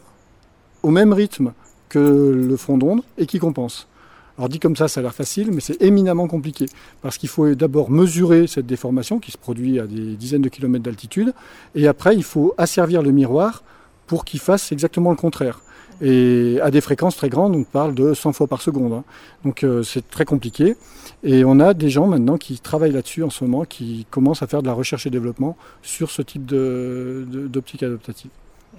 au 0.82 0.90
même 0.90 1.12
rythme 1.12 1.52
que 1.88 1.98
le 1.98 2.56
front 2.56 2.78
d'onde 2.78 3.02
et 3.16 3.26
qui 3.26 3.38
compense. 3.38 3.88
Alors 4.36 4.48
dit 4.48 4.60
comme 4.60 4.76
ça, 4.76 4.86
ça 4.86 5.00
a 5.00 5.02
l'air 5.02 5.14
facile, 5.14 5.50
mais 5.50 5.60
c'est 5.60 5.82
éminemment 5.82 6.28
compliqué, 6.28 6.66
parce 7.02 7.18
qu'il 7.18 7.28
faut 7.28 7.54
d'abord 7.56 7.90
mesurer 7.90 8.46
cette 8.46 8.66
déformation 8.66 9.18
qui 9.18 9.32
se 9.32 9.38
produit 9.38 9.80
à 9.80 9.86
des 9.86 10.14
dizaines 10.14 10.42
de 10.42 10.48
kilomètres 10.48 10.84
d'altitude, 10.84 11.34
et 11.74 11.88
après 11.88 12.14
il 12.14 12.22
faut 12.22 12.54
asservir 12.56 13.02
le 13.02 13.10
miroir 13.10 13.64
pour 14.06 14.24
qu'il 14.24 14.38
fasse 14.38 14.70
exactement 14.70 15.10
le 15.10 15.16
contraire 15.16 15.60
et 16.00 16.58
à 16.62 16.70
des 16.70 16.80
fréquences 16.80 17.16
très 17.16 17.28
grandes, 17.28 17.56
on 17.56 17.64
parle 17.64 17.94
de 17.94 18.14
100 18.14 18.32
fois 18.32 18.46
par 18.46 18.62
seconde. 18.62 18.92
Hein. 18.92 19.04
Donc 19.44 19.64
euh, 19.64 19.82
c'est 19.82 20.08
très 20.08 20.24
compliqué. 20.24 20.76
Et 21.24 21.44
on 21.44 21.58
a 21.58 21.74
des 21.74 21.90
gens 21.90 22.06
maintenant 22.06 22.36
qui 22.36 22.58
travaillent 22.60 22.92
là-dessus 22.92 23.24
en 23.24 23.30
ce 23.30 23.44
moment, 23.44 23.64
qui 23.64 24.06
commencent 24.10 24.42
à 24.42 24.46
faire 24.46 24.62
de 24.62 24.68
la 24.68 24.72
recherche 24.72 25.06
et 25.06 25.10
développement 25.10 25.56
sur 25.82 26.10
ce 26.10 26.22
type 26.22 26.46
d'optique 26.46 27.82
adaptative. 27.82 28.30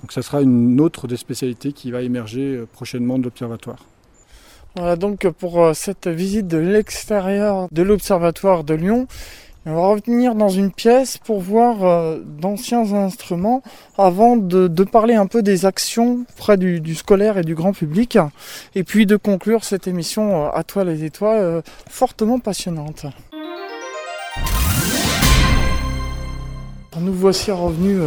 Donc 0.02 0.14
ça 0.14 0.22
sera 0.22 0.42
une 0.42 0.80
autre 0.80 1.08
des 1.08 1.18
spécialités 1.18 1.74
qui 1.74 1.92
va 1.92 2.02
émerger 2.02 2.56
euh, 2.56 2.68
prochainement 2.72 3.20
de 3.20 3.24
l'observatoire. 3.24 3.86
Voilà 4.76 4.96
donc 4.96 5.28
pour 5.32 5.62
euh, 5.62 5.74
cette 5.74 6.08
visite 6.08 6.48
de 6.48 6.58
l'extérieur 6.58 7.68
de 7.72 7.82
l'observatoire 7.82 8.64
de 8.64 8.76
Lyon. 8.76 9.08
On 9.66 9.76
va 9.76 9.88
revenir 9.88 10.36
dans 10.36 10.48
une 10.48 10.72
pièce 10.72 11.18
pour 11.18 11.42
voir 11.42 11.84
euh, 11.84 12.20
d'anciens 12.24 12.94
instruments 12.94 13.62
avant 13.98 14.38
de, 14.38 14.68
parler 14.86 15.16
un 15.16 15.26
peu 15.26 15.44
des 15.44 15.66
actions 15.66 16.24
près 16.38 16.56
du, 16.56 16.96
scolaire 16.96 17.38
et 17.38 17.44
du 17.44 17.56
grand 17.56 17.74
public 17.74 18.18
et 18.74 18.86
puis 18.86 19.06
de 19.06 19.18
conclure 19.18 19.66
cette 19.66 19.86
émission 19.86 20.46
euh, 20.46 20.50
à 20.54 20.64
toi 20.64 20.86
les 20.86 21.04
étoiles 21.04 21.44
euh, 21.44 21.62
fortement 21.90 22.40
passionnante. 22.40 23.06
Nous 26.98 27.14
voici 27.14 27.52
revenus 27.52 28.00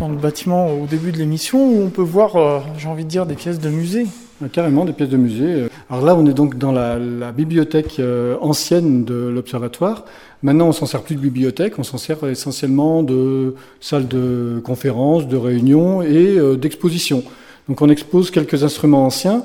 dans 0.00 0.08
le 0.08 0.16
bâtiment 0.16 0.68
au 0.72 0.86
début 0.86 1.12
de 1.12 1.18
l'émission 1.18 1.64
où 1.68 1.82
on 1.82 1.90
peut 1.90 2.02
voir, 2.02 2.64
j'ai 2.76 2.88
envie 2.88 3.04
de 3.04 3.08
dire, 3.08 3.24
des 3.24 3.36
pièces 3.36 3.60
de 3.60 3.68
musée. 3.70 4.06
Carrément, 4.52 4.84
des 4.84 4.92
pièces 4.92 5.10
de 5.10 5.16
musée. 5.16 5.68
Alors 5.88 6.04
là, 6.04 6.16
on 6.16 6.26
est 6.26 6.34
donc 6.34 6.58
dans 6.58 6.72
la, 6.72 6.98
bibliothèque 7.30 8.00
ancienne 8.40 9.04
de 9.04 9.14
l'Observatoire. 9.14 10.06
Maintenant, 10.46 10.68
on 10.68 10.72
s'en 10.72 10.86
sert 10.86 11.02
plus 11.02 11.16
de 11.16 11.20
bibliothèque, 11.20 11.76
on 11.76 11.82
s'en 11.82 11.98
sert 11.98 12.22
essentiellement 12.22 13.02
de 13.02 13.56
salles 13.80 14.06
de 14.06 14.62
conférences, 14.64 15.26
de 15.26 15.36
réunions 15.36 16.02
et 16.02 16.38
euh, 16.38 16.56
d'expositions. 16.56 17.24
Donc 17.68 17.82
on 17.82 17.88
expose 17.88 18.30
quelques 18.30 18.62
instruments 18.62 19.04
anciens 19.04 19.42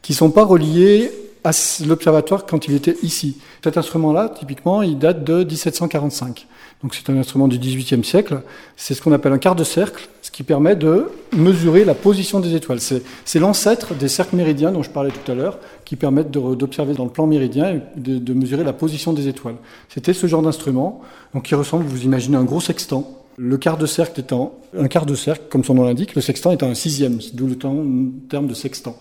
qui 0.00 0.12
ne 0.12 0.16
sont 0.16 0.30
pas 0.30 0.44
reliés 0.44 1.10
à 1.44 1.50
l'observatoire 1.86 2.46
quand 2.46 2.66
il 2.66 2.74
était 2.74 2.96
ici. 3.02 3.36
Cet 3.62 3.76
instrument-là, 3.76 4.30
typiquement, 4.38 4.80
il 4.80 4.98
date 4.98 5.22
de 5.22 5.44
1745. 5.44 6.46
Donc 6.82 6.94
c'est 6.94 7.12
un 7.12 7.18
instrument 7.18 7.46
du 7.46 7.58
XVIIIe 7.58 8.02
siècle. 8.02 8.40
C'est 8.74 8.94
ce 8.94 9.02
qu'on 9.02 9.12
appelle 9.12 9.34
un 9.34 9.38
quart 9.38 9.54
de 9.54 9.64
cercle, 9.64 10.08
ce 10.28 10.30
qui 10.30 10.42
permet 10.42 10.76
de 10.76 11.06
mesurer 11.34 11.86
la 11.86 11.94
position 11.94 12.38
des 12.38 12.54
étoiles. 12.54 12.80
C'est 12.80 13.38
l'ancêtre 13.38 13.94
des 13.94 14.08
cercles 14.08 14.36
méridiens 14.36 14.72
dont 14.72 14.82
je 14.82 14.90
parlais 14.90 15.10
tout 15.10 15.32
à 15.32 15.34
l'heure, 15.34 15.58
qui 15.86 15.96
permettent 15.96 16.30
d'observer 16.30 16.92
dans 16.92 17.06
le 17.06 17.10
plan 17.10 17.26
méridien 17.26 17.76
et 17.76 17.80
de, 17.98 18.34
mesurer 18.34 18.62
la 18.62 18.74
position 18.74 19.14
des 19.14 19.26
étoiles. 19.26 19.54
C'était 19.88 20.12
ce 20.12 20.26
genre 20.26 20.42
d'instrument, 20.42 21.00
donc 21.32 21.44
qui 21.44 21.54
ressemble, 21.54 21.84
vous 21.84 22.02
imaginez, 22.02 22.36
un 22.36 22.44
gros 22.44 22.60
sextant. 22.60 23.10
Le 23.38 23.56
quart 23.56 23.78
de 23.78 23.86
cercle 23.86 24.20
étant 24.20 24.58
un 24.76 24.86
quart 24.86 25.06
de 25.06 25.14
cercle, 25.14 25.44
comme 25.48 25.64
son 25.64 25.72
nom 25.72 25.84
l'indique, 25.84 26.14
le 26.14 26.20
sextant 26.20 26.50
étant 26.52 26.68
un 26.68 26.74
sixième, 26.74 27.20
d'où 27.32 27.46
le 27.46 27.56
terme 27.56 28.46
de 28.46 28.54
sextant. 28.54 28.98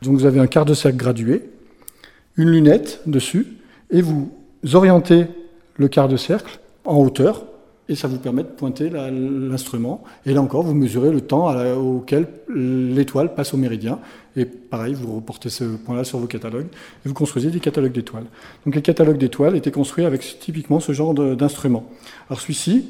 Donc 0.00 0.14
vous 0.14 0.24
avez 0.24 0.40
un 0.40 0.46
quart 0.46 0.64
de 0.64 0.72
cercle 0.72 0.96
gradué, 0.96 1.42
une 2.36 2.48
lunette 2.48 3.02
dessus, 3.04 3.58
et 3.90 4.00
vous 4.00 4.30
orientez 4.72 5.26
le 5.76 5.88
quart 5.88 6.08
de 6.08 6.16
cercle 6.16 6.58
en 6.86 6.96
hauteur, 6.96 7.44
et 7.90 7.96
ça 7.96 8.06
vous 8.08 8.18
permet 8.18 8.44
de 8.44 8.48
pointer 8.48 8.88
l'instrument. 8.88 10.04
Et 10.24 10.32
là 10.32 10.40
encore, 10.40 10.62
vous 10.62 10.74
mesurez 10.74 11.10
le 11.10 11.20
temps 11.20 11.52
auquel 11.76 12.28
l'étoile 12.48 13.34
passe 13.34 13.52
au 13.52 13.56
méridien. 13.56 13.98
Et 14.36 14.44
pareil, 14.44 14.94
vous 14.94 15.16
reportez 15.16 15.50
ce 15.50 15.64
point-là 15.64 16.04
sur 16.04 16.20
vos 16.20 16.28
catalogues, 16.28 16.68
et 17.04 17.08
vous 17.08 17.14
construisez 17.14 17.50
des 17.50 17.58
catalogues 17.58 17.92
d'étoiles. 17.92 18.26
Donc 18.64 18.76
les 18.76 18.82
catalogues 18.82 19.18
d'étoiles 19.18 19.56
étaient 19.56 19.72
construits 19.72 20.04
avec 20.04 20.38
typiquement 20.38 20.78
ce 20.78 20.92
genre 20.92 21.14
d'instrument. 21.14 21.84
Alors 22.28 22.40
celui-ci, 22.40 22.86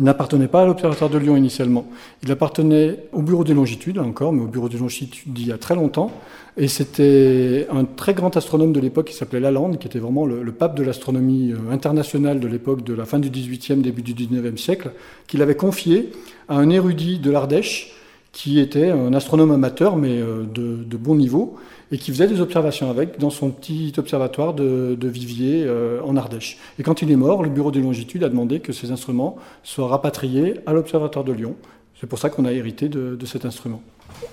n'appartenait 0.00 0.48
pas 0.48 0.62
à 0.62 0.66
l'Observatoire 0.66 1.10
de 1.10 1.18
Lyon 1.18 1.36
initialement. 1.36 1.86
Il 2.22 2.30
appartenait 2.32 2.98
au 3.12 3.22
Bureau 3.22 3.44
des 3.44 3.54
longitudes, 3.54 3.98
encore, 3.98 4.32
mais 4.32 4.42
au 4.42 4.46
Bureau 4.46 4.68
des 4.68 4.78
longitudes 4.78 5.32
d'il 5.32 5.46
y 5.46 5.52
a 5.52 5.58
très 5.58 5.74
longtemps. 5.74 6.10
Et 6.56 6.68
c'était 6.68 7.66
un 7.70 7.84
très 7.84 8.14
grand 8.14 8.36
astronome 8.36 8.72
de 8.72 8.80
l'époque 8.80 9.06
qui 9.06 9.14
s'appelait 9.14 9.40
Lalande, 9.40 9.78
qui 9.78 9.88
était 9.88 9.98
vraiment 9.98 10.24
le, 10.24 10.52
pape 10.52 10.76
de 10.76 10.84
l'astronomie 10.84 11.52
euh, 11.52 11.72
internationale 11.72 12.38
de 12.38 12.46
l'époque, 12.46 12.84
de 12.84 12.94
la 12.94 13.04
fin 13.04 13.18
du 13.18 13.28
XVIIIe, 13.28 13.82
début 13.82 14.02
du 14.02 14.14
XIXe 14.14 14.60
siècle, 14.60 14.92
qu'il 15.26 15.42
avait 15.42 15.56
confié 15.56 16.10
à 16.48 16.56
un 16.56 16.70
érudit 16.70 17.18
de 17.18 17.30
l'Ardèche, 17.30 17.92
qui 18.34 18.58
était 18.58 18.90
un 18.90 19.14
astronome 19.14 19.52
amateur, 19.52 19.96
mais 19.96 20.18
euh, 20.18 20.44
de 20.44 20.96
bon 20.96 21.14
niveau, 21.14 21.56
et 21.92 21.98
qui 21.98 22.10
faisait 22.10 22.26
des 22.26 22.40
observations 22.40 22.90
avec 22.90 23.18
dans 23.20 23.30
son 23.30 23.50
petit 23.50 23.92
observatoire 23.96 24.52
de, 24.52 24.98
Vivier 25.00 25.64
euh, 25.64 26.00
en 26.02 26.16
Ardèche. 26.16 26.58
Et 26.78 26.82
quand 26.82 27.00
il 27.02 27.10
est 27.12 27.16
mort, 27.16 27.44
le 27.44 27.48
Bureau 27.48 27.70
des 27.70 27.80
longitudes 27.80 28.24
a 28.24 28.28
demandé 28.28 28.58
que 28.58 28.72
ces 28.72 28.90
instruments 28.90 29.36
soient 29.62 29.86
rapatriés 29.86 30.60
à 30.66 30.72
l'observatoire 30.72 31.24
de 31.24 31.32
Lyon. 31.32 31.54
C'est 32.00 32.08
pour 32.08 32.18
ça 32.18 32.28
qu'on 32.30 32.44
a 32.44 32.52
hérité 32.52 32.88
de, 32.88 33.16
cet 33.24 33.44
instrument. 33.44 33.80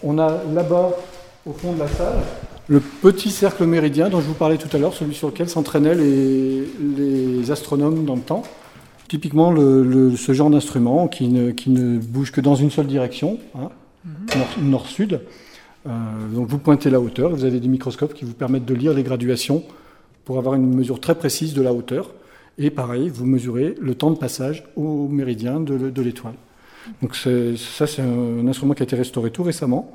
On 0.03 0.17
a 0.17 0.43
là-bas, 0.51 0.91
au 1.45 1.53
fond 1.53 1.73
de 1.73 1.79
la 1.79 1.87
salle, 1.87 2.17
le 2.67 2.79
petit 2.79 3.29
cercle 3.29 3.65
méridien 3.65 4.09
dont 4.09 4.21
je 4.21 4.25
vous 4.25 4.33
parlais 4.33 4.57
tout 4.57 4.75
à 4.75 4.79
l'heure, 4.79 4.93
celui 4.93 5.13
sur 5.13 5.27
lequel 5.27 5.47
s'entraînaient 5.47 5.95
les, 5.95 7.51
astronomes 7.51 8.05
dans 8.05 8.15
le 8.15 8.21
temps. 8.21 8.43
Typiquement, 9.07 9.53
ce 9.55 10.31
genre 10.33 10.49
d'instrument 10.49 11.07
qui 11.07 11.27
ne, 11.27 11.99
bouge 11.99 12.31
que 12.31 12.41
dans 12.41 12.55
une 12.55 12.71
seule 12.71 12.87
direction, 12.87 13.37
hein, 13.55 13.69
mhm. 14.05 14.69
nord-sud. 14.69 15.21
Euh, 15.87 15.89
donc 16.33 16.47
vous 16.47 16.59
pointez 16.59 16.89
la 16.89 16.99
hauteur, 16.99 17.31
vous 17.31 17.43
avez 17.43 17.59
des 17.59 17.67
microscopes 17.67 18.13
qui 18.13 18.25
vous 18.25 18.33
permettent 18.33 18.65
de 18.65 18.73
lire 18.73 18.93
les 18.93 19.03
graduations 19.03 19.63
pour 20.25 20.37
avoir 20.37 20.55
une 20.55 20.73
mesure 20.73 20.99
très 20.99 21.15
précise 21.15 21.53
de 21.53 21.61
la 21.61 21.73
hauteur. 21.73 22.11
Et 22.57 22.69
pareil, 22.69 23.09
vous 23.09 23.25
mesurez 23.25 23.75
le 23.79 23.95
temps 23.95 24.11
de 24.11 24.17
passage 24.17 24.63
au 24.75 25.07
méridien 25.07 25.59
de, 25.59 26.01
l'étoile. 26.01 26.35
Donc 27.01 27.15
ça, 27.15 27.87
c'est 27.87 28.01
un 28.01 28.47
instrument 28.47 28.73
qui 28.73 28.83
a 28.83 28.85
été 28.85 28.95
restauré 28.95 29.31
tout 29.31 29.43
récemment. 29.43 29.91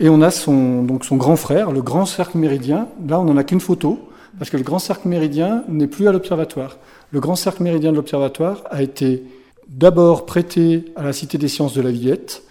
Et 0.00 0.08
on 0.08 0.20
a 0.20 0.30
son, 0.30 0.82
donc 0.82 1.04
son 1.04 1.16
grand 1.16 1.36
frère, 1.36 1.70
le 1.70 1.80
grand 1.80 2.04
cercle 2.04 2.36
méridien. 2.36 2.88
Là, 3.08 3.20
on 3.20 3.24
n'en 3.24 3.36
a 3.36 3.44
qu'une 3.44 3.60
photo, 3.60 4.10
parce 4.38 4.50
que 4.50 4.56
le 4.56 4.62
grand 4.62 4.78
cercle 4.78 5.08
méridien 5.08 5.64
n'est 5.68 5.86
plus 5.86 6.08
à 6.08 6.12
l'observatoire. 6.12 6.78
Le 7.10 7.20
grand 7.20 7.36
cercle 7.36 7.62
méridien 7.62 7.92
de 7.92 7.96
l'observatoire 7.96 8.64
a 8.70 8.82
été 8.82 9.22
d'abord 9.68 10.26
prêté 10.26 10.84
à 10.96 11.02
la 11.02 11.12
Cité 11.12 11.38
des 11.38 11.48
sciences 11.48 11.72
de 11.72 11.80
la 11.80 11.90
Villette. 11.90 12.42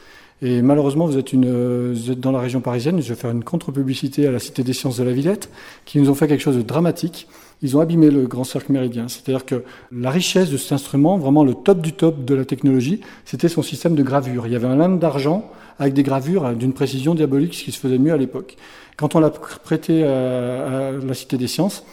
Et 0.41 0.61
malheureusement, 0.61 1.05
vous 1.05 1.17
êtes, 1.17 1.31
une, 1.33 1.93
vous 1.93 2.11
êtes 2.11 2.19
dans 2.19 2.31
la 2.31 2.39
région 2.39 2.59
parisienne. 2.59 3.01
Je 3.01 3.09
vais 3.09 3.15
faire 3.19 3.31
une 3.31 3.43
contre-publicité 3.43 4.27
à 4.27 4.31
la 4.31 4.39
Cité 4.39 4.63
des 4.63 4.73
sciences 4.73 4.97
de 4.97 5.03
la 5.03 5.13
Villette, 5.13 5.49
qui 5.85 5.99
nous 5.99 6.09
ont 6.09 6.15
fait 6.15 6.27
quelque 6.27 6.41
chose 6.41 6.57
de 6.57 6.61
dramatique. 6.61 7.27
Ils 7.61 7.77
ont 7.77 7.79
abîmé 7.79 8.11
le 8.11 8.27
grand 8.27 8.43
cercle 8.43 8.73
méridien. 8.73 9.07
C'est-à-dire 9.07 9.45
que 9.45 9.63
la 9.91 10.11
richesse 10.11 10.49
de 10.49 10.57
cet 10.57 10.73
instrument, 10.73 11.17
vraiment 11.17 11.43
le 11.43 11.53
top 11.53 11.81
du 11.81 11.93
top 11.93 12.25
de 12.25 12.35
la 12.35 12.43
technologie, 12.43 12.99
c'était 13.23 13.47
son 13.47 13.61
système 13.61 13.95
de 13.95 14.03
gravure. 14.03 14.45
Il 14.45 14.53
y 14.53 14.55
avait 14.55 14.67
un 14.67 14.75
lame 14.75 14.99
d'argent 14.99 15.49
avec 15.79 15.93
des 15.93 16.03
gravures 16.03 16.53
d'une 16.53 16.73
précision 16.73 17.15
diabolique, 17.15 17.53
ce 17.53 17.63
qui 17.63 17.71
se 17.71 17.79
faisait 17.79 17.97
mieux 17.97 18.13
à 18.13 18.17
l'époque. 18.17 18.57
Quand 18.97 19.15
on 19.15 19.19
l'a 19.19 19.29
prêté 19.29 20.03
à, 20.03 20.91
la 20.91 21.13
Cité 21.13 21.37
des 21.37 21.47
sciences, 21.47 21.83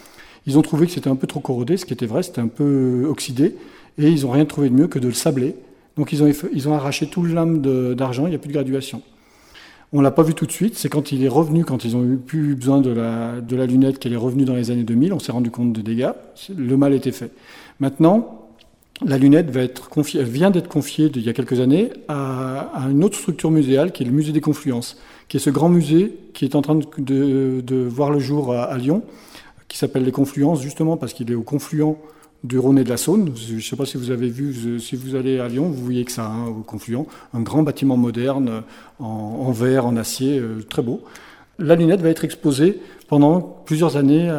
ils 0.45 0.57
ont 0.57 0.61
trouvé 0.61 0.85
que 0.85 0.91
c'était 0.91 1.09
un 1.09 1.15
peu 1.15 1.27
trop 1.27 1.39
corrodé, 1.39 1.77
ce 1.77 1.85
qui 1.85 1.93
était 1.93 2.05
vrai, 2.05 2.23
c'était 2.23 2.41
un 2.41 2.47
peu 2.47 3.05
oxydé, 3.09 3.55
et 3.97 4.09
ils 4.09 4.23
n'ont 4.23 4.31
rien 4.31 4.45
trouvé 4.45 4.69
de 4.69 4.75
mieux 4.75 4.87
que 4.87 4.99
de 4.99 5.07
le 5.07 5.13
sabler. 5.13 5.55
Donc 5.97 6.11
ils 6.11 6.23
ont, 6.23 6.31
ils 6.53 6.67
ont 6.69 6.73
arraché 6.73 7.07
tout 7.07 7.23
le 7.23 7.33
lame 7.33 7.61
d'argent, 7.95 8.25
il 8.25 8.31
n'y 8.31 8.35
a 8.35 8.39
plus 8.39 8.49
de 8.49 8.53
graduation. 8.53 9.01
On 9.95 10.01
l'a 10.01 10.09
pas 10.09 10.23
vu 10.23 10.33
tout 10.33 10.47
de 10.47 10.51
suite, 10.51 10.75
c'est 10.75 10.89
quand 10.89 11.11
il 11.11 11.23
est 11.23 11.29
revenu, 11.29 11.63
quand 11.63 11.85
ils 11.85 11.95
ont 11.95 12.03
eu 12.03 12.17
plus 12.17 12.55
besoin 12.55 12.81
de 12.81 12.89
la, 12.89 13.65
lunette, 13.67 13.99
qu'elle 13.99 14.13
est 14.13 14.17
revenue 14.17 14.43
dans 14.43 14.55
les 14.55 14.71
années 14.71 14.83
2000, 14.83 15.13
on 15.13 15.19
s'est 15.19 15.31
rendu 15.31 15.51
compte 15.51 15.71
de 15.71 15.81
dégâts, 15.81 16.09
le 16.57 16.75
mal 16.77 16.93
était 16.93 17.11
fait. 17.11 17.29
Maintenant, 17.79 18.47
la 19.05 19.19
lunette 19.19 19.51
vient 19.51 20.49
d'être 20.49 20.67
confiée 20.67 21.11
il 21.13 21.21
y 21.21 21.29
a 21.29 21.33
quelques 21.33 21.59
années 21.59 21.91
à, 22.07 22.87
une 22.89 23.03
autre 23.03 23.17
structure 23.17 23.51
muséale 23.51 23.91
qui 23.91 24.01
est 24.01 24.05
le 24.07 24.11
musée 24.11 24.31
des 24.31 24.41
Confluences, 24.41 24.97
qui 25.27 25.37
est 25.37 25.39
ce 25.39 25.51
grand 25.51 25.69
musée 25.69 26.17
qui 26.33 26.45
est 26.45 26.55
en 26.55 26.63
train 26.63 26.79
de, 26.97 27.87
voir 27.87 28.09
le 28.09 28.17
jour 28.17 28.51
à 28.51 28.75
Lyon, 28.79 29.03
qui 29.67 29.77
s'appelle 29.77 30.05
les 30.05 30.11
Confluences 30.11 30.63
justement 30.63 30.97
parce 30.97 31.13
qu'il 31.13 31.29
est 31.31 31.35
au 31.35 31.43
confluent 31.43 31.97
du 32.43 32.59
Rhône 32.59 32.77
et 32.77 32.83
de 32.83 32.89
la 32.89 32.97
Saône. 32.97 33.31
Je 33.35 33.55
ne 33.55 33.59
sais 33.59 33.75
pas 33.75 33.85
si 33.85 33.97
vous 33.97 34.11
avez 34.11 34.29
vu, 34.29 34.79
si 34.79 34.95
vous 34.95 35.15
allez 35.15 35.39
à 35.39 35.47
Lyon, 35.47 35.69
vous 35.69 35.83
voyez 35.83 36.03
que 36.05 36.11
ça, 36.11 36.27
hein, 36.27 36.47
au 36.47 36.61
confluent, 36.61 37.05
un 37.33 37.41
grand 37.41 37.63
bâtiment 37.63 37.97
moderne 37.97 38.63
en, 38.99 39.51
verre, 39.51 39.85
en 39.85 39.95
acier, 39.95 40.39
euh, 40.39 40.61
très 40.69 40.81
beau. 40.81 41.01
La 41.59 41.75
lunette 41.75 42.01
va 42.01 42.09
être 42.09 42.25
exposée 42.25 42.79
pendant 43.07 43.39
plusieurs 43.41 43.95
années 43.95 44.29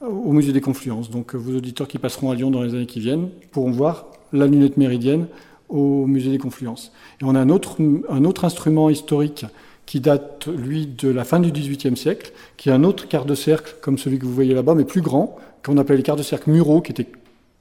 au 0.00 0.32
musée 0.32 0.52
des 0.52 0.60
Confluences. 0.60 1.10
Donc 1.10 1.34
vos 1.34 1.56
auditeurs 1.56 1.88
qui 1.88 1.98
passeront 1.98 2.30
à 2.30 2.34
Lyon 2.34 2.50
dans 2.50 2.62
les 2.62 2.74
années 2.74 2.86
qui 2.86 3.00
viennent 3.00 3.28
pourront 3.50 3.72
voir 3.72 4.06
la 4.32 4.46
lunette 4.46 4.76
méridienne 4.76 5.26
au 5.68 6.06
musée 6.06 6.30
des 6.30 6.38
Confluences. 6.38 6.92
Et 7.20 7.24
on 7.24 7.34
a 7.34 7.40
un 7.40 7.48
autre, 7.48 7.76
un 8.08 8.24
autre 8.24 8.44
instrument 8.44 8.88
historique 8.88 9.46
qui 9.86 10.00
date, 10.00 10.48
lui, 10.48 10.86
de 10.86 11.08
la 11.08 11.24
fin 11.24 11.38
du 11.38 11.52
XVIIIe 11.52 11.96
siècle, 11.96 12.32
qui 12.56 12.68
est 12.68 12.72
un 12.72 12.84
autre 12.84 13.08
quart 13.08 13.24
de 13.24 13.34
cercle, 13.34 13.76
comme 13.80 13.98
celui 13.98 14.18
que 14.18 14.24
vous 14.24 14.34
voyez 14.34 14.52
là-bas, 14.52 14.74
mais 14.74 14.84
plus 14.84 15.00
grand, 15.00 15.38
qu'on 15.64 15.78
appelait 15.78 15.96
les 15.96 16.02
quarts 16.02 16.16
de 16.16 16.24
cercle 16.24 16.50
muraux, 16.50 16.80
qui 16.80 16.92
étaient 16.92 17.06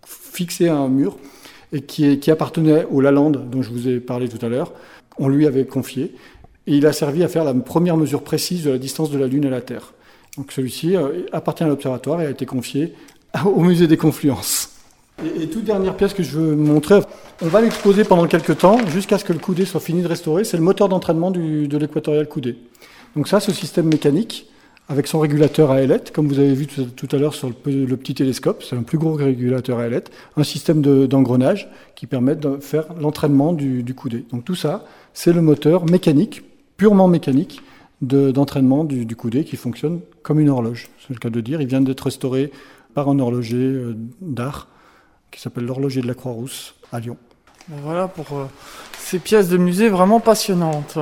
fixés 0.06 0.68
à 0.68 0.76
un 0.76 0.90
mur 0.90 1.18
et 1.72 1.82
qui, 1.82 2.20
qui 2.20 2.32
appartenait 2.32 2.86
au 2.92 3.00
Lalande, 3.00 3.50
dont 3.50 3.62
je 3.62 3.70
vous 3.70 3.88
ai 3.88 4.00
parlé 4.00 4.28
tout 4.28 4.44
à 4.44 4.50
l'heure. 4.50 4.74
On 5.18 5.28
lui 5.28 5.46
avait 5.46 5.66
confié. 5.66 6.16
Et 6.68 6.76
il 6.76 6.86
a 6.88 6.94
servi 6.94 7.24
à 7.24 7.28
faire 7.28 7.44
la 7.44 7.54
première 7.54 7.96
mesure 7.96 8.24
précise 8.24 8.64
de 8.64 8.72
la 8.72 8.78
distance 8.80 9.12
de 9.12 9.20
la 9.20 9.28
Lune 9.28 9.46
à 9.46 9.50
la 9.50 9.62
Terre. 9.62 9.94
Donc 10.38 10.52
celui-ci 10.52 10.96
euh, 10.96 11.26
appartient 11.32 11.64
à 11.64 11.68
l'observatoire 11.68 12.22
et 12.22 12.26
a 12.26 12.30
été 12.30 12.46
confié 12.46 12.94
au 13.46 13.62
musée 13.62 13.88
des 13.88 13.98
Confluences. 13.98 14.75
Et, 15.24 15.48
toute 15.48 15.64
dernière 15.64 15.96
pièce 15.96 16.14
que 16.14 16.24
je 16.24 16.38
veux 16.38 16.56
montrer, 16.56 17.00
on 17.42 17.48
va 17.48 17.62
l'exposer 17.62 18.04
pendant 18.04 18.28
quelques 18.28 18.58
temps 18.58 18.78
jusqu'à 18.88 19.18
ce 19.18 19.24
que 19.24 19.34
le 19.34 19.40
coudé 19.40 19.66
soit 19.66 19.80
fini 19.80 20.02
de 20.02 20.08
restaurer. 20.08 20.44
C'est 20.44 20.58
le 20.58 20.64
moteur 20.64 20.90
d'entraînement 20.90 21.32
de 21.32 21.78
l'équatorial 21.78 22.28
coudé. 22.28 22.58
Donc 23.16 23.28
ça, 23.28 23.40
ce 23.40 23.54
système 23.54 23.88
mécanique, 23.88 24.50
avec 24.88 25.08
son 25.08 25.20
régulateur 25.20 25.72
à 25.72 25.82
ailette, 25.82 26.12
comme 26.12 26.28
vous 26.28 26.38
avez 26.38 26.54
vu 26.54 26.68
tout 26.68 27.08
à 27.12 27.18
l'heure 27.18 27.34
sur 27.34 27.50
le, 27.50 27.96
petit 27.96 28.14
télescope, 28.14 28.62
c'est 28.62 28.76
un 28.76 28.84
plus 28.84 28.98
gros 28.98 29.14
régulateur 29.14 29.80
à 29.80 29.88
ailette, 29.88 30.12
un 30.36 30.44
système 30.44 30.82
d'engrenage 31.08 31.70
qui 31.96 32.08
permet 32.08 32.36
de 32.36 32.58
faire 32.58 32.86
l'entraînement 33.00 33.54
du, 33.54 33.84
coudé. 33.96 34.26
Donc 34.32 34.44
tout 34.44 34.56
ça, 34.56 34.86
c'est 35.14 35.34
le 35.34 35.42
moteur 35.42 35.86
mécanique, 35.86 36.44
purement 36.78 37.08
mécanique, 37.08 37.62
d'entraînement 38.02 38.84
du, 38.84 39.06
du, 39.06 39.16
coudé 39.16 39.46
qui 39.46 39.56
fonctionne 39.56 40.02
comme 40.22 40.40
une 40.40 40.50
horloge. 40.50 40.90
C'est 41.08 41.14
le 41.14 41.20
cas 41.20 41.30
de 41.30 41.40
dire. 41.40 41.62
Il 41.62 41.68
vient 41.68 41.82
d'être 41.82 42.02
restauré 42.02 42.52
par 42.94 43.10
un 43.10 43.18
horloger 43.20 43.56
euh, 43.56 43.96
d'art 44.22 44.68
qui 45.36 45.42
s'appelle 45.42 45.66
l'horloger 45.66 46.02
de 46.02 46.08
la 46.08 46.14
Croix-Rousse 46.14 46.76
à 46.94 47.00
Lyon. 47.02 47.18
Voilà 47.68 48.08
pour 48.08 48.26
euh, 48.38 48.46
ces 48.98 49.20
pièces 49.20 49.50
de 49.50 49.58
musée 49.58 49.90
vraiment 49.90 50.22
passionnantes. 50.22 50.98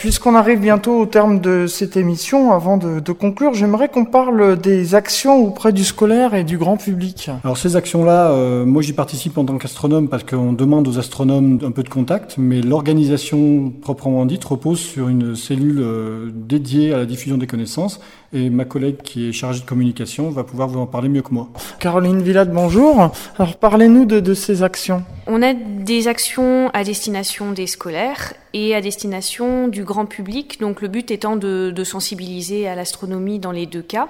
Puisqu'on 0.00 0.34
arrive 0.34 0.60
bientôt 0.60 0.98
au 0.98 1.04
terme 1.04 1.40
de 1.40 1.66
cette 1.66 1.94
émission, 1.94 2.52
avant 2.52 2.78
de, 2.78 3.12
conclure, 3.12 3.52
j'aimerais 3.52 3.90
qu'on 3.90 4.06
parle 4.06 4.58
des 4.58 4.94
actions 4.94 5.44
auprès 5.44 5.74
du 5.74 5.84
scolaire 5.84 6.32
et 6.32 6.42
du 6.42 6.56
grand 6.56 6.78
public. 6.78 7.28
Alors 7.44 7.58
ces 7.58 7.76
actions-là, 7.76 8.30
euh, 8.30 8.64
moi 8.64 8.80
j'y 8.80 8.94
participe 8.94 9.36
en 9.36 9.44
tant 9.44 9.58
qu'astronome 9.58 10.08
parce 10.08 10.24
qu'on 10.24 10.54
demande 10.54 10.88
aux 10.88 10.98
astronomes 10.98 11.58
un 11.62 11.70
peu 11.70 11.82
de 11.82 11.90
contact, 11.90 12.36
mais 12.38 12.62
l'organisation 12.62 13.70
proprement 13.82 14.24
dite 14.24 14.42
repose 14.42 14.80
sur 14.80 15.08
une 15.10 15.36
cellule 15.36 15.80
euh, 15.82 16.30
dédiée 16.32 16.94
à 16.94 16.96
la 16.96 17.04
diffusion 17.04 17.36
des 17.36 17.46
connaissances 17.46 18.00
et 18.32 18.48
ma 18.48 18.64
collègue 18.64 19.02
qui 19.02 19.28
est 19.28 19.32
chargée 19.32 19.60
de 19.60 19.66
communication 19.66 20.30
va 20.30 20.44
pouvoir 20.44 20.68
vous 20.68 20.80
en 20.80 20.86
parler 20.86 21.10
mieux 21.10 21.20
que 21.20 21.34
moi. 21.34 21.50
Caroline 21.78 22.22
Villade, 22.22 22.54
bonjour. 22.54 23.12
Alors 23.38 23.56
parlez-nous 23.56 24.06
de, 24.06 24.20
de 24.20 24.32
ces 24.32 24.62
actions. 24.62 25.04
On 25.26 25.42
a 25.42 25.52
des 25.52 26.08
actions 26.08 26.70
à 26.72 26.84
destination 26.84 27.52
des 27.52 27.66
scolaires 27.66 28.32
et 28.52 28.74
à 28.74 28.80
destination 28.80 29.68
du 29.68 29.84
grand 29.84 30.06
public, 30.06 30.60
donc 30.60 30.80
le 30.80 30.88
but 30.88 31.10
étant 31.10 31.36
de, 31.36 31.70
de 31.74 31.84
sensibiliser 31.84 32.68
à 32.68 32.74
l'astronomie 32.74 33.38
dans 33.38 33.52
les 33.52 33.66
deux 33.66 33.82
cas. 33.82 34.08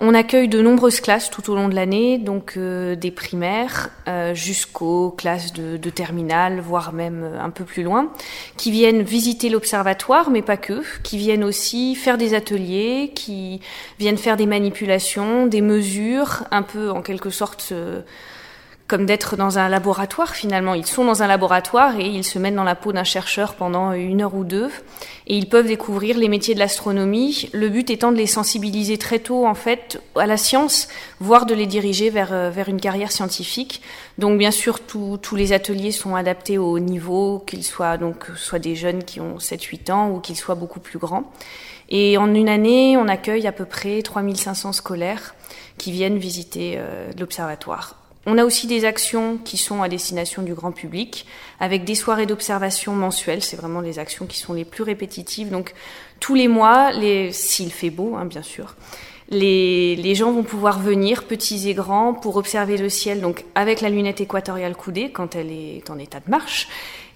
On 0.00 0.14
accueille 0.14 0.46
de 0.46 0.62
nombreuses 0.62 1.00
classes 1.00 1.28
tout 1.28 1.50
au 1.50 1.56
long 1.56 1.68
de 1.68 1.74
l'année, 1.74 2.18
donc 2.18 2.54
euh, 2.56 2.94
des 2.94 3.10
primaires 3.10 3.90
euh, 4.06 4.32
jusqu'aux 4.32 5.10
classes 5.10 5.52
de, 5.52 5.76
de 5.76 5.90
terminale, 5.90 6.60
voire 6.60 6.92
même 6.92 7.24
euh, 7.24 7.42
un 7.42 7.50
peu 7.50 7.64
plus 7.64 7.82
loin, 7.82 8.12
qui 8.56 8.70
viennent 8.70 9.02
visiter 9.02 9.48
l'observatoire, 9.48 10.30
mais 10.30 10.40
pas 10.40 10.56
que, 10.56 10.84
qui 11.02 11.18
viennent 11.18 11.42
aussi 11.42 11.96
faire 11.96 12.16
des 12.16 12.34
ateliers, 12.34 13.10
qui 13.12 13.60
viennent 13.98 14.18
faire 14.18 14.36
des 14.36 14.46
manipulations, 14.46 15.48
des 15.48 15.62
mesures, 15.62 16.44
un 16.52 16.62
peu 16.62 16.92
en 16.92 17.02
quelque 17.02 17.30
sorte 17.30 17.72
comme 18.88 19.04
d'être 19.04 19.36
dans 19.36 19.58
un 19.58 19.68
laboratoire 19.68 20.34
finalement. 20.34 20.74
Ils 20.74 20.86
sont 20.86 21.04
dans 21.04 21.22
un 21.22 21.26
laboratoire 21.26 22.00
et 22.00 22.06
ils 22.06 22.24
se 22.24 22.38
mettent 22.38 22.54
dans 22.54 22.64
la 22.64 22.74
peau 22.74 22.92
d'un 22.92 23.04
chercheur 23.04 23.54
pendant 23.54 23.92
une 23.92 24.22
heure 24.22 24.34
ou 24.34 24.44
deux 24.44 24.70
et 25.26 25.36
ils 25.36 25.48
peuvent 25.48 25.66
découvrir 25.66 26.16
les 26.16 26.28
métiers 26.28 26.54
de 26.54 26.58
l'astronomie. 26.58 27.50
Le 27.52 27.68
but 27.68 27.90
étant 27.90 28.12
de 28.12 28.16
les 28.16 28.26
sensibiliser 28.26 28.96
très 28.96 29.18
tôt 29.18 29.46
en 29.46 29.54
fait 29.54 30.00
à 30.16 30.26
la 30.26 30.38
science, 30.38 30.88
voire 31.20 31.44
de 31.44 31.54
les 31.54 31.66
diriger 31.66 32.08
vers, 32.08 32.32
euh, 32.32 32.48
vers 32.48 32.70
une 32.70 32.80
carrière 32.80 33.12
scientifique. 33.12 33.82
Donc 34.16 34.38
bien 34.38 34.50
sûr 34.50 34.80
tous 34.80 35.36
les 35.36 35.52
ateliers 35.52 35.92
sont 35.92 36.16
adaptés 36.16 36.56
au 36.56 36.78
niveau, 36.78 37.44
qu'ils 37.46 37.64
soient 37.64 37.98
donc 37.98 38.26
soit 38.36 38.58
des 38.58 38.74
jeunes 38.74 39.04
qui 39.04 39.20
ont 39.20 39.36
7-8 39.36 39.92
ans 39.92 40.10
ou 40.10 40.20
qu'ils 40.20 40.36
soient 40.36 40.54
beaucoup 40.54 40.80
plus 40.80 40.98
grands. 40.98 41.30
Et 41.90 42.16
en 42.16 42.34
une 42.34 42.48
année, 42.48 42.96
on 42.96 43.06
accueille 43.08 43.46
à 43.46 43.52
peu 43.52 43.64
près 43.64 44.02
3500 44.02 44.72
scolaires 44.72 45.34
qui 45.76 45.92
viennent 45.92 46.18
visiter 46.18 46.74
euh, 46.76 47.10
l'observatoire. 47.18 47.97
On 48.30 48.36
a 48.36 48.44
aussi 48.44 48.66
des 48.66 48.84
actions 48.84 49.38
qui 49.42 49.56
sont 49.56 49.82
à 49.82 49.88
destination 49.88 50.42
du 50.42 50.52
grand 50.52 50.70
public, 50.70 51.24
avec 51.60 51.84
des 51.84 51.94
soirées 51.94 52.26
d'observation 52.26 52.92
mensuelles. 52.92 53.42
C'est 53.42 53.56
vraiment 53.56 53.80
les 53.80 53.98
actions 53.98 54.26
qui 54.26 54.36
sont 54.36 54.52
les 54.52 54.66
plus 54.66 54.82
répétitives. 54.82 55.48
Donc 55.48 55.72
tous 56.20 56.34
les 56.34 56.46
mois, 56.46 56.92
s'il 57.32 57.72
fait 57.72 57.88
beau, 57.88 58.16
hein, 58.16 58.26
bien 58.26 58.42
sûr, 58.42 58.76
les, 59.30 60.14
gens 60.14 60.30
vont 60.30 60.42
pouvoir 60.42 60.78
venir, 60.78 61.24
petits 61.24 61.70
et 61.70 61.74
grands, 61.74 62.12
pour 62.12 62.36
observer 62.36 62.76
le 62.76 62.90
ciel, 62.90 63.22
donc 63.22 63.46
avec 63.54 63.80
la 63.80 63.88
lunette 63.88 64.20
équatoriale 64.20 64.76
coudée 64.76 65.10
quand 65.10 65.34
elle 65.34 65.50
est 65.50 65.88
en 65.88 65.98
état 65.98 66.20
de 66.20 66.30
marche, 66.30 66.68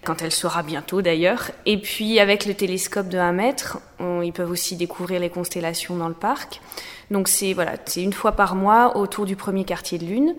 quand 0.04 0.22
elle 0.22 0.32
sera 0.32 0.62
bientôt 0.62 1.02
d'ailleurs. 1.02 1.50
Et 1.66 1.76
puis 1.76 2.20
avec 2.20 2.46
le 2.46 2.54
télescope 2.54 3.10
de 3.10 3.18
1 3.18 3.32
mètre, 3.32 3.80
ils 4.00 4.32
peuvent 4.32 4.50
aussi 4.50 4.76
découvrir 4.76 5.20
les 5.20 5.28
constellations 5.28 5.94
dans 5.94 6.08
le 6.08 6.14
parc. 6.14 6.62
Donc 7.10 7.28
c'est 7.28 7.52
voilà, 7.52 7.72
c'est 7.84 8.02
une 8.02 8.14
fois 8.14 8.32
par 8.32 8.54
mois 8.54 8.96
autour 8.96 9.26
du 9.26 9.36
premier 9.36 9.64
quartier 9.64 9.98
de 9.98 10.06
lune. 10.06 10.34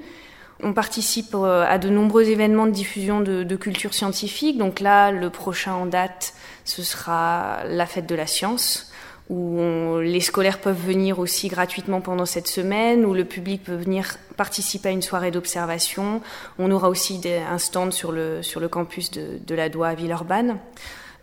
On 0.61 0.73
participe 0.73 1.33
euh, 1.33 1.65
à 1.67 1.77
de 1.77 1.89
nombreux 1.89 2.29
événements 2.29 2.65
de 2.65 2.71
diffusion 2.71 3.21
de, 3.21 3.55
culture 3.55 3.93
scientifique. 3.93 4.57
Donc 4.57 4.79
là, 4.79 5.11
le 5.11 5.29
prochain 5.29 5.73
en 5.73 5.85
date, 5.85 6.33
ce 6.65 6.83
sera 6.83 7.63
la 7.65 7.85
fête 7.85 8.05
de 8.05 8.15
la 8.15 8.27
science, 8.27 8.91
où 9.29 9.97
les 9.99 10.19
scolaires 10.19 10.59
peuvent 10.59 10.79
venir 10.85 11.19
aussi 11.19 11.47
gratuitement 11.47 12.01
pendant 12.01 12.25
cette 12.25 12.47
semaine, 12.47 13.05
où 13.05 13.13
le 13.13 13.25
public 13.25 13.63
peut 13.63 13.75
venir 13.75 14.17
participer 14.37 14.89
à 14.89 14.91
une 14.91 15.01
soirée 15.01 15.31
d'observation. 15.31 16.21
On 16.59 16.71
aura 16.71 16.89
aussi 16.89 17.21
un 17.49 17.57
stand 17.57 17.93
sur 17.93 18.11
le, 18.11 18.41
sur 18.43 18.59
le 18.59 18.67
campus 18.67 19.11
de, 19.11 19.55
la 19.55 19.69
Doua 19.69 19.89
à 19.89 19.95
Villeurbanne. 19.95 20.57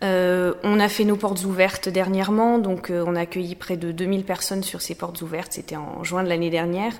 Euh, 0.03 0.53
on 0.63 0.79
a 0.79 0.89
fait 0.89 1.05
nos 1.05 1.15
portes 1.15 1.43
ouvertes 1.45 1.87
dernièrement, 1.87 2.57
donc 2.57 2.89
euh, 2.89 3.03
on 3.05 3.15
a 3.15 3.21
accueilli 3.21 3.53
près 3.53 3.77
de 3.77 3.91
2000 3.91 4.23
personnes 4.23 4.63
sur 4.63 4.81
ces 4.81 4.95
portes 4.95 5.21
ouvertes, 5.21 5.53
c'était 5.53 5.75
en 5.75 6.03
juin 6.03 6.23
de 6.23 6.29
l'année 6.29 6.49
dernière, 6.49 6.93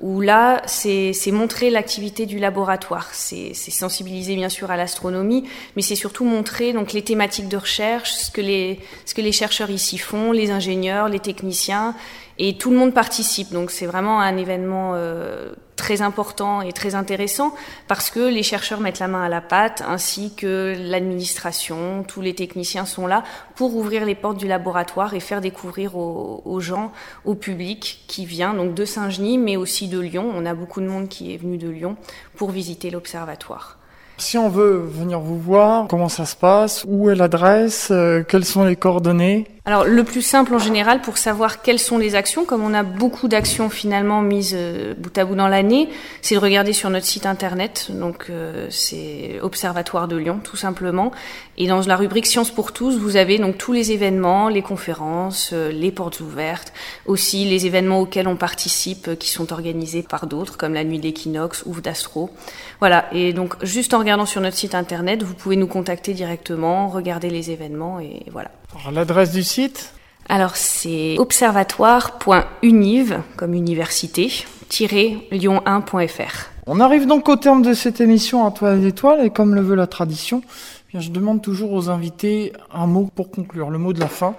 où 0.00 0.20
là, 0.20 0.62
c'est 0.66 1.12
montrer 1.30 1.70
l'activité 1.70 2.26
du 2.26 2.40
laboratoire, 2.40 3.08
c'est 3.12 3.54
sensibiliser 3.54 4.34
bien 4.34 4.48
sûr 4.48 4.72
à 4.72 4.76
l'astronomie, 4.76 5.44
mais 5.76 5.82
c'est 5.82 5.94
surtout 5.94 6.24
montrer 6.24 6.72
donc 6.72 6.92
les 6.92 7.02
thématiques 7.02 7.48
de 7.48 7.56
recherche, 7.56 8.10
ce 8.10 8.30
que 8.32 8.40
les, 8.40 8.80
ce 9.06 9.14
que 9.14 9.20
les 9.20 9.32
chercheurs 9.32 9.70
ici 9.70 9.96
font, 9.96 10.32
les 10.32 10.50
ingénieurs, 10.50 11.08
les 11.08 11.20
techniciens, 11.20 11.94
et 12.38 12.56
tout 12.56 12.70
le 12.70 12.76
monde 12.76 12.94
participe, 12.94 13.52
donc 13.52 13.70
c'est 13.70 13.86
vraiment 13.86 14.20
un 14.20 14.36
événement 14.36 14.92
euh, 14.94 15.52
très 15.74 16.02
important 16.02 16.60
et 16.60 16.72
très 16.72 16.94
intéressant 16.94 17.52
parce 17.86 18.10
que 18.10 18.20
les 18.20 18.42
chercheurs 18.42 18.80
mettent 18.80 18.98
la 18.98 19.08
main 19.08 19.22
à 19.22 19.28
la 19.28 19.40
pâte 19.40 19.82
ainsi 19.88 20.34
que 20.34 20.74
l'administration, 20.78 22.04
tous 22.06 22.20
les 22.20 22.34
techniciens 22.34 22.84
sont 22.84 23.06
là 23.06 23.24
pour 23.56 23.74
ouvrir 23.74 24.04
les 24.04 24.14
portes 24.14 24.38
du 24.38 24.46
laboratoire 24.46 25.14
et 25.14 25.20
faire 25.20 25.40
découvrir 25.40 25.96
aux, 25.96 26.60
gens, 26.60 26.92
au 27.24 27.34
public 27.34 28.04
qui 28.06 28.24
vient 28.24 28.54
donc 28.54 28.74
de 28.74 28.84
Saint-Genis 28.84 29.38
mais 29.38 29.56
aussi 29.56 29.88
de 29.88 29.98
Lyon. 29.98 30.30
On 30.34 30.46
a 30.46 30.54
beaucoup 30.54 30.80
de 30.80 30.86
monde 30.86 31.08
qui 31.08 31.34
est 31.34 31.38
venu 31.38 31.58
de 31.58 31.68
Lyon 31.68 31.96
pour 32.36 32.50
visiter 32.50 32.90
l'observatoire. 32.90 33.78
Si 34.20 34.36
on 34.36 34.48
veut 34.48 34.78
venir 34.78 35.20
vous 35.20 35.38
voir, 35.38 35.86
comment 35.86 36.08
ça 36.08 36.26
se 36.26 36.34
passe? 36.34 36.84
Où 36.88 37.08
est 37.08 37.14
l'adresse? 37.14 37.88
Euh, 37.92 38.24
Quelles 38.26 38.44
sont 38.44 38.64
les 38.64 38.74
coordonnées? 38.74 39.46
Alors 39.68 39.84
le 39.84 40.02
plus 40.02 40.22
simple 40.22 40.54
en 40.54 40.58
général 40.58 41.02
pour 41.02 41.18
savoir 41.18 41.60
quelles 41.60 41.78
sont 41.78 41.98
les 41.98 42.14
actions, 42.14 42.46
comme 42.46 42.64
on 42.64 42.72
a 42.72 42.82
beaucoup 42.82 43.28
d'actions 43.28 43.68
finalement 43.68 44.22
mises 44.22 44.54
euh, 44.56 44.94
bout 44.96 45.18
à 45.18 45.26
bout 45.26 45.34
dans 45.34 45.46
l'année, 45.46 45.90
c'est 46.22 46.36
de 46.36 46.40
regarder 46.40 46.72
sur 46.72 46.88
notre 46.88 47.04
site 47.04 47.26
internet, 47.26 47.88
donc 47.90 48.28
euh, 48.30 48.66
c'est 48.70 49.38
Observatoire 49.42 50.08
de 50.08 50.16
Lyon 50.16 50.40
tout 50.42 50.56
simplement. 50.56 51.12
Et 51.58 51.66
dans 51.66 51.82
la 51.82 51.96
rubrique 51.96 52.24
Sciences 52.24 52.50
pour 52.50 52.72
tous, 52.72 52.96
vous 52.96 53.16
avez 53.16 53.36
donc 53.36 53.58
tous 53.58 53.74
les 53.74 53.92
événements, 53.92 54.48
les 54.48 54.62
conférences, 54.62 55.50
euh, 55.52 55.70
les 55.70 55.90
portes 55.90 56.20
ouvertes, 56.20 56.72
aussi 57.04 57.44
les 57.44 57.66
événements 57.66 58.00
auxquels 58.00 58.26
on 58.26 58.36
participe 58.36 59.18
qui 59.18 59.28
sont 59.28 59.52
organisés 59.52 60.02
par 60.02 60.28
d'autres, 60.28 60.56
comme 60.56 60.72
la 60.72 60.84
nuit 60.84 60.98
d'équinoxe 60.98 61.62
ou 61.66 61.78
d'astro. 61.82 62.30
Voilà, 62.78 63.04
et 63.12 63.34
donc 63.34 63.62
juste 63.62 63.92
en 63.92 63.98
regardant 63.98 64.24
sur 64.24 64.40
notre 64.40 64.56
site 64.56 64.74
internet, 64.74 65.22
vous 65.22 65.34
pouvez 65.34 65.56
nous 65.56 65.68
contacter 65.68 66.14
directement, 66.14 66.88
regarder 66.88 67.28
les 67.28 67.50
événements 67.50 68.00
et 68.00 68.22
voilà. 68.32 68.50
L'adresse 68.92 69.32
du 69.32 69.42
site 69.42 69.92
Alors 70.28 70.56
c'est 70.56 71.16
observatoire.univ 71.18 73.20
comme 73.36 73.54
université 73.54 74.30
lyon1.fr. 74.70 76.46
On 76.66 76.80
arrive 76.80 77.06
donc 77.06 77.28
au 77.28 77.36
terme 77.36 77.62
de 77.62 77.72
cette 77.72 78.00
émission 78.00 78.46
à 78.46 78.50
Toile 78.50 78.80
d'étoiles 78.80 79.24
et 79.24 79.30
comme 79.30 79.54
le 79.54 79.62
veut 79.62 79.74
la 79.74 79.86
tradition, 79.86 80.42
eh 80.44 80.92
bien 80.92 81.00
je 81.00 81.10
demande 81.10 81.40
toujours 81.40 81.72
aux 81.72 81.88
invités 81.88 82.52
un 82.72 82.86
mot 82.86 83.08
pour 83.14 83.30
conclure, 83.30 83.70
le 83.70 83.78
mot 83.78 83.94
de 83.94 84.00
la 84.00 84.08
fin. 84.08 84.34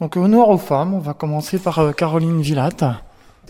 Donc 0.00 0.16
honneur 0.16 0.48
aux 0.48 0.58
femmes, 0.58 0.94
on 0.94 1.00
va 1.00 1.14
commencer 1.14 1.58
par 1.58 1.78
euh, 1.80 1.92
Caroline 1.92 2.40
Villatte. 2.40 2.84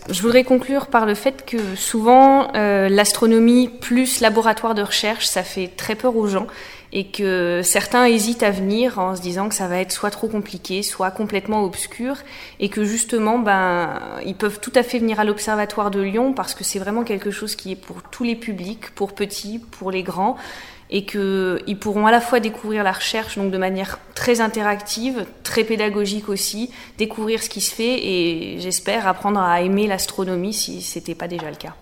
Je 0.09 0.21
voudrais 0.21 0.43
conclure 0.43 0.87
par 0.87 1.05
le 1.05 1.15
fait 1.15 1.45
que 1.45 1.75
souvent 1.75 2.53
euh, 2.55 2.89
l'astronomie 2.89 3.69
plus 3.69 4.19
laboratoire 4.19 4.75
de 4.75 4.81
recherche, 4.81 5.25
ça 5.25 5.43
fait 5.43 5.67
très 5.67 5.95
peur 5.95 6.15
aux 6.17 6.27
gens 6.27 6.47
et 6.93 7.07
que 7.07 7.61
certains 7.63 8.05
hésitent 8.05 8.43
à 8.43 8.51
venir 8.51 8.99
en 8.99 9.15
se 9.15 9.21
disant 9.21 9.49
que 9.49 9.55
ça 9.55 9.67
va 9.67 9.79
être 9.79 9.91
soit 9.91 10.11
trop 10.11 10.27
compliqué, 10.27 10.83
soit 10.83 11.09
complètement 11.09 11.63
obscur, 11.63 12.17
et 12.59 12.69
que 12.69 12.83
justement, 12.83 13.39
ben, 13.39 13.99
ils 14.25 14.35
peuvent 14.35 14.59
tout 14.59 14.71
à 14.75 14.83
fait 14.83 14.99
venir 14.99 15.19
à 15.19 15.23
l'Observatoire 15.23 15.89
de 15.89 16.01
Lyon 16.01 16.33
parce 16.33 16.53
que 16.53 16.63
c'est 16.63 16.77
vraiment 16.77 17.03
quelque 17.03 17.31
chose 17.31 17.55
qui 17.55 17.71
est 17.71 17.75
pour 17.75 18.03
tous 18.03 18.23
les 18.23 18.35
publics, 18.35 18.91
pour 18.93 19.13
petits, 19.13 19.57
pour 19.57 19.89
les 19.89 20.03
grands, 20.03 20.37
et 20.93 21.05
qu'ils 21.05 21.77
pourront 21.79 22.05
à 22.05 22.11
la 22.11 22.21
fois 22.21 22.39
découvrir 22.39 22.83
la 22.83 22.91
recherche 22.91 23.37
donc 23.37 23.51
de 23.51 23.57
manière 23.57 23.99
très 24.13 24.39
interactive, 24.39 25.25
très 25.41 25.63
pédagogique 25.63 26.29
aussi, 26.29 26.69
découvrir 26.99 27.41
ce 27.41 27.49
qui 27.49 27.61
se 27.61 27.73
fait 27.73 28.07
et 28.07 28.59
j'espère 28.59 29.07
apprendre 29.07 29.39
à 29.39 29.61
aimer 29.61 29.87
l'astronomie 29.87 30.53
si 30.53 30.81
ce 30.81 30.99
n'était 30.99 31.15
pas 31.15 31.27
déjà 31.27 31.49
le 31.49 31.55
cas. 31.55 31.73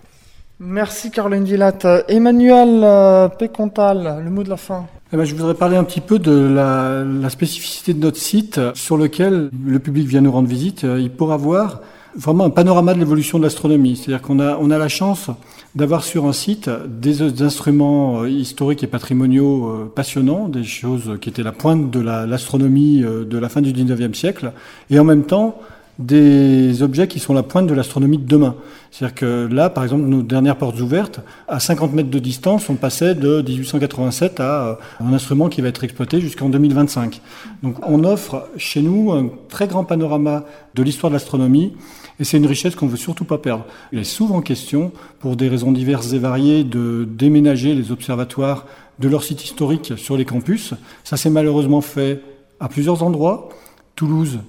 Merci 0.60 1.12
Caroline 1.12 1.44
Villatte. 1.44 1.88
Emmanuel 2.08 2.82
euh, 2.84 3.28
Pécontal, 3.28 4.22
le 4.24 4.30
mot 4.30 4.44
de 4.44 4.50
la 4.50 4.58
fin. 4.58 4.86
Eh 5.12 5.18
ben, 5.18 5.26
je 5.26 5.36
voudrais 5.36 5.56
parler 5.56 5.76
un 5.76 5.84
petit 5.84 6.00
peu 6.00 6.18
de 6.18 6.32
la, 6.32 7.04
la, 7.04 7.30
spécificité 7.30 7.94
de 7.94 8.00
notre 8.00 8.18
site 8.18 8.62
sur 8.76 8.96
lequel 8.96 9.50
le 9.66 9.80
public 9.80 10.08
vient 10.08 10.22
nous 10.22 10.32
rendre 10.32 10.48
visite. 10.48 10.86
Euh, 10.86 11.02
il 11.02 11.12
pourra 11.12 11.36
voir 11.36 11.82
vraiment 12.16 12.46
un 12.46 12.50
panorama 12.50 12.94
de 12.94 13.00
l'évolution 13.00 13.38
de 13.38 13.44
l'astronomie. 13.44 13.96
C'est-à-dire 13.96 14.22
qu'on 14.22 14.40
a, 14.40 14.58
on 14.58 14.72
a 14.72 14.78
la 14.78 14.88
chance 14.88 15.30
d'avoir 15.76 16.04
sur 16.04 16.26
un 16.26 16.34
site 16.34 16.70
des, 16.88 17.42
instruments 17.42 18.22
euh, 18.22 18.30
historiques 18.30 18.84
et 18.84 18.88
patrimoniaux 18.88 19.68
euh, 19.68 19.92
passionnants, 19.94 20.50
des 20.50 20.64
choses 20.64 21.18
qui 21.22 21.30
étaient 21.30 21.44
la 21.44 21.52
pointe 21.52 21.90
de 21.92 22.00
l'astronomie 22.00 23.02
de 23.02 23.38
la 23.38 23.50
fin 23.50 23.62
du 23.62 23.72
19e 23.72 24.14
siècle, 24.14 24.52
et 24.90 25.00
en 25.00 25.04
même 25.04 25.24
temps 25.24 25.60
des 26.06 26.82
objets 26.82 27.08
qui 27.08 27.20
sont 27.20 27.34
la 27.34 27.44
pointe 27.44 27.68
de 27.68 27.74
l'astronomie 27.74 28.18
de 28.18 28.26
demain. 28.26 28.56
C'est-à-dire 28.92 29.16
que 29.16 29.50
là, 29.52 29.70
par 29.70 29.84
exemple, 29.84 30.04
nos 30.04 30.22
dernières 30.22 30.58
portes 30.58 30.80
ouvertes, 30.80 31.22
à 31.48 31.60
50 31.60 31.94
mètres 31.94 32.10
de 32.10 32.20
distance, 32.20 32.70
on 32.70 32.76
passait 32.76 33.16
de 33.16 33.42
1887 33.42 34.40
à 34.40 34.68
euh, 34.68 34.76
un 35.00 35.14
instrument 35.14 35.50
qui 35.50 35.62
va 35.62 35.70
être 35.70 35.84
exploité 35.84 36.20
jusqu'en 36.20 36.50
2025. 36.50 37.22
Donc 37.64 37.76
on 37.88 38.04
offre 38.04 38.50
chez 38.58 38.82
nous 38.82 39.12
un 39.12 39.30
très 39.50 39.68
grand 39.68 39.84
panorama 39.84 40.44
de 40.76 40.84
l'histoire 40.84 41.10
de 41.10 41.16
l'astronomie 41.16 41.74
et 42.20 42.24
c'est 42.24 42.38
une 42.38 42.46
richesse 42.46 42.76
qu'on 42.76 42.88
veut 42.88 42.98
surtout 42.98 43.26
pas 43.26 43.38
perdre. 43.38 43.66
Il 43.92 44.00
est 44.00 44.04
souvent 44.04 44.42
question, 44.42 44.92
pour 45.20 45.36
des 45.36 45.50
raisons 45.50 45.72
diverses 45.72 46.14
et 46.14 46.20
variées, 46.20 46.64
de 46.64 47.08
déménager 47.10 47.74
les 47.74 47.92
observatoires 47.92 48.66
de 49.00 49.08
leur 49.08 49.24
site 49.24 49.44
historique 49.44 49.94
sur 49.98 50.18
les 50.18 50.26
campus. 50.26 50.74
Ça 51.04 51.18
s'est 51.18 51.32
malheureusement 51.32 51.82
fait 51.82 52.22
à 52.60 52.70
plusieurs 52.70 53.02
endroits. 53.02 53.50
Toulouse 53.96 54.40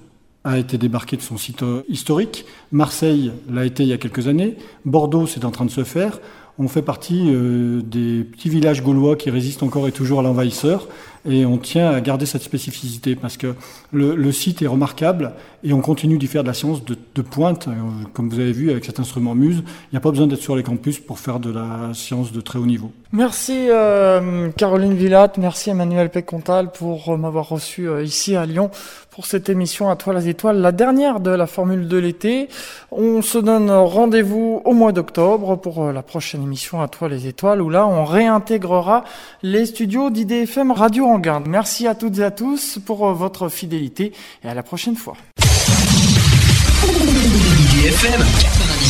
a 0.43 0.57
été 0.57 0.77
débarqué 0.77 1.17
de 1.17 1.21
son 1.21 1.37
site 1.37 1.63
euh, 1.63 1.83
historique. 1.87 2.45
Marseille 2.71 3.31
l'a 3.49 3.65
été 3.65 3.83
il 3.83 3.89
y 3.89 3.93
a 3.93 3.97
quelques 3.97 4.27
années. 4.27 4.57
Bordeaux, 4.85 5.25
c'est 5.25 5.45
en 5.45 5.51
train 5.51 5.65
de 5.65 5.71
se 5.71 5.83
faire. 5.83 6.19
On 6.59 6.67
fait 6.67 6.81
partie 6.81 7.33
euh, 7.33 7.81
des 7.81 8.23
petits 8.23 8.49
villages 8.49 8.83
gaulois 8.83 9.15
qui 9.15 9.29
résistent 9.29 9.63
encore 9.63 9.87
et 9.87 9.91
toujours 9.91 10.19
à 10.19 10.23
l'envahisseur. 10.23 10.87
Et 11.27 11.45
on 11.45 11.57
tient 11.57 11.89
à 11.89 11.99
garder 12.01 12.25
cette 12.25 12.43
spécificité 12.43 13.15
parce 13.15 13.37
que 13.37 13.55
le, 13.91 14.31
site 14.31 14.61
est 14.61 14.67
remarquable 14.67 15.33
et 15.63 15.73
on 15.73 15.81
continue 15.81 16.17
d'y 16.17 16.27
faire 16.27 16.43
de 16.43 16.47
la 16.47 16.53
science 16.53 16.83
de, 16.83 17.21
pointe. 17.21 17.67
Euh, 17.67 17.71
comme 18.13 18.29
vous 18.29 18.39
avez 18.39 18.51
vu 18.51 18.71
avec 18.71 18.85
cet 18.85 18.99
instrument 18.99 19.35
Muse, 19.35 19.63
il 19.65 19.93
n'y 19.93 19.97
a 19.97 20.01
pas 20.01 20.11
besoin 20.11 20.27
d'être 20.27 20.41
sur 20.41 20.55
les 20.55 20.63
campus 20.63 20.99
pour 20.99 21.19
faire 21.19 21.39
de 21.39 21.51
la 21.51 21.93
science 21.93 22.31
de 22.31 22.41
très 22.41 22.59
haut 22.59 22.65
niveau. 22.65 22.91
Merci 23.11 23.67
Caroline 24.57 24.95
Villatte, 24.95 25.37
merci 25.37 25.69
Emmanuel 25.69 26.09
Pécontal 26.09 26.71
pour 26.71 27.15
m'avoir 27.15 27.47
reçu 27.47 27.87
ici 28.03 28.35
à 28.35 28.47
Lyon 28.47 28.71
pour 29.13 29.27
cette 29.27 29.47
émission 29.47 29.89
à 29.89 29.95
toi 29.95 30.13
les 30.13 30.27
étoiles, 30.27 30.57
la 30.57 30.71
dernière 30.71 31.19
de 31.19 31.29
la 31.29 31.45
formule 31.45 31.87
de 31.87 31.97
l'été. 31.97 32.49
On 32.91 33.21
se 33.21 33.37
donne 33.37 33.69
rendez-vous 33.69 34.61
au 34.65 34.73
mois 34.73 34.91
d'octobre 34.91 35.55
pour 35.55 35.83
euh, 35.83 35.91
la 35.91 36.01
prochaine 36.01 36.41
émission 36.41 36.81
à 36.81 36.87
toi 36.87 37.09
les 37.09 37.27
étoiles 37.27 37.61
où 37.61 37.69
là 37.69 37.85
on 37.85 38.05
réintégrera 38.05 39.03
les 39.43 39.67
studios 39.67 40.09
d'IDFM 40.09 40.71
Radio 40.71 41.05
Anguin. 41.05 41.43
Merci 41.47 41.85
à 41.85 41.93
toutes 41.93 42.17
et 42.17 42.23
à 42.23 42.31
tous 42.31 42.79
pour 42.83 43.07
euh, 43.07 43.13
votre 43.13 43.49
fidélité 43.49 44.13
et 44.43 44.47
à 44.47 44.55
la 44.55 44.63
prochaine 44.63 44.95
fois. 44.95 45.15
IDFM 46.83 48.21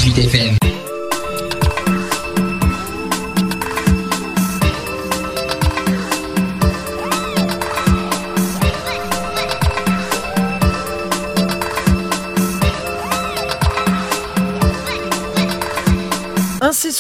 98 0.02 0.28
FM. 0.30 0.93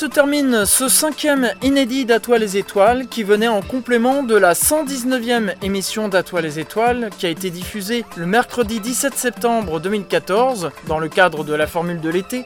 Se 0.03 0.07
termine 0.09 0.65
ce 0.65 0.89
cinquième 0.89 1.51
inédit 1.61 2.03
d'Atoile 2.03 2.41
les 2.41 2.57
Étoiles 2.57 3.07
qui 3.07 3.23
venait 3.23 3.47
en 3.47 3.61
complément 3.61 4.21
de 4.21 4.35
la 4.35 4.51
119e 4.51 5.53
émission 5.61 6.09
d'Atoile 6.09 6.43
les 6.43 6.59
Étoiles 6.59 7.09
qui 7.17 7.25
a 7.25 7.29
été 7.29 7.49
diffusée 7.49 8.03
le 8.17 8.25
mercredi 8.25 8.81
17 8.81 9.13
septembre 9.13 9.79
2014 9.79 10.71
dans 10.87 10.99
le 10.99 11.07
cadre 11.07 11.45
de 11.45 11.53
la 11.53 11.67
formule 11.67 12.01
de 12.01 12.09
l'été 12.09 12.43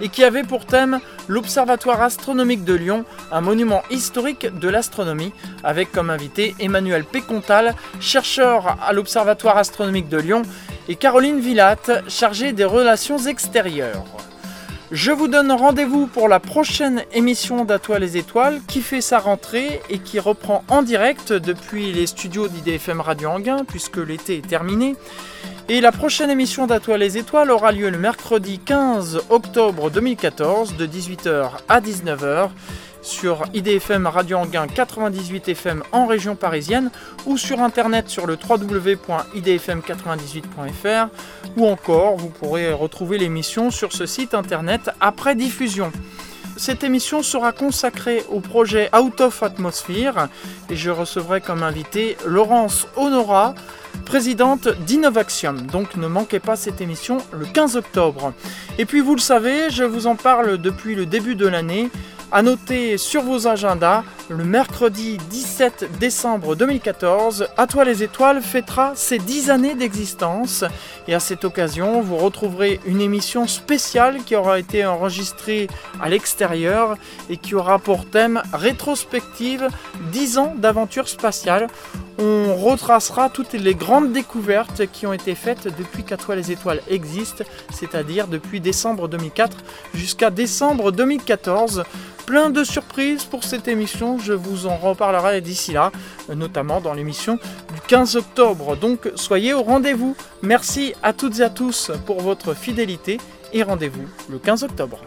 et 0.00 0.08
qui 0.08 0.22
avait 0.22 0.44
pour 0.44 0.66
thème 0.66 1.00
l'Observatoire 1.26 2.00
astronomique 2.00 2.62
de 2.62 2.74
Lyon, 2.74 3.04
un 3.32 3.40
monument 3.40 3.82
historique 3.90 4.46
de 4.60 4.68
l'astronomie, 4.68 5.32
avec 5.64 5.90
comme 5.90 6.10
invité 6.10 6.54
Emmanuel 6.60 7.02
Pécontal, 7.02 7.74
chercheur 7.98 8.78
à 8.86 8.92
l'Observatoire 8.92 9.56
astronomique 9.56 10.08
de 10.08 10.18
Lyon, 10.18 10.42
et 10.88 10.94
Caroline 10.94 11.40
Villatte, 11.40 11.90
chargée 12.08 12.52
des 12.52 12.64
relations 12.64 13.18
extérieures. 13.18 14.29
Je 14.92 15.12
vous 15.12 15.28
donne 15.28 15.52
rendez-vous 15.52 16.08
pour 16.08 16.28
la 16.28 16.40
prochaine 16.40 17.04
émission 17.12 17.64
d'Atoile 17.64 18.00
les 18.02 18.16
Étoiles 18.16 18.60
qui 18.66 18.80
fait 18.80 19.00
sa 19.00 19.20
rentrée 19.20 19.80
et 19.88 20.00
qui 20.00 20.18
reprend 20.18 20.64
en 20.66 20.82
direct 20.82 21.32
depuis 21.32 21.92
les 21.92 22.08
studios 22.08 22.48
d'IDFM 22.48 23.00
Radio 23.00 23.28
Anguin 23.28 23.64
puisque 23.64 23.98
l'été 23.98 24.38
est 24.38 24.46
terminé. 24.48 24.96
Et 25.72 25.80
la 25.80 25.92
prochaine 25.92 26.30
émission 26.30 26.66
d'Atoile 26.66 26.98
les 26.98 27.16
Étoiles 27.16 27.52
aura 27.52 27.70
lieu 27.70 27.90
le 27.90 27.98
mercredi 27.98 28.58
15 28.58 29.26
octobre 29.30 29.88
2014 29.88 30.74
de 30.74 30.84
18h 30.84 31.48
à 31.68 31.80
19h 31.80 32.48
sur 33.02 33.44
IDFM 33.54 34.08
Radio 34.08 34.38
Anguin 34.38 34.66
98 34.66 35.50
FM 35.50 35.84
en 35.92 36.06
région 36.06 36.34
parisienne 36.34 36.90
ou 37.24 37.38
sur 37.38 37.60
internet 37.60 38.08
sur 38.08 38.26
le 38.26 38.36
www.idfm98.fr 38.36 41.08
ou 41.56 41.68
encore 41.68 42.16
vous 42.16 42.30
pourrez 42.30 42.72
retrouver 42.72 43.18
l'émission 43.18 43.70
sur 43.70 43.92
ce 43.92 44.06
site 44.06 44.34
internet 44.34 44.90
après 45.00 45.36
diffusion. 45.36 45.92
Cette 46.56 46.82
émission 46.82 47.22
sera 47.22 47.52
consacrée 47.52 48.24
au 48.28 48.40
projet 48.40 48.90
Out 48.94 49.20
of 49.20 49.44
Atmosphere 49.44 50.26
et 50.68 50.74
je 50.74 50.90
recevrai 50.90 51.40
comme 51.40 51.62
invité 51.62 52.16
Laurence 52.26 52.88
Honora, 52.96 53.54
présidente 54.04 54.68
d'Innovaxium. 54.86 55.60
Donc 55.66 55.96
ne 55.96 56.06
manquez 56.06 56.40
pas 56.40 56.56
cette 56.56 56.80
émission 56.80 57.18
le 57.32 57.46
15 57.46 57.76
octobre. 57.76 58.32
Et 58.78 58.84
puis 58.84 59.00
vous 59.00 59.14
le 59.14 59.20
savez, 59.20 59.70
je 59.70 59.84
vous 59.84 60.06
en 60.06 60.16
parle 60.16 60.58
depuis 60.58 60.94
le 60.94 61.06
début 61.06 61.34
de 61.34 61.46
l'année. 61.46 61.90
À 62.32 62.42
noter 62.42 62.96
sur 62.96 63.22
vos 63.22 63.48
agendas, 63.48 64.04
le 64.28 64.44
mercredi 64.44 65.18
17 65.30 65.98
décembre 65.98 66.54
2014, 66.54 67.48
À 67.56 67.66
toi 67.66 67.84
les 67.84 68.04
étoiles 68.04 68.40
fêtera 68.40 68.92
ses 68.94 69.18
10 69.18 69.50
années 69.50 69.74
d'existence. 69.74 70.64
Et 71.08 71.14
à 71.14 71.18
cette 71.18 71.44
occasion, 71.44 72.00
vous 72.00 72.16
retrouverez 72.16 72.78
une 72.86 73.00
émission 73.00 73.48
spéciale 73.48 74.18
qui 74.24 74.36
aura 74.36 74.60
été 74.60 74.86
enregistrée 74.86 75.66
à 76.00 76.08
l'extérieur 76.08 76.96
et 77.28 77.36
qui 77.36 77.56
aura 77.56 77.80
pour 77.80 78.08
thème 78.08 78.40
rétrospective 78.52 79.66
10 80.12 80.38
ans 80.38 80.54
d'aventure 80.56 81.08
spatiale. 81.08 81.66
On 82.22 82.54
retracera 82.54 83.30
toutes 83.30 83.54
les 83.54 83.74
grandes 83.74 84.12
découvertes 84.12 84.82
qui 84.92 85.06
ont 85.06 85.12
été 85.14 85.34
faites 85.34 85.68
depuis 85.78 86.04
qu'À 86.04 86.18
toi 86.18 86.36
les 86.36 86.52
étoiles 86.52 86.82
existe, 86.90 87.44
c'est-à-dire 87.72 88.26
depuis 88.26 88.60
décembre 88.60 89.08
2004 89.08 89.56
jusqu'à 89.94 90.28
décembre 90.28 90.92
2014 90.92 91.84
plein 92.26 92.50
de 92.50 92.62
surprises 92.62 93.24
pour 93.24 93.42
cette 93.42 93.68
émission. 93.68 94.18
Je 94.18 94.34
vous 94.34 94.66
en 94.66 94.76
reparlerai 94.76 95.40
d'ici 95.40 95.72
là, 95.72 95.90
notamment 96.28 96.82
dans 96.82 96.92
l'émission 96.92 97.38
du 97.72 97.80
15 97.88 98.16
octobre. 98.16 98.76
Donc 98.76 99.10
soyez 99.14 99.54
au 99.54 99.62
rendez-vous. 99.62 100.14
Merci 100.42 100.92
à 101.02 101.14
toutes 101.14 101.40
et 101.40 101.42
à 101.42 101.50
tous 101.50 101.90
pour 102.04 102.20
votre 102.20 102.52
fidélité 102.54 103.18
et 103.54 103.62
rendez-vous 103.62 104.04
le 104.28 104.38
15 104.38 104.64
octobre. 104.64 105.00